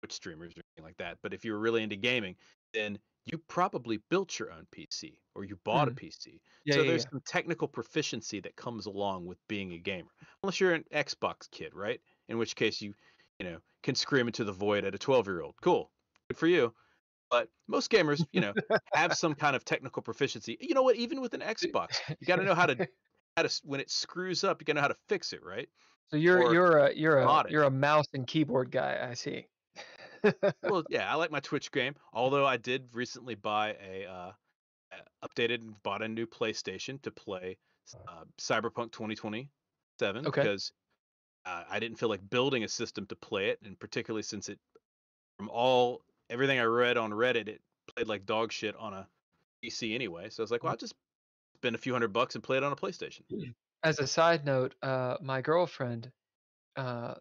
Twitch 0.02 0.14
streamers 0.14 0.52
or 0.52 0.62
anything 0.78 0.86
like 0.86 0.98
that, 0.98 1.18
but 1.24 1.34
if 1.34 1.44
you 1.44 1.54
were 1.54 1.60
really 1.60 1.82
into 1.82 1.96
gaming, 1.96 2.36
then 2.74 3.00
you 3.26 3.38
probably 3.38 3.98
built 4.10 4.38
your 4.40 4.52
own 4.52 4.68
PC 4.72 5.22
or 5.36 5.46
you 5.46 5.56
bought 5.64 5.88
Mhm. 5.88 5.92
a 5.92 5.92
PC. 5.92 6.42
Yeah, 6.66 6.76
so 6.76 6.84
yeah, 6.84 6.84
there's 6.84 7.04
yeah. 7.04 7.10
some 7.10 7.22
technical 7.26 7.68
proficiency 7.68 8.40
that 8.42 8.56
comes 8.56 8.86
along 8.86 9.26
with 9.26 9.40
being 9.48 9.74
a 9.74 9.80
gamer. 9.80 10.10
Unless 10.44 10.60
you're 10.60 10.74
an 10.74 10.86
Xbox 10.92 11.50
kid, 11.50 11.74
right? 11.74 12.02
In 12.28 12.38
which 12.38 12.56
case 12.56 12.82
you, 12.82 12.94
you 13.40 13.46
know, 13.46 13.60
can 13.84 13.96
scream 13.96 14.28
into 14.28 14.44
the 14.44 14.52
void 14.52 14.84
at 14.86 14.96
a 14.96 14.98
12-year-old. 15.00 15.56
Cool. 15.62 15.92
Good 16.30 16.38
for 16.38 16.48
you. 16.48 16.74
But 17.30 17.50
most 17.68 17.92
gamers, 17.92 18.26
you 18.32 18.42
know, 18.42 18.56
have 18.94 19.14
some 19.16 19.36
kind 19.36 19.56
of 19.56 19.66
technical 19.66 20.02
proficiency. 20.04 20.58
You 20.62 20.76
know 20.76 20.84
what? 20.84 20.96
Even 20.98 21.22
with 21.22 21.34
an 21.34 21.42
Xbox, 21.42 22.02
you 22.20 22.28
got 22.28 22.38
to 22.38 22.44
know 22.44 22.56
how 22.56 22.68
to 22.68 22.80
how 23.38 23.44
to 23.44 23.62
when 23.66 23.80
it 23.80 23.92
screws 23.92 24.44
up, 24.44 24.62
you 24.62 24.66
got 24.66 24.74
to 24.74 24.76
know 24.78 24.82
how 24.82 24.88
to 24.90 24.98
fix 25.10 25.34
it, 25.34 25.44
right? 25.44 25.70
So 26.12 26.18
you're 26.18 26.44
or 26.44 26.54
you're 26.54 26.78
a 26.78 26.94
you're 26.94 27.18
a 27.20 27.38
you're 27.50 27.64
a 27.64 27.72
mouse 27.72 28.06
and 28.14 28.26
keyboard 28.28 28.72
guy. 28.72 29.10
I 29.10 29.16
see. 29.16 29.48
Well, 30.64 30.84
yeah, 30.90 31.12
I 31.12 31.16
like 31.16 31.32
my 31.32 31.40
Twitch 31.40 31.72
game. 31.72 31.96
Although 32.14 32.46
I 32.46 32.58
did 32.58 32.90
recently 32.94 33.36
buy 33.36 33.76
a 33.84 34.06
uh, 34.06 34.32
uh, 34.92 35.28
updated 35.28 35.62
and 35.62 35.82
bought 35.84 36.02
a 36.02 36.08
new 36.08 36.26
PlayStation 36.26 37.02
to 37.02 37.12
play 37.12 37.58
uh, 38.08 38.24
Cyberpunk 38.40 38.92
2077 38.92 40.28
Okay. 40.28 40.42
because 40.42 40.72
uh, 41.46 41.64
I 41.70 41.80
didn't 41.80 41.98
feel 41.98 42.10
like 42.10 42.28
building 42.30 42.64
a 42.64 42.68
system 42.70 43.06
to 43.08 43.16
play 43.16 43.50
it, 43.50 43.60
and 43.64 43.78
particularly 43.80 44.24
since 44.24 44.50
it, 44.50 44.60
from 45.38 45.50
all 45.50 46.02
everything 46.30 46.60
I 46.60 46.64
read 46.64 46.98
on 46.98 47.12
Reddit, 47.12 47.48
it 47.48 47.62
played 47.94 48.08
like 48.08 48.26
dog 48.26 48.52
shit 48.52 48.76
on 48.78 48.94
a 48.94 49.08
PC 49.64 49.94
anyway. 49.94 50.30
So 50.30 50.42
I 50.42 50.44
was 50.44 50.52
like, 50.52 50.64
well, 50.64 50.72
I'll 50.72 50.78
just 50.78 50.96
spend 51.56 51.76
a 51.76 51.80
few 51.80 51.94
hundred 51.94 52.14
bucks 52.14 52.36
and 52.36 52.44
play 52.44 52.58
it 52.58 52.64
on 52.64 52.72
a 52.72 52.76
PlayStation. 52.76 53.22
As 53.84 54.00
a 54.00 54.08
side 54.08 54.46
note, 54.46 54.76
uh, 54.82 55.18
my 55.22 55.42
girlfriend, 55.42 56.12
uh, 56.78 57.16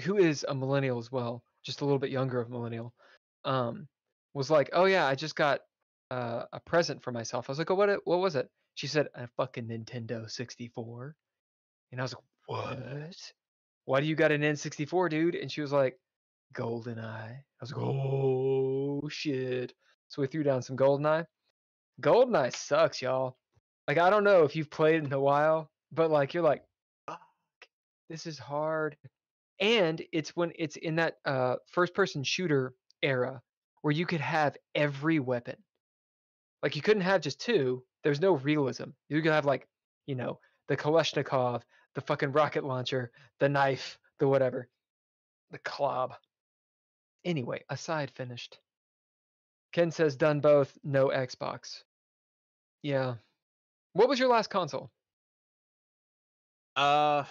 who 0.00 0.16
is 0.16 0.44
a 0.48 0.54
millennial 0.54 0.98
as 0.98 1.12
well, 1.12 1.42
just 1.68 1.82
a 1.82 1.84
little 1.84 1.98
bit 1.98 2.10
younger 2.10 2.40
of 2.40 2.48
millennial, 2.48 2.94
um, 3.44 3.86
was 4.32 4.50
like, 4.50 4.70
"Oh 4.72 4.86
yeah, 4.86 5.06
I 5.06 5.14
just 5.14 5.36
got 5.36 5.60
uh, 6.10 6.44
a 6.50 6.60
present 6.60 7.02
for 7.02 7.12
myself." 7.12 7.48
I 7.48 7.52
was 7.52 7.58
like, 7.58 7.70
"Oh, 7.70 7.74
what? 7.74 7.90
What 8.04 8.20
was 8.20 8.36
it?" 8.36 8.48
She 8.74 8.86
said, 8.86 9.08
"A 9.14 9.28
fucking 9.36 9.66
Nintendo 9.66 10.30
64." 10.30 11.14
And 11.92 12.00
I 12.00 12.04
was 12.04 12.14
like, 12.14 12.24
"What? 12.46 13.32
Why 13.84 14.00
do 14.00 14.06
you 14.06 14.16
got 14.16 14.32
an 14.32 14.40
N64, 14.40 15.10
dude?" 15.10 15.34
And 15.34 15.52
she 15.52 15.60
was 15.60 15.72
like, 15.72 15.98
"GoldenEye." 16.54 17.36
I 17.36 17.60
was 17.60 17.70
like, 17.70 17.82
"Oh 17.84 19.06
shit!" 19.10 19.74
So 20.08 20.22
we 20.22 20.28
threw 20.28 20.42
down 20.42 20.62
some 20.62 20.76
GoldenEye. 20.76 21.26
GoldenEye 22.00 22.56
sucks, 22.56 23.02
y'all. 23.02 23.36
Like 23.86 23.98
I 23.98 24.08
don't 24.08 24.24
know 24.24 24.44
if 24.44 24.56
you've 24.56 24.70
played 24.70 25.04
in 25.04 25.12
a 25.12 25.20
while, 25.20 25.70
but 25.92 26.10
like 26.10 26.32
you're 26.32 26.42
like, 26.42 26.64
fuck, 27.06 27.20
this 28.08 28.26
is 28.26 28.38
hard. 28.38 28.96
And 29.60 30.02
it's 30.12 30.36
when 30.36 30.52
it's 30.56 30.76
in 30.76 30.96
that 30.96 31.18
uh, 31.24 31.56
first 31.66 31.94
person 31.94 32.22
shooter 32.22 32.74
era 33.02 33.42
where 33.82 33.92
you 33.92 34.06
could 34.06 34.20
have 34.20 34.56
every 34.74 35.18
weapon. 35.18 35.56
Like 36.62 36.76
you 36.76 36.82
couldn't 36.82 37.02
have 37.02 37.20
just 37.20 37.40
two. 37.40 37.82
There's 38.04 38.20
no 38.20 38.34
realism. 38.34 38.90
You 39.08 39.22
could 39.22 39.32
have 39.32 39.44
like, 39.44 39.66
you 40.06 40.14
know, 40.14 40.38
the 40.68 40.76
Kalashnikov, 40.76 41.62
the 41.94 42.00
fucking 42.00 42.32
rocket 42.32 42.64
launcher, 42.64 43.10
the 43.40 43.48
knife, 43.48 43.98
the 44.18 44.28
whatever, 44.28 44.68
the 45.50 45.58
club. 45.58 46.14
Anyway, 47.24 47.64
aside 47.68 48.10
finished. 48.10 48.58
Ken 49.72 49.90
says 49.90 50.16
done 50.16 50.40
both, 50.40 50.76
no 50.82 51.08
Xbox. 51.08 51.82
Yeah. 52.82 53.14
What 53.92 54.08
was 54.08 54.18
your 54.18 54.28
last 54.28 54.50
console? 54.50 54.90
Uh, 56.76 57.24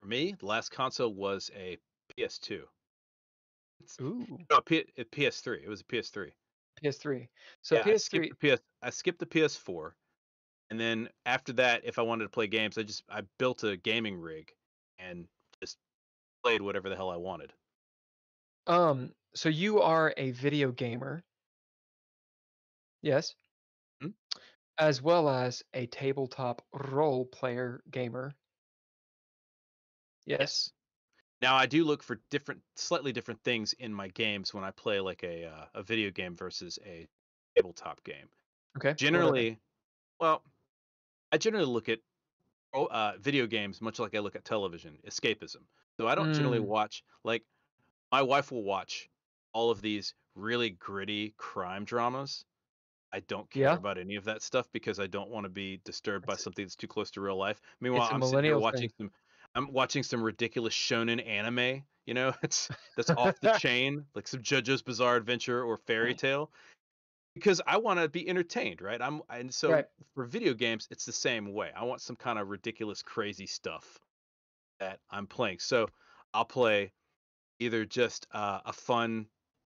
for 0.00 0.06
me, 0.06 0.32
the 0.32 0.46
last 0.46 0.70
console 0.70 1.12
was 1.14 1.50
a 1.54 1.78
PS2. 2.16 2.68
Ooh, 4.00 4.38
No, 4.50 4.60
P- 4.60 4.90
a 4.96 5.04
PS3. 5.04 5.62
It 5.62 5.68
was 5.68 5.80
a 5.80 5.84
PS3. 5.84 6.32
PS3. 6.80 7.28
So 7.62 7.76
yeah, 7.76 7.82
I 7.82 7.84
PS3. 7.84 8.28
skipped 8.28 8.40
the 8.40 8.56
PS. 8.56 8.62
I 8.82 8.90
skipped 8.90 9.18
the 9.18 9.26
PS4, 9.26 9.94
and 10.70 10.80
then 10.80 11.08
after 11.26 11.52
that, 11.54 11.84
if 11.84 11.98
I 11.98 12.02
wanted 12.02 12.24
to 12.24 12.30
play 12.30 12.46
games, 12.46 12.78
I 12.78 12.82
just 12.82 13.04
I 13.08 13.22
built 13.38 13.64
a 13.64 13.76
gaming 13.76 14.18
rig 14.18 14.54
and 14.98 15.28
just 15.62 15.78
played 16.44 16.62
whatever 16.62 16.88
the 16.88 16.96
hell 16.96 17.10
I 17.10 17.16
wanted. 17.16 17.52
Um, 18.66 19.14
so 19.34 19.48
you 19.48 19.80
are 19.80 20.14
a 20.16 20.30
video 20.32 20.72
gamer. 20.72 21.22
Yes. 23.02 23.34
Hmm? 24.00 24.10
As 24.78 25.02
well 25.02 25.28
as 25.28 25.62
a 25.74 25.86
tabletop 25.86 26.66
role 26.72 27.26
player 27.26 27.82
gamer. 27.90 28.34
Yes. 30.30 30.70
Now 31.42 31.56
I 31.56 31.66
do 31.66 31.84
look 31.84 32.02
for 32.02 32.20
different, 32.30 32.60
slightly 32.76 33.12
different 33.12 33.42
things 33.42 33.72
in 33.72 33.92
my 33.92 34.08
games 34.08 34.54
when 34.54 34.62
I 34.62 34.70
play 34.70 35.00
like 35.00 35.24
a 35.24 35.46
uh, 35.46 35.66
a 35.74 35.82
video 35.82 36.10
game 36.10 36.36
versus 36.36 36.78
a 36.86 37.08
tabletop 37.56 38.02
game. 38.04 38.28
Okay. 38.76 38.90
what 38.90 39.22
are 39.22 39.32
they? 39.32 39.46
Generally, 39.46 39.60
well, 40.20 40.44
I 41.32 41.38
generally 41.38 41.66
look 41.66 41.88
at 41.88 42.00
oh, 42.74 42.86
uh, 42.86 43.14
video 43.20 43.46
games 43.46 43.80
much 43.80 43.98
like 43.98 44.14
I 44.14 44.20
look 44.20 44.36
at 44.36 44.44
television, 44.44 44.98
escapism. 45.06 45.62
So 45.98 46.06
I 46.06 46.14
don't 46.14 46.32
generally 46.32 46.60
Mm. 46.60 46.66
watch 46.66 47.02
like 47.24 47.44
my 48.12 48.22
wife 48.22 48.52
will 48.52 48.62
watch 48.64 49.10
all 49.52 49.70
of 49.70 49.82
these 49.82 50.14
really 50.36 50.70
gritty 50.70 51.34
crime 51.38 51.84
dramas. 51.84 52.44
I 53.12 53.20
don't 53.20 53.50
care 53.50 53.62
Yeah. 53.62 53.76
about 53.76 53.98
any 53.98 54.16
of 54.16 54.24
that 54.24 54.42
stuff 54.42 54.70
because 54.72 55.00
I 55.00 55.06
don't 55.08 55.30
want 55.30 55.44
to 55.44 55.50
be 55.50 55.78
disturbed 55.84 56.26
by 56.26 56.36
something 56.36 56.64
that's 56.64 56.76
too 56.76 56.86
close 56.88 57.10
to 57.12 57.20
real 57.20 57.36
life. 57.36 57.60
Meanwhile, 57.80 58.10
I'm 58.12 58.22
sitting 58.22 58.44
here 58.44 58.58
watching 58.58 58.88
thing. 58.88 58.94
some 58.98 59.10
I'm 59.54 59.72
watching 59.72 60.02
some 60.02 60.22
ridiculous 60.22 60.74
shonen 60.74 61.26
anime, 61.26 61.82
you 62.06 62.14
know, 62.14 62.32
it's 62.42 62.68
that's 62.96 63.10
off 63.10 63.40
the 63.40 63.52
chain, 63.58 64.04
like 64.14 64.28
some 64.28 64.40
JoJo's 64.40 64.82
Bizarre 64.82 65.16
Adventure 65.16 65.62
or 65.64 65.76
Fairy 65.76 66.14
Tail. 66.14 66.50
because 67.34 67.60
I 67.66 67.76
want 67.78 68.00
to 68.00 68.08
be 68.08 68.28
entertained, 68.28 68.80
right? 68.82 69.00
I'm 69.00 69.22
and 69.30 69.52
so 69.52 69.72
Right. 69.72 69.86
for 70.14 70.24
video 70.24 70.54
games, 70.54 70.88
it's 70.90 71.04
the 71.04 71.12
same 71.12 71.52
way. 71.52 71.70
I 71.76 71.84
want 71.84 72.00
some 72.00 72.16
kind 72.16 72.38
of 72.38 72.48
ridiculous, 72.48 73.02
crazy 73.02 73.46
stuff 73.46 73.98
that 74.78 75.00
I'm 75.10 75.26
playing. 75.26 75.58
So 75.58 75.88
I'll 76.34 76.44
play 76.44 76.92
either 77.58 77.84
just 77.84 78.26
uh, 78.32 78.60
a 78.64 78.72
fun, 78.72 79.26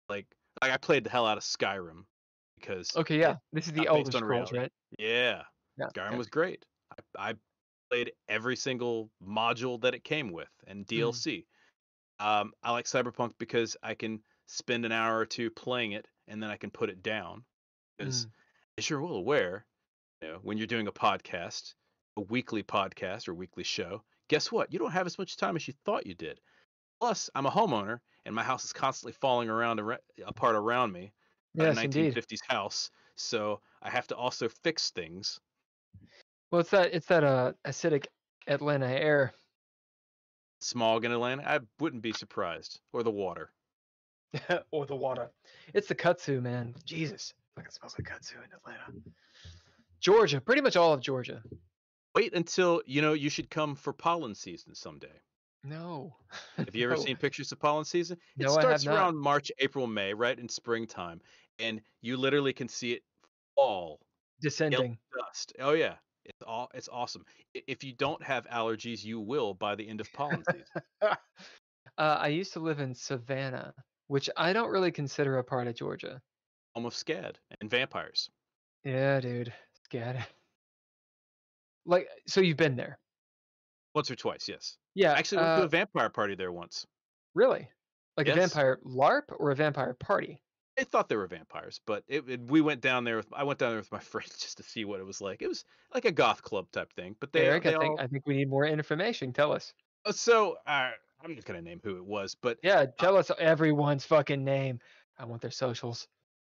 like 0.10 0.28
like 0.62 0.72
I 0.72 0.78
played 0.78 1.04
the 1.06 1.10
hell 1.10 1.26
out 1.26 1.38
of 1.38 1.44
Skyrim 1.44 2.04
because 2.60 2.92
Okay, 2.96 3.18
yeah. 3.20 3.38
This 3.54 3.68
is 3.68 3.74
the 3.74 3.88
Elder 3.88 4.12
Scrolls, 4.12 4.52
reality. 4.52 4.58
right? 4.58 4.72
yeah, 5.00 5.44
Yeah. 5.78 5.88
Skyrim 5.96 6.08
okay. 6.10 6.18
was 6.18 6.28
great. 6.28 6.66
I, 7.18 7.30
I 7.32 7.34
played 7.90 8.12
every 8.28 8.56
single 8.56 9.10
module 9.26 9.82
that 9.82 9.94
it 9.96 10.04
came 10.04 10.32
with 10.32 10.50
and. 10.68 10.86
DLC. 10.86 11.46
Um, 12.20 12.54
I 12.64 12.72
like 12.72 12.86
Cyberpunk 12.86 13.34
because 13.40 13.78
I 13.82 13.94
can 13.94 14.22
spend 14.46 14.86
an 14.86 14.92
hour 14.92 15.18
or 15.18 15.26
two 15.26 15.50
playing 15.50 15.94
it 15.94 16.08
and 16.28 16.42
then 16.44 16.50
I 16.50 16.58
can 16.58 16.70
put 16.70 16.90
it 16.90 17.02
down. 17.02 17.44
Because 17.98 18.26
Mm. 18.26 18.32
as 18.78 18.90
you're 18.90 19.02
well 19.02 19.16
aware, 19.16 19.66
you 20.22 20.28
know, 20.28 20.40
when 20.44 20.58
you're 20.58 20.68
doing 20.68 20.88
a 20.88 20.92
podcast, 20.92 21.74
a 22.18 22.22
weekly 22.22 22.64
podcast 22.64 23.28
or 23.28 23.34
weekly 23.34 23.64
show, 23.64 24.04
guess 24.28 24.52
what? 24.52 24.72
You 24.74 24.80
don't 24.80 24.92
have 24.92 25.06
as 25.08 25.18
much 25.18 25.38
time 25.38 25.56
as 25.56 25.68
you 25.68 25.74
thought 25.86 26.06
you 26.06 26.14
did. 26.14 26.42
Plus, 27.00 27.30
I'm 27.36 27.46
a 27.46 27.52
homeowner 27.52 28.00
and 28.26 28.36
my 28.36 28.44
house 28.44 28.66
is 28.66 28.74
constantly 28.74 29.14
falling 29.14 29.50
around 29.50 29.80
ar- 29.80 30.02
apart 30.26 30.56
around 30.56 30.92
me. 30.92 31.14
Yes, 31.54 31.78
a 31.78 31.84
indeed. 31.84 32.14
1950s 32.14 32.42
house, 32.48 32.92
so 33.16 33.62
I 33.82 33.90
have 33.90 34.08
to 34.08 34.16
also 34.16 34.50
fix 34.50 34.92
things. 34.92 35.40
Well, 36.52 36.62
it's 36.62 36.72
that 36.72 36.94
it's 36.94 37.08
that 37.08 37.24
uh 37.24 37.54
acidic 37.66 38.08
Atlanta 38.48 38.88
air. 38.88 39.34
Smog 40.62 41.06
in 41.06 41.12
Atlanta, 41.12 41.48
I 41.48 41.60
wouldn't 41.80 42.02
be 42.02 42.12
surprised. 42.12 42.82
Or 42.92 43.04
the 43.04 43.12
water. 43.12 43.52
or 44.72 44.86
the 44.86 44.96
water. 44.96 45.30
It's 45.74 45.88
the 45.88 45.96
kudzu, 45.96 46.42
man. 46.42 46.76
Jesus, 46.86 47.34
fucking 47.56 47.72
smells 47.72 47.96
like 47.98 48.08
kudzu 48.08 48.36
in 48.44 48.52
Atlanta. 48.52 48.94
Georgia, 50.02 50.42
pretty 50.42 50.62
much 50.62 50.76
all 50.76 50.94
of 50.94 51.02
Georgia. 51.02 51.44
Wait 52.16 52.34
until 52.34 52.82
you 52.86 53.02
know 53.02 53.14
you 53.14 53.30
should 53.30 53.50
come 53.50 53.76
for 53.76 53.94
pollen 53.94 54.34
season 54.36 54.74
someday. 54.76 55.22
No. 55.64 56.16
Have 56.58 56.76
you 56.76 56.86
ever 56.86 56.96
No. 56.96 57.02
seen 57.02 57.18
pictures 57.18 57.52
of 57.52 57.60
pollen 57.60 57.86
season? 57.86 58.18
It 58.38 58.44
No, 58.44 58.50
I 58.50 58.62
have 58.66 58.82
starts 58.82 58.88
around 58.88 59.18
March, 59.18 59.52
April, 59.60 59.88
May, 59.88 60.14
right 60.14 60.38
in 60.38 60.50
springtime, 60.50 61.22
and 61.60 61.82
you 62.02 62.18
literally 62.18 62.54
can 62.54 62.68
see 62.68 62.94
it 62.94 63.04
fall 63.56 64.00
descending? 64.42 64.98
dust. 65.18 65.54
Oh 65.60 65.74
yeah, 65.74 65.96
it's 66.30 66.44
all 66.48 66.70
it's 66.74 66.90
awesome. 66.92 67.26
If 67.54 67.84
you 67.84 67.94
don't 67.94 68.24
have 68.24 68.48
allergies, 68.48 69.04
you 69.04 69.20
will 69.20 69.54
by 69.54 69.76
the 69.76 69.88
end 69.88 70.00
of 70.00 70.12
pollen 70.14 70.44
season. 70.50 70.66
uh, 71.02 71.16
I 71.98 72.28
used 72.28 72.54
to 72.54 72.60
live 72.60 72.80
in 72.80 72.94
Savannah, 72.94 73.74
which 74.08 74.30
I 74.38 74.54
don't 74.54 74.70
really 74.70 74.92
consider 74.92 75.38
a 75.38 75.44
part 75.44 75.68
of 75.68 75.76
Georgia. 75.76 76.22
Almost 76.76 77.06
SCAD 77.06 77.36
and 77.62 77.70
vampires. 77.70 78.30
Yeah, 78.84 79.20
dude, 79.20 79.52
scared. 79.84 80.24
Like, 81.86 82.08
so 82.28 82.42
you've 82.42 82.58
been 82.58 82.76
there? 82.76 83.00
Once 83.96 84.12
or 84.12 84.16
twice, 84.16 84.48
yes. 84.48 84.78
Yeah. 84.94 85.14
I 85.14 85.18
actually 85.18 85.38
went 85.38 85.58
to 85.58 85.64
uh, 85.64 85.66
a 85.66 85.70
vampire 85.70 86.10
party 86.10 86.36
there 86.36 86.52
once. 86.52 86.86
Really? 87.34 87.68
Like 88.16 88.28
a 88.28 88.36
vampire 88.36 88.80
LARP 88.86 89.24
or 89.38 89.52
a 89.52 89.56
vampire 89.56 89.96
party? 90.00 90.42
They 90.80 90.86
thought 90.86 91.10
they 91.10 91.18
were 91.18 91.28
vampires, 91.28 91.82
but 91.86 92.06
it, 92.08 92.30
it- 92.30 92.40
we 92.50 92.62
went 92.62 92.80
down 92.80 93.04
there 93.04 93.18
with 93.18 93.34
I 93.34 93.44
went 93.44 93.60
down 93.60 93.72
there 93.72 93.80
with 93.80 93.92
my 93.92 94.00
friends 94.14 94.38
just 94.38 94.56
to 94.58 94.64
see 94.64 94.86
what 94.86 95.02
it 95.02 95.04
was 95.04 95.20
like. 95.20 95.42
It 95.42 95.50
was 95.50 95.66
like 95.94 96.06
a 96.06 96.12
goth 96.12 96.42
club 96.42 96.72
type 96.72 96.94
thing, 96.94 97.18
but 97.20 97.34
they, 97.34 97.42
Eric, 97.48 97.64
they 97.66 97.76
I 97.76 97.78
think 97.80 97.84
all, 97.84 98.00
I 98.00 98.08
think 98.08 98.26
we 98.26 98.38
need 98.38 98.50
more 98.50 98.66
information. 98.66 99.34
Tell 99.34 99.52
us. 99.52 99.74
Uh, 100.06 100.14
so 100.14 100.54
uh, 100.66 100.92
I'm 101.22 101.36
just 101.36 101.46
gonna 101.46 101.62
name 101.62 101.82
who 101.84 101.98
it 101.98 102.06
was, 102.06 102.34
but 102.34 102.60
Yeah, 102.64 102.86
tell 102.86 103.18
us 103.18 103.30
everyone's 103.38 104.06
fucking 104.06 104.42
name. 104.46 104.80
I 105.18 105.26
want 105.26 105.42
their 105.42 105.52
socials. 105.52 106.08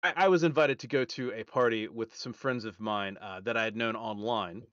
I, 0.03 0.13
I 0.15 0.27
was 0.27 0.43
invited 0.43 0.77
to 0.81 0.87
go 0.87 1.03
to 1.03 1.33
a 1.33 1.43
party 1.43 1.87
with 1.87 2.15
some 2.15 2.33
friends 2.33 2.65
of 2.65 2.79
mine 2.79 3.17
uh, 3.19 3.41
that 3.41 3.57
I 3.57 3.63
had 3.63 3.75
known 3.75 3.95
online. 3.95 4.67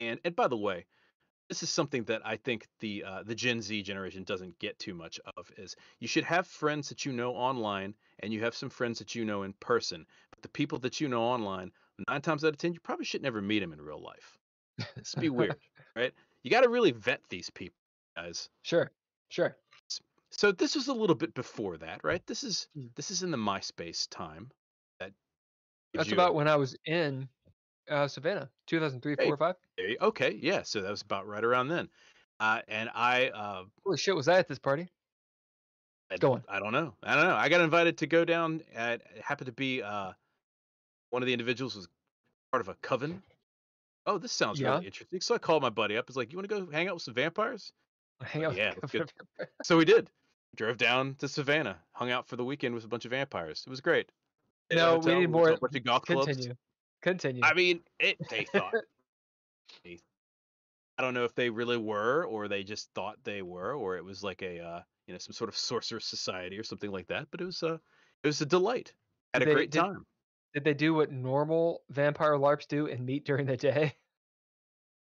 And 0.00 0.20
and 0.22 0.36
by 0.36 0.48
the 0.48 0.58
way, 0.58 0.86
this 1.50 1.64
is 1.64 1.70
something 1.70 2.04
that 2.04 2.22
I 2.24 2.36
think 2.36 2.68
the 2.78 3.04
uh, 3.04 3.24
the 3.24 3.34
Gen 3.34 3.60
Z 3.60 3.82
generation 3.82 4.24
doesn't 4.24 4.58
get 4.60 4.78
too 4.78 4.94
much 4.94 5.20
of 5.36 5.50
is 5.58 5.76
you 5.98 6.08
should 6.08 6.24
have 6.24 6.46
friends 6.46 6.88
that 6.90 7.04
you 7.04 7.12
know 7.12 7.34
online 7.34 7.96
and 8.20 8.32
you 8.32 8.40
have 8.42 8.54
some 8.54 8.70
friends 8.70 9.00
that 9.00 9.16
you 9.16 9.26
know 9.26 9.42
in 9.42 9.52
person. 9.54 10.06
But 10.30 10.42
the 10.42 10.48
people 10.48 10.78
that 10.78 11.00
you 11.00 11.08
know 11.08 11.22
online, 11.22 11.72
nine 12.08 12.22
times 12.22 12.44
out 12.44 12.54
of 12.54 12.58
ten, 12.58 12.72
you 12.72 12.80
probably 12.80 13.04
should 13.04 13.22
never 13.22 13.42
meet 13.42 13.58
them 13.60 13.72
in 13.74 13.82
real 13.82 14.00
life. 14.00 14.38
It's 14.96 15.16
be 15.16 15.28
weird, 15.28 15.58
right? 15.96 16.14
You 16.44 16.52
got 16.52 16.62
to 16.62 16.70
really 16.70 16.92
vet 16.92 17.20
these 17.28 17.50
people, 17.50 17.76
guys. 18.16 18.48
Sure, 18.62 18.92
sure. 19.28 19.56
So 20.30 20.52
this 20.52 20.76
was 20.76 20.88
a 20.88 20.94
little 20.94 21.16
bit 21.16 21.34
before 21.34 21.76
that, 21.78 22.04
right? 22.04 22.24
This 22.26 22.44
is 22.44 22.68
Mm. 22.78 22.94
this 22.94 23.10
is 23.10 23.24
in 23.24 23.32
the 23.32 23.36
MySpace 23.38 24.08
time. 24.08 24.52
That 25.00 25.12
That's 25.94 26.12
a- 26.12 26.14
about 26.14 26.34
when 26.34 26.46
I 26.48 26.56
was 26.56 26.76
in 26.86 27.28
uh, 27.90 28.08
Savannah, 28.08 28.48
2003, 28.66 29.16
Hey. 29.18 29.26
4, 29.26 29.36
5. 29.36 29.54
You- 29.78 29.96
Okay, 30.00 30.38
yeah, 30.40 30.62
so 30.62 30.80
that 30.80 30.90
was 30.90 31.02
about 31.02 31.26
right 31.26 31.44
around 31.44 31.68
then. 31.68 31.88
Uh, 32.38 32.62
and 32.68 32.88
I, 32.94 33.28
uh, 33.28 33.64
Holy 33.84 33.98
shit, 33.98 34.14
was 34.14 34.28
I 34.28 34.38
at 34.38 34.48
this 34.48 34.58
party? 34.58 34.88
I, 36.10 36.16
Go 36.16 36.32
on. 36.32 36.44
I 36.48 36.58
don't 36.58 36.72
know. 36.72 36.94
I 37.02 37.14
don't 37.14 37.24
know. 37.28 37.36
I 37.36 37.48
got 37.48 37.60
invited 37.60 37.98
to 37.98 38.06
go 38.06 38.24
down. 38.24 38.62
At, 38.74 39.02
it 39.14 39.22
happened 39.22 39.46
to 39.46 39.52
be 39.52 39.82
uh, 39.82 40.12
one 41.10 41.22
of 41.22 41.26
the 41.26 41.32
individuals 41.32 41.76
was 41.76 41.88
part 42.50 42.60
of 42.62 42.68
a 42.68 42.74
coven. 42.82 43.22
Oh, 44.06 44.18
this 44.18 44.32
sounds 44.32 44.58
Yeah. 44.60 44.70
really 44.70 44.86
interesting. 44.86 45.20
So 45.20 45.34
I 45.34 45.38
called 45.38 45.62
my 45.62 45.70
buddy 45.70 45.96
up. 45.96 46.08
It's 46.08 46.16
like, 46.16 46.32
you 46.32 46.38
want 46.38 46.48
to 46.48 46.60
go 46.64 46.70
hang 46.72 46.88
out 46.88 46.94
with 46.94 47.02
some 47.02 47.14
vampires? 47.14 47.72
Hang 48.22 48.44
out. 48.44 48.56
yeah, 48.56 48.70
with 48.70 48.82
let's 48.82 48.92
Governor 48.92 49.12
go. 49.38 49.44
So 49.62 49.76
we 49.76 49.84
did. 49.84 50.10
Drove 50.56 50.78
down 50.78 51.14
to 51.16 51.28
Savannah, 51.28 51.78
hung 51.92 52.10
out 52.10 52.26
for 52.26 52.34
the 52.36 52.44
weekend 52.44 52.74
with 52.74 52.84
a 52.84 52.88
bunch 52.88 53.04
of 53.04 53.12
vampires. 53.12 53.62
It 53.66 53.70
was 53.70 53.80
great. 53.80 54.10
No, 54.72 54.98
we 54.98 55.14
need 55.14 55.30
more- 55.30 55.50
A 55.50 55.56
bunch 55.58 55.76
of 55.76 55.84
goth 55.84 56.06
clubs. 56.06 56.48
Continue. 57.02 57.42
I 57.44 57.54
mean, 57.54 57.80
it. 57.98 58.16
They 58.28 58.44
thought. 58.44 58.72
they- 59.84 60.00
I 60.98 61.02
don't 61.02 61.14
know 61.14 61.24
if 61.24 61.34
they 61.34 61.48
really 61.48 61.78
were, 61.78 62.26
or 62.26 62.46
they 62.46 62.62
just 62.62 62.90
thought 62.94 63.16
they 63.24 63.40
were, 63.40 63.72
or 63.74 63.96
it 63.96 64.04
was 64.04 64.22
like 64.22 64.42
a, 64.42 64.60
uh, 64.60 64.80
you 65.06 65.14
know, 65.14 65.18
some 65.18 65.32
sort 65.32 65.48
of 65.48 65.56
sorcerer 65.56 65.98
society 66.00 66.58
or 66.58 66.62
something 66.62 66.90
like 66.90 67.06
that. 67.06 67.28
But 67.30 67.40
it 67.40 67.44
was, 67.44 67.62
uh, 67.62 67.78
it 68.22 68.26
was 68.26 68.42
a 68.42 68.46
delight. 68.46 68.92
Had 69.32 69.38
Did 69.40 69.48
a 69.48 69.50
they- 69.50 69.54
great 69.54 69.70
did- 69.70 69.78
time. 69.80 70.04
Did 70.52 70.64
they 70.64 70.74
do 70.74 70.92
what 70.94 71.12
normal 71.12 71.82
vampire 71.90 72.32
LARPs 72.34 72.66
do 72.66 72.88
and 72.88 73.06
meet 73.06 73.24
during 73.24 73.46
the 73.46 73.56
day? 73.56 73.94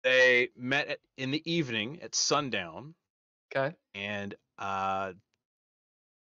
They 0.05 0.51
met 0.57 0.87
at, 0.89 0.99
in 1.17 1.33
the 1.33 1.43
evening 1.51 2.01
at 2.01 2.15
sundown, 2.15 2.95
Okay. 3.53 3.75
and 3.95 4.37
uh, 4.57 5.15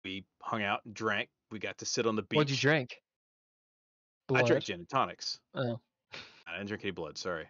we 0.02 0.24
hung 0.40 0.62
out 0.62 0.80
and 0.86 0.94
drank. 0.94 1.28
We 1.50 1.58
got 1.58 1.76
to 1.78 1.84
sit 1.84 2.06
on 2.06 2.16
the 2.16 2.22
beach. 2.22 2.36
What'd 2.36 2.50
you 2.50 2.56
drink? 2.56 2.96
I 4.28 4.32
Blood. 4.32 4.46
drank 4.46 4.64
gin 4.64 4.80
and 4.80 4.88
tonics. 4.88 5.38
Oh. 5.54 5.78
I 6.46 6.56
didn't 6.56 6.68
drink 6.68 6.84
any 6.84 6.90
blood. 6.90 7.16
Sorry. 7.16 7.46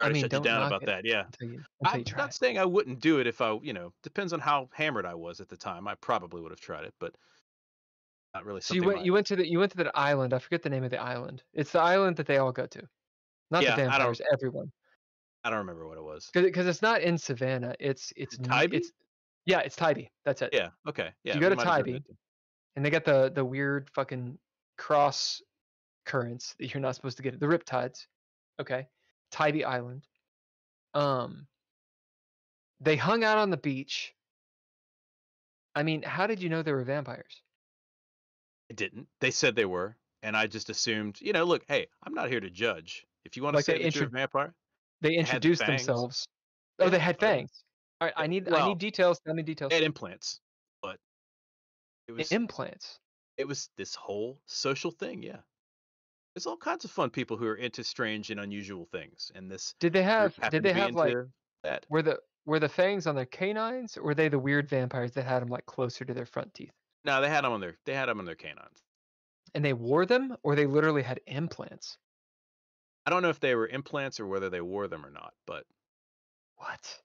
I 0.00 0.08
to 0.08 0.12
mean, 0.12 0.22
shut 0.22 0.32
you 0.32 0.36
don't 0.36 0.42
down 0.42 0.60
knock 0.60 0.68
about 0.68 0.82
it 0.82 0.86
that. 0.86 1.04
Yeah. 1.04 1.24
Until 1.24 1.48
you, 1.48 1.62
until 1.82 2.14
I'm 2.14 2.18
not 2.18 2.30
it. 2.30 2.34
saying 2.34 2.58
I 2.58 2.64
wouldn't 2.64 3.00
do 3.00 3.18
it 3.18 3.26
if 3.26 3.40
I, 3.40 3.58
you 3.62 3.72
know, 3.72 3.92
depends 4.02 4.32
on 4.32 4.40
how 4.40 4.68
hammered 4.72 5.06
I 5.06 5.14
was 5.14 5.40
at 5.40 5.48
the 5.48 5.56
time. 5.56 5.88
I 5.88 5.94
probably 5.96 6.42
would 6.42 6.50
have 6.52 6.60
tried 6.60 6.84
it, 6.84 6.94
but 7.00 7.14
not 8.34 8.44
really 8.44 8.60
So 8.60 8.74
you 8.74 8.84
went, 8.84 9.04
you 9.04 9.12
went 9.12 9.26
to 9.28 9.36
the, 9.36 9.46
you 9.46 9.58
went 9.58 9.72
to 9.72 9.78
that 9.78 9.90
island. 9.94 10.34
I 10.34 10.38
forget 10.38 10.62
the 10.62 10.70
name 10.70 10.84
of 10.84 10.90
the 10.90 11.00
island. 11.00 11.42
It's 11.54 11.72
the 11.72 11.80
island 11.80 12.16
that 12.16 12.26
they 12.26 12.38
all 12.38 12.52
go 12.52 12.66
to. 12.66 12.82
Not 13.50 13.62
Yeah, 13.62 13.76
the 13.76 13.82
I 13.82 13.86
vampires, 13.86 14.20
everyone. 14.32 14.70
I 15.44 15.50
don't 15.50 15.60
remember 15.60 15.86
what 15.86 15.96
it 15.96 16.02
was. 16.02 16.28
Because 16.34 16.66
it's 16.66 16.82
not 16.82 17.02
in 17.02 17.16
Savannah. 17.16 17.74
It's 17.78 18.12
it's 18.16 18.36
Tybee? 18.36 18.78
It's 18.78 18.92
yeah, 19.46 19.60
it's 19.60 19.76
Tybee. 19.76 20.08
That's 20.24 20.42
it. 20.42 20.50
Yeah. 20.52 20.70
Okay. 20.88 21.10
Yeah. 21.22 21.34
you 21.34 21.40
go 21.40 21.48
to 21.48 21.54
might 21.56 21.64
have 21.64 21.76
heard 21.76 21.80
of 21.80 21.86
Tybee. 21.86 22.16
And 22.76 22.84
they 22.84 22.90
got 22.90 23.04
the 23.04 23.30
the 23.34 23.44
weird 23.44 23.90
fucking 23.90 24.38
cross 24.78 25.42
currents 26.04 26.54
that 26.58 26.72
you're 26.72 26.80
not 26.80 26.94
supposed 26.94 27.16
to 27.16 27.22
get 27.22 27.40
the 27.40 27.46
riptides 27.46 28.06
okay 28.60 28.86
tybee 29.30 29.64
island 29.64 30.06
um 30.94 31.46
they 32.80 32.96
hung 32.96 33.24
out 33.24 33.38
on 33.38 33.50
the 33.50 33.56
beach 33.56 34.14
i 35.74 35.82
mean 35.82 36.02
how 36.02 36.26
did 36.26 36.40
you 36.40 36.48
know 36.48 36.62
they 36.62 36.72
were 36.72 36.84
vampires 36.84 37.42
I 38.68 38.74
didn't. 38.74 39.06
They 39.20 39.30
said 39.30 39.54
they 39.54 39.64
were, 39.64 39.96
and 40.24 40.36
I 40.36 40.48
just 40.48 40.70
assumed. 40.70 41.20
You 41.20 41.32
know, 41.32 41.44
look, 41.44 41.64
hey, 41.68 41.86
I'm 42.02 42.14
not 42.14 42.28
here 42.28 42.40
to 42.40 42.50
judge. 42.50 43.06
If 43.24 43.36
you 43.36 43.44
want 43.44 43.54
to 43.54 43.58
Like 43.58 43.64
say 43.64 43.78
they 43.78 43.84
that 43.84 43.94
you're 43.94 44.02
a 44.02 44.06
intro- 44.06 44.18
vampire, 44.18 44.54
they 45.00 45.14
introduced 45.14 45.64
themselves 45.64 46.26
oh 46.78 46.88
they 46.88 46.98
had 46.98 47.18
fangs 47.18 47.64
all 48.00 48.06
right 48.06 48.14
i 48.16 48.26
need 48.26 48.52
i 48.52 48.66
need 48.66 48.78
details 48.78 49.20
tell 49.24 49.34
me 49.34 49.42
details 49.42 49.72
had 49.72 49.82
implants, 49.82 50.40
it 52.08 52.12
was 52.12 52.32
implants 52.32 52.98
it 53.36 53.46
was 53.46 53.68
this 53.76 53.94
whole 53.94 54.40
social 54.46 54.90
thing. 54.90 55.22
Yeah. 55.22 55.40
There's 56.34 56.46
all 56.46 56.56
kinds 56.56 56.84
of 56.86 56.90
fun 56.90 57.10
people 57.10 57.36
who 57.36 57.46
are 57.46 57.56
into 57.56 57.84
strange 57.84 58.30
and 58.30 58.40
unusual 58.40 58.86
things, 58.86 59.30
and 59.34 59.50
this 59.50 59.74
did 59.78 59.92
they 59.92 60.02
have 60.02 60.34
did 60.50 60.62
they 60.62 60.72
have 60.72 60.94
like 60.94 61.14
that. 61.62 61.84
were 61.90 62.00
the 62.02 62.18
were 62.46 62.58
the 62.60 62.68
fangs 62.68 63.06
on 63.06 63.14
their 63.14 63.26
canines 63.26 63.96
or 63.96 64.02
were 64.04 64.14
they 64.14 64.28
the 64.28 64.38
weird 64.38 64.68
vampires 64.68 65.12
that 65.12 65.24
had 65.24 65.42
them 65.42 65.48
like 65.48 65.66
closer 65.66 66.04
to 66.04 66.14
their 66.14 66.24
front 66.26 66.54
teeth 66.54 66.72
No, 67.04 67.20
they 67.20 67.28
had 67.28 67.44
them 67.44 67.52
on 67.52 67.60
their 67.60 67.76
they 67.84 67.94
had 67.94 68.08
them 68.08 68.18
on 68.20 68.24
their 68.24 68.34
canines. 68.36 68.82
and 69.54 69.64
they 69.64 69.72
wore 69.72 70.06
them 70.06 70.36
or 70.42 70.54
they 70.54 70.66
literally 70.66 71.02
had 71.02 71.20
implants 71.26 71.98
I 73.04 73.10
don't 73.10 73.22
know 73.22 73.30
if 73.30 73.40
they 73.40 73.54
were 73.54 73.68
implants 73.68 74.18
or 74.20 74.26
whether 74.26 74.48
they 74.50 74.60
wore 74.60 74.88
them 74.88 75.04
or 75.06 75.10
not, 75.10 75.32
but 75.46 75.64
what 76.56 77.00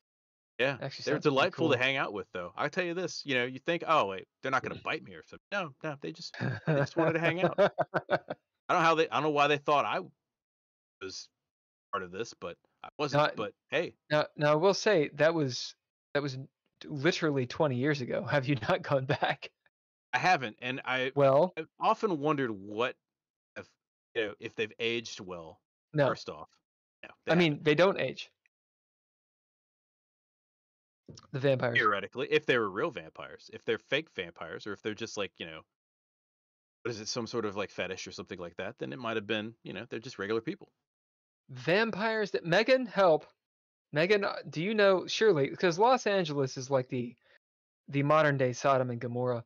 Yeah, 0.62 0.78
Actually 0.80 1.04
they're 1.06 1.20
delightful 1.20 1.72
to 1.72 1.78
hang 1.78 1.98
out 1.98 2.14
with, 2.14 2.28
though. 2.34 2.54
I 2.56 2.68
tell 2.68 2.84
you 2.84 2.94
this, 2.94 3.24
you 3.26 3.34
know, 3.34 3.46
you 3.46 3.58
think, 3.58 3.84
oh 3.88 4.06
wait, 4.06 4.28
they're 4.42 4.52
not 4.52 4.62
going 4.62 4.76
to 4.78 4.84
bite 4.84 5.04
me 5.04 5.16
or 5.16 5.24
something. 5.26 5.40
No, 5.52 5.72
no, 5.84 5.96
they 6.02 6.12
just 6.12 6.38
just 6.68 6.96
wanted 6.96 7.14
to 7.14 7.20
hang 7.20 7.42
out. 7.42 7.56
I 7.60 7.64
don't 8.20 8.22
know 8.70 8.80
how 8.80 8.94
they, 8.94 9.10
I 9.10 9.16
don't 9.16 9.24
know 9.24 9.30
why 9.32 9.48
they 9.48 9.58
thought 9.58 9.86
I 9.86 10.02
was 11.02 11.28
part 11.92 12.04
of 12.04 12.12
this, 12.12 12.36
but 12.40 12.58
I 12.84 12.90
wasn't. 13.00 13.24
Not- 13.24 13.36
but 13.36 13.54
hey, 13.72 13.96
now, 14.12 14.28
now 14.38 14.52
I 14.52 14.56
will 14.56 14.76
say 14.76 15.10
that 15.16 15.34
was 15.34 15.74
that 16.14 16.22
was 16.22 16.38
literally 16.86 17.48
20 17.48 17.76
years 17.76 18.02
ago. 18.02 18.24
Have 18.30 18.48
you 18.48 18.56
not 18.70 18.84
gone 18.84 19.06
back? 19.06 19.50
I 20.14 20.20
haven't, 20.20 20.58
and 20.62 20.80
I 20.86 21.12
Well, 21.16 21.54
I've 21.58 21.70
often 21.80 22.20
wondered 22.20 22.52
what, 22.52 22.96
if 23.58 23.66
you 24.14 24.26
know, 24.26 24.34
if 24.40 24.54
they've 24.54 24.74
aged 24.78 25.22
well. 25.22 25.60
no. 25.92 26.06
First 26.06 26.30
off, 26.30 26.50
no, 27.04 27.10
I 27.28 27.36
mean, 27.36 27.54
haven't. 27.54 27.66
they 27.66 27.74
don't 27.74 28.00
age. 28.00 28.30
The 31.32 31.40
vampires. 31.40 31.78
theoretically, 31.78 32.28
if 32.32 32.46
they 32.46 32.58
were 32.58 32.70
real 32.70 32.92
vampires, 32.92 33.50
if 33.54 33.64
they're 33.66 33.78
fake 33.78 34.10
vampires, 34.16 34.68
or 34.68 34.74
if 34.74 34.82
they're 34.82 34.94
just 34.94 35.18
like 35.18 35.32
you 35.38 35.46
know, 35.46 35.62
what 36.84 36.92
is 36.92 37.00
it, 37.00 37.08
some 37.08 37.28
sort 37.28 37.46
of 37.46 37.56
like 37.56 37.70
fetish 37.70 38.08
or 38.08 38.12
something 38.12 38.40
like 38.40 38.56
that, 38.58 38.78
then 38.80 38.94
it 38.94 39.00
might 39.00 39.18
have 39.18 39.28
been, 39.28 39.54
you 39.64 39.74
know, 39.74 39.86
they're 39.90 40.00
just 40.00 40.20
regular 40.20 40.42
people. 40.42 40.72
Vampires 41.50 42.32
that 42.32 42.46
Megan 42.46 42.86
help. 42.86 43.26
Megan, 43.94 44.24
uh, 44.24 44.36
do 44.50 44.64
you 44.64 44.74
know 44.74 45.06
surely 45.06 45.50
because 45.50 45.78
Los 45.78 46.08
Angeles 46.08 46.58
is 46.58 46.70
like 46.70 46.88
the 46.88 47.16
the 47.90 48.04
modern 48.04 48.38
day 48.38 48.54
Sodom 48.54 48.90
and 48.90 49.00
Gomorrah. 49.00 49.44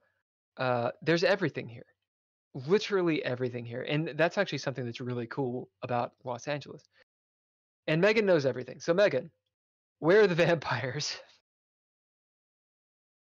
Uh, 0.58 0.92
there's 1.02 1.24
everything 1.24 1.68
here, 1.68 1.86
literally 2.54 3.24
everything 3.26 3.66
here, 3.66 3.82
and 3.82 4.14
that's 4.16 4.38
actually 4.38 4.60
something 4.60 4.86
that's 4.86 5.02
really 5.02 5.28
cool 5.28 5.70
about 5.82 6.14
Los 6.24 6.48
Angeles. 6.48 6.84
And 7.88 8.02
Megan 8.02 8.26
knows 8.26 8.46
everything. 8.46 8.80
So 8.80 8.94
Megan, 8.94 9.32
where 10.00 10.22
are 10.22 10.28
the 10.28 10.36
vampires? 10.46 11.18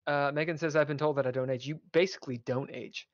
Uh, 0.10 0.32
Megan 0.34 0.58
says 0.58 0.76
I've 0.76 0.88
been 0.88 0.98
told 0.98 1.18
that 1.18 1.28
I 1.28 1.32
don't 1.32 1.50
age. 1.52 1.68
You 1.68 1.80
basically 1.94 2.40
don't 2.40 2.72
age. 2.74 3.08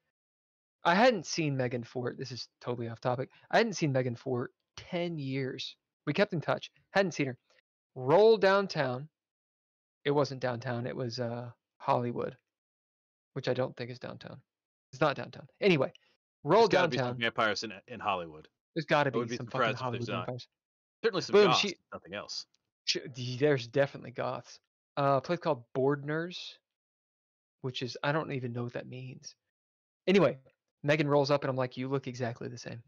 I 0.86 0.96
hadn't 0.96 1.26
seen 1.26 1.58
Megan 1.58 1.84
for 1.84 2.14
this 2.18 2.32
is 2.32 2.48
totally 2.62 2.88
off 2.88 3.02
topic. 3.02 3.30
I 3.52 3.58
hadn't 3.58 3.74
seen 3.74 3.92
Megan 3.92 4.16
for 4.16 4.52
10 4.78 5.18
years. 5.18 5.76
We 6.06 6.14
kept 6.14 6.32
in 6.34 6.40
touch. 6.40 6.72
Hadn't 6.92 7.12
seen 7.14 7.26
her. 7.28 7.38
Roll 7.96 8.38
downtown. 8.38 9.10
It 10.06 10.12
wasn't 10.12 10.40
downtown, 10.42 10.86
it 10.88 10.96
was 10.96 11.20
uh 11.20 11.50
Hollywood, 11.80 12.38
which 13.34 13.48
I 13.50 13.54
don't 13.54 13.76
think 13.76 13.90
is 13.92 14.00
downtown. 14.00 14.38
It's 14.94 15.02
not 15.02 15.16
downtown. 15.18 15.48
Anyway, 15.60 15.92
roll 16.44 16.62
There's 16.68 16.70
gotta 16.70 16.88
be 16.88 16.98
some 16.98 17.06
downtown. 17.08 17.20
vampires 17.22 17.64
in 17.64 17.74
in 17.88 18.00
Hollywood. 18.00 18.48
There's 18.76 18.86
got 18.86 19.04
to 19.06 19.12
be 19.12 19.24
be 19.26 19.36
some 19.36 19.48
fucking 19.48 19.76
Hollywood 19.76 20.08
vampires. 20.08 20.48
Certainly 21.04 21.22
some 21.24 21.34
Boom, 21.34 21.48
goths, 21.48 21.60
she- 21.60 21.76
nothing 21.92 22.14
else. 22.14 22.46
Sh- 22.86 22.98
d- 23.14 23.38
There's 23.38 23.68
definitely 23.68 24.12
goths. 24.12 24.60
Uh, 24.98 25.16
a 25.18 25.22
place 25.22 25.40
called 25.40 25.64
Bordners, 25.76 26.38
which 27.66 27.82
is 27.82 27.98
I 28.04 28.12
don't 28.12 28.32
even 28.32 28.54
know 28.54 28.64
what 28.64 28.74
that 28.74 28.88
means. 28.88 29.34
Anyway, 30.06 30.38
Megan 30.84 31.08
rolls 31.08 31.32
up 31.32 31.44
and 31.44 31.50
I'm 31.50 31.56
like, 31.58 31.76
"You 31.78 31.90
look 31.90 32.06
exactly 32.08 32.48
the 32.48 32.60
same." 32.60 32.84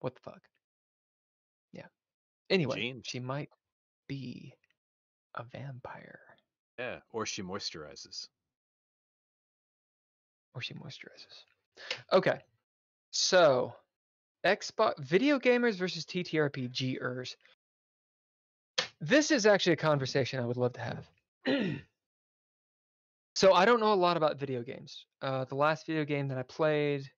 What 0.00 0.16
the 0.16 0.20
fuck? 0.20 0.42
Yeah. 1.72 1.86
Anyway, 2.50 2.76
Jeans. 2.76 3.06
she 3.06 3.20
might 3.20 3.48
be 4.08 4.52
a 5.36 5.44
vampire, 5.44 6.18
Yeah, 6.76 6.98
or 7.12 7.24
she 7.24 7.42
moisturizes. 7.42 8.26
or 10.54 10.60
she 10.60 10.74
moisturizes. 10.74 11.44
Okay, 12.12 12.40
so 13.12 13.74
Xbox 14.44 14.98
video 14.98 15.38
gamers 15.38 15.74
versus 15.76 16.04
TTRPGers. 16.04 17.36
This 19.00 19.30
is 19.30 19.46
actually 19.46 19.74
a 19.74 19.76
conversation 19.76 20.40
I 20.40 20.46
would 20.46 20.56
love 20.56 20.72
to 20.72 20.80
have. 20.80 21.06
so 23.36 23.52
I 23.52 23.66
don't 23.66 23.80
know 23.80 23.92
a 23.92 23.94
lot 23.94 24.16
about 24.16 24.38
video 24.38 24.62
games. 24.62 25.04
Uh, 25.20 25.44
the 25.44 25.54
last 25.54 25.86
video 25.86 26.04
game 26.06 26.28
that 26.28 26.38
I 26.38 26.42
played. 26.42 27.10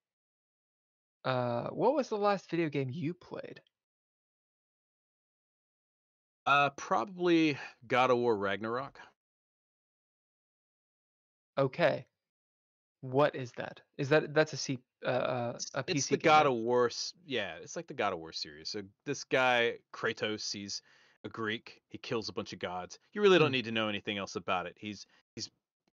Uh, 1.25 1.69
what 1.69 1.95
was 1.95 2.09
the 2.09 2.19
last 2.19 2.51
video 2.51 2.69
game 2.69 2.91
you 2.91 3.15
played? 3.15 3.61
Uh, 6.45 6.71
probably 6.71 7.57
God 7.87 8.11
of 8.11 8.19
War 8.19 8.37
Ragnarok. 8.37 8.99
Okay. 11.57 12.07
What 13.01 13.37
is 13.37 13.53
that? 13.53 13.81
Is 13.97 14.09
that 14.09 14.35
that's 14.35 14.53
a 14.53 14.57
C 14.57 14.79
uh, 15.05 15.09
uh, 15.09 15.59
a 15.75 15.85
PC 15.85 15.95
it's 15.97 16.09
the 16.09 16.17
game, 16.17 16.23
God 16.25 16.47
right? 16.47 16.47
of 16.47 16.55
War. 16.55 16.91
Yeah, 17.25 17.57
it's 17.63 17.77
like 17.77 17.87
the 17.87 17.95
God 17.95 18.13
of 18.13 18.19
War 18.19 18.33
series. 18.33 18.71
So 18.71 18.83
this 19.07 19.23
guy 19.23 19.79
Kratos, 19.93 20.53
he's 20.53 20.83
a 21.25 21.29
Greek. 21.29 21.81
He 21.89 21.99
kills 21.99 22.29
a 22.29 22.33
bunch 22.33 22.53
of 22.53 22.59
gods. 22.59 22.99
You 23.13 23.23
really 23.23 23.39
don't 23.39 23.49
Hmm. 23.49 23.53
need 23.53 23.67
to 23.67 23.73
know 23.73 23.89
anything 23.89 24.19
else 24.19 24.35
about 24.35 24.67
it. 24.67 24.77
He's 24.79 25.07
he's 25.37 25.49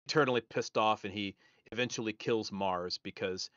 eternally 0.07 0.41
pissed 0.41 0.79
off, 0.79 1.05
and 1.05 1.13
he 1.15 1.37
eventually 1.73 2.13
kills 2.13 2.53
Mars 2.53 2.99
because 2.99 3.51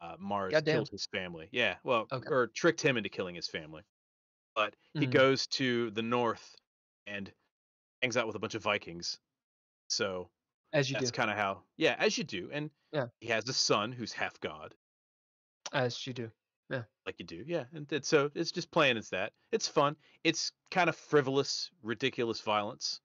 uh, 0.00 0.16
Mars 0.18 0.52
Goddamn. 0.52 0.62
killed 0.62 0.90
his 0.90 1.06
family. 1.06 1.48
Yeah, 1.52 1.78
well, 1.84 2.10
Okay. 2.10 2.30
or 2.30 2.48
tricked 2.48 2.82
him 2.82 2.96
into 2.96 3.08
killing 3.10 3.34
his 3.36 3.48
family. 3.48 3.84
But 4.56 4.76
he 4.98 5.06
Mhm. 5.06 5.06
goes 5.06 5.46
to 5.48 5.90
the 5.92 6.02
north 6.02 6.56
and 7.06 7.32
hangs 8.02 8.16
out 8.16 8.26
with 8.26 8.36
a 8.36 8.40
bunch 8.40 8.54
of 8.56 8.62
Vikings. 8.62 9.20
So 9.88 10.30
As 10.72 10.88
you 10.90 10.94
that's 10.94 11.10
do, 11.10 11.12
kind 11.12 11.30
of 11.30 11.36
how, 11.38 11.64
yeah, 11.76 11.96
as 11.98 12.18
you 12.18 12.24
do. 12.24 12.50
And 12.52 12.70
Yeah. 12.92 13.08
he 13.20 13.28
has 13.28 13.48
a 13.48 13.54
son 13.54 13.92
who's 13.92 14.12
half 14.14 14.40
god 14.40 14.76
as 15.72 16.06
you 16.06 16.12
do. 16.12 16.30
Yeah, 16.68 16.84
like 17.06 17.18
you 17.18 17.24
do. 17.24 17.44
Yeah, 17.46 17.66
and 17.72 17.90
it, 17.92 18.04
so 18.04 18.30
it's 18.34 18.52
just 18.52 18.70
playing 18.70 18.96
as 18.96 19.10
that. 19.10 19.32
It's 19.52 19.68
fun. 19.68 19.96
It's 20.24 20.52
kind 20.70 20.88
of 20.88 20.96
frivolous, 20.96 21.70
ridiculous 21.82 22.40
violence. 22.40 23.00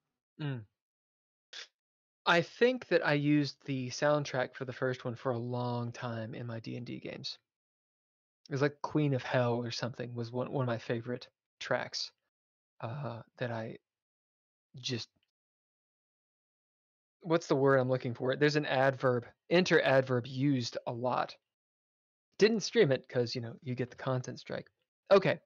I 2.24 2.42
think 2.42 2.86
that 2.88 3.04
I 3.06 3.14
used 3.14 3.56
the 3.64 3.88
soundtrack 3.90 4.54
for 4.54 4.64
the 4.64 4.72
first 4.72 5.04
one 5.04 5.16
for 5.16 5.32
a 5.32 5.38
long 5.38 5.90
time 5.90 6.34
in 6.34 6.46
my 6.46 6.60
D 6.60 6.76
and 6.76 6.86
D 6.86 7.00
games. 7.00 7.38
It 8.48 8.52
was 8.52 8.62
like 8.62 8.80
Queen 8.82 9.14
of 9.14 9.22
Hell 9.22 9.54
or 9.54 9.70
something 9.70 10.14
was 10.14 10.30
one 10.30 10.52
one 10.52 10.64
of 10.64 10.68
my 10.68 10.78
favorite 10.78 11.28
tracks 11.58 12.12
uh, 12.80 13.22
that 13.38 13.50
I 13.50 13.78
just. 14.80 15.08
What's 17.22 17.46
the 17.46 17.56
word 17.56 17.78
I'm 17.78 17.88
looking 17.88 18.14
for? 18.14 18.34
There's 18.34 18.56
an 18.56 18.66
adverb, 18.66 19.26
enter 19.48 19.80
adverb 19.80 20.26
used 20.26 20.76
a 20.86 20.92
lot. 20.92 21.36
Didn't 22.38 22.60
stream 22.60 22.90
it 22.90 23.06
because 23.06 23.34
you 23.34 23.40
know 23.40 23.54
you 23.62 23.74
get 23.74 23.90
the 23.90 23.96
content 23.96 24.38
strike. 24.38 24.66
Okay, 25.10 25.38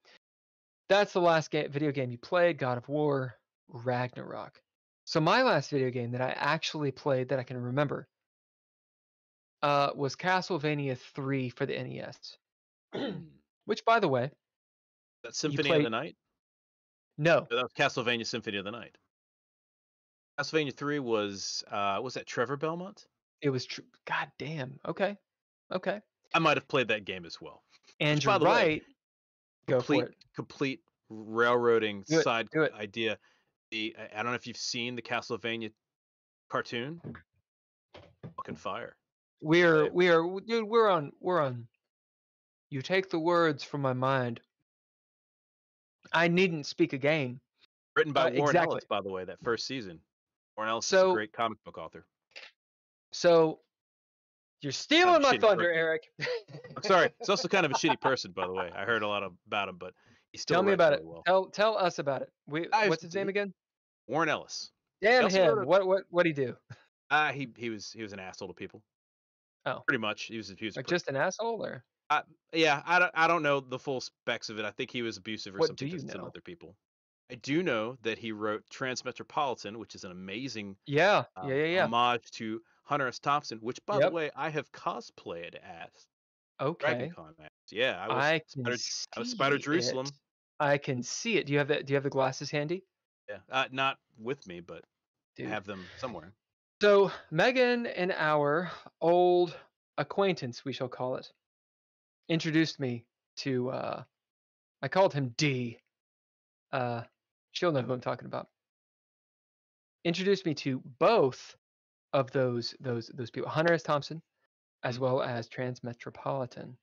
that's 0.89 1.13
the 1.13 1.21
last 1.21 1.51
game, 1.51 1.71
video 1.71 1.91
game 1.91 2.11
you 2.11 2.19
played, 2.19 2.59
God 2.59 2.79
of 2.79 2.89
War, 2.89 3.35
Ragnarok. 3.69 4.61
So 5.07 5.21
my 5.21 5.43
last 5.43 5.71
video 5.71 5.91
game 5.91 6.11
that 6.13 6.21
I 6.21 6.31
actually 6.31 6.91
played 6.91 7.29
that 7.29 7.39
I 7.39 7.45
can 7.45 7.57
remember 7.57 8.09
uh, 9.63 9.91
was 9.95 10.17
Castlevania 10.17 10.99
3 10.99 11.49
for 11.49 11.65
the 11.65 11.75
NES. 11.81 12.37
Which, 13.67 13.85
by 13.85 14.01
the 14.01 14.09
way, 14.09 14.33
that 15.23 15.37
Symphony 15.37 15.71
of 15.71 15.85
the 15.85 15.91
Night. 15.91 16.17
no, 17.19 17.47
That 17.51 17.63
was 17.63 17.73
Castlevania 17.79 18.27
Symphony 18.27 18.59
of 18.59 18.65
the 18.65 18.73
Night. 18.73 18.97
Castlevania 20.41 20.75
Three 20.75 20.99
was 20.99 21.65
uh 21.71 21.99
was 22.03 22.15
that 22.15 22.27
Trevor 22.27 22.57
Belmont? 22.57 23.07
it 23.43 23.51
was 23.51 23.65
true. 23.65 23.85
God 24.07 24.29
damn. 24.39 24.79
Okay, 24.87 25.17
okay. 25.73 26.01
I 26.35 26.39
might 26.41 26.57
have 26.57 26.67
played 26.69 26.89
that 26.89 27.05
game 27.05 27.25
as 27.25 27.41
well. 27.41 27.63
And 28.01 28.23
you're 28.23 28.39
the 28.39 28.45
way, 28.45 28.51
right. 28.51 28.83
Go 29.69 29.77
complete 29.79 30.01
for 30.01 30.07
it. 30.07 30.15
complete 30.35 30.81
railroading 31.09 32.05
Do 32.09 32.21
side 32.23 32.49
it. 32.53 32.73
idea. 32.75 33.19
The 33.71 33.97
I 34.15 34.23
don't 34.23 34.33
know 34.33 34.35
if 34.35 34.47
you've 34.47 34.57
seen 34.57 34.97
the 34.97 35.03
Castlevania 35.03 35.73
cartoon. 36.51 37.01
Fucking 38.37 38.57
fire. 38.57 38.97
We're 39.41 39.91
we 39.91 40.09
are 40.09 40.23
dude. 40.47 40.65
We're 40.65 40.89
on 40.89 41.13
we're 41.21 41.41
on. 41.41 41.67
You 42.71 42.83
take 42.83 43.11
the 43.11 43.19
words 43.19 43.63
from 43.63 43.81
my 43.81 43.93
mind. 43.93 44.41
I 46.13 46.29
needn't 46.29 46.67
speak 46.67 46.93
again. 46.93 47.41
Written 47.97 48.13
by 48.13 48.29
Uh, 48.29 48.35
Warren 48.35 48.51
exactly. 48.51 48.73
Ellis, 48.73 48.85
by 48.85 49.01
the 49.01 49.11
way, 49.11 49.25
that 49.25 49.39
first 49.43 49.67
season. 49.67 49.99
Warren 50.57 50.71
Ellis 50.71 50.87
is 50.93 51.03
a 51.03 51.13
great 51.13 51.33
comic 51.33 51.63
book 51.65 51.79
author. 51.79 52.07
So 53.13 53.61
you're 54.63 54.73
stealing 54.73 55.23
my 55.23 55.39
thunder, 55.39 55.65
person. 55.65 55.77
Eric. 55.77 56.03
I'm 56.77 56.83
sorry. 56.83 57.11
He's 57.19 57.29
also 57.29 57.49
kind 57.49 57.67
of 57.67 57.73
a 57.73 57.75
shitty 57.79 58.01
person, 58.01 58.33
by 58.33 58.47
the 58.47 58.53
way. 58.53 58.71
I 58.75 58.85
heard 58.85 59.03
a 59.03 59.09
lot 59.09 59.23
about 59.47 59.69
him, 59.69 59.77
but 59.79 59.93
Tell 60.45 60.63
me 60.63 60.73
about 60.73 60.93
really 60.93 61.03
it. 61.03 61.07
well. 61.09 61.23
Tell 61.27 61.47
tell 61.47 61.79
us 61.79 61.99
about 61.99 62.23
it. 62.23 62.31
We, 62.47 62.69
I 62.73 62.89
what's 62.89 63.03
his 63.03 63.15
name 63.15 63.29
again? 63.29 63.53
Warren 64.09 64.29
Ellis. 64.29 64.71
Damn 65.03 65.25
wrote 65.25 65.33
him. 65.33 65.67
What 65.67 65.87
what 65.87 66.05
what 66.11 66.27
he 66.27 66.33
do? 66.33 66.57
Uh, 67.11 67.33
he 67.33 67.49
he 67.57 67.71
was 67.71 67.93
he 67.93 68.03
was 68.03 68.13
an 68.13 68.19
asshole 68.19 68.49
to 68.49 68.55
people. 68.55 68.83
Oh. 69.65 69.83
pretty 69.87 70.01
much. 70.01 70.25
He 70.25 70.37
was 70.37 70.55
he 70.59 70.65
was 70.65 70.77
Like 70.77 70.87
just 70.87 71.09
an 71.09 71.17
asshole 71.17 71.65
or? 71.65 71.85
yeah. 72.53 72.83
I 72.87 72.99
don't 72.99 73.11
I 73.15 73.27
don't 73.27 73.43
know 73.43 73.61
the 73.61 73.79
full 73.79 74.01
specs 74.01 74.49
of 74.49 74.59
it. 74.59 74.65
I 74.65 74.71
think 74.71 74.91
he 74.91 75.03
was 75.03 75.17
abusive 75.17 75.55
or 75.55 75.59
What 75.59 75.69
something 75.69 76.09
to 76.09 76.23
other 76.23 76.41
people. 76.41 76.77
I 77.31 77.35
do 77.37 77.63
know 77.65 77.99
that 78.03 78.19
he 78.19 78.31
wrote 78.31 78.63
Transmetropolitan, 78.71 79.77
which 79.77 79.97
is 79.97 80.05
an 80.05 80.13
amazing 80.13 80.77
Yeah, 80.87 81.25
uh, 81.37 81.47
yeah, 81.49 81.55
yeah, 81.55 81.65
yeah. 81.65 81.85
homage 81.85 82.31
to 82.33 82.61
Hunter 82.85 83.09
S. 83.09 83.19
Thompson, 83.19 83.59
which 83.59 83.81
by 83.85 83.99
the 83.99 84.11
way 84.11 84.31
I 84.37 84.49
have 84.49 84.71
cosplayed 84.71 85.57
as 85.57 85.89
Okay. 86.61 86.87
Dragon 86.87 87.11
Con. 87.11 87.35
as. 87.41 87.49
Yeah, 87.71 87.99
I 88.01 88.09
was 88.15 88.25
I 88.25 88.43
Spider, 88.47 88.77
I 89.17 89.21
was 89.21 89.31
Spider 89.31 89.59
Jerusalem. 89.59 90.07
it. 90.07 90.13
I 90.59 90.79
can 90.79 91.03
see 91.03 91.37
it. 91.37 91.47
Do 91.47 91.53
you 91.53 91.59
have 91.59 91.69
that? 91.69 91.87
Do 91.87 91.93
you 91.93 91.97
have 91.97 92.05
the 92.05 92.11
glasses 92.11 92.51
handy? 92.51 92.85
Yeah, 93.29 93.39
uh, 93.51 93.67
not 93.71 93.99
with 94.19 94.47
me, 94.47 94.61
but 94.61 94.85
Dude. 95.37 95.49
have 95.49 95.65
them 95.65 95.85
somewhere. 95.99 96.33
So 96.81 97.11
Megan 97.31 97.87
and 97.87 98.13
our 98.13 98.71
old 99.01 99.57
acquaintance, 99.99 100.65
we 100.65 100.73
shall 100.73 100.89
call 100.89 101.17
it, 101.17 101.31
introduced 102.29 102.81
me 102.81 103.05
to. 103.39 103.71
Uh, 103.71 104.03
I 104.83 104.89
called 104.89 105.13
him 105.13 105.35
D. 105.37 105.79
Uh, 106.73 107.03
she'll 107.53 107.73
know 107.73 107.83
who 107.83 107.93
I'm 107.93 108.01
talking 108.01 108.27
about. 108.27 108.49
Introduced 110.05 110.47
me 110.47 110.55
to 110.55 110.83
both 110.99 111.57
of 112.13 112.31
those 112.31 112.75
those 112.81 113.09
those 113.15 113.31
people, 113.31 113.51
Hunter 113.51 113.75
S. 113.75 113.83
Thompson, 113.83 114.23
as 114.85 114.99
well 114.99 115.23
as 115.23 115.49
Transmetropolitan. 115.49 116.77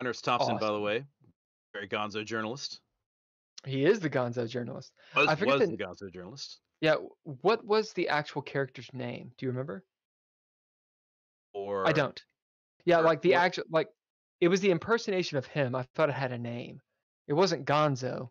Hunter 0.00 0.10
S. 0.10 0.20
Thompson, 0.20 0.58
by 0.58 0.68
the 0.68 0.80
way, 0.80 1.04
very 1.72 1.88
gonzo 1.88 2.24
journalist. 2.24 2.80
He 3.66 3.84
is 3.84 4.00
the 4.00 4.08
Gonzo 4.08 4.48
journalist. 4.48 4.92
Was, 5.14 5.28
I 5.28 5.34
forget 5.34 5.58
was 5.58 5.68
the- 5.68 5.76
the 5.76 5.84
gonzo 5.84 6.10
journalist. 6.12 6.60
Yeah, 6.80 6.94
what 7.24 7.62
was 7.64 7.92
the 7.92 8.08
actual 8.08 8.40
character's 8.40 8.90
name? 8.94 9.32
Do 9.36 9.44
you 9.44 9.50
remember? 9.50 9.84
Or 11.52 11.86
I 11.86 11.92
don't. 11.92 12.22
Yeah, 12.84 13.00
or 13.00 13.02
like 13.02 13.20
the 13.20 13.34
actual 13.34 13.64
like 13.70 13.88
it 14.40 14.48
was 14.48 14.60
the 14.60 14.70
impersonation 14.70 15.36
of 15.36 15.44
him. 15.46 15.74
I 15.74 15.82
thought 15.94 16.08
it 16.08 16.14
had 16.14 16.32
a 16.32 16.38
name. 16.38 16.80
It 17.26 17.34
wasn't 17.34 17.66
Gonzo. 17.66 18.30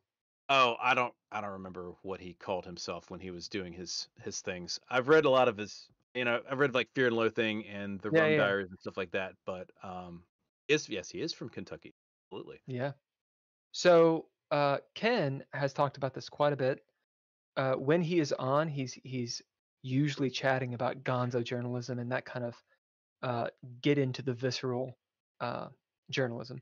Oh, 0.49 0.75
I 0.81 0.95
don't. 0.95 1.13
I 1.31 1.41
don't 1.41 1.51
remember 1.51 1.93
what 2.01 2.19
he 2.19 2.33
called 2.33 2.65
himself 2.65 3.11
when 3.11 3.19
he 3.19 3.29
was 3.29 3.47
doing 3.47 3.71
his 3.71 4.09
his 4.23 4.41
things. 4.41 4.79
I've 4.89 5.09
read 5.09 5.25
a 5.25 5.29
lot 5.29 5.47
of 5.47 5.57
his. 5.57 5.87
You 6.15 6.25
know, 6.25 6.41
I've 6.49 6.57
read 6.57 6.73
like 6.73 6.89
Fear 6.95 7.07
and 7.07 7.15
Loathing 7.15 7.67
and 7.67 7.99
the 7.99 8.09
Yeah, 8.11 8.21
Rum 8.21 8.31
yeah. 8.31 8.37
Diaries 8.37 8.69
and 8.71 8.79
stuff 8.79 8.97
like 8.97 9.11
that. 9.11 9.33
But 9.45 9.69
um, 9.83 10.23
is 10.67 10.89
yes, 10.89 11.09
he 11.11 11.21
is 11.21 11.33
from 11.33 11.49
Kentucky. 11.49 11.93
Absolutely. 12.31 12.59
Yeah. 12.65 12.93
So 13.71 14.25
uh, 14.51 14.77
Ken 14.95 15.43
has 15.53 15.73
talked 15.73 15.97
about 15.97 16.13
this 16.13 16.29
quite 16.29 16.53
a 16.53 16.57
bit. 16.57 16.83
Uh, 17.55 17.73
when 17.73 18.01
he 18.01 18.19
is 18.19 18.33
on, 18.33 18.67
he's 18.67 18.97
he's 19.03 19.41
usually 19.81 20.29
chatting 20.29 20.73
about 20.73 21.03
Gonzo 21.03 21.43
journalism 21.43 21.99
and 21.99 22.11
that 22.11 22.25
kind 22.25 22.45
of 22.45 22.55
uh, 23.21 23.47
get 23.81 23.97
into 23.97 24.21
the 24.21 24.33
visceral 24.33 24.97
uh, 25.39 25.67
journalism. 26.09 26.61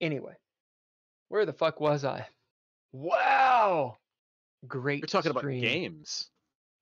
Anyway, 0.00 0.34
where 1.28 1.44
the 1.44 1.52
fuck 1.52 1.80
was 1.80 2.04
I? 2.04 2.26
Wow, 2.92 3.98
great. 4.66 5.02
We're 5.02 5.06
talking 5.06 5.30
about 5.30 5.44
games. 5.44 6.30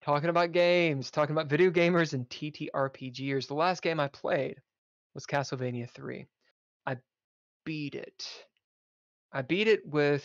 Talking 0.05 0.31
about 0.31 0.53
games, 0.53 1.11
talking 1.11 1.35
about 1.35 1.49
video 1.49 1.71
gamers 1.71 2.15
and 2.15 2.29
TTRPGers. 2.29 3.49
The 3.49 3.55
last 3.55 3.83
game 3.83 3.99
I 3.99 4.09
played 4.09 4.57
was 5.15 5.27
Castlevania 5.27 5.91
3. 5.91 6.27
I 6.87 6.97
beat 7.65 7.95
it. 7.95 8.25
I 9.33 9.43
beat 9.43 9.69
it 9.69 9.87
with 9.87 10.25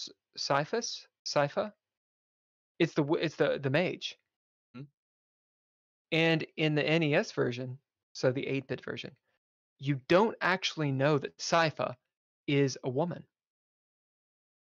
S- 0.00 0.10
Syphus? 0.36 1.06
Sypha? 1.26 1.72
It's 2.78 2.94
the 2.94 3.04
it's 3.14 3.36
the 3.36 3.58
the 3.60 3.70
mage. 3.70 4.16
Hmm. 4.74 4.82
And 6.12 6.46
in 6.56 6.74
the 6.74 6.82
NES 6.82 7.32
version, 7.32 7.78
so 8.12 8.30
the 8.32 8.42
8-bit 8.46 8.84
version, 8.84 9.10
you 9.78 10.00
don't 10.08 10.36
actually 10.40 10.92
know 10.92 11.18
that 11.18 11.36
Sypha 11.38 11.96
is 12.46 12.78
a 12.84 12.88
woman. 12.88 13.24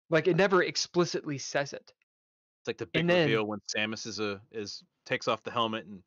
Like 0.10 0.28
it 0.28 0.38
never 0.38 0.64
explicitly 0.64 1.38
says 1.38 1.74
it. 1.74 1.94
It's 2.62 2.68
like 2.68 2.78
the 2.78 2.86
big 2.88 3.08
then- 3.08 3.26
reveal 3.28 3.44
when 3.46 3.60
Samus 3.76 4.08
is 4.08 4.20
a 4.20 4.42
is 4.52 4.84
takes 5.06 5.28
off 5.28 5.44
the 5.44 5.52
helmet 5.52 5.86
and 5.86 6.02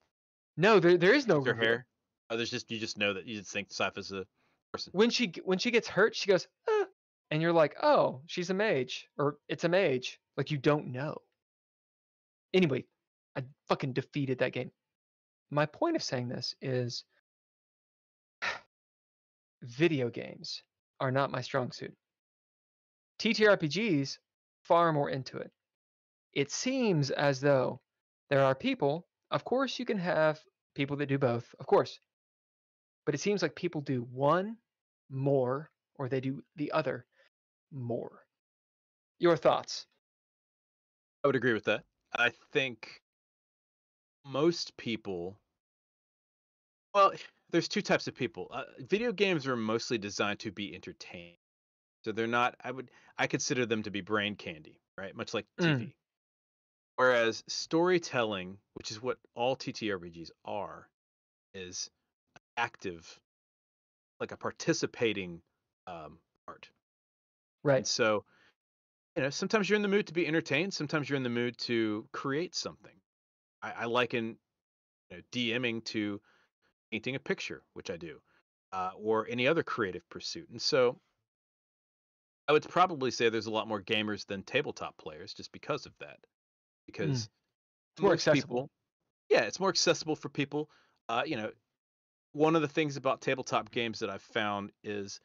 No, 0.56 0.80
there 0.80 0.96
there 0.96 1.14
is 1.14 1.26
no 1.26 1.36
her 1.44 1.52
reveal. 1.52 1.64
hair. 1.64 1.86
Oh, 2.30 2.36
there's 2.36 2.50
just 2.50 2.70
you 2.70 2.78
just 2.78 2.96
know 2.98 3.12
that 3.12 3.26
you 3.26 3.38
just 3.38 3.52
think 3.52 3.68
Sypha's 3.68 4.10
a 4.12 4.26
person. 4.72 4.90
when 4.94 5.10
she 5.10 5.32
when 5.44 5.58
she 5.58 5.70
gets 5.70 5.88
hurt, 5.88 6.14
she 6.14 6.28
goes, 6.28 6.46
"Ah," 6.68 6.86
and 7.30 7.42
you're 7.42 7.52
like, 7.52 7.76
"Oh, 7.82 8.22
she's 8.26 8.50
a 8.50 8.54
mage, 8.54 9.08
or 9.18 9.38
it's 9.48 9.64
a 9.64 9.68
mage." 9.68 10.18
Like 10.36 10.50
you 10.50 10.58
don't 10.58 10.92
know. 10.92 11.18
Anyway, 12.52 12.84
I 13.36 13.44
fucking 13.68 13.92
defeated 13.92 14.38
that 14.38 14.52
game. 14.52 14.70
My 15.50 15.66
point 15.66 15.96
of 15.96 16.02
saying 16.02 16.28
this 16.28 16.54
is, 16.60 17.04
video 19.62 20.08
games 20.10 20.62
are 21.00 21.10
not 21.10 21.30
my 21.30 21.40
strong 21.40 21.72
suit. 21.72 21.94
TTRPGs 23.18 24.18
far 24.64 24.92
more 24.92 25.10
into 25.10 25.38
it. 25.38 25.50
It 26.32 26.50
seems 26.50 27.10
as 27.10 27.40
though 27.40 27.80
there 28.28 28.42
are 28.44 28.54
people. 28.54 29.06
Of 29.30 29.44
course, 29.44 29.78
you 29.78 29.84
can 29.84 29.98
have 29.98 30.40
people 30.74 30.96
that 30.96 31.06
do 31.06 31.18
both. 31.18 31.54
Of 31.58 31.66
course, 31.66 32.00
but 33.04 33.14
it 33.14 33.20
seems 33.20 33.42
like 33.42 33.54
people 33.54 33.80
do 33.80 34.02
one 34.02 34.56
more 35.08 35.70
or 35.96 36.08
they 36.08 36.20
do 36.20 36.42
the 36.56 36.72
other 36.72 37.06
more. 37.72 38.24
Your 39.18 39.36
thoughts? 39.36 39.86
I 41.22 41.28
would 41.28 41.36
agree 41.36 41.52
with 41.52 41.64
that. 41.64 41.84
I 42.14 42.30
think 42.52 43.02
most 44.24 44.76
people. 44.76 45.38
Well, 46.94 47.12
there's 47.50 47.68
two 47.68 47.82
types 47.82 48.06
of 48.06 48.14
people. 48.14 48.48
Uh, 48.50 48.64
video 48.80 49.12
games 49.12 49.46
are 49.46 49.56
mostly 49.56 49.98
designed 49.98 50.40
to 50.40 50.50
be 50.50 50.74
entertained, 50.74 51.36
so 52.02 52.12
they're 52.12 52.26
not. 52.26 52.56
I 52.62 52.70
would. 52.70 52.90
I 53.18 53.26
consider 53.26 53.66
them 53.66 53.82
to 53.82 53.90
be 53.90 54.00
brain 54.00 54.34
candy, 54.34 54.80
right? 54.96 55.14
Much 55.14 55.34
like 55.34 55.46
Mm. 55.58 55.78
TV. 55.78 55.94
Whereas 56.96 57.44
storytelling, 57.48 58.58
which 58.74 58.90
is 58.90 59.00
what 59.00 59.18
all 59.34 59.56
TTRPGs 59.56 60.30
are, 60.44 60.90
is 61.54 61.90
active, 62.56 63.20
like 64.18 64.32
a 64.32 64.36
participating 64.36 65.42
um, 65.86 66.18
art. 66.46 66.70
Right. 67.62 67.78
And 67.78 67.86
so, 67.86 68.24
you 69.16 69.22
know, 69.22 69.30
sometimes 69.30 69.68
you're 69.68 69.76
in 69.76 69.82
the 69.82 69.88
mood 69.88 70.06
to 70.06 70.12
be 70.12 70.26
entertained. 70.26 70.72
Sometimes 70.74 71.08
you're 71.08 71.16
in 71.16 71.22
the 71.22 71.28
mood 71.28 71.58
to 71.58 72.08
create 72.12 72.54
something. 72.54 72.94
I, 73.62 73.72
I 73.72 73.84
liken 73.86 74.38
you 75.10 75.16
know, 75.16 75.22
DMing 75.32 75.84
to 75.86 76.20
painting 76.90 77.16
a 77.16 77.20
picture, 77.20 77.62
which 77.74 77.90
I 77.90 77.96
do, 77.96 78.20
uh, 78.72 78.90
or 78.96 79.26
any 79.28 79.46
other 79.46 79.62
creative 79.62 80.08
pursuit. 80.08 80.48
And 80.50 80.60
so, 80.60 81.00
I 82.48 82.52
would 82.52 82.68
probably 82.68 83.12
say 83.12 83.28
there's 83.28 83.46
a 83.46 83.50
lot 83.52 83.68
more 83.68 83.80
gamers 83.80 84.26
than 84.26 84.42
tabletop 84.42 84.96
players, 84.96 85.34
just 85.34 85.52
because 85.52 85.86
of 85.86 85.92
that. 86.00 86.18
Because 86.86 87.28
It's 87.94 88.02
more 88.02 88.12
accessible. 88.12 88.62
people, 88.62 88.70
yeah, 89.28 89.42
it's 89.42 89.60
more 89.60 89.68
accessible 89.68 90.16
for 90.16 90.28
people. 90.28 90.68
Uh, 91.08 91.22
you 91.24 91.36
know, 91.36 91.52
one 92.32 92.56
of 92.56 92.62
the 92.62 92.68
things 92.68 92.96
about 92.96 93.20
tabletop 93.20 93.70
games 93.70 94.00
that 94.00 94.10
I've 94.10 94.22
found 94.22 94.70
is 94.84 95.20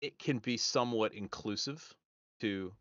it 0.00 0.18
can 0.18 0.38
be 0.38 0.56
somewhat 0.56 1.14
inclusive 1.14 1.94
to 2.40 2.72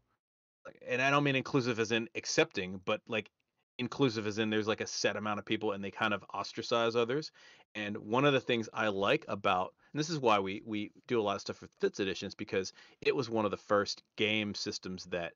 and 0.88 1.02
I 1.02 1.10
don't 1.10 1.24
mean 1.24 1.36
inclusive 1.36 1.80
as 1.80 1.92
in 1.92 2.10
accepting, 2.16 2.82
but 2.86 3.02
like 3.08 3.32
inclusive 3.78 4.28
as 4.28 4.38
in 4.38 4.50
there's 4.50 4.68
like 4.68 4.82
a 4.82 4.88
set 4.88 5.16
amount 5.16 5.40
of 5.40 5.46
people 5.46 5.72
and 5.72 5.84
they 5.84 5.92
kind 5.92 6.14
of 6.14 6.24
ostracize 6.34 6.96
others. 6.96 7.32
And 7.76 7.98
one 7.98 8.26
of 8.26 8.34
the 8.34 8.40
things 8.40 8.70
I 8.74 8.88
like 8.90 9.26
about 9.28 9.74
and 9.94 10.00
this 10.00 10.10
is 10.10 10.20
why 10.20 10.40
we 10.40 10.62
we 10.66 10.92
do 11.08 11.20
a 11.20 11.24
lot 11.24 11.36
of 11.36 11.42
stuff 11.42 11.62
with 11.62 11.72
fifth 11.80 12.00
editions 12.00 12.36
because 12.36 12.74
it 13.02 13.16
was 13.16 13.30
one 13.30 13.46
of 13.46 13.52
the 13.52 13.58
first 13.58 14.04
game 14.18 14.54
systems 14.54 15.06
that 15.06 15.34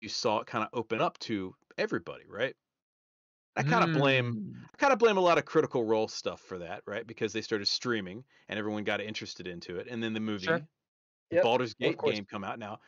you 0.00 0.08
saw 0.08 0.40
it 0.40 0.46
kind 0.46 0.64
of 0.64 0.70
open 0.72 1.00
up 1.00 1.18
to 1.20 1.54
everybody, 1.78 2.24
right? 2.28 2.54
I 3.56 3.62
kind 3.62 3.84
of 3.84 3.92
blame 3.92 4.38
Mm, 4.38 4.66
I 4.74 4.76
kind 4.78 4.92
of 4.92 4.98
blame 4.98 5.16
a 5.16 5.20
lot 5.20 5.38
of 5.38 5.44
Critical 5.46 5.84
Role 5.84 6.08
stuff 6.08 6.40
for 6.40 6.58
that, 6.58 6.82
right? 6.86 7.06
Because 7.06 7.32
they 7.32 7.40
started 7.42 7.66
streaming 7.66 8.24
and 8.48 8.58
everyone 8.58 8.84
got 8.84 9.00
interested 9.00 9.46
into 9.46 9.78
it, 9.78 9.88
and 9.88 10.02
then 10.02 10.12
the 10.12 10.20
movie, 10.20 10.52
Sure. 10.52 10.68
the 11.30 11.36
Yep, 11.36 11.38
Baldur's 11.38 11.74
Gate 11.74 12.02
game 12.04 12.26
come 12.26 12.44
out 12.44 12.58
now. 12.58 12.80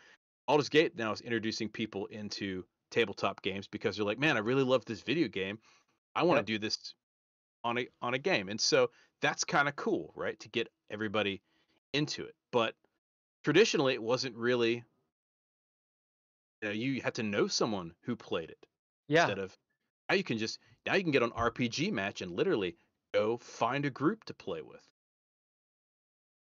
Baldur's 0.49 0.69
Gate 0.71 0.97
now 0.97 1.13
is 1.13 1.21
introducing 1.23 1.71
people 1.71 2.07
into 2.07 2.67
tabletop 2.91 3.43
games 3.43 3.69
because 3.69 3.97
they're 3.97 4.07
like, 4.07 4.19
man, 4.21 4.37
I 4.37 4.41
really 4.41 4.65
love 4.65 4.85
this 4.87 5.03
video 5.03 5.29
game. 5.29 5.61
I 6.17 6.25
want 6.25 6.39
to 6.39 6.43
Yep. 6.43 6.45
do 6.45 6.59
this 6.59 6.95
on 7.65 7.79
a 7.79 7.89
on 8.03 8.15
a 8.15 8.19
game, 8.19 8.49
and 8.49 8.61
so 8.61 8.91
that's 9.23 9.45
kind 9.45 9.69
of 9.69 9.77
cool, 9.77 10.13
right? 10.17 10.39
To 10.41 10.49
get 10.51 10.69
everybody 10.91 11.43
into 11.95 12.25
it, 12.25 12.37
but 12.53 12.77
traditionally 13.45 13.95
it 13.95 14.03
wasn't 14.03 14.37
really. 14.37 14.85
You 16.63 16.69
know, 16.69 16.71
you 16.75 17.03
had 17.03 17.17
to 17.17 17.25
know 17.25 17.49
someone 17.49 17.97
who 18.03 18.15
played 18.15 18.51
it 18.51 18.65
Yeah. 19.09 19.31
instead 19.31 19.39
of 19.41 19.59
now 20.09 20.15
you 20.15 20.25
can 20.25 20.39
just 20.39 20.59
now 20.87 20.95
you 20.95 21.03
can 21.03 21.13
get 21.13 21.23
on 21.23 21.31
RPG 21.33 21.93
match 21.93 22.23
and 22.23 22.33
literally 22.33 22.77
go 23.15 23.37
find 23.39 23.85
a 23.85 23.91
group 23.91 24.25
to 24.25 24.35
play 24.35 24.63
with. 24.63 24.81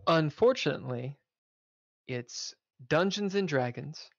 Unfortunately, 0.06 1.18
it's 2.08 2.54
Dungeons 2.88 3.34
and 3.34 3.48
Dragons 3.48 4.10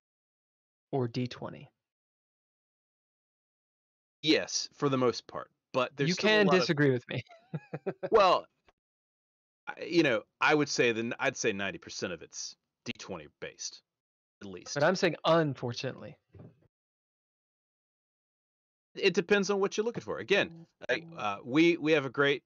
or 0.91 1.07
D20. 1.07 1.67
Yes, 4.23 4.67
for 4.73 4.89
the 4.89 4.97
most 4.97 5.27
part, 5.27 5.51
but 5.73 5.91
there's 5.95 6.09
you 6.09 6.15
can 6.15 6.47
lot 6.47 6.55
of- 6.55 6.61
disagree 6.61 6.89
with 6.91 7.07
me. 7.07 7.23
well, 8.11 8.47
you 9.85 10.01
know, 10.03 10.23
I 10.41 10.55
would 10.55 10.69
say 10.69 10.91
then 10.91 11.13
I'd 11.19 11.37
say 11.37 11.51
ninety 11.53 11.77
percent 11.77 12.11
of 12.13 12.23
it's 12.23 12.55
D20 12.85 13.27
based, 13.39 13.81
at 14.41 14.47
least. 14.47 14.73
But 14.73 14.83
I'm 14.83 14.95
saying 14.95 15.15
unfortunately. 15.25 16.17
It 18.95 19.13
depends 19.13 19.49
on 19.49 19.59
what 19.59 19.77
you're 19.77 19.85
looking 19.85 20.03
for. 20.03 20.19
Again, 20.19 20.65
I, 20.89 21.03
uh, 21.17 21.37
we 21.43 21.77
we 21.77 21.91
have 21.93 22.05
a 22.05 22.09
great 22.09 22.43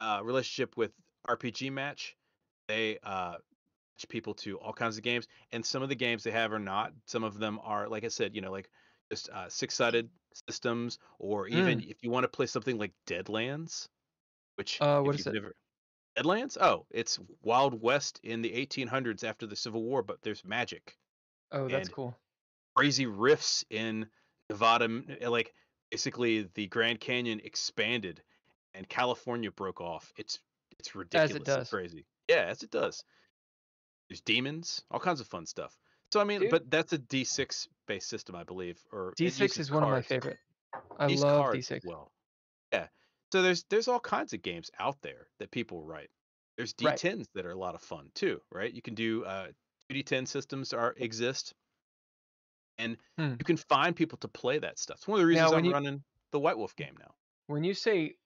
uh, 0.00 0.20
relationship 0.22 0.76
with 0.76 0.92
RPG 1.28 1.70
Match. 1.72 2.16
They 2.68 2.98
uh, 3.02 3.34
teach 3.98 4.08
people 4.08 4.34
to 4.34 4.58
all 4.58 4.72
kinds 4.72 4.96
of 4.96 5.02
games, 5.02 5.26
and 5.52 5.64
some 5.64 5.82
of 5.82 5.88
the 5.88 5.94
games 5.94 6.22
they 6.22 6.30
have 6.30 6.52
are 6.52 6.58
not. 6.58 6.92
Some 7.06 7.24
of 7.24 7.38
them 7.38 7.58
are, 7.62 7.88
like 7.88 8.04
I 8.04 8.08
said, 8.08 8.34
you 8.34 8.40
know, 8.40 8.50
like 8.52 8.70
just 9.10 9.28
uh, 9.30 9.48
six-sided 9.48 10.08
systems, 10.48 10.98
or 11.18 11.48
even 11.48 11.80
if 11.80 12.02
you 12.02 12.10
want 12.10 12.24
to 12.24 12.28
play 12.28 12.46
something 12.46 12.78
like 12.78 12.92
Deadlands, 13.06 13.88
which 14.56 14.80
Uh, 14.80 15.00
what 15.02 15.14
is 15.16 15.26
it? 15.26 15.34
never- 15.34 15.56
Deadlands? 16.16 16.56
Oh, 16.60 16.86
it's 16.90 17.18
Wild 17.42 17.80
West 17.82 18.20
in 18.22 18.42
the 18.42 18.50
1800s 18.52 19.24
after 19.24 19.46
the 19.46 19.56
Civil 19.56 19.82
War, 19.82 20.02
but 20.02 20.22
there's 20.22 20.44
magic, 20.44 20.96
Oh, 21.52 21.68
that's 21.68 21.88
cool. 21.88 22.16
crazy 22.76 23.06
rifts 23.06 23.64
in 23.70 24.08
Nevada, 24.48 24.88
like 25.28 25.52
basically 25.90 26.48
the 26.54 26.66
Grand 26.68 27.00
Canyon 27.00 27.40
expanded, 27.44 28.22
and 28.74 28.88
California 28.88 29.50
broke 29.50 29.80
off. 29.80 30.12
It's 30.16 30.38
it's 30.78 30.94
ridiculous, 30.94 31.36
and 31.36 31.44
does. 31.44 31.70
crazy. 31.70 32.06
Yeah, 32.28 32.46
as 32.48 32.62
it 32.62 32.70
does. 32.70 33.04
There's 34.08 34.20
demons, 34.20 34.82
all 34.90 35.00
kinds 35.00 35.20
of 35.20 35.26
fun 35.26 35.46
stuff. 35.46 35.76
So 36.12 36.20
I 36.20 36.24
mean, 36.24 36.40
Dude. 36.40 36.50
but 36.50 36.70
that's 36.70 36.92
a 36.92 36.98
D6 36.98 37.68
based 37.86 38.08
system, 38.08 38.34
I 38.34 38.44
believe. 38.44 38.78
Or 38.92 39.14
D6 39.18 39.40
uses 39.40 39.58
is 39.58 39.70
one 39.70 39.82
of 39.82 39.90
my 39.90 40.02
favorite. 40.02 40.38
I 40.98 41.06
Use 41.06 41.22
love 41.22 41.54
D6. 41.54 41.84
Well, 41.84 42.10
yeah. 42.72 42.86
So 43.32 43.42
there's 43.42 43.64
there's 43.70 43.88
all 43.88 44.00
kinds 44.00 44.32
of 44.32 44.42
games 44.42 44.70
out 44.78 44.96
there 45.02 45.28
that 45.38 45.50
people 45.50 45.82
write. 45.82 46.10
There's 46.56 46.74
D10s 46.74 47.26
that 47.34 47.46
are 47.46 47.52
a 47.52 47.58
lot 47.58 47.74
of 47.74 47.80
fun 47.80 48.10
too, 48.14 48.40
right? 48.52 48.72
You 48.72 48.82
can 48.82 48.94
do 48.94 49.24
uh, 49.24 49.48
2D10 49.90 50.28
systems 50.28 50.72
are 50.72 50.94
exist, 50.98 51.54
and 52.80 52.96
Hmm. 53.18 53.34
you 53.38 53.44
can 53.44 53.56
find 53.56 53.94
people 53.94 54.18
to 54.18 54.28
play 54.28 54.58
that 54.58 54.78
stuff. 54.78 54.98
It's 54.98 55.08
one 55.08 55.18
of 55.18 55.22
the 55.22 55.26
reasons 55.26 55.50
when 55.50 55.58
I'm 55.60 55.64
you- 55.66 55.72
running 55.72 56.04
the 56.32 56.40
White 56.40 56.56
Wolf 56.58 56.74
game 56.76 56.96
now. 56.98 57.14
When 57.46 57.62
you 57.64 57.74
say 57.74 58.16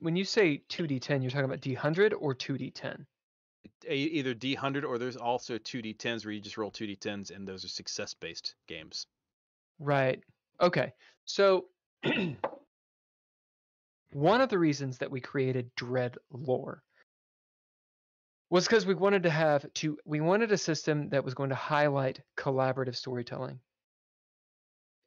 when 0.00 0.14
you 0.14 0.24
say 0.24 0.58
2d10, 0.68 1.22
you're 1.22 1.30
talking 1.30 1.46
about 1.46 1.60
d100 1.62 2.12
or 2.18 2.34
2d10. 2.34 3.06
E- 3.88 3.94
Either 3.94 4.34
D100 4.34 4.84
or 4.84 4.98
there's 4.98 5.16
also 5.16 5.56
2D10s 5.56 6.24
where 6.26 6.32
you 6.34 6.40
just 6.40 6.58
roll 6.58 6.70
2D10s, 6.70 7.30
and 7.30 7.48
those 7.48 7.64
are 7.64 7.68
success 7.68 8.12
based 8.12 8.56
games. 8.66 9.06
Right. 9.78 10.22
Okay. 10.60 10.92
So 11.24 11.68
one 14.12 14.40
of 14.40 14.48
the 14.48 14.58
reasons 14.58 14.98
that 14.98 15.10
we 15.10 15.20
created 15.20 15.74
Dread 15.76 16.16
Lore 16.30 16.82
was 18.50 18.66
because 18.66 18.84
we 18.84 18.94
wanted 18.94 19.22
to 19.22 19.30
have 19.30 19.72
to 19.74 19.98
we 20.04 20.20
wanted 20.20 20.52
a 20.52 20.58
system 20.58 21.08
that 21.10 21.24
was 21.24 21.34
going 21.34 21.50
to 21.50 21.54
highlight 21.54 22.20
collaborative 22.36 22.96
storytelling 22.96 23.60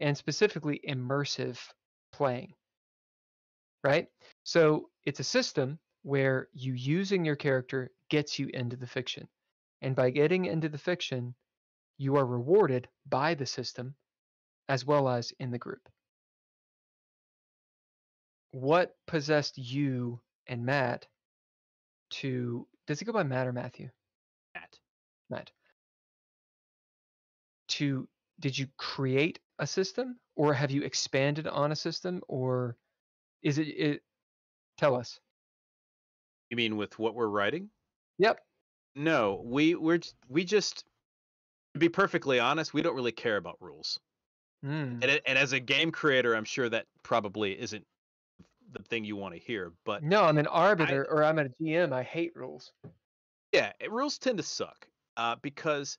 and 0.03 0.17
specifically 0.17 0.81
immersive 0.87 1.57
playing. 2.11 2.53
Right? 3.85 4.07
So 4.43 4.89
it's 5.05 5.21
a 5.21 5.23
system 5.23 5.79
where 6.03 6.49
you 6.53 6.73
using 6.73 7.23
your 7.23 7.37
character 7.37 7.89
gets 8.09 8.37
you 8.37 8.49
into 8.53 8.75
the 8.75 8.85
fiction. 8.85 9.27
And 9.81 9.95
by 9.95 10.09
getting 10.09 10.45
into 10.45 10.67
the 10.67 10.77
fiction, 10.77 11.33
you 11.97 12.17
are 12.17 12.25
rewarded 12.25 12.89
by 13.07 13.33
the 13.33 13.45
system 13.45 13.95
as 14.67 14.85
well 14.85 15.07
as 15.07 15.31
in 15.39 15.51
the 15.51 15.57
group. 15.57 15.87
What 18.51 18.95
possessed 19.07 19.57
you 19.57 20.19
and 20.47 20.65
Matt 20.65 21.07
to 22.11 22.67
does 22.87 23.01
it 23.01 23.05
go 23.05 23.13
by 23.13 23.23
Matt 23.23 23.47
or 23.47 23.53
Matthew? 23.53 23.89
Matt. 24.53 24.79
Matt. 25.29 25.51
To 27.69 28.07
did 28.39 28.57
you 28.57 28.67
create 28.77 29.39
a 29.59 29.67
system 29.67 30.17
or 30.35 30.53
have 30.53 30.71
you 30.71 30.83
expanded 30.83 31.47
on 31.47 31.71
a 31.71 31.75
system 31.75 32.21
or 32.27 32.75
is 33.41 33.57
it, 33.57 33.67
it 33.67 34.01
tell 34.77 34.95
us. 34.95 35.19
You 36.49 36.57
mean 36.57 36.77
with 36.77 36.97
what 36.99 37.15
we're 37.15 37.27
writing? 37.27 37.69
Yep. 38.19 38.39
No, 38.95 39.41
we 39.43 39.75
we're 39.75 39.99
we 40.29 40.43
just 40.43 40.85
to 41.73 41.79
be 41.79 41.89
perfectly 41.89 42.39
honest, 42.39 42.73
we 42.73 42.81
don't 42.81 42.95
really 42.95 43.11
care 43.11 43.37
about 43.37 43.57
rules. 43.59 43.99
Mm. 44.63 45.01
And 45.01 45.05
it, 45.05 45.23
and 45.25 45.37
as 45.37 45.53
a 45.53 45.59
game 45.59 45.91
creator, 45.91 46.35
I'm 46.35 46.45
sure 46.45 46.69
that 46.69 46.85
probably 47.01 47.59
isn't 47.59 47.85
the 48.71 48.83
thing 48.83 49.03
you 49.03 49.15
want 49.15 49.33
to 49.33 49.39
hear. 49.39 49.73
But 49.83 50.03
No, 50.03 50.23
I'm 50.23 50.37
an 50.37 50.47
arbiter 50.47 51.07
or 51.09 51.23
I'm 51.23 51.39
a 51.39 51.45
GM. 51.45 51.91
I 51.91 52.03
hate 52.03 52.35
rules. 52.35 52.71
yeah, 53.51 53.71
rules 53.89 54.17
tend 54.17 54.37
to 54.37 54.43
suck. 54.43 54.87
Uh, 55.15 55.35
because 55.41 55.97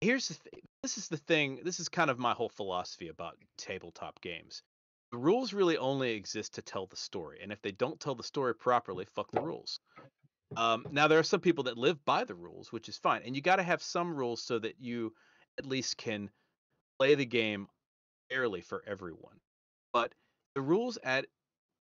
here's 0.00 0.28
the 0.28 0.34
thing. 0.34 0.60
This 0.82 0.96
is 0.96 1.08
the 1.08 1.18
thing. 1.18 1.60
This 1.62 1.78
is 1.78 1.88
kind 1.88 2.10
of 2.10 2.18
my 2.18 2.32
whole 2.32 2.48
philosophy 2.48 3.08
about 3.08 3.36
tabletop 3.58 4.20
games. 4.22 4.62
The 5.12 5.18
rules 5.18 5.52
really 5.52 5.76
only 5.76 6.12
exist 6.12 6.54
to 6.54 6.62
tell 6.62 6.86
the 6.86 6.96
story, 6.96 7.40
and 7.42 7.52
if 7.52 7.60
they 7.60 7.72
don't 7.72 8.00
tell 8.00 8.14
the 8.14 8.22
story 8.22 8.54
properly, 8.54 9.04
fuck 9.04 9.30
the 9.30 9.42
rules. 9.42 9.80
Um, 10.56 10.86
now 10.90 11.06
there 11.06 11.18
are 11.18 11.24
some 11.24 11.40
people 11.40 11.64
that 11.64 11.76
live 11.76 12.02
by 12.04 12.24
the 12.24 12.34
rules, 12.34 12.72
which 12.72 12.88
is 12.88 12.96
fine, 12.96 13.22
and 13.24 13.36
you 13.36 13.42
got 13.42 13.56
to 13.56 13.62
have 13.62 13.82
some 13.82 14.14
rules 14.14 14.42
so 14.42 14.58
that 14.58 14.80
you 14.80 15.12
at 15.58 15.66
least 15.66 15.96
can 15.96 16.30
play 16.98 17.14
the 17.14 17.26
game 17.26 17.68
fairly 18.30 18.60
for 18.60 18.82
everyone. 18.86 19.40
But 19.92 20.14
the 20.54 20.62
rules 20.62 20.96
at 21.02 21.26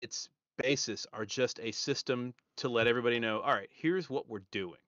its 0.02 0.28
basis 0.58 1.08
are 1.14 1.26
just 1.26 1.60
a 1.62 1.72
system 1.72 2.34
to 2.58 2.70
let 2.70 2.88
everybody 2.88 3.20
know, 3.20 3.40
all 3.40 3.54
right, 3.54 3.70
here's 3.72 4.10
what 4.10 4.28
we're 4.28 4.44
doing. 4.52 4.80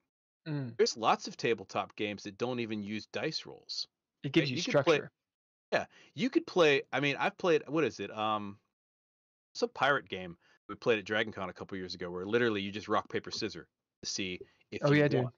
Mm. 0.48 0.78
There's 0.78 0.96
lots 0.96 1.28
of 1.28 1.38
tabletop 1.38 1.96
games 1.96 2.24
that 2.24 2.38
don't 2.38 2.60
even 2.60 2.84
use 2.84 3.08
dice 3.08 3.46
rolls. 3.46 3.88
It 4.24 4.32
gives 4.32 4.46
Right, 4.46 4.52
you 4.52 4.56
you 4.58 4.64
could 4.64 4.86
play- 4.86 4.96
structure. 4.98 5.12
You 6.14 6.30
could 6.30 6.48
play. 6.48 6.84
I 6.94 7.00
mean, 7.02 7.18
I've 7.20 7.38
played. 7.38 7.64
What 7.68 7.84
is 7.84 8.00
it? 8.00 8.10
Um, 8.16 8.58
it's 9.54 9.62
a 9.64 9.68
pirate 9.68 10.08
game 10.08 10.38
we 10.70 10.76
played 10.76 11.00
at 11.00 11.06
DragonCon 11.06 11.50
a 11.50 11.54
couple 11.54 11.78
years 11.78 11.94
ago, 11.96 12.10
where 12.10 12.26
literally 12.26 12.62
you 12.62 12.72
just 12.72 12.88
rock 12.88 13.10
paper 13.10 13.30
scissors 13.32 13.68
to 14.04 14.10
see 14.10 14.40
if. 14.72 14.80
Oh 14.84 14.94
yeah, 14.94 15.08
dude. 15.10 15.24
won. 15.24 15.34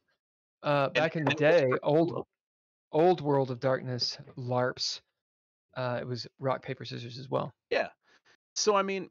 Uh, 0.61 0.89
back 0.89 1.15
in 1.15 1.25
the 1.25 1.31
and 1.31 1.41
it 1.41 1.45
was 1.45 1.61
day, 1.71 1.79
old 1.81 2.13
cool. 2.13 2.27
old 2.91 3.21
World 3.21 3.49
of 3.49 3.59
Darkness 3.59 4.17
LARPs. 4.37 5.01
Uh, 5.75 5.97
it 6.01 6.05
was 6.07 6.27
rock 6.39 6.61
paper 6.61 6.85
scissors 6.85 7.17
as 7.17 7.29
well. 7.29 7.51
Yeah. 7.71 7.87
So 8.55 8.75
I 8.75 8.83
mean, 8.83 9.09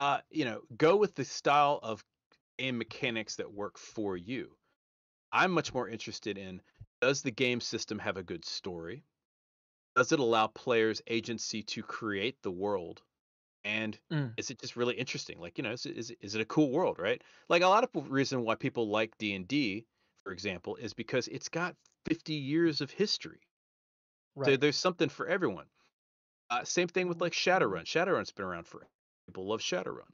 uh, 0.00 0.18
you 0.30 0.44
know, 0.46 0.62
go 0.76 0.96
with 0.96 1.14
the 1.14 1.24
style 1.24 1.78
of 1.82 2.02
game 2.58 2.78
mechanics 2.78 3.36
that 3.36 3.52
work 3.52 3.78
for 3.78 4.16
you. 4.16 4.55
I'm 5.36 5.52
much 5.52 5.72
more 5.72 5.88
interested 5.88 6.36
in 6.36 6.62
does 7.00 7.22
the 7.22 7.30
game 7.30 7.60
system 7.60 8.00
have 8.00 8.16
a 8.16 8.24
good 8.24 8.44
story? 8.44 9.04
Does 9.96 10.12
it 10.12 10.20
allow 10.20 10.48
players 10.48 11.02
agency 11.08 11.62
to 11.64 11.82
create 11.82 12.42
the 12.42 12.52
world? 12.52 13.02
And 13.64 14.00
Mm. 14.10 14.36
is 14.36 14.50
it 14.50 14.60
just 14.60 14.76
really 14.76 14.96
interesting? 14.96 15.40
Like, 15.40 15.58
you 15.58 15.64
know, 15.64 15.72
is 15.72 15.86
it, 15.86 15.96
is 15.98 16.10
it, 16.10 16.18
is 16.22 16.34
it 16.36 16.42
a 16.42 16.46
cool 16.46 16.70
world, 16.72 16.98
right? 16.98 17.22
Like 17.48 17.62
a 17.62 17.68
lot 17.68 17.84
of 17.84 18.10
reason 18.10 18.42
why 18.44 18.56
people 18.56 18.88
like 18.88 19.18
D&D, 19.18 19.86
for 20.24 20.32
example, 20.32 20.76
is 20.76 20.94
because 20.94 21.28
it's 21.28 21.48
got 21.50 21.76
50 22.06 22.34
years 22.34 22.80
of 22.80 22.90
history. 22.90 23.40
So 24.44 24.56
Right. 24.56 24.56
there's 24.56 24.78
something 24.78 25.10
for 25.10 25.26
everyone. 25.26 25.68
Uh, 26.50 26.64
same 26.64 26.88
thing 26.88 27.08
with 27.08 27.20
like 27.20 27.32
Shadowrun. 27.34 27.84
Shadowrun's 27.86 28.32
been 28.32 28.46
around 28.46 28.66
for 28.68 28.88
people 29.26 29.46
love 29.46 29.60
Shadowrun, 29.60 30.12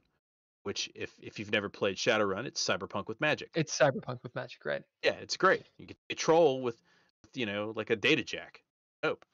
which 0.63 0.89
if 0.95 1.11
if 1.21 1.39
you've 1.39 1.51
never 1.51 1.69
played 1.69 1.97
Shadowrun, 1.97 2.45
it's 2.45 2.65
cyberpunk 2.65 3.07
with 3.07 3.19
magic. 3.21 3.49
It's 3.55 3.77
cyberpunk 3.77 4.23
with 4.23 4.33
magic, 4.35 4.65
right? 4.65 4.83
yeah, 5.03 5.15
it's 5.21 5.37
great. 5.37 5.63
You 5.77 5.85
get 5.87 5.97
a 6.09 6.15
troll 6.15 6.61
with, 6.61 6.77
you 7.33 7.45
know 7.45 7.73
like 7.75 7.89
a 7.89 7.95
data 7.95 8.23
jack. 8.23 8.61
Dope. 9.01 9.25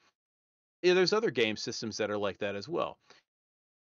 Yeah, 0.81 0.93
there's 0.93 1.13
other 1.13 1.31
game 1.31 1.57
systems 1.57 1.97
that 1.97 2.09
are 2.09 2.17
like 2.17 2.39
that 2.39 2.55
as 2.55 2.67
well. 2.67 2.97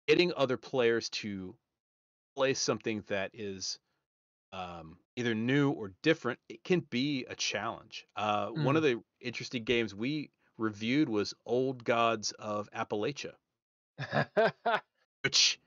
Getting 0.09 0.33
other 0.37 0.57
players 0.57 1.09
to 1.11 1.55
play 2.35 2.55
something 2.55 3.05
that 3.09 3.31
is 3.35 3.79
um, 4.53 4.97
either 5.17 5.35
new 5.35 5.71
or 5.71 5.93
different, 6.03 6.39
it 6.49 6.65
can 6.65 6.81
be 6.81 7.25
a 7.29 7.35
challenge. 7.35 8.07
Uh, 8.17 8.49
One 8.49 8.77
of 8.77 8.83
the 8.83 9.01
interesting 9.21 9.65
games 9.65 9.95
we 9.95 10.31
reviewed 10.57 11.09
was 11.09 11.35
Old 11.47 11.85
Gods 11.85 12.33
of 12.33 12.69
Appalachia, 12.73 13.35
which 15.23 15.61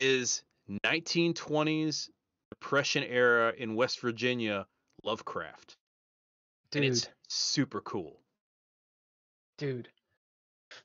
is 0.00 0.42
1920s 0.68 2.08
Depression 2.50 3.02
era 3.04 3.52
in 3.56 3.74
West 3.74 4.00
Virginia 4.00 4.66
Lovecraft. 5.04 5.76
And 6.74 6.84
it's 6.84 7.08
super 7.28 7.80
cool. 7.82 8.20
dude. 9.58 9.88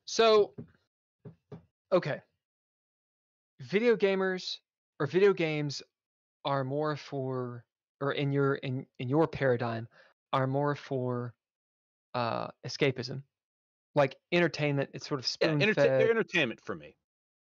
So, 0.05 0.53
okay. 1.91 2.21
Video 3.61 3.95
gamers 3.95 4.57
or 4.99 5.07
video 5.07 5.33
games 5.33 5.81
are 6.45 6.63
more 6.63 6.95
for, 6.97 7.63
or 8.01 8.11
in 8.13 8.31
your 8.31 8.55
in 8.55 8.85
in 8.99 9.07
your 9.09 9.27
paradigm, 9.27 9.87
are 10.33 10.47
more 10.47 10.75
for 10.75 11.33
uh 12.13 12.47
escapism, 12.65 13.23
like 13.95 14.15
entertainment. 14.31 14.89
It's 14.93 15.07
sort 15.07 15.19
of 15.19 15.25
Yeah, 15.41 15.49
spoon 15.49 15.73
fed. 15.73 15.75
they're 15.75 16.11
entertainment 16.11 16.59
for 16.61 16.75
me. 16.75 16.95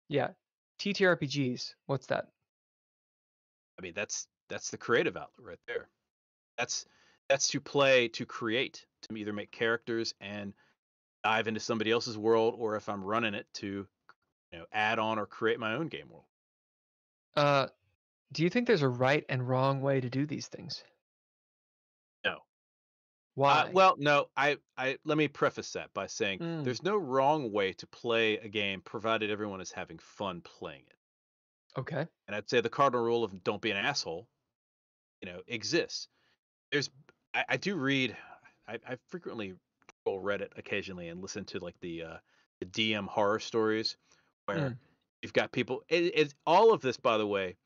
yeah, 0.09 0.29
TTRPGs. 0.79 1.75
What's 1.87 2.07
that? 2.07 2.29
I 3.79 3.83
mean, 3.83 3.93
that's 3.95 4.27
that's 4.49 4.71
the 4.71 4.77
creative 4.77 5.17
outlet 5.17 5.47
right 5.47 5.59
there. 5.67 5.89
That's 6.57 6.87
that's 7.29 7.49
to 7.49 7.61
play, 7.61 8.09
to 8.09 8.25
create, 8.25 8.87
to 9.03 9.17
either 9.17 9.33
make 9.33 9.51
characters 9.51 10.15
and 10.21 10.53
dive 11.25 11.47
into 11.47 11.61
somebody 11.61 11.91
else's 11.91 12.17
world, 12.17 12.55
or 12.59 12.77
if 12.77 12.89
I'm 12.89 13.05
running 13.05 13.35
it, 13.35 13.47
to 13.55 13.87
you 14.53 14.59
know 14.59 14.65
add 14.73 14.99
on 14.99 15.19
or 15.19 15.27
create 15.27 15.61
my 15.61 15.75
own 15.75 15.89
game 15.89 16.09
world. 16.11 16.25
Uh, 17.37 17.69
do 18.33 18.43
you 18.43 18.51
think 18.51 18.67
there's 18.67 18.83
a 18.83 18.89
right 18.89 19.25
and 19.29 19.49
wrong 19.49 19.81
way 19.81 20.01
to 20.01 20.11
do 20.11 20.27
these 20.27 20.49
things? 20.49 20.83
No. 23.39 23.43
Why? 23.43 23.61
Uh, 23.63 23.71
well, 23.73 23.95
no, 23.99 24.27
I, 24.37 24.59
I 24.77 24.99
let 25.05 25.17
me 25.19 25.29
preface 25.29 25.73
that 25.73 25.93
by 25.95 26.07
saying 26.07 26.41
Mm. 26.41 26.65
there's 26.65 26.83
no 26.83 26.97
wrong 26.97 27.53
way 27.53 27.73
to 27.75 27.87
play 27.87 28.39
a 28.39 28.49
game 28.49 28.81
provided 28.81 29.31
everyone 29.31 29.61
is 29.61 29.71
having 29.73 29.99
fun 29.99 30.41
playing 30.43 30.85
it. 30.89 31.81
okay. 31.81 32.07
And 32.27 32.35
I'd 32.37 32.49
say 32.51 32.61
the 32.61 32.69
cardinal 32.69 33.05
rule 33.05 33.25
of 33.25 33.43
don't 33.45 33.63
be 33.63 33.71
an 33.71 33.77
asshole, 33.77 34.27
you 35.23 35.31
know, 35.31 35.41
exists. 35.47 36.09
There's 36.73 36.91
I, 37.35 37.45
I 37.51 37.57
do 37.57 37.77
read 37.77 38.17
I, 38.67 38.75
I 38.87 38.97
frequently 39.09 39.55
troll 40.05 40.21
Reddit 40.23 40.57
occasionally 40.59 41.09
and 41.09 41.23
listen 41.23 41.45
to 41.47 41.59
like 41.61 41.79
the 41.81 42.03
uh 42.03 42.17
the 42.61 42.67
DM 42.67 43.07
horror 43.07 43.39
stories 43.39 43.97
where 44.47 44.59
Mm. 44.71 44.77
you've 45.23 45.33
got 45.33 45.53
people 45.53 45.83
it, 45.89 46.13
it's 46.15 46.35
all 46.47 46.73
of 46.73 46.81
this 46.83 46.97
by 46.97 47.19
the 47.19 47.27
way 47.27 47.57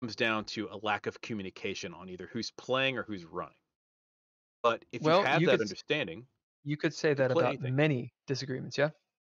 comes 0.00 0.16
down 0.16 0.44
to 0.44 0.68
a 0.70 0.78
lack 0.82 1.06
of 1.06 1.20
communication 1.20 1.92
on 1.92 2.08
either 2.08 2.28
who's 2.32 2.50
playing 2.52 2.96
or 2.96 3.02
who's 3.02 3.24
running. 3.24 3.54
But 4.68 4.84
if 4.92 5.00
Well, 5.02 5.20
you 5.20 5.24
have 5.26 5.40
you 5.40 5.46
that 5.46 5.52
could 5.52 5.60
understanding, 5.62 6.26
You 6.64 6.76
could 6.76 6.92
say 6.92 7.14
that 7.14 7.30
about 7.30 7.44
anything. 7.46 7.74
many 7.74 8.12
disagreements. 8.26 8.76
Yeah. 8.76 8.90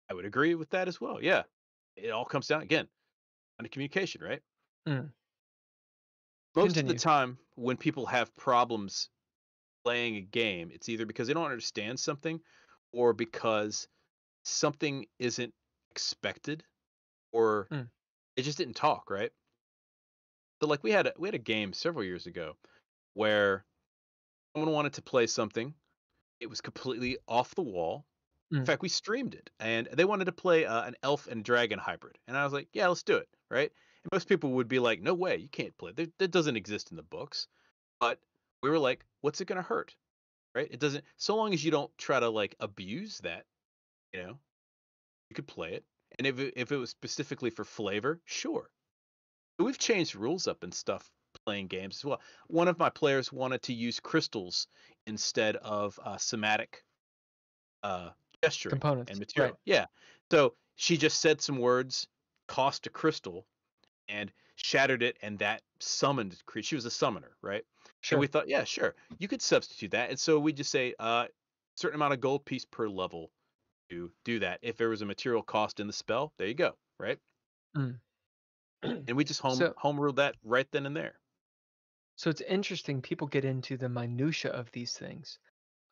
I 0.10 0.14
would 0.14 0.26
agree 0.26 0.56
with 0.56 0.70
that 0.72 0.88
as 0.90 1.00
well. 1.00 1.22
Yeah. 1.24 1.44
It 1.96 2.10
all 2.10 2.26
comes 2.26 2.48
down 2.48 2.62
again 2.62 2.90
on 3.60 3.66
communication, 3.68 4.22
right? 4.22 4.42
Mm. 4.88 5.14
Most 6.56 6.76
of 6.76 6.86
the 6.88 6.96
time 6.96 7.38
when 7.56 7.78
people 7.78 8.06
have 8.08 8.36
problems 8.36 9.10
playing 9.86 10.18
a 10.18 10.22
game, 10.22 10.70
it's 10.74 10.90
either 10.90 11.06
because 11.06 11.28
they 11.28 11.34
don't 11.34 11.46
understand 11.46 11.98
something 12.00 12.42
or 12.92 13.14
because 13.14 13.88
something 14.44 15.06
isn't 15.20 15.54
expected 15.92 16.66
or 17.32 17.68
Mm. 17.72 17.90
it 18.36 18.42
just 18.42 18.58
didn't 18.58 18.76
talk, 18.76 19.10
right? 19.10 19.32
So 20.62 20.68
like 20.68 20.84
we 20.84 20.92
had 20.92 21.08
a, 21.08 21.14
we 21.18 21.28
had 21.30 21.36
a 21.36 21.40
game 21.40 21.72
several 21.72 22.04
years 22.04 22.28
ago 22.28 22.58
where 23.14 23.66
someone 24.56 24.74
wanted 24.74 24.94
to 24.94 25.02
play 25.02 25.28
something. 25.28 25.76
It 26.40 26.48
was 26.48 26.62
completely 26.62 27.18
off 27.28 27.56
the 27.56 27.64
wall. 27.64 28.00
In 28.00 28.28
Mm. 28.52 28.72
fact, 28.74 28.82
we 28.84 28.90
streamed 28.90 29.36
it, 29.36 29.52
and 29.60 29.88
they 29.88 30.06
wanted 30.06 30.26
to 30.26 30.34
play 30.34 30.66
uh, 30.66 30.84
an 30.84 30.96
elf 31.04 31.28
and 31.28 31.46
dragon 31.46 31.80
hybrid, 31.80 32.20
and 32.28 32.38
I 32.38 32.44
was 32.44 32.54
like, 32.54 32.70
"Yeah, 32.74 32.88
let's 32.90 33.04
do 33.04 33.18
it." 33.18 33.30
Right? 33.52 33.72
And 34.04 34.12
most 34.14 34.30
people 34.30 34.52
would 34.54 34.68
be 34.70 34.80
like, 34.80 35.02
"No 35.02 35.14
way, 35.16 35.38
you 35.38 35.50
can't 35.50 35.78
play. 35.78 35.94
That, 35.94 36.18
that 36.20 36.30
doesn't 36.32 36.58
exist 36.58 36.92
in 36.92 36.98
the 36.98 37.04
books." 37.04 37.48
But 38.00 38.22
we 38.64 38.70
were 38.72 38.80
like, 38.80 39.06
"What's 39.22 39.42
it 39.42 39.46
gonna 39.48 39.62
hurt?" 39.64 39.98
Right? 40.56 40.70
It 40.72 40.80
doesn't. 40.82 41.06
So 41.18 41.36
long 41.38 41.54
as 41.54 41.64
you 41.66 41.72
don't 41.72 41.98
try 41.98 42.20
to 42.20 42.30
like 42.30 42.56
abuse 42.62 43.20
that, 43.20 43.48
you 44.14 44.24
know, 44.24 44.40
you 45.30 45.36
could 45.36 45.48
play 45.48 45.74
it. 45.74 45.86
And 46.18 46.28
if 46.28 46.40
it, 46.40 46.54
if 46.58 46.72
it 46.72 46.78
was 46.78 46.90
specifically 46.90 47.50
for 47.50 47.64
flavor, 47.64 48.22
sure. 48.26 48.72
But 49.58 49.66
we've 49.66 49.80
changed 49.80 50.16
rules 50.16 50.48
up 50.48 50.64
and 50.64 50.74
stuff 50.74 51.12
playing 51.46 51.68
games 51.68 51.98
as 51.98 52.06
well. 52.06 52.22
One 52.48 52.68
of 52.68 52.78
my 52.80 52.90
players 52.90 53.32
wanted 53.32 53.62
to 53.64 53.74
use 53.74 54.00
crystals 54.00 54.68
instead 55.08 55.56
of 55.58 56.00
uh, 56.04 56.18
somatic 56.18 56.84
uh, 57.84 58.10
gesturing 58.44 58.72
Components, 58.72 59.10
and 59.12 59.20
material. 59.20 59.52
right. 59.54 59.60
Yeah. 59.66 59.86
So 60.32 60.54
she 60.76 60.98
just 60.98 61.20
said 61.20 61.42
some 61.42 61.58
words, 61.58 62.08
cost 62.48 62.88
a 62.88 62.90
crystal, 62.90 63.46
and 64.08 64.32
shattered 64.56 65.02
it, 65.04 65.18
and 65.22 65.40
that 65.40 65.62
summoned. 65.80 66.38
cre- 66.46 66.62
She 66.62 66.76
was 66.76 66.86
a 66.86 66.92
summoner, 66.92 67.32
right? 67.42 67.64
Sure. 68.02 68.18
And 68.18 68.22
we 68.22 68.28
thought, 68.28 68.48
yeah, 68.48 68.64
sure, 68.64 68.96
you 69.20 69.28
could 69.28 69.42
substitute 69.42 69.92
that. 69.92 70.10
And 70.10 70.20
so 70.20 70.40
we 70.40 70.54
just 70.54 70.72
say 70.72 70.94
uh, 71.00 71.26
certain 71.76 71.96
amount 71.96 72.14
of 72.14 72.20
gold 72.22 72.46
piece 72.46 72.66
per 72.66 72.88
level 72.88 73.32
to 73.90 74.12
do 74.26 74.40
that. 74.40 74.60
If 74.62 74.78
there 74.78 74.90
was 74.90 75.02
a 75.02 75.06
material 75.06 75.44
cost 75.44 75.80
in 75.80 75.88
the 75.88 75.94
spell, 75.94 76.34
there 76.38 76.48
you 76.48 76.54
go, 76.54 76.76
right? 77.00 77.18
Mm. 77.78 77.96
And 78.84 79.12
we 79.14 79.24
just 79.24 79.42
home 79.42 79.56
So- 79.56 79.74
home 79.78 80.00
ruled 80.00 80.16
that 80.16 80.36
right 80.44 80.68
then 80.72 80.86
and 80.88 80.96
there. 80.96 81.14
So 82.22 82.30
it's 82.30 82.42
interesting. 82.42 83.02
People 83.02 83.26
get 83.26 83.46
into 83.46 83.78
the 83.78 83.90
minutia 83.90 84.52
of 84.52 84.72
these 84.72 84.94
things, 84.94 85.40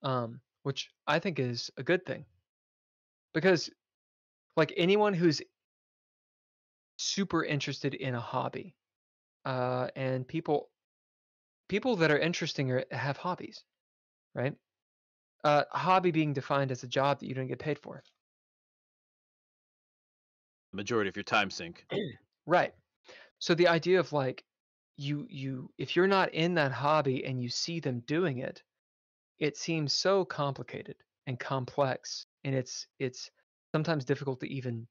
um, 0.03 0.39
which 0.61 0.91
I 1.07 1.18
think 1.18 1.39
is 1.39 1.72
a 1.76 1.81
good 1.81 2.06
thing, 2.06 2.23
because 3.34 3.72
like 4.56 4.72
anyone 4.77 5.15
who's 5.15 5.41
super 6.97 7.43
interested 7.43 7.95
in 7.95 8.14
a 8.14 8.19
hobby, 8.19 8.76
uh, 9.43 9.88
and 9.95 10.27
people 10.27 10.69
people 11.68 11.95
that 11.95 12.11
are 12.11 12.19
interesting 12.19 12.72
are, 12.72 12.85
have 12.91 13.18
hobbies, 13.18 13.64
right? 14.35 14.53
Uh, 15.43 15.64
hobby 15.72 16.11
being 16.11 16.34
defined 16.34 16.72
as 16.72 16.84
a 16.84 16.88
job 16.88 17.22
that 17.22 17.26
you 17.26 17.34
don't 17.34 17.47
get 17.47 17.57
paid 17.57 17.80
for, 17.80 18.03
majority 20.73 21.10
of 21.10 21.15
your 21.15 21.23
time 21.23 21.49
sink. 21.49 21.88
right? 22.45 22.76
So 23.39 23.56
the 23.56 23.68
idea 23.68 23.99
of 23.99 24.14
like 24.14 24.43
you 24.99 25.26
you 25.30 25.71
if 25.77 25.95
you're 25.95 26.07
not 26.07 26.34
in 26.34 26.55
that 26.55 26.73
hobby 26.73 27.26
and 27.26 27.41
you 27.41 27.47
see 27.47 27.80
them 27.80 28.01
doing 28.05 28.39
it, 28.39 28.61
it 29.39 29.55
seems 29.55 29.93
so 29.93 30.26
complicated 30.26 30.97
and 31.26 31.39
complex 31.39 32.26
and 32.43 32.53
it's 32.53 32.85
it's 32.99 33.31
sometimes 33.71 34.03
difficult 34.03 34.41
to 34.41 34.47
even 34.49 34.85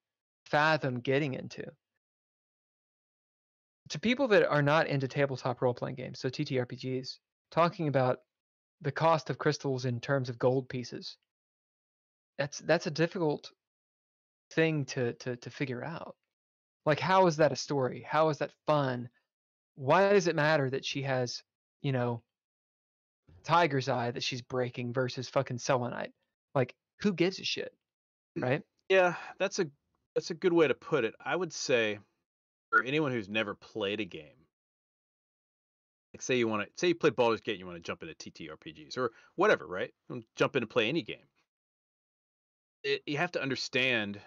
fathom 0.46 1.00
getting 1.00 1.34
into. 1.34 1.64
To 3.90 4.00
people 4.00 4.28
that 4.28 4.48
are 4.48 4.62
not 4.62 4.86
into 4.86 5.08
tabletop 5.08 5.60
role 5.60 5.74
playing 5.74 5.96
games, 5.96 6.20
so 6.20 6.30
TTRPGs, 6.30 7.18
talking 7.50 7.88
about 7.88 8.20
the 8.80 8.92
cost 8.92 9.28
of 9.28 9.38
crystals 9.38 9.84
in 9.84 10.00
terms 10.00 10.30
of 10.30 10.38
gold 10.38 10.70
pieces, 10.70 11.18
that's 12.38 12.60
that's 12.60 12.86
a 12.86 12.90
difficult 12.90 13.50
thing 14.52 14.86
to 14.86 15.12
to 15.14 15.36
to 15.36 15.50
figure 15.50 15.84
out. 15.84 16.16
Like 16.86 17.00
how 17.00 17.26
is 17.26 17.36
that 17.36 17.52
a 17.52 17.56
story? 17.56 18.06
How 18.08 18.30
is 18.30 18.38
that 18.38 18.52
fun? 18.66 19.10
Why 19.78 20.12
does 20.12 20.26
it 20.26 20.34
matter 20.34 20.68
that 20.68 20.84
she 20.84 21.02
has, 21.02 21.44
you 21.82 21.92
know, 21.92 22.20
tiger's 23.44 23.88
eye 23.88 24.10
that 24.10 24.24
she's 24.24 24.42
breaking 24.42 24.92
versus 24.92 25.28
fucking 25.28 25.58
selenite? 25.58 26.12
Like 26.52 26.74
who 27.00 27.12
gives 27.12 27.38
a 27.38 27.44
shit? 27.44 27.72
Mm, 28.36 28.42
right? 28.42 28.62
Yeah, 28.88 29.14
that's 29.38 29.60
a 29.60 29.70
that's 30.16 30.30
a 30.30 30.34
good 30.34 30.52
way 30.52 30.66
to 30.66 30.74
put 30.74 31.04
it. 31.04 31.14
I 31.24 31.36
would 31.36 31.52
say 31.52 32.00
for 32.70 32.82
anyone 32.82 33.12
who's 33.12 33.28
never 33.28 33.54
played 33.54 34.00
a 34.00 34.04
game, 34.04 34.46
like 36.12 36.22
say 36.22 36.36
you 36.36 36.48
want 36.48 36.64
to 36.64 36.68
say 36.74 36.88
you 36.88 36.96
play 36.96 37.10
Baldur's 37.10 37.40
Gate, 37.40 37.52
and 37.52 37.60
you 37.60 37.66
want 37.66 37.76
to 37.76 37.82
jump 37.82 38.02
into 38.02 38.14
TTRPGs 38.14 38.98
or 38.98 39.12
whatever, 39.36 39.64
right? 39.64 39.92
Jump 40.34 40.56
in 40.56 40.64
and 40.64 40.70
play 40.70 40.88
any 40.88 41.02
game. 41.02 41.28
It, 42.82 43.02
you 43.06 43.16
have 43.18 43.32
to 43.32 43.42
understand 43.42 44.20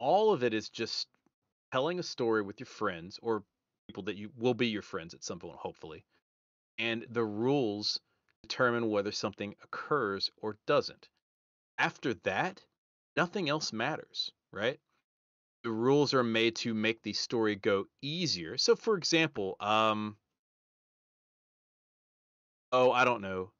all 0.00 0.32
of 0.32 0.42
it 0.42 0.52
is 0.52 0.68
just 0.68 1.06
telling 1.70 2.00
a 2.00 2.02
story 2.02 2.42
with 2.42 2.58
your 2.58 2.66
friends 2.66 3.20
or 3.22 3.44
people 3.86 4.04
that 4.04 4.16
you 4.16 4.30
will 4.36 4.54
be 4.54 4.68
your 4.68 4.82
friends 4.82 5.14
at 5.14 5.24
some 5.24 5.38
point, 5.38 5.56
hopefully. 5.56 6.04
And 6.78 7.06
the 7.10 7.24
rules 7.24 8.00
determine 8.42 8.88
whether 8.88 9.12
something 9.12 9.54
occurs 9.62 10.30
or 10.36 10.56
doesn't. 10.66 11.08
After 11.78 12.14
that, 12.24 12.64
nothing 13.16 13.48
else 13.48 13.72
matters, 13.72 14.32
right? 14.52 14.80
The 15.64 15.70
rules 15.70 16.12
are 16.14 16.24
made 16.24 16.56
to 16.56 16.74
make 16.74 17.02
the 17.02 17.12
story 17.12 17.54
go 17.54 17.86
easier. 18.02 18.58
So, 18.58 18.74
for 18.74 18.96
example, 18.96 19.56
um, 19.60 20.16
oh, 22.72 22.90
I 22.90 23.04
don't 23.04 23.22
know. 23.22 23.52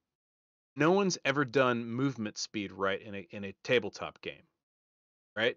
No 0.75 0.93
one's 0.93 1.19
ever 1.25 1.45
done 1.45 1.85
movement 1.85 2.39
speed 2.39 2.73
right 2.73 3.01
in 3.01 3.15
a 3.15 3.29
in 3.31 3.45
a 3.45 3.55
tabletop 3.63 4.21
game, 4.23 4.43
right? 5.37 5.57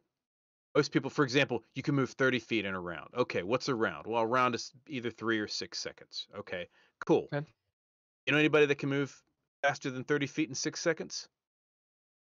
Most 0.76 0.92
people, 0.92 1.10
for 1.10 1.24
example, 1.24 1.64
you 1.74 1.82
can 1.82 1.96
move 1.96 2.12
30 2.12 2.40
feet 2.40 2.66
in 2.66 2.76
a 2.76 2.80
round. 2.80 3.14
Okay, 3.14 3.44
what's 3.44 3.70
a 3.70 3.76
round? 3.76 4.08
Well, 4.08 4.22
a 4.22 4.28
round 4.28 4.56
is 4.56 4.74
either 4.88 5.10
three 5.10 5.40
or 5.40 5.48
six 5.48 5.80
seconds. 5.80 6.28
Okay, 6.36 6.68
cool. 7.06 7.30
Okay. 7.32 7.46
You 8.26 8.34
know 8.34 8.40
anybody 8.40 8.66
that 8.66 8.76
can 8.76 8.90
move 8.90 9.24
faster 9.62 9.90
than 9.90 10.04
30 10.04 10.28
feet 10.28 10.50
in 10.50 10.56
six 10.56 10.82
seconds? 10.82 11.30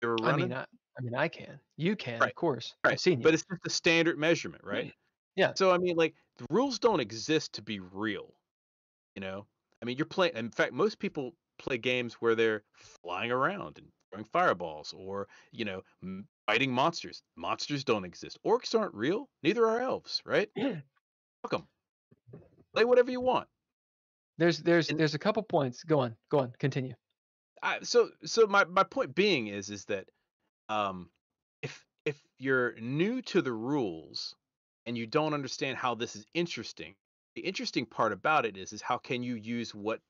You 0.03 0.09
ever 0.09 0.23
I 0.25 0.31
running? 0.31 0.49
mean, 0.49 0.53
I, 0.55 0.65
I 0.99 1.03
mean, 1.03 1.15
I 1.15 1.29
can. 1.29 1.61
You 1.77 1.95
can, 1.95 2.21
Right, 2.21 2.31
of 2.31 2.35
course. 2.37 2.75
right. 2.85 2.93
I've 2.93 3.01
seen 3.01 3.21
you. 3.21 3.25
But 3.25 3.35
it's 3.35 3.45
just 3.45 3.67
a 3.67 3.71
standard 3.71 4.19
measurement, 4.19 4.65
right? 4.65 4.95
Yeah. 5.37 5.53
So 5.55 5.71
I 5.71 5.79
mean, 5.79 5.97
like 5.97 6.15
the 6.39 6.47
rules 6.51 6.79
don't 6.79 7.01
exist 7.01 7.55
to 7.55 7.63
be 7.63 7.81
real. 7.81 8.35
You 9.15 9.21
know, 9.21 9.47
I 9.83 9.85
mean, 9.85 9.97
you're 9.99 10.07
playing. 10.07 10.37
In 10.37 10.51
fact, 10.51 10.73
most 10.73 10.99
people 10.99 11.37
play 11.59 11.77
games 11.77 12.15
where 12.15 12.35
they're 12.35 12.63
flying 13.03 13.31
around 13.33 13.79
and 13.79 13.91
throwing 14.11 14.25
fireballs, 14.25 14.93
or 14.93 15.29
you 15.53 15.65
know, 15.65 15.83
fighting 16.49 16.73
monsters. 16.73 17.23
Monsters 17.37 17.85
don't 17.85 18.05
exist. 18.07 18.39
Orcs 18.45 18.79
aren't 18.79 18.95
real. 18.95 19.29
Neither 19.43 19.67
are 19.67 19.81
elves, 19.83 20.23
right? 20.25 20.49
Fuck 21.43 21.55
'em. 21.55 21.69
Play 22.75 22.85
whatever 22.85 23.11
you 23.11 23.21
want. 23.21 23.49
there's 24.39 24.59
there's 24.61 24.91
and- 24.91 24.99
there's 24.99 25.15
a 25.15 25.19
couple 25.19 25.43
points. 25.43 25.85
Go 25.85 26.01
on, 26.01 26.17
go 26.31 26.41
on, 26.41 26.53
continue. 26.59 26.95
I, 27.63 27.81
so 27.83 28.11
so 28.25 28.47
my 28.47 28.65
my 28.65 28.85
point 28.85 29.15
being 29.15 29.49
is 29.49 29.69
is 29.71 29.85
that 29.87 30.09
um 30.69 31.11
if 31.63 31.85
if 32.05 32.21
you're 32.39 32.75
new 32.81 33.21
to 33.23 33.43
the 33.43 33.53
rules 33.53 34.35
and 34.87 34.97
you 34.97 35.07
don't 35.07 35.35
understand 35.35 35.77
how 35.77 35.95
this 35.97 36.17
is 36.17 36.25
interesting 36.35 36.95
the 37.35 37.43
interesting 37.43 37.85
part 37.87 38.13
about 38.13 38.47
it 38.47 38.57
is 38.57 38.73
is 38.73 38.81
how 38.83 38.97
can 38.99 39.23
you 39.25 39.35
use 39.35 39.75
what 39.75 40.01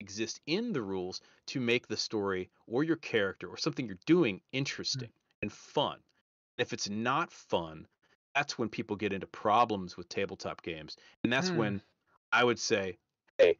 exists 0.00 0.40
in 0.46 0.72
the 0.72 0.82
rules 0.82 1.22
to 1.46 1.60
make 1.60 1.88
the 1.88 1.96
story 1.96 2.50
or 2.66 2.84
your 2.84 2.96
character 2.96 3.48
or 3.48 3.56
something 3.56 3.86
you're 3.86 3.98
doing 4.06 4.40
interesting 4.52 5.10
and 5.42 5.52
fun 5.52 5.98
if 6.58 6.72
it's 6.72 6.88
not 6.88 7.30
fun 7.32 7.86
that's 8.34 8.58
when 8.58 8.68
people 8.68 8.96
get 8.96 9.12
into 9.12 9.26
problems 9.26 9.96
with 9.96 10.08
tabletop 10.08 10.62
games 10.62 10.96
and 11.24 11.32
that's 11.32 11.48
Hmm. 11.50 11.56
when 11.56 11.82
i 12.32 12.42
would 12.44 12.58
say 12.58 12.98
hey 13.38 13.58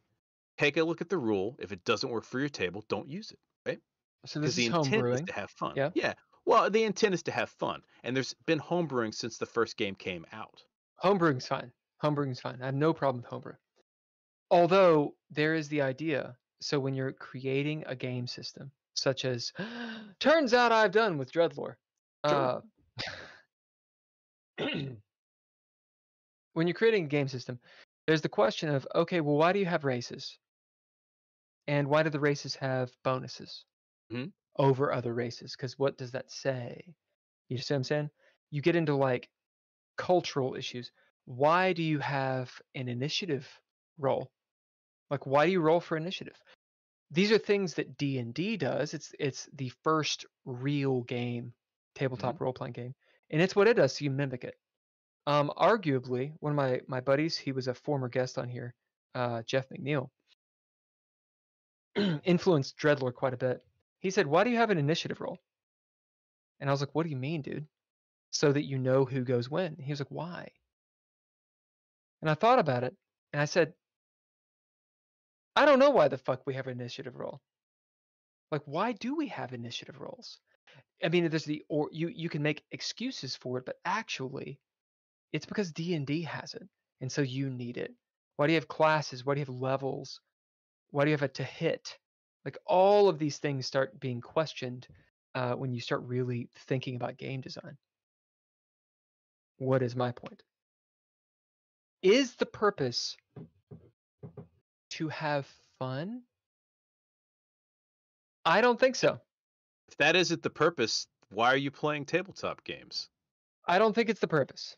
take 0.59 0.77
a 0.77 0.83
look 0.85 1.01
at 1.01 1.09
the 1.09 1.19
rule 1.19 1.57
if 1.59 1.73
it 1.73 1.85
doesn't 1.85 2.11
work 2.11 2.25
for 2.25 2.39
your 2.41 2.49
table 2.49 2.85
don't 2.89 3.09
use 3.09 3.31
it 3.31 3.39
right 3.67 3.81
So 4.27 4.41
because 4.41 4.57
this 4.57 4.67
the 4.67 4.71
is 4.71 4.87
intent 4.87 5.07
is 5.07 5.21
to 5.23 5.33
have 5.33 5.51
fun. 5.51 5.73
Yeah. 5.77 5.91
Yeah. 5.95 6.15
Well, 6.45 6.71
the 6.71 6.83
intent 6.85 7.15
is 7.15 7.23
to 7.25 7.31
have 7.31 7.51
fun, 7.51 7.83
and 8.03 8.17
there's 8.17 8.35
been 8.47 8.59
homebrewing 8.59 9.15
since 9.15 9.37
the 9.37 9.45
first 9.47 9.77
game 9.77 9.95
came 9.95 10.25
out. 10.33 10.63
Homebrewing's 11.05 11.47
fine. 11.47 11.71
Homebrewing's 12.03 12.41
fine. 12.41 12.59
I 12.63 12.67
have 12.67 12.75
no 12.75 12.95
problem 12.95 13.23
with 13.23 13.31
homebrew. 13.31 13.53
Although 14.51 15.15
there 15.31 15.55
is 15.55 15.69
the 15.69 15.83
idea. 15.83 16.37
So 16.61 16.81
when 16.81 16.95
you're 16.95 17.13
creating 17.13 17.85
a 17.87 17.95
game 17.95 18.27
system, 18.27 18.73
such 18.99 19.25
as 19.25 19.53
turns 20.21 20.55
out 20.55 20.73
I've 20.73 20.93
done 20.93 21.19
with 21.19 21.33
Dreadlore. 21.33 21.77
Uh, 22.25 22.61
when 26.53 26.67
you're 26.67 26.75
creating 26.75 27.05
a 27.05 27.09
game 27.09 27.29
system, 27.29 27.59
there's 28.07 28.23
the 28.23 28.29
question 28.29 28.69
of 28.69 28.87
okay, 28.95 29.21
well, 29.21 29.37
why 29.37 29.53
do 29.53 29.59
you 29.59 29.67
have 29.67 29.85
races? 29.85 30.39
And 31.67 31.89
why 31.89 32.03
do 32.03 32.11
the 32.11 32.21
races 32.21 32.55
have 32.57 32.91
bonuses 33.05 33.65
Mhm. 34.11 34.33
over 34.57 34.93
other 34.93 35.13
races? 35.15 35.55
Because 35.55 35.79
what 35.79 35.99
does 35.99 36.13
that 36.13 36.31
say? 36.31 36.95
You 37.49 37.59
see 37.59 37.75
what 37.75 37.79
I'm 37.79 37.85
saying? 37.85 38.11
You 38.51 38.63
get 38.63 38.77
into 38.77 38.95
like 38.95 39.29
cultural 39.97 40.55
issues. 40.55 40.91
Why 41.27 41.75
do 41.75 41.83
you 41.83 41.99
have 41.99 42.51
an 42.75 42.89
initiative 42.89 43.47
roll? 43.99 44.31
Like, 45.11 45.27
why 45.27 45.45
do 45.47 45.53
you 45.53 45.61
roll 45.61 45.81
for 45.81 45.97
initiative? 45.97 46.41
These 47.11 47.33
are 47.33 47.39
things 47.39 47.75
that 47.75 47.97
D 47.97 48.19
and 48.19 48.35
D 48.35 48.57
does. 48.57 48.93
It's 48.95 49.15
it's 49.19 49.49
the 49.55 49.71
first 49.83 50.27
real 50.45 51.03
game, 51.03 51.55
tabletop 51.95 52.41
role 52.41 52.53
playing 52.53 52.75
game, 52.75 52.95
and 53.31 53.41
it's 53.41 53.57
what 53.57 53.69
it 53.69 53.75
does. 53.75 53.97
So 53.97 54.05
you 54.05 54.11
mimic 54.11 54.45
it. 54.45 54.59
Um, 55.27 55.51
arguably, 55.57 56.33
one 56.41 56.53
of 56.53 56.57
my 56.57 56.81
my 56.87 57.01
buddies, 57.01 57.37
he 57.37 57.53
was 57.53 57.69
a 57.69 57.75
former 57.75 58.09
guest 58.09 58.39
on 58.39 58.49
here, 58.49 58.75
uh, 59.15 59.43
Jeff 59.43 59.69
McNeil, 59.71 60.11
influenced 62.25 62.77
Dreadlore 62.79 63.15
quite 63.15 63.35
a 63.35 63.39
bit. 63.39 63.65
He 64.01 64.11
said, 64.11 64.27
"Why 64.27 64.45
do 64.45 64.51
you 64.51 64.57
have 64.57 64.71
an 64.71 64.79
initiative 64.79 65.21
roll?" 65.21 65.39
And 66.61 66.69
I 66.69 66.73
was 66.73 66.81
like, 66.81 66.95
"What 66.95 67.05
do 67.05 67.11
you 67.11 67.17
mean, 67.17 67.43
dude?" 67.43 67.67
So 68.31 68.53
that 68.53 68.65
you 68.65 68.79
know 68.79 69.05
who 69.07 69.25
goes 69.25 69.51
when. 69.51 69.77
He 69.77 69.93
was 69.93 70.01
like, 70.01 70.11
"Why?" 70.11 70.51
And 72.21 72.31
I 72.31 72.35
thought 72.35 72.59
about 72.59 72.85
it, 72.85 72.95
and 73.33 73.41
I 73.41 73.47
said, 73.47 73.73
"I 75.59 75.65
don't 75.65 75.81
know 75.81 75.91
why 75.91 76.07
the 76.07 76.19
fuck 76.19 76.47
we 76.47 76.55
have 76.55 76.69
an 76.69 76.81
initiative 76.81 77.17
roll. 77.17 77.41
Like, 78.53 78.63
why 78.65 78.93
do 78.93 79.17
we 79.17 79.27
have 79.27 79.53
initiative 79.53 80.01
rolls? 80.01 80.39
I 81.03 81.09
mean, 81.09 81.29
there's 81.29 81.45
the 81.45 81.65
or 81.69 81.89
you 81.91 82.07
you 82.07 82.29
can 82.29 82.45
make 82.45 82.63
excuses 82.71 83.35
for 83.35 83.59
it, 83.59 83.67
but 83.67 83.81
actually, 83.85 84.61
it's 85.33 85.47
because 85.47 85.73
D 85.73 85.95
and 85.95 86.07
D 86.07 86.23
has 86.23 86.55
it, 86.55 86.69
and 87.01 87.11
so 87.11 87.23
you 87.23 87.51
need 87.51 87.77
it. 87.77 87.93
Why 88.37 88.47
do 88.47 88.53
you 88.53 88.59
have 88.59 88.69
classes? 88.69 89.25
Why 89.25 89.35
do 89.35 89.41
you 89.41 89.47
have 89.47 89.55
levels? 89.55 90.21
Why 90.91 91.05
do 91.05 91.11
you 91.11 91.15
have 91.15 91.23
a 91.23 91.29
to 91.29 91.43
hit? 91.43 91.99
Like 92.45 92.57
all 92.65 93.09
of 93.09 93.19
these 93.19 93.39
things 93.39 93.67
start 93.67 93.99
being 93.99 94.21
questioned 94.21 94.87
uh, 95.35 95.55
when 95.55 95.73
you 95.73 95.81
start 95.81 96.03
really 96.03 96.49
thinking 96.69 96.95
about 96.95 97.19
game 97.19 97.41
design. 97.41 97.77
What 99.57 99.83
is 99.83 99.97
my 99.97 100.13
point? 100.13 100.41
Is 102.01 102.37
the 102.37 102.47
purpose 102.47 103.17
to 104.99 105.09
have 105.09 105.47
fun? 105.79 106.23
I 108.45 108.61
don't 108.61 108.79
think 108.79 108.97
so. 108.97 109.21
If 109.89 109.97
that 109.99 110.17
isn't 110.17 110.43
the 110.43 110.51
purpose, 110.51 111.07
why 111.31 111.53
are 111.53 111.57
you 111.57 111.71
playing 111.71 112.05
tabletop 112.05 112.65
games? 112.65 113.09
I 113.67 113.79
don't 113.79 113.95
think 113.95 114.09
it's 114.09 114.21
the 114.21 114.29
purpose. 114.29 114.77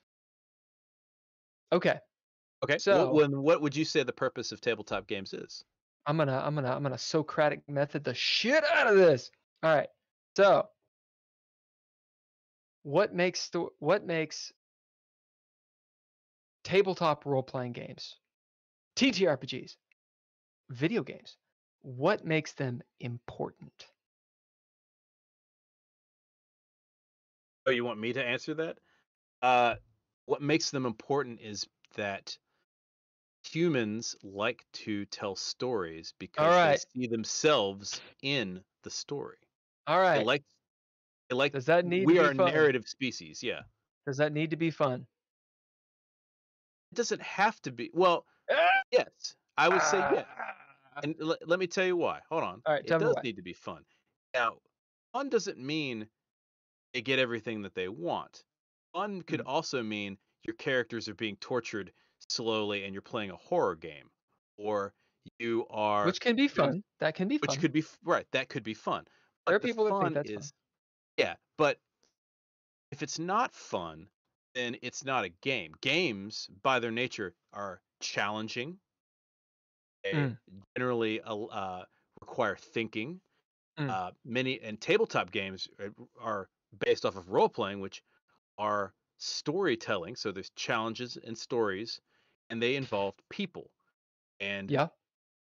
Okay, 1.73 1.99
Okay. 2.63 2.77
So- 2.79 3.13
well, 3.13 3.29
then 3.29 3.41
what 3.41 3.63
would 3.63 3.75
you 3.75 3.85
say 3.87 4.03
the 4.03 4.13
purpose 4.13 4.53
of 4.53 4.61
tabletop 4.61 5.07
games 5.07 5.33
is? 5.33 5.65
I'm 6.07 6.17
gonna 6.17 6.37
I'm 6.39 6.55
gonna 6.55 6.71
I'm 6.75 6.83
gonna 6.83 6.99
Socratic 6.99 7.67
method 7.69 8.05
the 8.05 8.15
shit 8.15 8.65
out 8.65 8.87
of 8.89 8.97
this. 8.97 9.31
All 9.63 9.75
right. 9.75 9.89
So, 10.37 10.69
what 12.83 13.15
makes 13.15 13.41
sto- 13.41 13.73
what 13.79 14.05
makes 14.05 14.53
tabletop 16.65 17.25
role 17.27 17.43
playing 17.43 17.73
games, 17.73 18.17
TTRPGs, 18.97 19.77
video 20.71 21.03
games? 21.03 21.37
What 21.83 22.25
makes 22.25 22.53
them 22.53 22.83
important? 23.01 23.87
Oh, 27.67 27.71
you 27.71 27.85
want 27.85 28.01
me 28.01 28.13
to 28.13 28.25
answer 28.25 28.55
that? 28.55 28.79
Uh, 29.43 29.77
what 30.27 30.43
makes 30.43 30.71
them 30.71 30.87
important 30.87 31.41
is 31.41 31.67
that 31.97 32.37
humans 33.43 34.17
like 34.23 34.65
to 34.73 35.05
tell 35.07 35.35
stories 35.35 36.15
because 36.19 36.47
right. 36.47 36.85
they 36.95 37.01
see 37.03 37.07
themselves 37.09 38.01
in 38.23 38.63
the 38.83 38.91
story. 38.91 39.39
All 39.87 40.01
right. 40.01 40.19
They 40.19 40.25
like, 40.25 40.43
they 41.29 41.37
like. 41.37 41.53
Does 41.53 41.67
that 41.67 41.85
need 41.85 42.07
we 42.07 42.15
to 42.15 42.21
be 42.21 42.27
are 42.27 42.31
a 42.31 42.35
narrative 42.35 42.87
species. 42.87 43.43
Yeah, 43.43 43.63
Does 44.07 44.19
that 44.19 44.33
need 44.33 44.51
to 44.51 44.57
be 44.57 44.71
fun? 44.71 45.07
it 46.93 46.97
doesn't 46.97 47.23
have 47.23 47.61
to 47.63 47.73
be. 47.73 47.91
Well, 47.93 48.27
yes, 48.93 49.35
I 49.61 49.69
would 49.69 49.83
say 49.83 49.99
yes. 49.99 50.27
Ah. 50.97 51.01
And 51.03 51.15
l- 51.21 51.37
let 51.47 51.59
me 51.59 51.67
tell 51.67 51.85
you 51.87 51.97
why. 51.97 52.21
Hold 52.31 52.43
on. 52.45 52.63
All 52.67 52.75
right, 52.75 52.85
it 52.85 52.89
does 52.89 53.15
need 53.23 53.37
to 53.37 53.43
be 53.43 53.53
fun. 53.53 53.85
Now, 54.35 54.57
fun 55.13 55.29
doesn't 55.29 55.59
mean 55.59 56.09
they 56.95 57.03
get 57.03 57.19
everything 57.19 57.63
that 57.63 57.75
they 57.75 57.89
want. 57.89 58.45
Fun 58.95 59.23
could 59.23 59.41
Mm. 59.41 59.47
also 59.47 59.83
mean 59.83 60.19
your 60.45 60.55
characters 60.57 61.09
are 61.09 61.15
being 61.15 61.37
tortured 61.37 61.93
slowly 62.29 62.85
and 62.85 62.93
you're 62.95 63.03
playing 63.03 63.31
a 63.31 63.37
horror 63.37 63.77
game, 63.77 64.11
or 64.57 64.95
you 65.39 65.67
are 65.71 66.07
Which 66.07 66.21
can 66.21 66.37
be 66.37 66.49
fun. 66.49 66.83
That 66.99 67.15
can 67.15 67.29
be 67.29 67.39
fun. 67.39 67.49
which 67.49 67.61
could 67.61 67.73
be 67.73 67.85
right. 68.03 68.27
That 68.33 68.49
could 68.49 68.63
be 68.63 68.75
fun. 68.75 69.05
There 69.47 69.57
are 69.57 69.59
But 69.59 69.67
people 69.67 69.85
that 69.85 69.91
think 69.91 70.03
fun 70.03 70.13
that's 70.15 70.31
fun. 70.31 70.39
is, 70.41 70.53
yeah. 71.19 71.37
But 71.59 71.79
if 72.91 73.03
it's 73.03 73.19
not 73.19 73.55
fun, 73.55 74.09
then 74.55 74.77
it's 74.83 75.05
not 75.05 75.25
a 75.25 75.29
game. 75.29 75.73
Games, 75.81 76.49
by 76.63 76.81
their 76.81 76.91
nature, 76.91 77.35
are 77.53 77.81
challenging. 78.01 78.81
They 80.05 80.13
Mm. 80.13 80.39
generally 80.77 81.21
uh, 81.23 81.37
uh, 81.37 81.85
require 82.21 82.57
thinking. 82.57 83.21
Mm. 83.79 83.89
Uh, 83.91 84.13
many 84.25 84.61
and 84.61 84.81
tabletop 84.81 85.31
games 85.31 85.69
are- 85.79 85.95
are 86.19 86.51
based 86.79 87.05
off 87.05 87.17
of 87.17 87.29
role 87.31 87.49
playing, 87.49 87.81
which 87.81 88.03
are 88.59 88.95
storytelling. 89.19 90.17
So 90.17 90.33
there's 90.33 90.51
challenges 90.51 91.17
and 91.17 91.37
stories, 91.37 92.01
and 92.51 92.63
they 92.63 92.77
involve 92.77 93.15
people, 93.29 93.71
and 94.41 94.71
Yeah. 94.71 94.89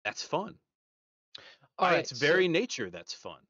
that's 0.03 0.23
fun. 0.23 0.59
All 1.77 1.87
By 1.87 1.91
right. 1.93 1.99
its 1.99 2.11
so- 2.11 2.25
very 2.25 2.47
nature, 2.47 2.89
that's 2.89 3.13
fun. 3.13 3.41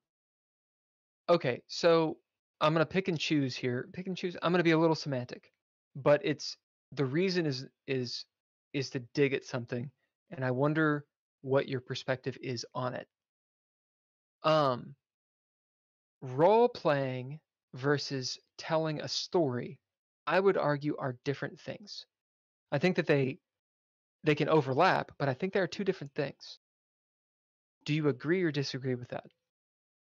okay 1.30 1.64
so 1.68 2.20
i'm 2.60 2.74
going 2.74 2.86
to 2.86 2.90
pick 2.92 3.08
and 3.08 3.18
choose 3.18 3.56
here 3.56 3.88
pick 3.94 4.08
and 4.08 4.18
choose 4.18 4.36
i'm 4.42 4.52
going 4.52 4.60
to 4.60 4.64
be 4.64 4.72
a 4.72 4.78
little 4.78 4.94
semantic 4.96 5.54
but 5.96 6.20
it's 6.26 6.58
the 6.92 7.06
reason 7.06 7.46
is 7.46 7.66
is 7.88 8.26
is 8.74 8.90
to 8.90 9.00
dig 9.14 9.32
at 9.34 9.46
something 9.46 9.90
and 10.32 10.44
i 10.46 10.52
wonder 10.52 11.06
what 11.42 11.68
your 11.68 11.82
perspective 11.82 12.38
is 12.42 12.66
on 12.74 12.94
it. 12.94 13.08
Um 14.44 14.96
role 16.22 16.70
playing 16.70 17.40
versus 17.74 18.40
telling 18.58 19.02
a 19.02 19.08
story 19.08 19.80
i 20.26 20.40
would 20.40 20.58
argue 20.58 20.96
are 20.98 21.20
different 21.26 21.60
things. 21.60 22.06
I 22.72 22.80
think 22.80 22.96
that 22.96 23.08
they 23.08 23.40
they 24.24 24.36
can 24.36 24.50
overlap 24.50 25.12
but 25.18 25.30
i 25.30 25.34
think 25.34 25.54
there 25.54 25.64
are 25.64 25.68
two 25.68 25.84
different 25.84 26.14
things. 26.14 26.60
Do 27.86 27.94
you 27.94 28.08
agree 28.10 28.44
or 28.44 28.52
disagree 28.52 28.96
with 28.96 29.10
that? 29.10 29.32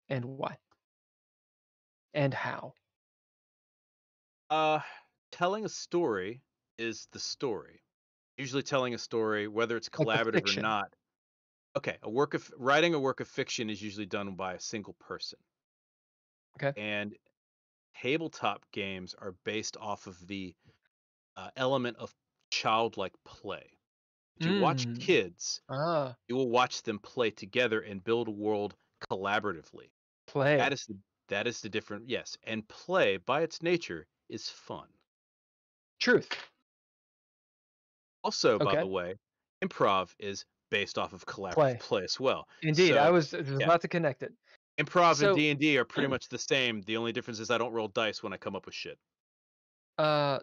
And 0.08 0.24
why? 0.24 0.58
And 2.14 2.34
how? 2.34 2.74
Uh, 4.50 4.80
telling 5.30 5.64
a 5.64 5.68
story 5.68 6.42
is 6.78 7.06
the 7.12 7.18
story. 7.18 7.82
Usually, 8.38 8.62
telling 8.62 8.94
a 8.94 8.98
story, 8.98 9.48
whether 9.48 9.76
it's 9.76 9.90
Like 9.96 10.08
collaborative 10.08 10.46
or 10.46 10.54
not. 10.54 10.96
Okay, 11.76 11.98
a 12.02 12.10
work 12.10 12.34
of 12.34 12.52
writing 12.56 12.94
a 12.94 13.00
work 13.00 13.20
of 13.20 13.28
fiction 13.28 13.70
is 13.70 13.82
usually 13.82 14.06
done 14.06 14.36
by 14.36 14.54
a 14.54 14.60
single 14.60 14.94
person. 14.94 15.40
Okay. 16.56 16.74
And 16.76 17.18
tabletop 17.94 18.70
games 18.72 19.14
are 19.14 19.32
based 19.44 19.76
off 19.78 20.06
of 20.06 20.26
the 20.26 20.56
uh, 21.36 21.50
element 21.56 21.98
of 21.98 22.14
childlike 22.50 23.14
play. 23.24 23.78
If 24.36 24.46
you 24.46 24.54
watch 24.54 24.86
Mm. 24.86 25.00
kids, 25.00 25.62
ah 25.68 26.16
you 26.28 26.36
will 26.36 26.50
watch 26.50 26.82
them 26.82 26.98
play 27.00 27.30
together 27.32 27.80
and 27.82 28.04
build 28.04 28.28
a 28.28 28.32
world 28.32 28.76
collaboratively. 29.00 29.92
play 30.26 30.58
That 30.58 30.72
is 30.74 30.86
the 30.86 31.00
that 31.28 31.46
is 31.48 31.62
the 31.62 31.70
different 31.70 32.08
yes. 32.08 32.38
And 32.44 32.68
play 32.68 33.18
by 33.18 33.42
its 33.42 33.62
nature 33.62 34.08
is 34.28 34.50
fun. 34.50 34.94
truth 36.00 36.28
Also, 38.28 38.58
by 38.58 38.76
the 38.76 38.86
way, 38.86 39.14
improv 39.64 40.14
is 40.18 40.44
based 40.70 40.98
off 40.98 41.14
of 41.14 41.24
collaborative 41.24 41.54
Play. 41.54 41.76
play, 41.80 42.04
as 42.04 42.20
well. 42.20 42.46
indeed 42.62 42.94
i 42.94 43.06
So, 43.06 43.12
was, 43.14 43.32
I 43.32 43.38
was 43.38 43.48
yeah. 43.48 43.64
about 43.64 43.80
to 43.80 43.88
connect 43.88 44.22
it 44.22 44.34
Improv 44.78 45.16
So- 45.16 45.28
and 45.28 45.36
D 45.38 45.48
and 45.48 45.58
D 45.58 45.78
are 45.78 45.86
pretty 45.86 46.08
much 46.14 46.28
the 46.28 46.36
same. 46.38 46.82
The 46.82 46.98
only 46.98 47.10
difference 47.12 47.40
is 47.40 47.50
I 47.50 47.56
don't 47.56 47.72
roll 47.72 47.88
dice 47.88 48.22
when 48.22 48.34
I 48.34 48.36
come 48.36 48.54
up 48.54 48.66
with 48.66 48.74
shit. 48.74 48.98
uh 49.96 50.40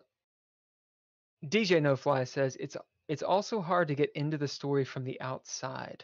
dj 1.45 1.79
no 1.79 1.95
fly 1.95 2.23
says 2.23 2.57
it's 2.59 2.75
it's 3.07 3.21
also 3.21 3.61
hard 3.61 3.87
to 3.89 3.93
get 3.93 4.11
into 4.15 4.35
the 4.35 4.47
story 4.47 4.83
from 4.83 5.03
the 5.03 5.21
outside 5.21 6.03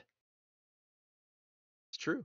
It's 1.90 1.98
true. 1.98 2.24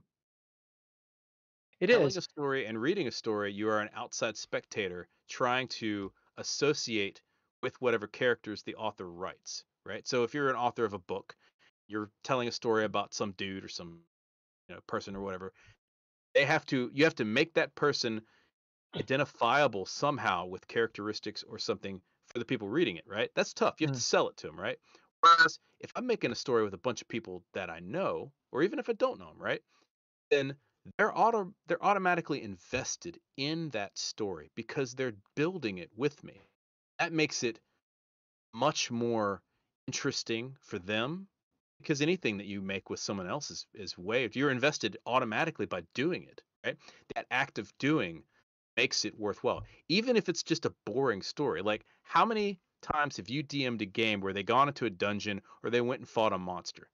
It 1.79 1.87
telling 1.87 2.05
is. 2.07 2.17
a 2.17 2.21
story 2.21 2.67
and 2.67 2.79
reading 2.79 3.07
a 3.07 3.11
story, 3.11 3.51
you 3.53 3.69
are 3.69 3.79
an 3.81 3.89
outside 3.95 4.37
spectator 4.37 5.07
trying 5.27 5.67
to 5.81 6.11
associate 6.37 7.21
with 7.67 7.81
whatever 7.81 8.07
characters 8.07 8.63
the 8.63 8.75
author 8.75 9.11
writes, 9.11 9.65
right? 9.85 10.07
So 10.07 10.23
if 10.23 10.33
you're 10.33 10.49
an 10.49 10.55
author 10.55 10.85
of 10.85 10.93
a 10.93 10.99
book, 10.99 11.35
you're 11.87 12.11
telling 12.23 12.47
a 12.47 12.51
story 12.51 12.85
about 12.85 13.13
some 13.13 13.33
dude 13.33 13.65
or 13.65 13.69
some 13.69 14.03
you 14.69 14.75
know 14.75 14.81
person 14.87 15.15
or 15.15 15.21
whatever. 15.21 15.53
They 16.33 16.45
have 16.45 16.65
to 16.67 16.89
you 16.93 17.03
have 17.03 17.15
to 17.15 17.25
make 17.25 17.53
that 17.55 17.75
person 17.75 18.25
identifiable 18.95 19.85
somehow 19.85 20.45
with 20.47 20.67
characteristics 20.67 21.43
or 21.43 21.59
something 21.59 22.01
for 22.27 22.39
the 22.39 22.45
people 22.45 22.69
reading 22.69 22.97
it, 22.97 23.07
right? 23.07 23.31
That's 23.35 23.53
tough. 23.53 23.81
You 23.81 23.85
have 23.85 23.91
Mm. 23.91 23.93
to 23.93 24.01
sell 24.01 24.29
it 24.29 24.37
to 24.37 24.47
them, 24.47 24.59
right? 24.59 24.79
Whereas 25.21 25.59
if 25.79 25.91
I'm 25.95 26.07
making 26.07 26.31
a 26.31 26.35
story 26.35 26.63
with 26.63 26.73
a 26.75 26.79
bunch 26.79 27.01
of 27.01 27.09
people 27.09 27.45
that 27.53 27.69
I 27.69 27.79
know, 27.79 28.33
or 28.51 28.63
even 28.63 28.79
if 28.79 28.89
I 28.89 28.93
don't 28.93 29.19
know 29.19 29.29
them, 29.29 29.39
right? 29.41 29.63
Then 30.29 30.57
they're 30.97 31.17
auto 31.17 31.53
they're 31.67 31.83
automatically 31.83 32.41
invested 32.43 33.19
in 33.37 33.69
that 33.71 33.97
story 33.97 34.51
because 34.55 34.95
they're 34.95 35.17
building 35.35 35.79
it 35.79 35.91
with 35.95 36.23
me. 36.23 36.41
That 36.99 37.11
makes 37.11 37.41
it 37.43 37.59
much 38.53 38.91
more 38.91 39.43
interesting 39.87 40.57
for 40.61 40.79
them 40.79 41.29
because 41.79 42.01
anything 42.01 42.37
that 42.37 42.47
you 42.47 42.61
make 42.61 42.89
with 42.89 42.99
someone 42.99 43.27
else 43.27 43.51
is, 43.51 43.67
is 43.73 43.97
waived. 43.97 44.35
You're 44.35 44.51
invested 44.51 44.97
automatically 45.05 45.65
by 45.65 45.81
doing 45.93 46.23
it, 46.25 46.43
right? 46.65 46.77
That 47.15 47.27
act 47.31 47.59
of 47.59 47.77
doing 47.77 48.25
makes 48.77 49.05
it 49.05 49.17
worthwhile. 49.17 49.65
Even 49.89 50.15
if 50.17 50.29
it's 50.29 50.43
just 50.43 50.65
a 50.65 50.75
boring 50.85 51.21
story. 51.21 51.61
Like 51.61 51.85
how 52.03 52.25
many 52.25 52.61
times 52.81 53.17
have 53.17 53.29
you 53.29 53.43
DM'd 53.43 53.81
a 53.81 53.85
game 53.85 54.21
where 54.21 54.33
they 54.33 54.43
gone 54.43 54.67
into 54.69 54.85
a 54.85 54.89
dungeon 54.89 55.41
or 55.63 55.69
they 55.69 55.81
went 55.81 56.01
and 56.01 56.09
fought 56.09 56.33
a 56.33 56.37
monster? 56.37 56.89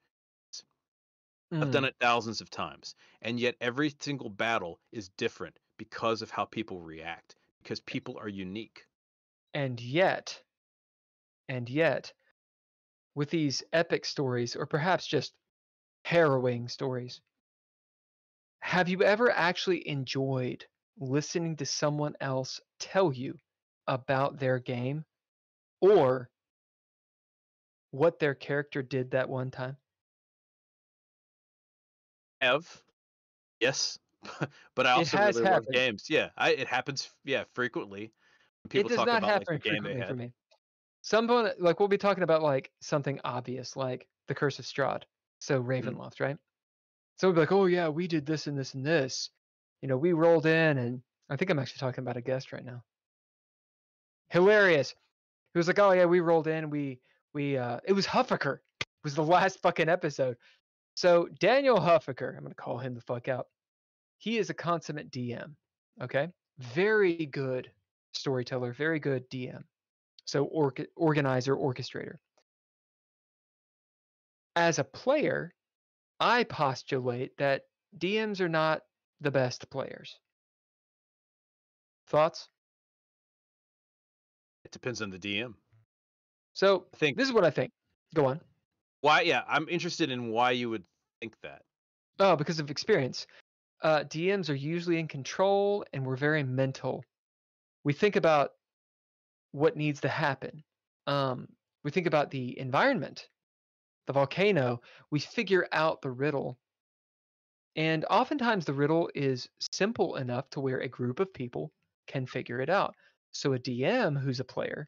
I've 1.59 1.71
Mm. 1.71 1.71
done 1.71 1.85
it 1.85 1.95
thousands 1.99 2.41
of 2.41 2.51
times. 2.51 2.93
And 3.19 3.39
yet 3.39 3.55
every 3.59 3.89
single 3.89 4.29
battle 4.29 4.79
is 4.91 5.09
different 5.09 5.57
because 5.77 6.21
of 6.21 6.29
how 6.29 6.45
people 6.45 6.79
react. 6.79 7.35
Because 7.57 7.79
people 7.79 8.19
are 8.19 8.29
unique. 8.29 8.85
And 9.55 9.81
yet, 9.81 10.43
and 11.47 11.69
yet, 11.69 12.13
with 13.15 13.31
these 13.31 13.63
epic 13.73 14.05
stories, 14.05 14.55
or 14.55 14.67
perhaps 14.67 15.07
just 15.07 15.33
harrowing 16.05 16.67
stories, 16.69 17.21
have 18.63 18.89
you 18.89 19.03
ever 19.03 19.29
actually 19.29 19.87
enjoyed 19.87 20.65
listening 20.97 21.55
to 21.55 21.65
someone 21.67 22.15
else 22.19 22.59
tell 22.79 23.13
you 23.13 23.37
about 23.87 24.39
their 24.39 24.57
game 24.57 25.05
or 25.81 26.31
what 27.91 28.19
their 28.19 28.35
character 28.35 28.83
did 28.83 29.11
that 29.11 29.29
one 29.29 29.49
time? 29.49 29.77
Have 32.41 32.83
yes, 33.61 33.99
but 34.75 34.87
I 34.87 34.91
also 34.91 35.19
really 35.19 35.45
love 35.45 35.69
games. 35.71 36.09
Yeah, 36.09 36.31
I, 36.37 36.51
it 36.53 36.67
happens. 36.67 37.13
Yeah, 37.25 37.45
frequently. 37.53 38.13
People 38.69 38.91
it 38.91 38.95
does 38.95 39.05
not 39.05 39.23
like, 39.23 39.31
happen 39.31 39.55
the 39.55 39.59
frequently 39.59 40.01
for 40.07 40.15
me. 40.15 40.31
Someone 41.01 41.51
like 41.59 41.79
we'll 41.79 41.89
be 41.89 41.97
talking 41.97 42.23
about 42.23 42.41
like 42.41 42.71
something 42.81 43.19
obvious, 43.23 43.75
like 43.75 44.07
the 44.27 44.35
Curse 44.35 44.59
of 44.59 44.65
Strahd. 44.65 45.03
So 45.39 45.61
Mm-hmm. 45.61 45.89
Ravenloft, 45.89 46.21
right? 46.21 46.37
So 47.17 47.27
we'll 47.27 47.35
be 47.35 47.41
like, 47.41 47.51
oh 47.51 47.65
yeah, 47.65 47.89
we 47.89 48.07
did 48.07 48.25
this 48.25 48.47
and 48.47 48.57
this 48.57 48.73
and 48.73 48.85
this. 48.85 49.29
You 49.81 49.89
know, 49.89 49.97
we 49.97 50.13
rolled 50.13 50.45
in, 50.45 50.77
and 50.77 51.01
I 51.29 51.35
think 51.35 51.51
I'm 51.51 51.59
actually 51.59 51.79
talking 51.79 52.03
about 52.03 52.17
a 52.17 52.21
guest 52.21 52.53
right 52.53 52.63
now. 52.63 52.83
Hilarious. 54.29 54.95
He 55.53 55.57
was 55.57 55.67
like, 55.67 55.79
oh 55.79 55.91
yeah, 55.91 56.05
we 56.05 56.21
rolled 56.21 56.47
in. 56.47 56.69
We 56.69 56.99
we 57.33 57.57
uh, 57.57 57.79
it 57.85 57.93
was 57.93 58.05
Hulker. 58.05 58.61
It 58.79 58.87
was 59.03 59.15
the 59.15 59.23
last 59.35 59.59
fucking 59.61 59.89
episode. 59.89 60.37
So 60.95 61.27
Daniel 61.39 61.79
Hulker, 61.79 62.33
I'm 62.37 62.43
gonna 62.43 62.55
call 62.55 62.77
him 62.77 62.95
the 62.95 63.01
fuck 63.01 63.27
out. 63.27 63.47
He 64.19 64.37
is 64.37 64.49
a 64.49 64.53
consummate 64.53 65.11
DM. 65.11 65.55
Okay, 66.01 66.29
very 66.59 67.25
good 67.25 67.69
storyteller, 68.13 68.73
very 68.73 68.99
good 68.99 69.29
DM. 69.29 69.63
So 70.25 70.45
orc- 70.45 70.87
organizer, 70.95 71.55
orchestrator. 71.55 72.15
As 74.55 74.79
a 74.79 74.83
player, 74.83 75.53
I 76.19 76.43
postulate 76.43 77.37
that 77.37 77.63
DMs 77.97 78.39
are 78.39 78.49
not 78.49 78.81
the 79.21 79.31
best 79.31 79.69
players. 79.69 80.17
Thoughts? 82.07 82.47
It 84.65 84.71
depends 84.71 85.01
on 85.01 85.09
the 85.09 85.19
DM. 85.19 85.53
So 86.53 86.85
I 86.93 86.97
think 86.97 87.17
this 87.17 87.27
is 87.27 87.33
what 87.33 87.43
I 87.43 87.49
think. 87.49 87.71
Go 88.13 88.27
on. 88.27 88.39
why. 89.01 89.21
Yeah, 89.21 89.41
I'm 89.47 89.67
interested 89.69 90.11
in 90.11 90.29
why 90.29 90.51
you 90.51 90.69
would 90.69 90.83
think 91.19 91.33
that. 91.41 91.63
Oh, 92.19 92.35
because 92.35 92.59
of 92.59 92.69
experience. 92.69 93.25
Uh, 93.81 94.03
DMs 94.03 94.49
are 94.49 94.55
usually 94.55 94.99
in 94.99 95.07
control 95.07 95.83
and 95.91 96.05
we're 96.05 96.15
very 96.15 96.43
mental. 96.43 97.03
We 97.83 97.93
think 97.93 98.15
about 98.15 98.51
what 99.51 99.77
needs 99.77 100.01
to 100.01 100.09
happen. 100.09 100.63
Um, 101.07 101.47
we 101.83 101.91
think 101.91 102.07
about 102.07 102.31
the 102.31 102.57
environment, 102.57 103.27
the 104.07 104.13
volcano. 104.13 104.81
We 105.11 105.19
figure 105.19 105.67
out 105.71 106.01
the 106.01 106.11
riddle. 106.11 106.57
And 107.75 108.05
oftentimes 108.09 108.65
the 108.65 108.73
riddle 108.73 109.09
is 109.15 109.49
simple 109.71 110.15
enough 110.15 110.49
to 110.51 110.59
where 110.59 110.79
a 110.79 110.87
group 110.87 111.19
of 111.19 111.33
people 111.33 111.71
can 112.07 112.25
figure 112.25 112.61
it 112.61 112.69
out. 112.69 112.95
So 113.31 113.53
a 113.53 113.59
DM 113.59 114.19
who's 114.19 114.39
a 114.39 114.45
player 114.45 114.87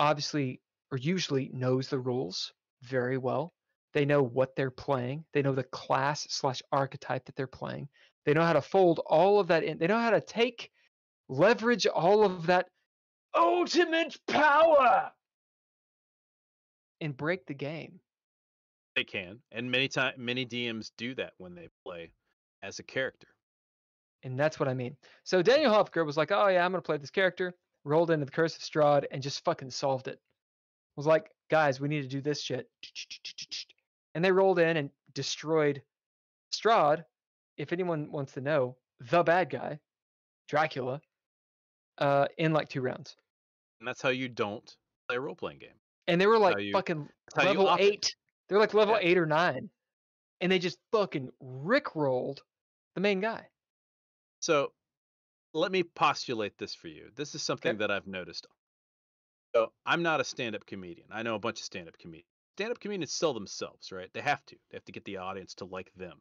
obviously 0.00 0.60
or 0.90 0.98
usually 0.98 1.50
knows 1.52 1.88
the 1.88 1.98
rules 1.98 2.52
very 2.82 3.18
well. 3.18 3.52
They 3.92 4.04
know 4.04 4.22
what 4.22 4.56
they're 4.56 4.70
playing. 4.70 5.24
They 5.32 5.42
know 5.42 5.54
the 5.54 5.64
class 5.64 6.26
slash 6.30 6.62
archetype 6.72 7.26
that 7.26 7.36
they're 7.36 7.46
playing. 7.46 7.88
They 8.24 8.32
know 8.34 8.42
how 8.42 8.54
to 8.54 8.62
fold 8.62 9.00
all 9.06 9.38
of 9.38 9.48
that 9.48 9.62
in. 9.62 9.78
They 9.78 9.86
know 9.86 9.98
how 9.98 10.10
to 10.10 10.20
take, 10.20 10.70
leverage 11.30 11.86
all 11.86 12.24
of 12.24 12.46
that 12.46 12.66
ultimate 13.34 14.16
power 14.26 15.10
and 17.00 17.16
break 17.16 17.46
the 17.46 17.54
game. 17.54 18.00
They 18.96 19.04
can, 19.04 19.38
and 19.52 19.70
many 19.70 19.88
time 19.88 20.14
many 20.18 20.44
DMs 20.44 20.90
do 20.98 21.14
that 21.14 21.32
when 21.38 21.54
they 21.54 21.68
play 21.84 22.10
as 22.62 22.80
a 22.80 22.82
character. 22.82 23.28
And 24.24 24.38
that's 24.38 24.60
what 24.60 24.68
I 24.68 24.74
mean. 24.74 24.96
So 25.24 25.40
Daniel 25.40 25.72
Hulker 25.72 26.04
was 26.04 26.16
like, 26.16 26.32
oh 26.32 26.48
yeah, 26.48 26.64
I'm 26.64 26.72
to 26.72 26.82
play 26.82 26.98
this 26.98 27.10
character. 27.10 27.54
Rolled 27.84 28.10
into 28.10 28.26
the 28.26 28.32
Curse 28.32 28.56
of 28.56 28.62
Strahd 28.62 29.04
and 29.10 29.22
just 29.22 29.42
fucking 29.44 29.70
solved 29.70 30.08
it. 30.08 30.20
Was 30.96 31.06
like, 31.06 31.30
guys, 31.50 31.80
we 31.80 31.88
need 31.88 32.02
to 32.02 32.08
do 32.08 32.20
this 32.20 32.42
shit. 32.42 32.68
And 34.14 34.22
they 34.22 34.32
rolled 34.32 34.58
in 34.58 34.76
and 34.76 34.90
destroyed 35.14 35.80
Strahd. 36.52 37.04
If 37.56 37.72
anyone 37.72 38.10
wants 38.10 38.32
to 38.32 38.40
know, 38.40 38.76
the 39.10 39.22
bad 39.22 39.48
guy, 39.48 39.78
Dracula, 40.48 41.00
uh, 42.00 42.26
in 42.38 42.52
like 42.52 42.68
two 42.68 42.80
rounds. 42.80 43.16
And 43.80 43.88
that's 43.88 44.02
how 44.02 44.08
you 44.10 44.28
don't 44.28 44.76
play 45.08 45.16
a 45.16 45.20
role 45.20 45.34
playing 45.34 45.58
game. 45.58 45.70
And 46.08 46.20
they 46.20 46.26
were 46.26 46.38
like 46.38 46.58
you- 46.58 46.72
fucking 46.72 47.08
level 47.36 47.76
eight. 47.78 48.14
They're 48.48 48.58
like 48.58 48.74
level 48.74 48.94
Yeah. 48.94 49.08
eight 49.08 49.18
or 49.18 49.26
nine. 49.26 49.70
And 50.40 50.50
they 50.50 50.58
just 50.58 50.78
fucking 50.92 51.30
rickrolled 51.42 52.38
the 52.94 53.00
main 53.00 53.20
guy. 53.20 53.46
So 54.40 54.72
let 55.52 55.70
me 55.70 55.82
postulate 55.82 56.56
this 56.58 56.74
for 56.74 56.88
you. 56.88 57.10
This 57.14 57.34
is 57.34 57.42
something 57.42 57.72
Okay. 57.72 57.78
that 57.78 57.90
I've 57.90 58.06
noticed. 58.06 58.46
So 59.54 59.72
I'm 59.84 60.02
not 60.02 60.20
a 60.20 60.24
stand 60.24 60.54
up 60.54 60.64
comedian. 60.66 61.08
I 61.10 61.22
know 61.22 61.34
a 61.34 61.38
bunch 61.38 61.60
of 61.60 61.64
stand 61.64 61.88
up 61.88 61.98
comedians. 61.98 62.26
Stand 62.56 62.70
up 62.72 62.80
comedians 62.80 63.12
sell 63.12 63.34
themselves, 63.34 63.92
right? 63.92 64.10
They 64.12 64.20
have 64.20 64.44
to. 64.46 64.56
They 64.70 64.76
have 64.76 64.84
to 64.84 64.92
get 64.92 65.04
the 65.04 65.18
audience 65.18 65.54
to 65.56 65.64
like 65.64 65.92
them. 65.94 66.20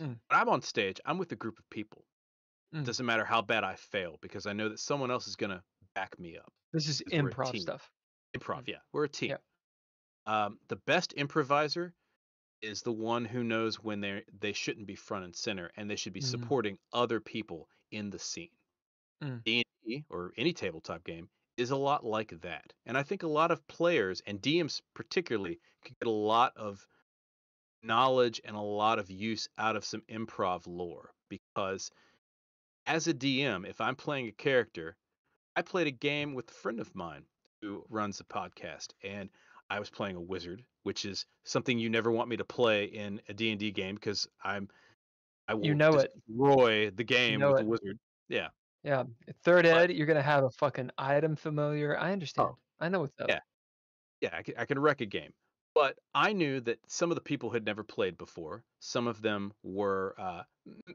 Mm. 0.00 0.06
When 0.08 0.18
I'm 0.30 0.48
on 0.48 0.62
stage, 0.62 1.00
I'm 1.04 1.18
with 1.18 1.32
a 1.32 1.36
group 1.36 1.58
of 1.58 1.68
people. 1.70 2.04
Mm. 2.74 2.80
It 2.80 2.84
doesn't 2.84 3.06
matter 3.06 3.24
how 3.24 3.42
bad 3.42 3.64
I 3.64 3.76
fail 3.76 4.18
because 4.20 4.46
I 4.46 4.52
know 4.52 4.68
that 4.68 4.78
someone 4.80 5.10
else 5.10 5.26
is 5.28 5.36
going 5.36 5.50
to 5.50 5.62
back 5.94 6.18
me 6.18 6.38
up. 6.38 6.52
This 6.72 6.88
is 6.88 7.02
Because 7.04 7.20
we're 7.20 7.28
a 7.30 7.32
improv 7.34 7.58
stuff. 7.58 7.90
Improv, 8.36 8.66
yeah. 8.68 8.78
We're 8.92 9.04
a 9.04 9.08
team. 9.08 9.30
Yeah. 9.30 9.36
Um, 10.26 10.58
the 10.68 10.76
best 10.76 11.12
improviser 11.14 11.94
is 12.62 12.82
the 12.82 12.92
one 12.92 13.24
who 13.24 13.44
knows 13.44 13.80
when 13.82 14.00
they 14.00 14.24
they 14.32 14.52
shouldn't 14.52 14.86
be 14.86 14.94
front 14.96 15.24
and 15.24 15.34
center 15.36 15.70
and 15.76 15.90
they 15.90 15.96
should 15.96 16.12
be 16.12 16.20
Mhm. 16.20 16.24
supporting 16.24 16.78
other 16.92 17.20
people 17.20 17.68
in 17.90 18.10
the 18.10 18.18
scene. 18.18 18.56
Mm. 19.22 19.44
D&D 19.44 20.04
or 20.10 20.32
any 20.36 20.52
tabletop 20.52 21.04
game 21.04 21.30
is 21.56 21.70
a 21.70 21.76
lot 21.76 22.04
like 22.04 22.30
that. 22.42 22.72
And 22.86 22.96
I 22.98 23.02
think 23.02 23.22
a 23.22 23.28
lot 23.28 23.50
of 23.50 23.66
players 23.68 24.20
and 24.26 24.40
DMs 24.40 24.80
particularly 24.94 25.60
could 25.84 25.98
get 26.00 26.08
a 26.08 26.10
lot 26.10 26.56
of 26.56 26.86
knowledge 27.82 28.40
and 28.44 28.56
a 28.56 28.60
lot 28.60 28.98
of 28.98 29.10
use 29.10 29.48
out 29.58 29.76
of 29.76 29.84
some 29.84 30.02
improv 30.02 30.66
lore 30.66 31.12
because 31.28 31.90
as 32.86 33.06
a 33.06 33.14
DM, 33.14 33.68
if 33.68 33.80
I'm 33.80 33.96
playing 33.96 34.28
a 34.28 34.32
character, 34.32 34.96
I 35.56 35.62
played 35.62 35.86
a 35.86 35.92
game 35.92 36.34
with 36.34 36.50
a 36.50 36.54
friend 36.54 36.80
of 36.80 36.94
mine 36.94 37.24
who 37.60 37.84
runs 37.88 38.20
a 38.20 38.24
podcast 38.24 38.88
and 39.04 39.28
I 39.70 39.78
was 39.78 39.90
playing 39.90 40.16
a 40.16 40.20
wizard, 40.20 40.62
which 40.82 41.04
is 41.04 41.26
something 41.44 41.78
you 41.78 41.88
never 41.88 42.10
want 42.10 42.28
me 42.28 42.36
to 42.36 42.44
play 42.44 42.84
in 42.84 43.20
a 43.28 43.34
D&D 43.34 43.70
game 43.72 43.94
because 43.94 44.26
I'm 44.44 44.68
I 45.48 45.54
will 45.54 45.64
You 45.66 45.74
know 45.74 45.94
it. 45.94 46.12
destroy 46.28 46.90
the 46.90 47.04
game 47.04 47.40
know 47.40 47.52
with 47.52 47.60
it. 47.60 47.64
the 47.64 47.68
wizard. 47.70 47.98
Yeah. 48.28 48.48
Yeah. 48.84 49.04
Third 49.44 49.64
But- 49.64 49.90
ed, 49.90 49.92
you're 49.92 50.06
gonna 50.06 50.22
have 50.22 50.44
a 50.44 50.50
fucking 50.50 50.90
item 50.98 51.36
familiar. 51.36 51.98
I 51.98 52.10
oh. 52.10 52.12
understand. 52.12 52.50
I 52.80 52.88
know 52.88 53.00
what's 53.00 53.20
up. 53.20 53.28
yeah. 53.28 53.40
Yeah, 54.20 54.30
I 54.32 54.42
can, 54.42 54.54
I 54.56 54.64
can 54.66 54.78
wreck 54.78 55.00
a 55.00 55.06
game. 55.06 55.32
But 55.74 55.98
I 56.14 56.32
knew 56.32 56.60
that 56.60 56.78
some 56.90 57.10
of 57.10 57.14
the 57.14 57.20
people 57.22 57.50
had 57.50 57.64
never 57.64 57.82
played 57.84 58.18
before. 58.18 58.64
Some 58.80 59.06
of 59.06 59.22
them 59.22 59.52
were, 59.62 60.14
uh, 60.18 60.42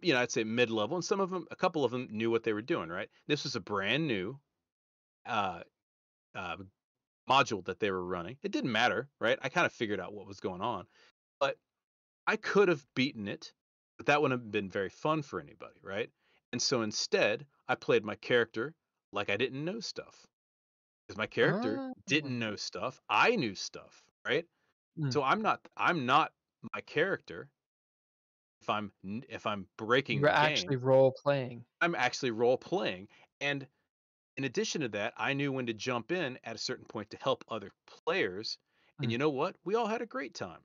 you 0.01 0.13
know, 0.13 0.19
I'd 0.19 0.31
say 0.31 0.43
mid 0.43 0.69
level, 0.69 0.95
and 0.97 1.05
some 1.05 1.19
of 1.19 1.29
them, 1.29 1.45
a 1.51 1.55
couple 1.55 1.83
of 1.83 1.91
them 1.91 2.07
knew 2.11 2.29
what 2.31 2.43
they 2.43 2.53
were 2.53 2.61
doing. 2.61 2.89
Right. 2.89 3.09
This 3.27 3.43
was 3.43 3.55
a 3.55 3.59
brand 3.61 4.07
new 4.07 4.39
uh, 5.25 5.63
uh, 6.35 6.57
module 7.29 7.65
that 7.65 7.79
they 7.79 7.91
were 7.91 8.05
running. 8.05 8.37
It 8.43 8.51
didn't 8.51 8.71
matter, 8.71 9.09
right? 9.19 9.37
I 9.41 9.49
kind 9.49 9.65
of 9.65 9.73
figured 9.73 9.99
out 9.99 10.13
what 10.13 10.27
was 10.27 10.39
going 10.39 10.61
on, 10.61 10.85
but 11.39 11.57
I 12.27 12.35
could 12.37 12.67
have 12.69 12.85
beaten 12.95 13.27
it, 13.27 13.53
but 13.97 14.05
that 14.07 14.21
wouldn't 14.21 14.39
have 14.41 14.51
been 14.51 14.69
very 14.69 14.89
fun 14.89 15.21
for 15.21 15.39
anybody, 15.39 15.79
right? 15.81 16.09
And 16.53 16.61
so 16.61 16.81
instead, 16.81 17.45
I 17.67 17.75
played 17.75 18.05
my 18.05 18.15
character 18.15 18.73
like 19.11 19.29
I 19.29 19.37
didn't 19.37 19.65
know 19.65 19.79
stuff. 19.79 20.25
Because 21.07 21.17
my 21.17 21.27
character 21.27 21.93
didn't 22.05 22.35
Ah. 22.43 22.49
know 22.49 22.55
stuff. 22.57 22.99
I 23.09 23.35
knew 23.37 23.55
stuff, 23.55 24.03
right? 24.25 24.45
Mm. 24.99 25.13
So 25.13 25.23
I'm 25.23 25.41
not 25.41 25.61
I'm 25.77 26.05
not 26.05 26.31
my 26.73 26.81
character 26.81 27.49
if 28.61 28.69
I'm 28.69 28.91
if 29.29 29.45
I'm 29.45 29.67
breaking 29.77 30.19
You're 30.19 30.29
the 30.29 30.35
game. 30.35 30.41
actually 30.51 30.75
role 30.77 31.11
playing. 31.11 31.65
I'm 31.81 31.95
actually 31.95 32.31
role 32.31 32.57
playing. 32.57 33.07
And 33.39 33.67
in 34.37 34.43
addition 34.43 34.81
to 34.81 34.89
that, 34.89 35.13
I 35.17 35.33
knew 35.33 35.51
when 35.51 35.67
to 35.67 35.73
jump 35.73 36.11
in 36.11 36.37
at 36.43 36.55
a 36.55 36.59
certain 36.59 36.85
point 36.85 37.09
to 37.11 37.17
help 37.17 37.43
other 37.49 37.71
players. 37.85 38.57
And 38.99 39.09
Mm. 39.09 39.11
you 39.11 39.17
know 39.17 39.29
what? 39.29 39.55
We 39.63 39.75
all 39.75 39.87
had 39.87 40.01
a 40.01 40.05
great 40.07 40.33
time. 40.33 40.63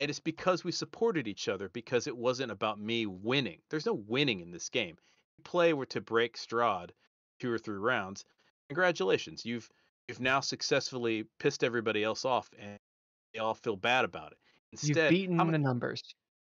And 0.00 0.10
it's 0.10 0.20
because 0.20 0.64
we 0.64 0.72
supported 0.72 1.28
each 1.28 1.48
other 1.48 1.68
because 1.68 2.08
it 2.08 2.16
wasn't 2.16 2.50
about 2.50 2.80
me 2.80 3.06
winning. 3.06 3.60
There's 3.70 3.86
no 3.86 3.94
winning 3.94 4.40
in 4.40 4.50
this 4.50 4.68
game. 4.68 4.96
You 5.38 5.44
play 5.44 5.72
were 5.74 5.86
to 5.86 6.00
break 6.00 6.36
Strahd 6.36 6.90
two 7.38 7.52
or 7.52 7.58
three 7.58 7.76
rounds. 7.78 8.24
Congratulations. 8.68 9.44
You've 9.46 9.68
you've 10.08 10.20
now 10.20 10.40
successfully 10.40 11.24
pissed 11.38 11.62
everybody 11.62 12.02
else 12.02 12.24
off 12.24 12.50
and 12.58 12.78
they 13.32 13.40
all 13.40 13.54
feel 13.54 13.76
bad 13.76 14.04
about 14.04 14.32
it. 14.32 14.38
You've 14.72 14.82
Instead, 14.90 15.10
beaten 15.10 15.38
I'm- 15.40 15.50
the 15.52 15.58
numbers. 15.58 16.02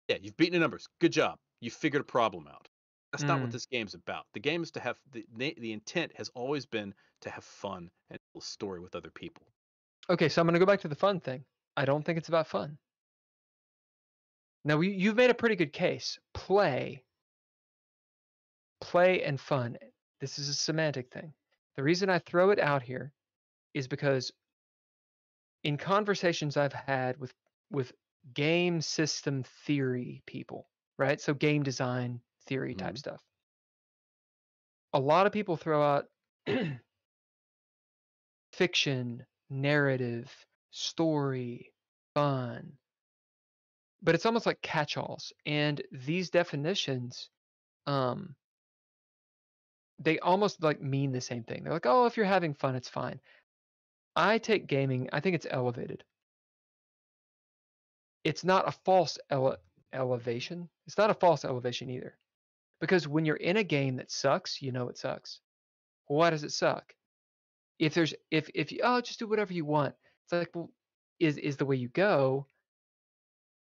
yeah, 0.08 0.18
you've 0.22 0.38
beaten 0.38 0.54
the 0.54 0.60
numbers. 0.60 0.88
Good 1.00 1.12
job. 1.12 1.38
You 1.62 1.72
figured 1.72 2.02
a 2.02 2.06
problem 2.06 2.48
out. 2.48 2.68
That's 3.12 3.24
not 3.24 3.40
what 3.40 3.50
Mm. 3.50 3.54
this 3.54 3.66
game's 3.66 3.94
about. 3.94 4.26
The 4.34 4.40
game 4.42 4.62
is 4.62 4.72
to 4.72 4.80
have 4.82 5.00
the 5.12 5.26
the 5.38 5.72
intent 5.72 6.12
has 6.18 6.30
always 6.30 6.66
been 6.66 6.94
to 7.22 7.30
have 7.30 7.44
fun 7.46 7.90
and 8.10 8.20
tell 8.34 8.42
a 8.42 8.44
story 8.44 8.82
with 8.82 8.94
other 8.96 9.10
people. 9.12 9.48
Okay, 10.10 10.28
so 10.28 10.42
I'm 10.42 10.48
gonna 10.48 10.60
go 10.60 10.66
back 10.66 10.82
to 10.82 10.88
the 10.90 10.96
fun 10.96 11.20
thing. 11.22 11.46
I 11.78 11.86
don't 11.86 12.04
think 12.04 12.18
it's 12.18 12.28
about 12.28 12.48
fun. 12.48 12.78
Now 14.66 14.82
you, 14.82 14.92
you've 14.92 15.16
made 15.16 15.30
a 15.30 15.34
pretty 15.36 15.56
good 15.56 15.72
case. 15.72 16.20
Play, 16.34 17.04
play 18.82 19.24
and 19.24 19.40
fun. 19.40 19.78
This 20.20 20.38
is 20.40 20.50
a 20.50 20.54
semantic 20.54 21.10
thing. 21.12 21.34
The 21.76 21.84
reason 21.84 22.10
I 22.10 22.20
throw 22.20 22.50
it 22.50 22.60
out 22.60 22.82
here 22.82 23.14
is 23.74 23.88
because 23.88 24.32
in 25.66 25.78
conversations 25.78 26.58
I've 26.58 26.74
had 26.74 27.20
with 27.20 27.34
with 27.72 27.94
game 28.34 28.82
system 28.82 29.44
theory 29.44 30.24
people, 30.28 30.70
right? 30.98 31.20
So 31.22 31.34
game 31.36 31.64
design 31.64 32.22
theory 32.48 32.76
type 32.76 32.96
Mhm. 32.96 33.00
stuff. 33.00 33.26
A 34.94 35.00
lot 35.00 35.28
of 35.28 35.34
people 35.34 35.58
throw 35.58 35.84
out 35.84 36.10
fiction, 38.54 39.26
narrative, 39.50 40.48
story, 40.72 41.74
fun. 42.16 42.80
But 44.02 44.16
it's 44.16 44.26
almost 44.26 44.46
like 44.46 44.62
catch-alls. 44.62 45.34
And 45.46 45.82
these 45.92 46.30
definitions, 46.30 47.30
um, 47.88 48.36
they 50.00 50.20
almost 50.20 50.62
like 50.64 50.82
mean 50.82 51.12
the 51.12 51.22
same 51.22 51.44
thing. 51.44 51.64
They're 51.64 51.74
like, 51.74 51.86
oh, 51.86 52.06
if 52.06 52.18
you're 52.18 52.26
having 52.26 52.54
fun, 52.54 52.76
it's 52.76 52.90
fine. 52.90 53.20
I 54.16 54.38
take 54.38 54.68
gaming, 54.68 55.10
I 55.12 55.20
think 55.20 55.36
it's 55.36 55.48
elevated. 55.50 56.04
It's 58.24 58.44
not 58.44 58.68
a 58.68 58.72
false 58.72 59.18
ele- 59.30 59.58
elevation. 59.94 60.70
It's 60.88 60.98
not 60.98 61.10
a 61.10 61.16
false 61.16 61.46
elevation 61.46 61.90
either. 61.90 62.18
Because 62.80 63.08
when 63.08 63.26
you're 63.26 63.36
in 63.36 63.58
a 63.58 63.64
game 63.64 63.98
that 63.98 64.12
sucks, 64.12 64.62
you 64.62 64.72
know 64.72 64.90
it 64.90 64.98
sucks. 64.98 65.40
Why 66.08 66.30
does 66.30 66.44
it 66.44 66.52
suck? 66.52 66.94
If 67.80 67.94
there's 67.94 68.14
if 68.32 68.50
if 68.54 68.72
you 68.72 68.80
oh 68.84 69.02
just 69.02 69.20
do 69.20 69.28
whatever 69.28 69.54
you 69.54 69.66
want. 69.66 69.96
It's 70.24 70.34
like 70.34 70.56
well 70.56 70.72
is 71.20 71.38
is 71.38 71.58
the 71.58 71.66
way 71.66 71.76
you 71.76 71.90
go, 71.90 72.48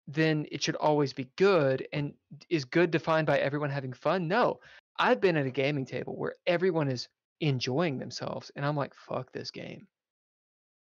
then 0.06 0.46
it 0.50 0.62
should 0.62 0.76
always 0.76 1.12
be 1.12 1.28
good. 1.36 1.86
And 1.92 2.14
is 2.48 2.64
good 2.64 2.90
defined 2.90 3.26
by 3.26 3.38
everyone 3.38 3.70
having 3.70 3.92
fun? 3.92 4.28
No. 4.28 4.60
I've 4.98 5.20
been 5.20 5.36
at 5.36 5.46
a 5.46 5.50
gaming 5.50 5.86
table 5.86 6.16
where 6.16 6.34
everyone 6.46 6.88
is 6.88 7.08
enjoying 7.40 7.98
themselves, 7.98 8.50
and 8.54 8.66
I'm 8.66 8.76
like, 8.76 8.94
fuck 8.94 9.32
this 9.32 9.50
game. 9.50 9.86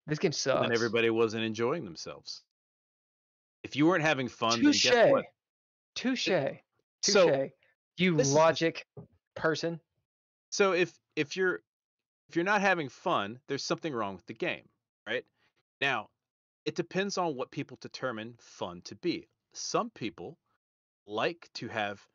This 0.07 0.19
game 0.19 0.33
sucks. 0.33 0.65
And 0.65 0.73
everybody 0.73 1.11
wasn't 1.11 1.45
enjoying 1.45 1.85
themselves. 1.85 2.43
If 3.63 3.77
you 3.77 3.87
weren't 3.87 4.05
having 4.05 4.29
fun, 4.29 4.63
then 4.63 4.73
Touche. 4.73 4.83
guess 4.85 5.11
what? 5.11 5.25
Touche. 5.95 6.27
Touche. 6.27 6.61
So 7.03 7.49
you 7.97 8.17
this 8.17 8.29
is 8.29 8.35
logic 8.35 8.87
person. 9.35 9.81
So 10.51 10.73
if 10.73 10.93
if 11.17 11.37
you're 11.37 11.61
if 12.29 12.37
you're 12.37 12.45
not 12.45 12.61
having 12.61 12.89
fun, 12.89 13.39
there's 13.49 13.65
something 13.65 13.93
wrong 13.93 14.17
with 14.17 14.27
the 14.27 14.35
game, 14.35 14.69
right? 15.07 15.25
Now, 15.81 16.09
it 16.65 16.75
depends 16.75 17.19
on 17.19 17.37
what 17.37 17.51
people 17.51 17.79
determine 17.81 18.37
fun 18.39 18.83
to 18.83 18.95
be. 18.97 19.29
Some 19.53 19.91
people 19.91 20.39
like 21.07 21.49
to 21.55 21.69
have 21.69 22.07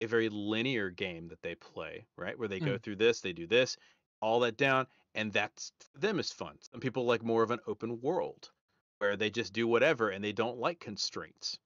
a 0.00 0.06
very 0.06 0.28
linear 0.28 0.90
game 0.90 1.28
that 1.28 1.42
they 1.42 1.54
play, 1.54 2.06
right? 2.16 2.38
Where 2.38 2.48
they 2.48 2.60
go 2.60 2.72
Mm. 2.76 2.82
through 2.82 2.96
this, 2.96 3.20
they 3.20 3.32
do 3.32 3.46
this, 3.46 3.76
all 4.20 4.40
that 4.40 4.56
down, 4.56 4.86
and 5.16 5.32
that's 5.32 5.72
them 5.94 6.20
is 6.20 6.32
fun. 6.32 6.56
Some 6.70 6.80
people 6.80 7.04
like 7.04 7.24
more 7.24 7.42
of 7.42 7.50
an 7.50 7.60
open 7.66 8.00
world 8.00 8.50
where 8.98 9.16
they 9.16 9.30
just 9.30 9.52
do 9.52 9.66
whatever 9.66 10.10
and 10.10 10.22
they 10.22 10.32
don't 10.32 10.58
like 10.58 10.78
constraints. 10.78 11.58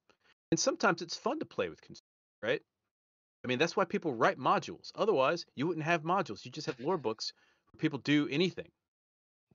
And 0.51 0.59
sometimes 0.59 1.03
it's 1.03 1.17
fun 1.17 1.39
to 1.41 1.45
play 1.45 1.69
with 1.69 1.81
constraints, 1.81 2.09
right? 2.43 2.63
I 3.45 3.49
mean, 3.49 3.59
that's 3.59 3.77
why 3.77 3.85
people 3.85 4.15
write 4.15 4.39
modules. 4.39 4.91
Otherwise, 4.95 5.45
you 5.55 5.67
wouldn't 5.67 5.85
have 5.85 6.03
modules. 6.03 6.45
You 6.45 6.51
just 6.51 6.67
have 6.67 6.81
lore 6.81 6.99
books 6.99 7.33
where 7.73 7.79
people 7.79 7.99
do 7.99 8.29
anything. 8.29 8.69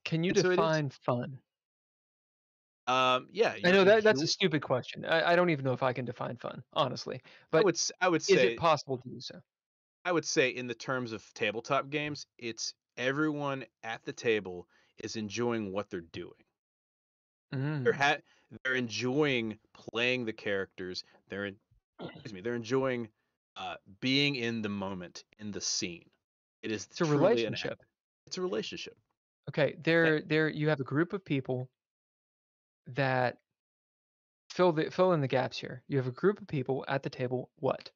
Can 0.03 0.23
you 0.23 0.30
And 0.30 0.39
so 0.39 0.49
define 0.49 0.89
fun? 0.89 1.39
Um, 2.88 3.27
yeah, 3.31 3.55
I 3.63 3.72
know 3.72 3.84
that 3.84 4.03
that's 4.03 4.22
a 4.22 4.27
stupid 4.27 4.61
question. 4.61 5.05
I, 5.05 5.31
I 5.31 5.35
don't 5.35 5.49
even 5.49 5.65
know 5.65 5.73
if 5.73 5.81
I 5.81 5.91
can 5.93 6.05
define 6.05 6.38
fun, 6.38 6.63
honestly. 6.73 7.22
But 7.51 7.61
I 7.61 7.63
would 7.63 7.80
I 8.01 8.09
would 8.09 8.22
is 8.22 8.27
say 8.27 8.53
it 8.53 8.57
possible 8.57 8.97
to 8.99 9.09
do 9.09 9.19
so? 9.19 9.39
I 10.03 10.11
would 10.11 10.26
say 10.26 10.49
in 10.49 10.67
the 10.67 10.76
terms 10.76 11.11
of 11.11 11.26
tabletop 11.34 11.89
games, 11.89 12.27
it's 12.38 12.76
everyone 12.97 13.65
at 13.84 14.03
the 14.05 14.13
table 14.13 14.67
is 14.99 15.15
enjoying 15.15 15.72
what 15.72 15.89
they're 15.89 16.01
doing. 16.01 16.31
They're 17.51 17.93
Mm. 17.93 17.95
ha- 17.95 18.17
they're 18.63 18.76
enjoying 18.76 19.57
playing 19.73 20.26
the 20.26 20.34
characters. 20.34 21.03
They're 21.30 21.45
in, 21.45 21.55
excuse 21.99 22.34
me. 22.34 22.41
They're 22.41 22.55
enjoying 22.55 23.09
uh, 23.57 23.77
being 24.01 24.35
in 24.35 24.61
the 24.61 24.67
moment, 24.69 25.23
in 25.39 25.51
the 25.51 25.61
scene. 25.61 26.09
It 26.61 26.72
is 26.72 26.85
It's 26.85 26.99
a 27.01 27.05
truly 27.05 27.13
an 27.15 27.22
relationship. 27.22 27.81
It's 28.27 28.38
a 28.38 28.41
relationship. 28.41 28.97
Okay, 29.49 29.76
there 29.81 30.22
there 30.22 30.49
you 30.49 30.67
have 30.69 30.80
a 30.81 30.84
group 30.84 31.13
of 31.13 31.23
people 31.23 31.69
that 32.88 33.38
fill 34.49 34.73
the 34.73 34.89
fill 34.91 35.13
in 35.13 35.22
the 35.22 35.27
gaps 35.27 35.57
here. 35.57 35.84
You 35.88 35.97
have 35.97 36.07
a 36.07 36.11
group 36.11 36.41
of 36.41 36.47
people 36.47 36.84
at 36.88 37.03
the 37.03 37.09
table. 37.09 37.49
What? 37.59 37.91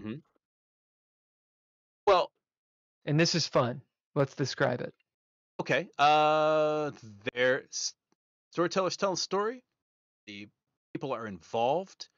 Well, 2.08 2.32
And 3.06 3.20
this 3.20 3.36
is 3.36 3.48
fun. 3.48 3.82
Let's 4.20 4.36
describe 4.36 4.82
it. 4.82 4.94
Okay. 5.62 5.88
Uh, 5.98 6.92
their 7.34 7.64
s- 7.64 7.94
storytellers 8.52 8.98
telling 8.98 9.14
a 9.14 9.18
story. 9.18 9.64
The 10.28 10.50
people 10.94 11.14
are 11.14 11.26
involved. 11.26 12.10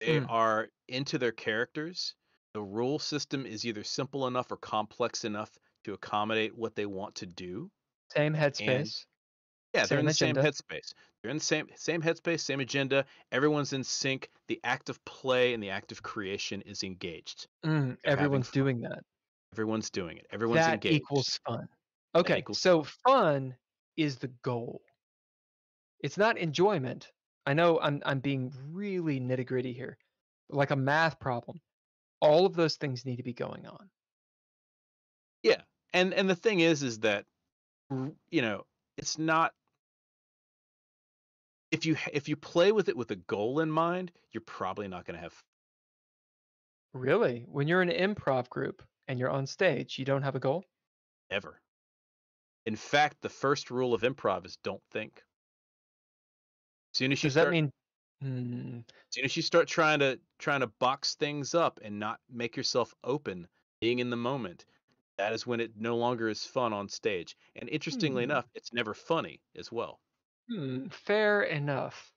They 0.00 0.18
Mm. 0.18 0.30
are 0.30 0.68
into 0.88 1.18
their 1.18 1.32
characters. 1.32 2.14
The 2.54 2.62
rule 2.62 2.98
system 2.98 3.44
is 3.44 3.66
either 3.66 3.84
simple 3.84 4.26
enough 4.26 4.50
or 4.50 4.56
complex 4.56 5.26
enough 5.26 5.50
to 5.84 5.92
accommodate 5.92 6.56
what 6.56 6.74
they 6.74 6.86
want 6.86 7.16
to 7.16 7.26
do. 7.26 7.70
Same 8.14 8.32
headspace. 8.34 9.04
Yeah, 9.74 9.84
they're 9.84 9.98
in 9.98 10.06
the 10.06 10.10
agenda. 10.12 10.40
same 10.42 10.50
headspace. 10.52 10.94
They're 11.22 11.30
in 11.30 11.36
the 11.36 11.44
same 11.44 11.68
same 11.76 12.00
headspace, 12.00 12.40
same 12.40 12.60
agenda. 12.60 13.04
Everyone's 13.30 13.74
in 13.74 13.84
sync. 13.84 14.30
The 14.48 14.58
act 14.64 14.88
of 14.88 15.04
play 15.04 15.52
and 15.52 15.62
the 15.62 15.68
act 15.68 15.92
of 15.92 16.02
creation 16.02 16.62
is 16.62 16.82
engaged. 16.82 17.46
Mm, 17.62 17.98
everyone's 18.04 18.50
doing 18.50 18.80
that. 18.80 19.04
Everyone's 19.52 19.90
doing 19.90 20.16
it. 20.16 20.26
Everyone's 20.32 20.60
that 20.60 20.74
engaged. 20.74 20.96
equals 20.96 21.38
fun. 21.46 21.68
Okay, 22.14 22.38
equals 22.38 22.60
so 22.60 22.84
fun 23.06 23.54
is 23.96 24.16
the 24.16 24.30
goal. 24.42 24.80
It's 26.00 26.16
not 26.16 26.38
enjoyment. 26.38 27.10
I 27.46 27.54
know 27.54 27.78
I'm 27.80 28.02
I'm 28.06 28.20
being 28.20 28.52
really 28.70 29.20
nitty 29.20 29.46
gritty 29.46 29.72
here, 29.72 29.98
like 30.48 30.70
a 30.70 30.76
math 30.76 31.18
problem. 31.18 31.60
All 32.20 32.46
of 32.46 32.54
those 32.54 32.76
things 32.76 33.04
need 33.04 33.16
to 33.16 33.22
be 33.22 33.34
going 33.34 33.66
on. 33.66 33.90
Yeah, 35.42 35.62
and 35.92 36.14
and 36.14 36.30
the 36.30 36.36
thing 36.36 36.60
is, 36.60 36.82
is 36.82 37.00
that 37.00 37.24
you 38.30 38.42
know 38.42 38.64
it's 38.96 39.18
not 39.18 39.52
if 41.70 41.84
you 41.84 41.96
if 42.12 42.28
you 42.28 42.36
play 42.36 42.72
with 42.72 42.88
it 42.88 42.96
with 42.96 43.10
a 43.10 43.16
goal 43.16 43.60
in 43.60 43.70
mind, 43.70 44.12
you're 44.30 44.42
probably 44.42 44.88
not 44.88 45.04
going 45.04 45.16
to 45.16 45.22
have. 45.22 45.34
Really, 46.94 47.44
when 47.48 47.68
you're 47.68 47.82
in 47.82 47.88
an 47.88 48.14
improv 48.14 48.48
group 48.50 48.82
and 49.08 49.18
you're 49.18 49.30
on 49.30 49.46
stage, 49.46 49.98
you 49.98 50.04
don't 50.04 50.22
have 50.22 50.34
a 50.34 50.40
goal. 50.40 50.64
Ever. 51.30 51.60
In 52.66 52.74
fact, 52.74 53.20
the 53.20 53.28
first 53.28 53.70
rule 53.70 53.94
of 53.94 54.00
improv 54.02 54.44
is 54.46 54.56
don't 54.56 54.82
think. 54.90 55.22
As 56.94 56.98
soon 56.98 57.12
as 57.12 57.22
you 57.22 57.28
Does 57.28 57.34
that 57.34 57.48
start, 57.48 57.48
mean 57.48 57.70
Hmm. 58.20 58.80
As 59.10 59.14
soon 59.14 59.24
as 59.24 59.36
you 59.36 59.42
start 59.42 59.68
trying 59.68 60.00
to 60.00 60.20
trying 60.38 60.58
to 60.58 60.66
box 60.66 61.14
things 61.14 61.54
up 61.54 61.78
and 61.84 62.00
not 62.00 62.20
make 62.28 62.56
yourself 62.56 62.92
open, 63.04 63.48
being 63.80 64.00
in 64.00 64.10
the 64.10 64.16
moment, 64.16 64.66
that 65.18 65.32
is 65.32 65.46
when 65.46 65.60
it 65.60 65.76
no 65.76 65.96
longer 65.96 66.28
is 66.28 66.46
fun 66.46 66.72
on 66.72 66.88
stage. 66.88 67.36
And 67.54 67.68
interestingly 67.68 68.22
Hmm. 68.22 68.24
enough, 68.24 68.46
it's 68.54 68.72
never 68.72 68.94
funny 68.94 69.42
as 69.54 69.70
well. 69.70 70.00
Hmm. 70.48 70.86
Fair 70.88 71.42
enough. 71.42 72.12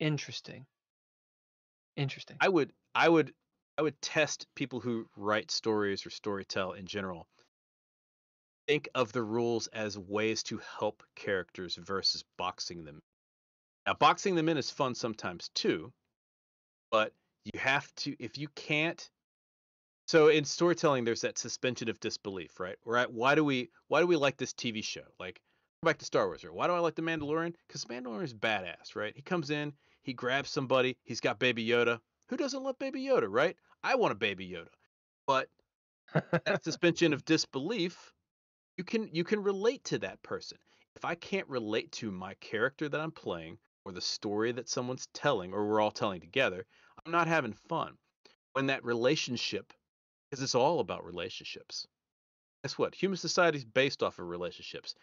Interesting. 0.00 0.66
Interesting. 1.96 2.40
I 2.40 2.48
would 2.48 2.74
I 2.94 3.08
would 3.08 3.34
I 3.80 3.82
would 3.82 4.02
test 4.02 4.46
people 4.54 4.78
who 4.78 5.06
write 5.16 5.50
stories 5.50 6.04
or 6.04 6.10
storytell 6.10 6.76
in 6.76 6.84
general. 6.84 7.26
Think 8.68 8.90
of 8.94 9.10
the 9.12 9.22
rules 9.22 9.68
as 9.68 9.96
ways 9.96 10.42
to 10.44 10.60
help 10.78 11.02
characters 11.16 11.76
versus 11.76 12.22
boxing 12.36 12.84
them. 12.84 13.00
Now 13.86 13.94
boxing 13.94 14.34
them 14.34 14.50
in 14.50 14.58
is 14.58 14.68
fun 14.68 14.94
sometimes 14.94 15.48
too, 15.54 15.94
but 16.90 17.14
you 17.46 17.58
have 17.58 17.90
to 17.94 18.14
if 18.22 18.36
you 18.36 18.48
can't 18.48 19.08
so 20.06 20.28
in 20.28 20.44
storytelling 20.44 21.04
there's 21.04 21.22
that 21.22 21.38
suspension 21.38 21.88
of 21.88 21.98
disbelief, 22.00 22.60
right? 22.60 22.76
Right? 22.84 23.10
Why 23.10 23.34
do 23.34 23.46
we 23.46 23.70
why 23.88 24.00
do 24.00 24.06
we 24.06 24.16
like 24.16 24.36
this 24.36 24.52
TV 24.52 24.84
show? 24.84 25.06
Like 25.18 25.40
back 25.82 25.96
to 26.00 26.04
Star 26.04 26.26
Wars, 26.26 26.44
right? 26.44 26.52
Why 26.52 26.66
do 26.66 26.74
I 26.74 26.80
like 26.80 26.96
the 26.96 27.02
Mandalorian? 27.02 27.54
Because 27.66 27.86
Mandalorian 27.86 28.24
is 28.24 28.34
badass, 28.34 28.94
right? 28.94 29.14
He 29.16 29.22
comes 29.22 29.48
in, 29.48 29.72
he 30.02 30.12
grabs 30.12 30.50
somebody, 30.50 30.98
he's 31.04 31.20
got 31.20 31.38
Baby 31.38 31.66
Yoda. 31.66 31.98
Who 32.30 32.36
doesn't 32.36 32.62
love 32.62 32.78
Baby 32.78 33.02
Yoda, 33.02 33.26
right? 33.28 33.56
I 33.82 33.94
want 33.94 34.12
a 34.12 34.16
Baby 34.16 34.48
Yoda. 34.48 34.68
But 35.26 35.48
that 36.44 36.64
suspension 36.64 37.12
of 37.12 37.24
disbelief, 37.24 38.12
you 38.76 38.84
can 38.84 39.08
you 39.12 39.24
can 39.24 39.42
relate 39.42 39.84
to 39.84 39.98
that 40.00 40.22
person. 40.22 40.58
If 40.96 41.04
I 41.04 41.14
can't 41.14 41.48
relate 41.48 41.92
to 41.92 42.10
my 42.10 42.34
character 42.34 42.88
that 42.88 43.00
I'm 43.00 43.12
playing 43.12 43.58
or 43.84 43.92
the 43.92 44.00
story 44.00 44.52
that 44.52 44.68
someone's 44.68 45.06
telling 45.14 45.52
or 45.52 45.66
we're 45.66 45.80
all 45.80 45.90
telling 45.90 46.20
together, 46.20 46.66
I'm 47.04 47.12
not 47.12 47.28
having 47.28 47.52
fun. 47.52 47.96
When 48.52 48.66
that 48.66 48.84
relationship, 48.84 49.72
because 50.30 50.42
it's 50.42 50.56
all 50.56 50.80
about 50.80 51.04
relationships. 51.04 51.86
Guess 52.64 52.76
what? 52.76 52.94
Human 52.94 53.16
society 53.16 53.58
is 53.58 53.64
based 53.64 54.02
off 54.02 54.18
of 54.18 54.26
relationships. 54.26 54.94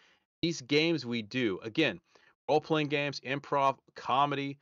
These 0.42 0.60
games 0.60 1.04
we 1.04 1.22
do, 1.22 1.58
again, 1.62 2.00
role 2.48 2.60
playing 2.60 2.88
games, 2.88 3.20
improv, 3.20 3.78
comedy, 3.96 4.58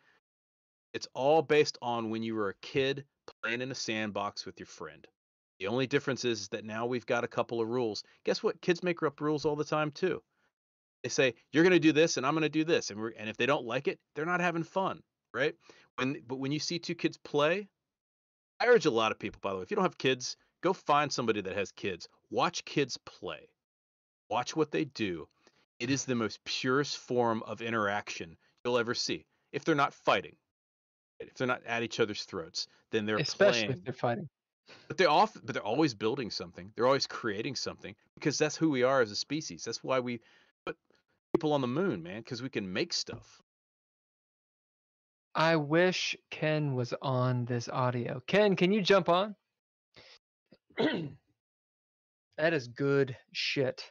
it's 0.95 1.09
all 1.13 1.43
based 1.43 1.77
on 1.83 2.09
when 2.09 2.23
you 2.23 2.35
were 2.35 2.49
a 2.49 2.55
kid 2.63 3.05
playing 3.43 3.63
in 3.63 3.71
a 3.71 3.75
sandbox 3.75 4.47
with 4.47 4.59
your 4.59 4.67
friend. 4.67 5.07
The 5.59 5.69
only 5.69 5.87
difference 5.87 6.25
is 6.25 6.49
that 6.49 6.65
now 6.65 6.87
we've 6.87 7.07
got 7.07 7.25
a 7.25 7.29
couple 7.29 7.61
of 7.61 7.69
rules. 7.69 8.03
Guess 8.25 8.43
what? 8.43 8.61
Kids 8.61 8.83
make 8.83 9.03
up 9.03 9.21
rules 9.21 9.45
all 9.45 9.57
the 9.57 9.65
time 9.65 9.91
too. 9.91 10.23
They 11.03 11.09
say 11.09 11.35
you're 11.53 11.63
going 11.63 11.73
to 11.73 11.79
do 11.79 11.93
this 11.93 12.17
and 12.17 12.27
I'm 12.27 12.35
going 12.35 12.43
to 12.43 12.49
do 12.49 12.65
this, 12.65 12.91
and 12.91 13.01
and 13.17 13.29
if 13.29 13.37
they 13.37 13.47
don't 13.47 13.65
like 13.65 13.89
it, 13.89 13.99
they're 14.15 14.27
not 14.27 14.41
having 14.41 14.65
fun, 14.65 15.03
right? 15.33 15.55
When 15.97 16.23
but 16.27 16.37
when 16.37 16.53
you 16.53 16.59
see 16.59 16.79
two 16.79 16.95
kids 16.95 17.17
play, 17.17 17.69
I 18.61 18.67
urge 18.67 18.87
a 18.87 18.91
lot 18.91 19.13
of 19.13 19.19
people, 19.19 19.41
by 19.41 19.51
the 19.51 19.57
way, 19.57 19.63
if 19.63 19.71
you 19.71 19.77
don't 19.77 19.85
have 19.85 19.99
kids, 19.99 20.37
go 20.63 20.73
find 20.73 21.13
somebody 21.13 21.41
that 21.43 21.57
has 21.57 21.73
kids. 21.73 22.09
Watch 22.31 22.65
kids 22.65 22.99
play. 23.05 23.49
Watch 24.29 24.57
what 24.57 24.71
they 24.71 24.85
do. 24.85 25.29
It 25.79 25.91
is 25.91 26.05
the 26.05 26.15
most 26.15 26.43
purest 26.45 26.97
form 26.97 27.43
of 27.45 27.61
interaction 27.63 28.37
you'll 28.65 28.79
ever 28.79 28.95
see. 28.95 29.27
If 29.53 29.65
they're 29.65 29.75
not 29.75 29.95
fighting, 29.95 30.37
if 31.21 31.35
they're 31.35 31.47
not 31.47 31.63
at 31.67 31.83
each 31.83 32.01
other's 32.01 32.25
throats, 32.25 32.69
then 32.91 33.07
they're 33.07 33.17
Especially 33.17 33.67
playing. 33.67 33.79
if 33.79 33.85
they're 33.85 33.93
fighting. 33.93 34.29
But 34.89 34.97
they're 34.97 35.11
off. 35.11 35.37
But 35.45 35.55
they're 35.55 35.63
always 35.63 35.95
building 35.95 36.31
something. 36.31 36.73
They're 36.75 36.87
always 36.87 37.07
creating 37.07 37.57
something 37.57 37.95
because 38.15 38.39
that's 38.39 38.57
who 38.57 38.71
we 38.71 38.83
are 38.83 39.01
as 39.01 39.11
a 39.11 39.17
species. 39.17 39.65
That's 39.65 39.83
why 39.83 40.01
we 40.01 40.21
put 40.65 40.77
people 41.35 41.53
on 41.53 41.61
the 41.61 41.69
moon, 41.69 42.03
man, 42.03 42.21
because 42.21 42.43
we 42.43 42.49
can 42.49 42.73
make 42.73 42.93
stuff. 42.93 43.41
I 45.35 45.57
wish 45.57 46.17
Ken 46.31 46.75
was 46.75 46.95
on 47.03 47.45
this 47.45 47.69
audio. 47.69 48.23
Ken, 48.27 48.57
can 48.57 48.73
you 48.73 48.81
jump 48.81 49.09
on? 49.09 49.37
that 50.79 52.55
is 52.55 52.69
good 52.69 53.17
shit. 53.33 53.91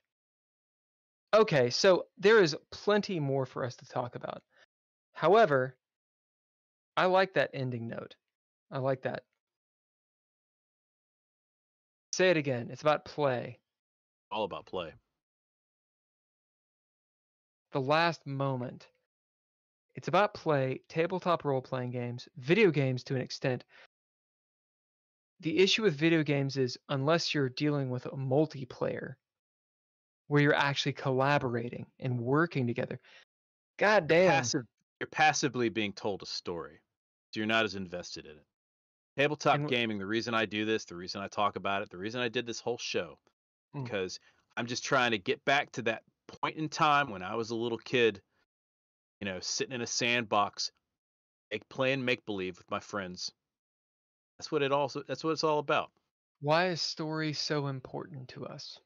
Okay, 1.34 1.70
so 1.70 2.06
there 2.18 2.42
is 2.42 2.56
plenty 2.72 3.20
more 3.20 3.46
for 3.46 3.64
us 3.64 3.76
to 3.78 3.86
talk 3.86 4.16
about. 4.16 4.42
However, 5.14 5.76
I 6.98 7.06
like 7.06 7.34
that 7.34 7.52
ending 7.54 7.88
note. 7.88 8.16
I 8.72 8.80
like 8.80 9.02
that. 9.04 9.24
Say 12.14 12.30
it 12.30 12.38
again. 12.38 12.70
It's 12.72 12.82
about 12.82 13.06
play. 13.06 13.60
All 14.32 14.46
about 14.46 14.66
play. 14.66 14.94
The 17.74 17.82
last 17.82 18.26
moment. 18.26 18.88
It's 19.96 20.08
about 20.08 20.34
play, 20.34 20.82
tabletop 20.90 21.46
role 21.46 21.62
playing 21.62 21.92
games, 21.92 22.28
video 22.38 22.70
games 22.72 23.04
to 23.06 23.16
an 23.16 23.22
extent. 23.22 23.64
The 25.42 25.58
issue 25.60 25.84
with 25.84 25.96
video 25.96 26.24
games 26.24 26.58
is 26.58 26.78
unless 26.90 27.34
you're 27.34 27.50
dealing 27.50 27.90
with 27.90 28.06
a 28.06 28.12
multiplayer 28.12 29.16
where 30.28 30.42
you're 30.42 30.56
actually 30.56 30.94
collaborating 30.94 31.86
and 32.00 32.20
working 32.20 32.68
together. 32.68 33.00
God 33.78 34.08
damn. 34.08 34.32
Passive. 34.32 34.64
You're 35.00 35.08
passively 35.08 35.70
being 35.70 35.92
told 35.94 36.24
a 36.24 36.26
story, 36.26 36.80
so 37.36 37.42
you're 37.42 37.48
not 37.48 37.66
as 37.66 37.76
invested 37.76 38.26
in 38.26 38.32
it. 38.32 38.46
Tabletop 39.18 39.56
And 39.56 39.68
gaming. 39.70 39.98
The 39.98 40.06
reason 40.06 40.34
I 40.34 40.46
do 40.46 40.64
this, 40.64 40.86
the 40.86 40.96
reason 40.96 41.20
I 41.22 41.28
talk 41.28 41.58
about 41.58 41.82
it, 41.82 41.90
the 41.90 41.98
reason 41.98 42.22
I 42.22 42.30
did 42.30 42.46
this 42.46 42.62
whole 42.62 42.78
show, 42.78 43.20
Mm. 43.76 43.84
because 43.84 44.22
I'm 44.56 44.68
just 44.68 44.86
trying 44.86 45.12
to 45.12 45.18
get 45.18 45.44
back 45.44 45.70
to 45.74 45.82
that 45.82 46.04
point 46.28 46.56
in 46.56 46.70
time 46.70 47.10
when 47.10 47.22
I 47.22 47.36
was 47.36 47.50
a 47.50 47.56
little 47.58 47.78
kid, 47.78 48.22
you 49.20 49.26
know, 49.26 49.42
sitting 49.42 49.76
in 49.76 49.82
a 49.82 49.88
sandbox, 49.88 50.72
make, 51.52 51.68
playing 51.68 52.06
make 52.06 52.26
believe 52.26 52.58
with 52.58 52.72
my 52.72 52.80
friends. 52.80 53.34
That's 54.38 54.50
what 54.50 54.62
it 54.62 54.72
also. 54.72 55.04
That's 55.04 55.26
what 55.26 55.32
it's 55.32 55.44
all 55.44 55.60
about. 55.60 55.92
Why 56.40 56.70
is 56.70 56.82
story 56.82 57.34
so 57.34 57.68
important 57.68 58.30
to 58.30 58.46
us? 58.46 58.80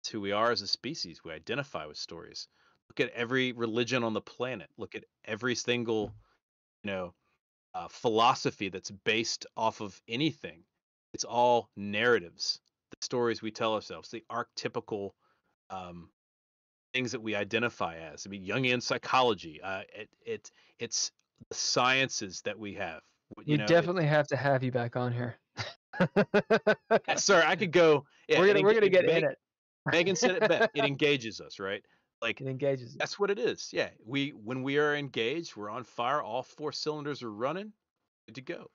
It's 0.00 0.08
who 0.10 0.20
we 0.20 0.32
are 0.32 0.50
as 0.50 0.62
a 0.62 0.66
species. 0.66 1.22
We 1.22 1.30
identify 1.30 1.86
with 1.86 1.96
stories. 1.96 2.48
Look 2.88 3.00
at 3.08 3.14
every 3.14 3.52
religion 3.52 4.02
on 4.02 4.14
the 4.14 4.20
planet. 4.20 4.68
Look 4.76 4.94
at 4.96 5.04
every 5.24 5.54
single, 5.54 6.12
know, 6.84 7.14
uh, 7.74 7.88
philosophy 7.88 8.68
that's 8.68 8.90
based 8.90 9.46
off 9.56 9.80
of 9.80 10.00
anything. 10.08 10.64
It's 11.12 11.24
all 11.24 11.70
narratives, 11.76 12.60
the 12.90 12.96
stories 13.04 13.42
we 13.42 13.50
tell 13.50 13.74
ourselves, 13.74 14.10
the 14.10 14.24
archetypical 14.30 15.10
um, 15.70 16.08
things 16.92 17.12
that 17.12 17.20
we 17.20 17.34
identify 17.34 17.96
as. 17.96 18.26
I 18.26 18.30
mean, 18.30 18.44
Jungian 18.46 18.82
psychology. 18.82 19.60
Uh, 19.62 19.82
it, 19.94 20.08
it 20.24 20.50
it's 20.78 21.10
the 21.50 21.56
sciences 21.56 22.42
that 22.42 22.58
we 22.58 22.74
have. 22.74 23.00
You, 23.44 23.52
We 23.52 23.56
know, 23.58 23.64
it- 23.64 23.68
definitely 23.68 24.06
have 24.06 24.28
to 24.28 24.36
have 24.36 24.62
you 24.62 24.72
back 24.72 24.96
on 24.96 25.12
here. 25.12 25.36
Yeah, 27.08 27.16
sorry, 27.16 27.44
I 27.44 27.56
could 27.56 27.72
go. 27.72 28.04
Yeah, 28.28 28.40
we're 28.40 28.46
gonna 28.48 28.62
we're 28.62 28.74
gonna 28.74 28.88
get 28.88 29.04
Meg- 29.04 29.22
in 29.22 29.30
it. 29.30 29.38
Megan 29.92 30.16
said 30.16 30.36
it 30.36 30.48
best. 30.48 30.70
It 30.74 30.84
engages 30.84 31.40
us, 31.42 31.58
right? 31.58 31.84
Like 32.24 32.40
It 32.40 32.46
engages 32.46 32.94
you. 32.94 32.98
That's 32.98 33.18
what 33.18 33.30
it 33.30 33.38
is. 33.38 33.68
Yeah. 33.70 33.90
We 34.06 34.30
when 34.30 34.62
we 34.62 34.78
are 34.78 34.96
engaged, 34.96 35.56
we're 35.56 35.68
on 35.68 35.84
fire, 35.84 36.22
all 36.22 36.42
four 36.42 36.72
cylinders 36.72 37.22
are 37.22 37.30
running, 37.30 37.70
good 38.26 38.36
to 38.36 38.40
go. 38.40 38.70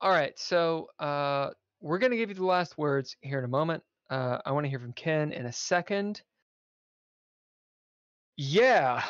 All 0.00 0.12
right, 0.12 0.38
so 0.38 0.88
uh, 1.00 1.50
we're 1.80 1.98
gonna 1.98 2.16
give 2.16 2.28
you 2.28 2.36
the 2.36 2.44
last 2.44 2.78
words 2.78 3.16
here 3.22 3.40
in 3.40 3.44
a 3.44 3.48
moment. 3.48 3.82
Uh, 4.08 4.38
I 4.46 4.52
want 4.52 4.66
to 4.66 4.70
hear 4.70 4.78
from 4.78 4.92
Ken 4.92 5.32
in 5.32 5.46
a 5.46 5.52
second. 5.52 6.22
Yeah. 8.36 9.02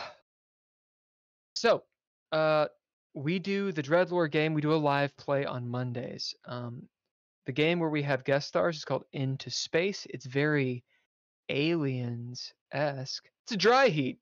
So, 1.55 1.83
uh, 2.33 2.69
we 3.13 3.39
do 3.39 3.73
the 3.73 3.83
Dreadlore 3.83 4.31
game. 4.31 4.55
We 4.55 4.63
do 4.63 4.73
a 4.73 4.77
live 4.77 5.15
play 5.19 5.45
on 5.45 5.69
Mondays. 5.69 6.35
Um, 6.47 6.89
the 7.45 7.53
game 7.53 7.79
where 7.79 7.91
we 7.91 8.03
have 8.03 8.25
guest 8.25 8.49
stars 8.49 8.79
is 8.79 8.87
called 8.87 9.05
Into 9.13 9.51
Space. 9.51 10.07
It's 10.09 10.25
very 10.25 10.83
aliens 11.49 12.53
esque. 12.73 13.29
It's 13.45 13.53
a 13.53 13.57
dry 13.57 13.89
heat. 13.89 14.19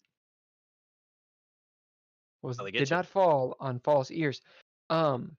Was 2.42 2.58
How 2.58 2.64
they 2.64 2.72
get 2.72 2.80
did 2.80 2.90
you. 2.90 2.96
not 2.96 3.06
fall 3.06 3.56
on 3.60 3.78
false 3.80 4.10
ears. 4.10 4.40
Um, 4.90 5.36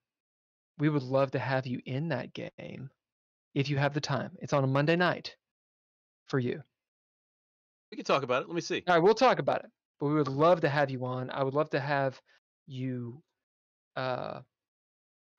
we 0.78 0.88
would 0.88 1.02
love 1.02 1.30
to 1.32 1.38
have 1.38 1.66
you 1.66 1.80
in 1.84 2.08
that 2.08 2.32
game 2.32 2.90
if 3.54 3.68
you 3.68 3.76
have 3.76 3.94
the 3.94 4.00
time. 4.00 4.30
It's 4.40 4.52
on 4.52 4.64
a 4.64 4.66
Monday 4.66 4.96
night 4.96 5.36
for 6.26 6.38
you. 6.38 6.62
We 7.90 7.96
can 7.96 8.04
talk 8.06 8.22
about 8.22 8.42
it. 8.42 8.48
Let 8.48 8.54
me 8.54 8.60
see. 8.60 8.82
All 8.88 8.94
right, 8.94 9.02
we'll 9.02 9.14
talk 9.14 9.38
about 9.38 9.64
it. 9.64 9.70
But 10.00 10.06
we 10.06 10.14
would 10.14 10.28
love 10.28 10.62
to 10.62 10.68
have 10.68 10.90
you 10.90 11.04
on. 11.04 11.30
I 11.30 11.42
would 11.44 11.54
love 11.54 11.70
to 11.70 11.80
have 11.80 12.20
you 12.66 13.22
uh, 13.96 14.40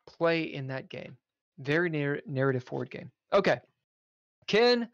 play 0.08 0.44
in 0.44 0.68
that 0.68 0.88
game. 0.88 1.18
Very 1.58 1.90
narr- 1.90 2.22
narrative 2.26 2.64
forward 2.64 2.90
game. 2.92 3.12
Okay. 3.34 3.60
Ken, 4.48 4.88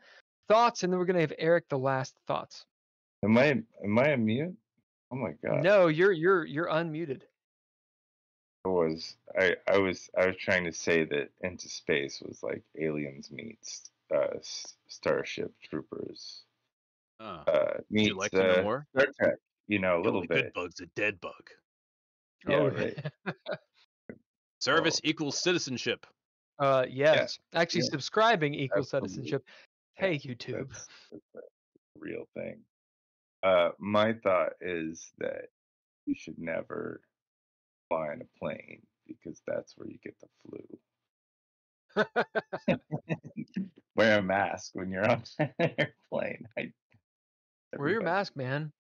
thoughts, 0.52 0.84
and 0.84 0.92
then 0.92 1.00
we're 1.00 1.06
gonna 1.06 1.22
have 1.22 1.34
Eric 1.38 1.70
the 1.70 1.78
last 1.80 2.16
thoughts. 2.28 2.66
Am 3.24 3.38
I 3.38 3.62
am 3.84 3.98
I 4.00 4.10
a 4.10 4.18
mute? 4.18 4.56
Oh 5.12 5.16
my 5.16 5.32
god. 5.44 5.64
No, 5.64 5.88
you're 5.88 6.12
you're 6.12 6.46
you're 6.46 6.68
unmuted. 6.68 7.22
I 8.66 8.70
was 8.70 9.16
I 9.40 9.56
I 9.68 9.78
was 9.78 10.10
I 10.18 10.28
was 10.28 10.36
trying 10.38 10.66
to 10.66 10.74
say 10.74 11.04
that 11.06 11.30
Into 11.42 11.70
Space 11.70 12.22
was 12.22 12.44
like 12.44 12.64
Aliens 12.80 13.32
meets 13.32 13.90
uh 14.14 14.38
Starship 14.88 15.54
Troopers. 15.64 16.44
Uh, 17.20 17.44
Uh 17.48 17.74
would 17.78 17.86
you 17.90 18.16
meets 18.16 18.16
like 18.16 18.32
to 18.32 18.38
know 18.38 18.60
uh, 18.60 18.64
more? 18.64 18.88
Star 18.98 19.08
Trek, 19.20 19.36
you 19.68 19.80
know, 19.80 19.96
a 19.96 19.98
The 20.00 20.04
little 20.04 20.18
only 20.18 20.28
bit. 20.28 20.44
Good 20.46 20.54
bug's 20.54 20.80
a 20.82 20.86
dead 20.96 21.22
bug. 21.22 21.50
Yeah, 22.48 22.56
Oh, 22.58 22.70
right. 22.70 22.98
Service 24.60 24.98
Oh. 25.04 25.10
equals 25.10 25.42
citizenship. 25.42 26.06
Uh, 26.60 26.86
yes. 26.90 27.40
Actually, 27.54 27.82
Yeah. 27.82 27.90
subscribing 27.92 28.54
equals 28.54 28.88
Absolutely. 28.94 29.10
citizenship. 29.10 29.46
Hey, 30.02 30.18
YouTube. 30.18 30.70
That's, 30.70 30.88
that's 31.34 31.46
real 31.96 32.26
thing. 32.34 32.66
Uh, 33.44 33.70
my 33.80 34.14
thought 34.14 34.54
is 34.62 35.12
that 35.20 35.50
you 36.08 36.16
should 36.16 36.40
never 36.40 37.02
fly 37.88 38.14
in 38.14 38.22
a 38.22 38.40
plane 38.40 38.82
because 39.08 39.42
that's 39.46 39.78
where 39.78 39.88
you 39.88 40.00
get 40.04 40.16
the 40.20 40.28
flu. 41.96 42.16
Wear 43.96 44.20
a 44.20 44.24
mask 44.24 44.72
when 44.74 44.90
you're 44.90 45.08
on 45.08 45.24
an 45.40 45.54
airplane. 45.60 46.48
I, 46.58 46.74
Wear 47.78 47.90
your 47.90 48.02
mask, 48.02 48.36
man. 48.36 48.74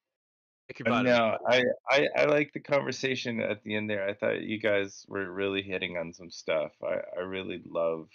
Take 0.70 0.80
your 0.80 0.86
But 0.86 1.04
vitamin. 1.04 1.14
no, 1.18 1.38
I, 1.48 1.64
I 1.90 2.08
I 2.18 2.26
like 2.26 2.52
the 2.54 2.62
conversation 2.62 3.42
at 3.42 3.64
the 3.64 3.76
end 3.76 3.90
there. 3.90 4.08
I 4.10 4.16
thought 4.16 4.42
you 4.42 4.60
guys 4.60 5.06
were 5.08 5.32
really 5.32 5.62
hitting 5.62 5.98
on 5.98 6.14
some 6.14 6.32
stuff. 6.32 6.72
I, 6.84 7.02
I 7.18 7.22
really 7.22 7.62
love 7.66 8.10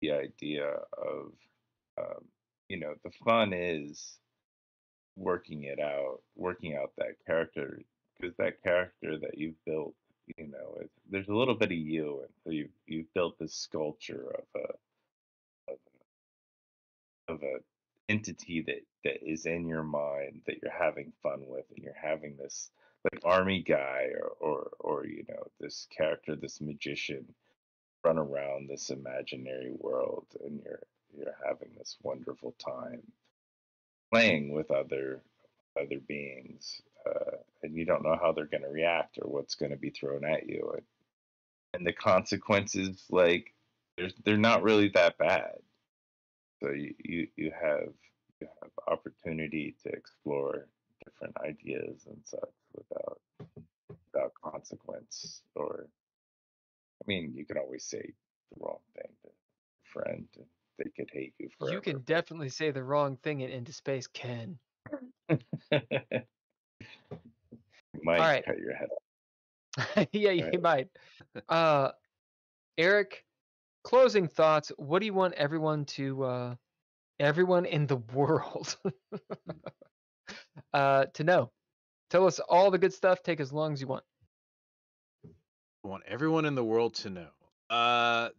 the 0.00 0.12
idea 0.12 0.66
of 0.66 1.32
um, 1.98 2.24
you 2.68 2.78
know 2.78 2.94
the 3.04 3.10
fun 3.24 3.52
is 3.52 4.18
working 5.16 5.64
it 5.64 5.78
out, 5.80 6.20
working 6.36 6.76
out 6.76 6.92
that 6.96 7.16
character 7.26 7.80
because 8.18 8.36
that 8.36 8.62
character 8.62 9.18
that 9.18 9.38
you've 9.38 9.62
built, 9.64 9.94
you 10.36 10.46
know, 10.48 10.76
it, 10.80 10.90
there's 11.10 11.28
a 11.28 11.34
little 11.34 11.54
bit 11.54 11.72
of 11.72 11.78
you, 11.78 12.20
and 12.20 12.34
so 12.44 12.50
you 12.50 12.68
you've 12.86 13.12
built 13.14 13.38
this 13.38 13.54
sculpture 13.54 14.34
of 14.38 14.60
a 14.60 15.72
of 15.72 15.78
a, 17.28 17.32
of 17.32 17.42
a 17.42 17.58
entity 18.08 18.62
that 18.66 18.82
that 19.04 19.22
is 19.22 19.46
in 19.46 19.68
your 19.68 19.84
mind 19.84 20.40
that 20.46 20.56
you're 20.62 20.72
having 20.72 21.12
fun 21.22 21.40
with 21.46 21.64
and 21.74 21.84
you're 21.84 21.94
having 22.00 22.36
this 22.36 22.70
like 23.04 23.22
army 23.24 23.62
guy 23.62 24.08
or 24.20 24.32
or, 24.40 24.70
or 24.80 25.06
you 25.06 25.24
know 25.28 25.42
this 25.60 25.86
character 25.96 26.34
this 26.34 26.60
magician 26.60 27.24
run 28.04 28.18
around 28.18 28.68
this 28.68 28.90
imaginary 28.90 29.72
world 29.78 30.26
and 30.44 30.60
you're 30.64 30.82
you're 31.16 31.36
having 31.46 31.70
this 31.76 31.96
wonderful 32.02 32.54
time 32.58 33.02
playing 34.10 34.52
with 34.52 34.70
other 34.70 35.22
other 35.80 36.00
beings 36.06 36.82
uh, 37.06 37.36
and 37.62 37.74
you 37.74 37.84
don't 37.84 38.02
know 38.02 38.18
how 38.20 38.32
they're 38.32 38.46
going 38.46 38.62
to 38.62 38.68
react 38.68 39.18
or 39.20 39.28
what's 39.28 39.54
going 39.54 39.70
to 39.70 39.76
be 39.76 39.90
thrown 39.90 40.24
at 40.24 40.48
you. 40.48 40.72
And, 40.74 40.82
and 41.74 41.86
the 41.86 41.92
consequences 41.92 43.04
like 43.10 43.54
they're, 43.96 44.10
they're 44.24 44.36
not 44.36 44.62
really 44.62 44.88
that 44.94 45.18
bad. 45.18 45.56
So 46.60 46.70
you, 46.70 46.94
you, 46.98 47.28
you 47.36 47.52
have 47.60 47.92
you 48.40 48.48
have 48.62 48.70
opportunity 48.88 49.76
to 49.82 49.90
explore 49.90 50.66
different 51.04 51.36
ideas 51.44 52.06
and 52.06 52.18
such 52.24 52.40
without 52.74 53.20
without 53.88 54.32
consequence 54.42 55.42
or 55.54 55.86
I 57.02 57.04
mean 57.06 57.32
you 57.34 57.46
can 57.46 57.56
always 57.58 57.84
say 57.84 58.00
the 58.02 58.64
wrong 58.64 58.78
thing 58.94 59.10
to 59.22 59.28
a 59.28 59.90
friend 59.92 60.26
and 60.36 60.46
they 60.82 60.90
could 60.96 61.10
hate 61.12 61.34
you 61.38 61.48
forever. 61.58 61.74
You 61.74 61.80
can 61.80 62.00
definitely 62.02 62.48
say 62.48 62.70
the 62.70 62.82
wrong 62.82 63.16
thing 63.16 63.40
in 63.40 63.50
Into 63.50 63.72
Space, 63.72 64.06
Ken. 64.06 64.58
might 68.02 68.18
Alright. 68.20 68.44
cut 68.44 68.58
your 68.58 68.74
head 68.74 68.88
off. 68.90 70.06
yeah, 70.12 70.30
you 70.30 70.44
Right. 70.44 70.62
might. 70.62 70.88
Uh, 71.48 71.92
Eric, 72.78 73.24
closing 73.84 74.26
thoughts. 74.26 74.72
What 74.76 75.00
do 75.00 75.06
you 75.06 75.14
want 75.14 75.34
everyone 75.34 75.84
to, 75.86 76.24
uh, 76.24 76.54
everyone 77.18 77.66
in 77.66 77.86
the 77.86 77.96
world, 77.96 78.76
uh, 80.72 81.06
to 81.14 81.24
know? 81.24 81.52
Tell 82.08 82.26
us 82.26 82.40
all 82.40 82.70
the 82.70 82.78
good 82.78 82.92
stuff. 82.92 83.22
Take 83.22 83.38
as 83.40 83.52
long 83.52 83.72
as 83.72 83.80
you 83.80 83.86
want. 83.86 84.04
I 85.84 85.88
want 85.88 86.02
everyone 86.06 86.44
in 86.44 86.54
the 86.54 86.64
world 86.64 86.94
to 86.96 87.10
know. 87.10 87.28
Uh, 87.70 88.30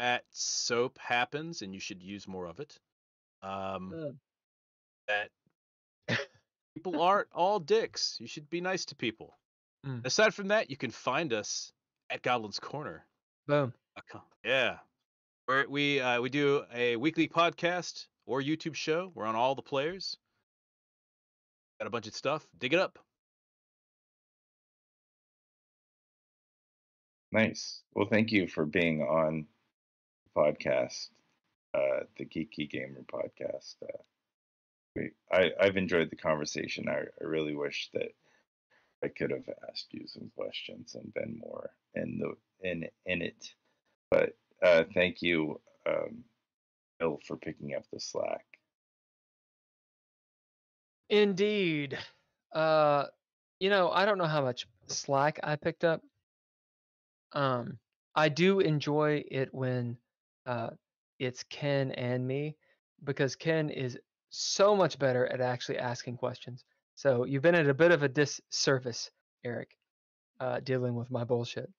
that 0.00 0.24
soap 0.30 0.98
happens, 0.98 1.60
and 1.62 1.74
you 1.74 1.80
should 1.80 2.02
use 2.02 2.26
more 2.26 2.46
of 2.46 2.58
it. 2.58 2.78
Um, 3.42 3.92
Uh. 3.94 4.12
that 5.08 5.30
people 6.74 7.00
aren't 7.02 7.28
all 7.32 7.60
dicks. 7.60 8.16
You 8.18 8.26
should 8.26 8.48
be 8.48 8.60
nice 8.60 8.86
to 8.86 8.94
people. 8.94 9.36
Mm. 9.86 10.04
Aside 10.06 10.34
from 10.34 10.48
that, 10.48 10.70
you 10.70 10.76
can 10.76 10.90
find 10.90 11.32
us 11.32 11.72
at 12.08 12.22
Goblin's 12.22 12.58
Corner. 12.58 13.06
Boom. 13.46 13.72
Yeah, 14.42 14.78
where 15.46 15.68
we 15.68 16.00
uh, 16.00 16.20
we 16.22 16.30
do 16.30 16.64
a 16.72 16.96
weekly 16.96 17.28
podcast 17.28 18.06
or 18.24 18.40
YouTube 18.40 18.74
show. 18.74 19.12
We're 19.14 19.26
on 19.26 19.36
all 19.36 19.54
the 19.54 19.62
players. 19.62 20.16
Got 21.78 21.86
a 21.88 21.90
bunch 21.90 22.06
of 22.06 22.14
stuff. 22.14 22.46
Dig 22.58 22.72
it 22.72 22.78
up. 22.78 22.98
Nice. 27.32 27.82
Well, 27.94 28.06
thank 28.10 28.32
you 28.32 28.46
for 28.48 28.64
being 28.64 29.02
on 29.02 29.42
the 29.42 29.46
podcast, 30.36 31.08
uh, 31.74 32.04
the 32.16 32.24
Geeky 32.24 32.68
Gamer 32.70 33.04
podcast. 33.12 33.74
Uh, 33.82 34.02
we, 34.96 35.10
I, 35.32 35.50
I've 35.60 35.76
enjoyed 35.76 36.10
the 36.10 36.16
conversation. 36.16 36.88
I, 36.88 37.00
I 37.20 37.24
really 37.24 37.54
wish 37.54 37.90
that 37.94 38.12
I 39.04 39.08
could 39.08 39.30
have 39.30 39.48
asked 39.68 39.88
you 39.92 40.06
some 40.06 40.30
questions 40.36 40.94
and 40.94 41.12
been 41.14 41.38
more 41.38 41.70
in 41.94 42.18
the 42.18 42.68
in 42.68 42.86
in 43.06 43.22
it. 43.22 43.54
But 44.10 44.36
uh, 44.62 44.84
thank 44.92 45.22
you, 45.22 45.60
um, 45.86 46.24
Bill, 46.98 47.18
for 47.26 47.36
picking 47.36 47.74
up 47.74 47.84
the 47.92 48.00
slack. 48.00 48.44
Indeed. 51.08 51.98
Uh, 52.52 53.06
you 53.58 53.70
know, 53.70 53.90
I 53.90 54.04
don't 54.04 54.18
know 54.18 54.26
how 54.26 54.42
much 54.42 54.66
slack 54.86 55.40
I 55.42 55.56
picked 55.56 55.84
up. 55.84 56.02
Um, 57.32 57.78
I 58.14 58.28
do 58.28 58.60
enjoy 58.60 59.24
it 59.30 59.52
when 59.52 59.96
uh, 60.46 60.70
it's 61.18 61.42
Ken 61.44 61.92
and 61.92 62.26
me 62.26 62.56
because 63.04 63.36
Ken 63.36 63.70
is 63.70 63.98
so 64.30 64.74
much 64.74 64.98
better 64.98 65.26
at 65.26 65.40
actually 65.40 65.78
asking 65.78 66.16
questions. 66.16 66.64
So 66.94 67.24
you've 67.24 67.42
been 67.42 67.54
at 67.54 67.68
a 67.68 67.74
bit 67.74 67.92
of 67.92 68.02
a 68.02 68.08
disservice, 68.08 69.10
Eric, 69.44 69.70
uh, 70.38 70.60
dealing 70.60 70.94
with 70.94 71.10
my 71.10 71.24
bullshit. 71.24 71.70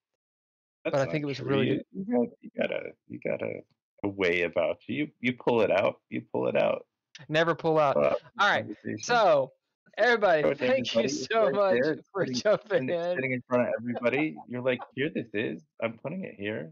That's 0.83 0.95
I 0.95 1.05
think 1.05 1.23
it 1.23 1.27
was 1.27 1.37
true. 1.37 1.47
really 1.47 1.67
you, 1.67 1.75
good. 1.75 1.85
You 1.93 2.05
got, 2.05 2.27
you 2.41 2.49
got 2.57 2.71
a 2.71 2.81
you 3.07 3.19
got 3.19 3.41
a, 3.41 3.61
a 4.03 4.09
way 4.09 4.41
about 4.43 4.77
you. 4.87 4.95
You 4.95 5.07
you 5.19 5.33
pull 5.33 5.61
it 5.61 5.71
out. 5.71 5.95
You 6.09 6.23
pull 6.33 6.47
it 6.47 6.55
out. 6.55 6.85
Never 7.29 7.53
pull 7.53 7.77
out. 7.77 7.97
Uh, 7.97 8.15
All 8.39 8.49
right. 8.49 8.65
So, 9.01 9.51
everybody, 9.97 10.41
ahead, 10.41 10.57
thank 10.57 10.95
you. 10.95 11.07
So 11.07 11.51
much 11.51 11.79
there. 11.81 11.97
For 12.13 12.25
jumping 12.25 12.89
in. 12.89 13.15
sitting 13.15 13.33
in 13.33 13.43
front 13.47 13.67
of 13.67 13.73
everybody. 13.79 14.35
You're 14.47 14.61
like, 14.61 14.79
here 14.95 15.09
this 15.13 15.27
is. 15.33 15.61
I'm 15.83 15.99
putting 16.01 16.23
it 16.23 16.35
here. 16.37 16.71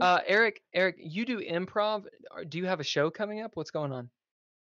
Uh, 0.00 0.20
Eric, 0.26 0.62
Eric, 0.72 0.96
you 0.98 1.24
do 1.24 1.40
improv. 1.40 2.04
Or 2.30 2.44
Do 2.44 2.58
you 2.58 2.66
have 2.66 2.80
a 2.80 2.84
show 2.84 3.10
coming 3.10 3.40
up? 3.40 3.52
What's 3.54 3.70
going 3.70 3.92
on? 3.92 4.10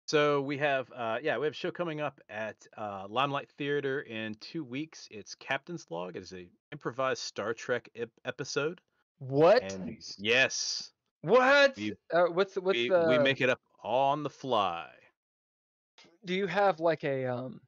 So 0.06 0.42
we 0.42 0.58
have, 0.58 0.90
uh, 0.94 1.18
yeah, 1.22 1.38
we 1.38 1.46
have 1.46 1.52
a 1.52 1.56
show 1.56 1.70
coming 1.70 2.00
up 2.00 2.20
at 2.28 2.56
uh, 2.76 3.06
Limelight 3.08 3.50
Theater 3.56 4.00
in 4.02 4.34
two 4.40 4.64
weeks. 4.64 5.08
It's 5.10 5.34
Captain's 5.36 5.86
Log. 5.90 6.16
It 6.16 6.22
is 6.22 6.32
a 6.32 6.48
improvised 6.72 7.22
Star 7.22 7.54
Trek 7.54 7.88
ep- 7.94 8.10
episode. 8.24 8.80
What? 9.18 9.62
And 9.62 9.96
yes, 10.18 10.90
what? 11.22 11.76
we- 11.76 11.94
uh, 12.12 12.24
what's 12.24 12.56
what's 12.56 12.76
we, 12.76 12.88
the? 12.88 13.06
we 13.08 13.18
make 13.18 13.40
it 13.40 13.48
up 13.48 13.60
on 13.82 14.22
the 14.22 14.30
fly. 14.30 14.88
Do 16.24 16.34
you 16.34 16.46
have 16.46 16.80
like 16.80 17.04
a 17.04 17.26
um 17.26 17.60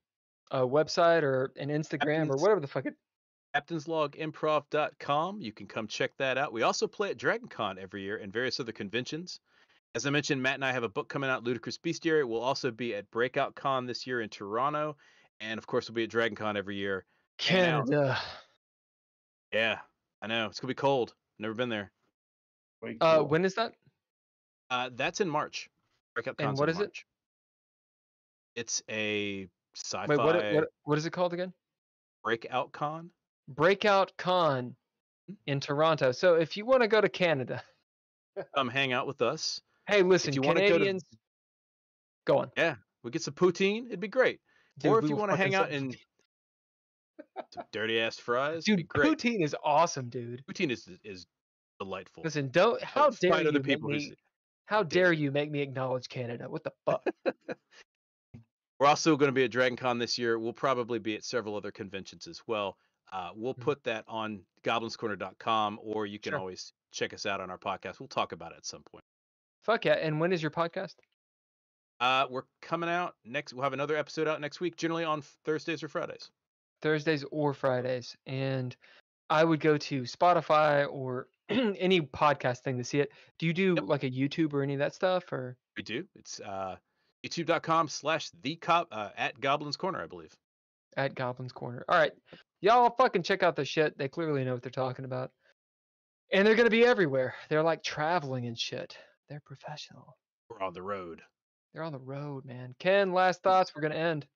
a 0.51 0.61
website 0.61 1.23
or 1.23 1.53
an 1.57 1.69
Instagram 1.69 2.29
or 2.29 2.37
whatever 2.37 2.61
the 2.61 2.67
fuck 2.67 2.87
it? 2.87 2.95
captainslogimprov.com. 3.55 5.41
You 5.41 5.53
can 5.53 5.67
come 5.67 5.87
check 5.87 6.13
that 6.19 6.39
out. 6.39 6.53
We 6.53 6.63
also 6.63 6.87
play 6.87 7.11
at 7.11 7.19
Dragon 7.19 7.49
Con 7.49 7.79
every 7.79 8.03
year 8.03 8.19
and 8.19 8.33
various 8.33 8.61
other 8.61 8.73
conventions. 8.73 9.41
As 9.95 10.07
I 10.07 10.11
mentioned, 10.11 10.43
Matt 10.43 10.55
and 10.57 10.65
I 10.65 10.73
have 10.73 10.83
a 10.83 10.89
book 10.89 11.09
coming 11.09 11.31
out, 11.31 11.45
Ludicrous 11.45 11.79
Bestiary. 11.79 12.27
We'll 12.27 12.43
also 12.43 12.71
be 12.71 12.95
at 12.95 13.09
Breakout 13.11 13.55
Con 13.55 13.87
this 13.87 14.07
year 14.07 14.23
in 14.23 14.29
Toronto. 14.29 14.97
And 15.41 15.59
of 15.59 15.67
course, 15.67 15.89
we'll 15.89 15.95
be 15.95 16.05
at 16.05 16.11
Dragon 16.11 16.37
Con 16.37 16.57
every 16.57 16.77
year. 16.77 17.05
Hanging 17.39 17.71
out. 17.71 17.87
Canada. 17.87 18.19
Yeah, 19.53 19.79
I 20.21 20.27
know. 20.27 20.47
It's 20.47 20.59
going 20.59 20.69
to 20.69 20.75
be 20.75 20.81
cold. 20.81 21.15
Never 21.39 21.55
been 21.55 21.69
there. 21.69 21.93
Quite 22.81 22.97
Uh, 23.01 23.19
cool. 23.19 23.29
when 23.29 23.45
is 23.45 23.55
that? 23.55 23.73
Uh, 24.71 24.91
that's 24.95 25.21
in 25.21 25.29
March. 25.29 25.69
Breakout 26.15 26.35
And 26.39 26.49
Con's 26.49 26.61
what 26.61 26.69
in 26.69 26.75
is 26.75 26.81
it? 26.81 26.85
March. 26.85 27.07
It's 28.57 28.83
a 28.89 29.49
sci-fi 29.77 30.07
Wait, 30.07 30.19
what, 30.19 30.37
what 30.55 30.69
what 30.85 30.99
is 30.99 31.07
it 31.07 31.11
called 31.11 31.33
again? 31.35 31.53
Breakout 32.23 32.73
Con. 32.73 33.11
Breakout 33.49 34.13
Con 34.17 34.77
Hmm? 35.29 35.35
in 35.47 35.59
Toronto. 35.61 36.13
So 36.13 36.35
if 36.35 36.57
you 36.57 36.67
want 36.67 36.83
to 36.83 36.89
go 36.89 37.01
to 37.01 37.09
Canada, 37.09 37.63
Come 38.55 38.69
hang 38.69 38.93
out 38.93 39.07
with 39.07 39.23
us. 39.23 39.61
hey, 39.87 40.03
listen, 40.03 40.35
you 40.35 40.43
wanna 40.43 40.61
go 40.61 40.67
to- 40.67 40.73
Canadians, 40.75 41.05
go 42.27 42.39
on. 42.39 42.51
Yeah, 42.57 42.77
we 43.03 43.11
get 43.11 43.23
some 43.23 43.33
poutine. 43.35 43.87
It'd 43.87 44.01
be 44.01 44.09
great. 44.09 44.41
Dude, 44.79 44.91
or 44.93 44.99
if 44.99 45.09
you 45.09 45.17
want 45.17 45.31
to 45.31 45.37
hang 45.37 45.55
out 45.55 45.69
sell- 45.71 45.77
in 45.79 45.95
some 47.53 47.65
dirty 47.73 48.01
ass 48.01 48.19
fries, 48.19 48.65
it'd 48.69 48.77
be 48.77 48.83
dude, 48.83 48.89
great. 48.89 49.17
poutine 49.19 49.43
is 49.45 49.55
awesome, 49.65 50.09
dude. 50.11 50.43
Poutine 50.47 50.71
is 50.71 50.89
is 51.05 51.27
delightful. 51.79 52.23
Listen, 52.25 52.51
don't 52.51 52.83
how 52.83 53.11
Find 53.11 53.21
dare 53.21 53.33
other 53.41 53.47
you 53.47 53.53
make 53.53 53.65
people 53.65 53.91
who 53.91 53.97
me, 53.97 54.07
s- 54.11 54.17
how 54.67 54.83
dare 54.83 55.13
you 55.13 55.31
make 55.31 55.51
me 55.51 55.61
acknowledge 55.61 56.09
Canada? 56.09 56.51
What 56.51 56.65
the 56.65 56.73
fuck? 56.85 57.03
We're 58.81 58.89
also 58.89 59.17
going 59.17 59.29
to 59.29 59.33
be 59.33 59.45
at 59.45 59.51
Dragon 59.53 59.77
Con 59.77 59.99
this 59.99 60.19
year. 60.19 60.39
We'll 60.39 60.53
probably 60.53 60.99
be 60.99 61.15
at 61.15 61.25
several 61.25 61.57
other 61.57 61.71
conventions 61.71 62.27
as 62.27 62.41
well. 62.47 62.77
Uh, 63.13 63.31
we'll 63.35 63.55
Mhm. 63.55 63.61
put 63.61 63.85
that 63.85 64.05
on 64.09 64.45
goblinscorner.com, 64.63 65.79
or 65.83 66.07
you 66.07 66.19
can 66.19 66.33
Sure. 66.33 66.39
always 66.41 66.73
check 66.91 67.13
us 67.13 67.27
out 67.27 67.41
on 67.41 67.51
our 67.51 67.59
podcast. 67.59 68.01
We'll 68.01 68.09
talk 68.09 68.33
about 68.33 68.53
it 68.53 68.57
at 68.59 68.67
some 68.67 68.83
point. 68.83 69.05
Fuck 69.63 69.85
yeah! 69.85 69.95
And 69.95 70.21
when 70.21 70.33
is 70.33 70.43
your 70.43 70.51
podcast? 70.51 70.97
Uh, 72.01 72.27
we're 72.29 72.45
coming 72.61 72.91
out 72.91 73.17
next. 73.25 73.53
We'll 73.53 73.63
have 73.63 73.73
another 73.73 73.97
episode 73.97 74.27
out 74.29 74.41
next 74.41 74.61
week, 74.61 74.77
generally 74.77 75.05
on 75.05 75.23
Thursdays 75.23 75.83
or 75.83 75.89
Fridays. 75.89 76.31
Thursdays 76.83 77.25
or 77.31 77.55
Fridays, 77.55 78.17
and 78.27 78.77
I 79.31 79.45
would 79.45 79.61
go 79.61 79.79
to 79.79 80.03
Spotify 80.03 80.87
or 80.93 81.29
any 81.49 82.01
podcast 82.01 82.59
thing 82.61 82.77
to 82.79 82.85
see 82.85 83.01
it. 83.01 83.13
Do 83.39 83.47
you 83.47 83.53
do 83.55 83.75
Yep. 83.77 83.85
like 83.87 84.03
a 84.03 84.11
YouTube 84.11 84.53
or 84.53 84.63
any 84.63 84.75
of 84.75 84.81
that 84.81 84.95
stuff, 84.95 85.33
or 85.33 85.57
We 85.77 85.83
do. 85.83 86.07
It's 86.15 86.41
uh, 86.41 86.77
youtube.com 87.25 87.89
slash 87.89 88.31
the 88.43 88.57
cop 88.57 88.89
uh, 88.93 89.11
at 89.17 89.41
Goblins 89.41 89.77
Corner, 89.77 90.03
I 90.03 90.07
believe. 90.07 90.35
at 90.97 91.15
Goblin's 91.15 91.53
Corner? 91.53 91.85
All 91.89 91.99
right, 91.99 92.13
y'all 92.61 92.91
fucking 92.97 93.23
check 93.23 93.43
out 93.43 93.57
the 93.57 93.65
shit. 93.65 93.97
They 93.99 94.09
clearly 94.09 94.45
know 94.45 94.53
what 94.55 94.63
they're 94.63 94.71
talking 94.71 95.05
about, 95.05 95.31
and 96.33 96.47
they're 96.47 96.55
gonna 96.55 96.71
be 96.71 96.85
everywhere. 96.85 97.35
They're 97.49 97.63
like 97.63 97.83
traveling 97.83 98.47
and 98.47 98.59
shit. 98.59 98.97
They're 99.29 99.43
professional. 99.45 100.17
We're 100.49 100.61
on 100.61 100.75
the 100.75 100.83
road. 100.83 101.23
They're 101.73 101.83
on 101.83 101.93
the 101.93 101.99
road, 101.99 102.45
man. 102.45 102.75
Ken, 102.79 103.13
last 103.13 103.43
thoughts. 103.43 103.73
We're 103.75 103.83
gonna 103.83 103.95
end. 103.97 104.27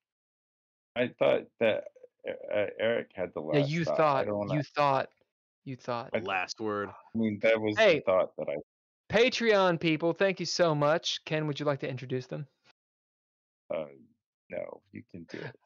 I 0.97 1.11
thought 1.19 1.43
that 1.61 1.85
uh, 2.29 2.67
Eric 2.81 3.11
had 3.15 3.33
the 3.35 3.41
last. 3.41 3.57
yeah, 3.59 3.65
you 3.67 3.85
thought. 3.85 3.97
Thought. 3.97 4.29
wanna, 4.29 4.55
You 4.55 4.63
thought. 4.63 5.09
You 5.65 5.77
thought. 5.77 6.11
I- 6.15 6.19
Last 6.21 6.61
word. 6.61 6.89
I 6.89 7.19
mean, 7.19 7.39
that 7.43 7.61
was 7.61 7.77
Hey. 7.79 7.97
the 7.97 8.01
thought 8.03 8.31
that 8.39 8.49
I. 8.49 8.57
Patreon 9.15 9.81
people, 9.81 10.13
thank 10.13 10.41
you 10.41 10.45
so 10.47 10.75
much. 10.75 11.21
Ken, 11.25 11.47
would 11.47 11.59
you 11.61 11.65
like 11.67 11.81
to 11.81 11.89
introduce 11.89 12.27
them? 12.27 12.47
Uh, 13.75 13.85
no, 14.51 14.81
you 14.93 15.03
can 15.11 15.25
do 15.31 15.39
it. 15.39 15.57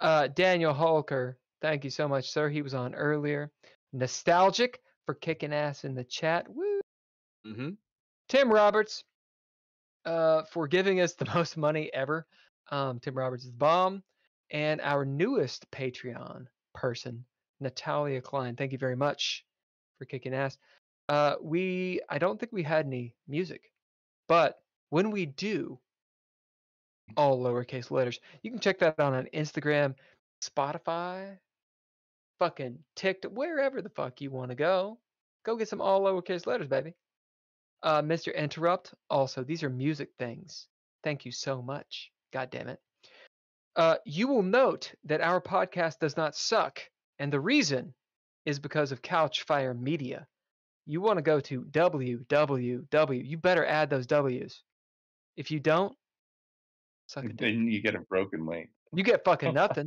Uh, 0.00 0.26
Daniel 0.28 0.72
Hulker, 0.74 1.38
thank 1.60 1.84
you 1.84 1.90
so 1.90 2.08
much, 2.08 2.30
sir. 2.30 2.48
He 2.48 2.62
was 2.62 2.74
on 2.74 2.94
earlier. 2.94 3.50
Nostalgic 3.92 4.80
for 5.06 5.14
kicking 5.14 5.52
ass 5.52 5.84
in 5.84 5.94
the 5.94 6.04
chat. 6.04 6.46
Woo. 6.48 6.80
Mm-hmm. 7.46 7.70
Tim 8.28 8.52
Roberts, 8.52 9.02
uh, 10.04 10.42
for 10.44 10.68
giving 10.68 11.00
us 11.00 11.14
the 11.14 11.30
most 11.34 11.56
money 11.56 11.90
ever. 11.92 12.26
Um, 12.70 13.00
Tim 13.00 13.14
Roberts 13.14 13.44
is 13.44 13.50
the 13.50 13.56
bomb. 13.56 14.02
And 14.50 14.80
our 14.80 15.04
newest 15.04 15.70
Patreon 15.70 16.46
person, 16.74 17.24
Natalia 17.60 18.20
Cline. 18.20 18.56
Thank 18.56 18.72
you 18.72 18.78
very 18.78 18.96
much 18.96 19.44
for 19.98 20.06
kicking 20.06 20.34
ass. 20.34 20.56
Uh, 21.08 21.34
we, 21.42 22.00
I 22.08 22.18
don't 22.18 22.38
think 22.38 22.52
we 22.52 22.62
had 22.62 22.86
any 22.86 23.14
music, 23.28 23.72
but 24.28 24.60
when 24.90 25.10
we 25.10 25.26
do, 25.26 25.78
all 27.16 27.42
lowercase 27.42 27.90
letters, 27.90 28.20
you 28.42 28.50
can 28.50 28.60
check 28.60 28.78
that 28.78 28.98
out 29.00 29.12
on 29.12 29.28
Instagram, 29.34 29.94
Spotify, 30.42 31.36
fucking 32.40 32.78
TikTok, 32.96 33.30
wherever 33.32 33.80
the 33.80 33.90
fuck 33.90 34.20
you 34.20 34.30
want 34.32 34.50
to 34.50 34.56
go. 34.56 34.98
Go 35.46 35.56
get 35.56 35.68
some 35.68 35.80
all 35.80 36.00
lowercase 36.00 36.46
letters, 36.46 36.66
baby. 36.66 36.94
Uh, 37.82 38.02
Mr. 38.02 38.34
Interrupt, 38.34 38.92
also, 39.08 39.44
these 39.44 39.62
are 39.62 39.70
music 39.70 40.10
things. 40.18 40.66
Thank 41.04 41.24
you 41.24 41.30
so 41.30 41.62
much. 41.62 42.10
God 42.32 42.50
damn 42.50 42.68
it. 42.68 42.80
Uh, 43.76 43.96
you 44.04 44.26
will 44.26 44.42
note 44.42 44.92
that 45.04 45.20
our 45.20 45.40
podcast 45.40 45.98
does 46.00 46.16
not 46.16 46.34
suck, 46.34 46.80
and 47.18 47.32
the 47.32 47.40
reason 47.40 47.94
is 48.44 48.58
because 48.58 48.90
of 48.90 49.00
Couchfire 49.00 49.78
Media. 49.78 50.26
You 50.86 51.00
want 51.00 51.18
to 51.18 51.22
go 51.22 51.40
to 51.40 51.62
www. 51.62 53.28
You 53.28 53.38
better 53.38 53.64
add 53.64 53.90
those 53.90 54.06
W's. 54.06 54.62
If 55.36 55.50
you 55.50 55.60
don't, 55.60 55.94
suck. 57.06 57.24
Then 57.36 57.68
you 57.68 57.80
get 57.80 57.94
a 57.94 58.00
broken 58.00 58.44
link. 58.44 58.70
You 58.92 59.04
get 59.04 59.24
fucking 59.24 59.54
nothing. 59.54 59.86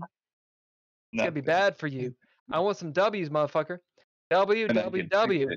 It's 1.12 1.22
gonna 1.22 1.32
be 1.32 1.42
bad 1.42 1.78
for 1.78 1.88
you. 1.88 2.16
I 2.52 2.60
want 2.60 2.78
some 2.78 2.92
W's, 2.92 3.30
motherfucker. 3.30 3.80
And 4.32 4.40
I 4.40 4.46
get 4.46 5.10
www. 5.10 5.48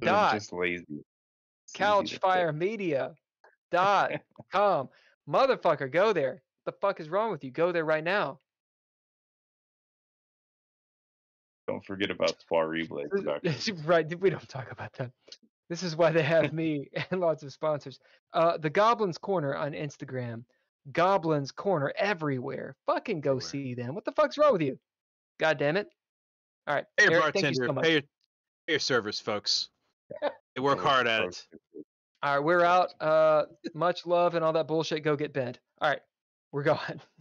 dot 0.00 0.34
Just 0.34 0.52
lazy. 0.52 0.84
It's 0.88 1.80
easy 1.80 2.18
to 2.18 2.20
Couchfire 2.20 2.54
Media 2.56 3.14
dot 3.70 4.12
com. 4.52 4.88
Motherfucker, 5.28 5.90
go 5.90 6.12
there. 6.12 6.42
the 6.64 6.72
fuck 6.72 7.00
is 7.00 7.10
wrong 7.10 7.30
with 7.30 7.44
you? 7.44 7.50
Go 7.50 7.72
there 7.72 7.84
right 7.84 8.04
now. 8.04 8.40
Don't 11.66 11.84
forget 11.84 12.10
about 12.10 12.34
Soireeblade 12.50 13.10
Productions. 13.10 13.70
right, 13.84 14.18
we 14.20 14.30
don't 14.30 14.48
talk 14.48 14.72
about 14.72 14.94
that. 14.94 15.10
This 15.68 15.82
is 15.82 15.96
why 15.96 16.10
they 16.10 16.22
have 16.22 16.54
me 16.54 16.88
and 17.10 17.20
lots 17.20 17.42
of 17.42 17.52
sponsors. 17.52 17.98
Uh, 18.32 18.56
the 18.56 18.70
Goblins 18.70 19.18
Corner 19.18 19.54
on 19.54 19.72
Instagram, 19.72 20.44
Goblins 20.92 21.52
Corner 21.52 21.92
everywhere. 21.98 22.74
Fucking 22.86 23.20
go 23.20 23.38
see 23.38 23.74
them. 23.74 23.94
What 23.94 24.06
the 24.06 24.12
fuck's 24.12 24.38
wrong 24.38 24.52
with 24.52 24.62
you? 24.62 24.78
God 25.38 25.58
damn 25.58 25.76
it! 25.76 25.88
All 26.66 26.74
right, 26.74 26.84
Hey, 26.96 27.04
Eric, 27.10 27.34
thank 27.34 27.36
you 27.36 27.40
bartender, 27.42 27.66
so 27.66 27.72
much. 27.72 27.84
pay 27.84 27.92
your, 27.92 28.00
pay 28.02 28.72
your 28.74 28.78
servers, 28.80 29.20
folks. 29.20 29.68
They 30.54 30.62
work 30.62 30.80
hard 30.80 31.06
at 31.06 31.22
it. 31.22 31.46
All 32.20 32.34
right, 32.34 32.44
we're 32.44 32.64
out. 32.64 33.00
Uh, 33.00 33.44
much 33.74 34.06
love 34.06 34.34
and 34.34 34.44
all 34.44 34.52
that 34.54 34.66
bullshit. 34.66 35.04
Go 35.04 35.14
get 35.14 35.32
bent. 35.32 35.60
All 35.80 35.88
right, 35.88 36.00
we're 36.50 36.64
gone. 36.64 37.00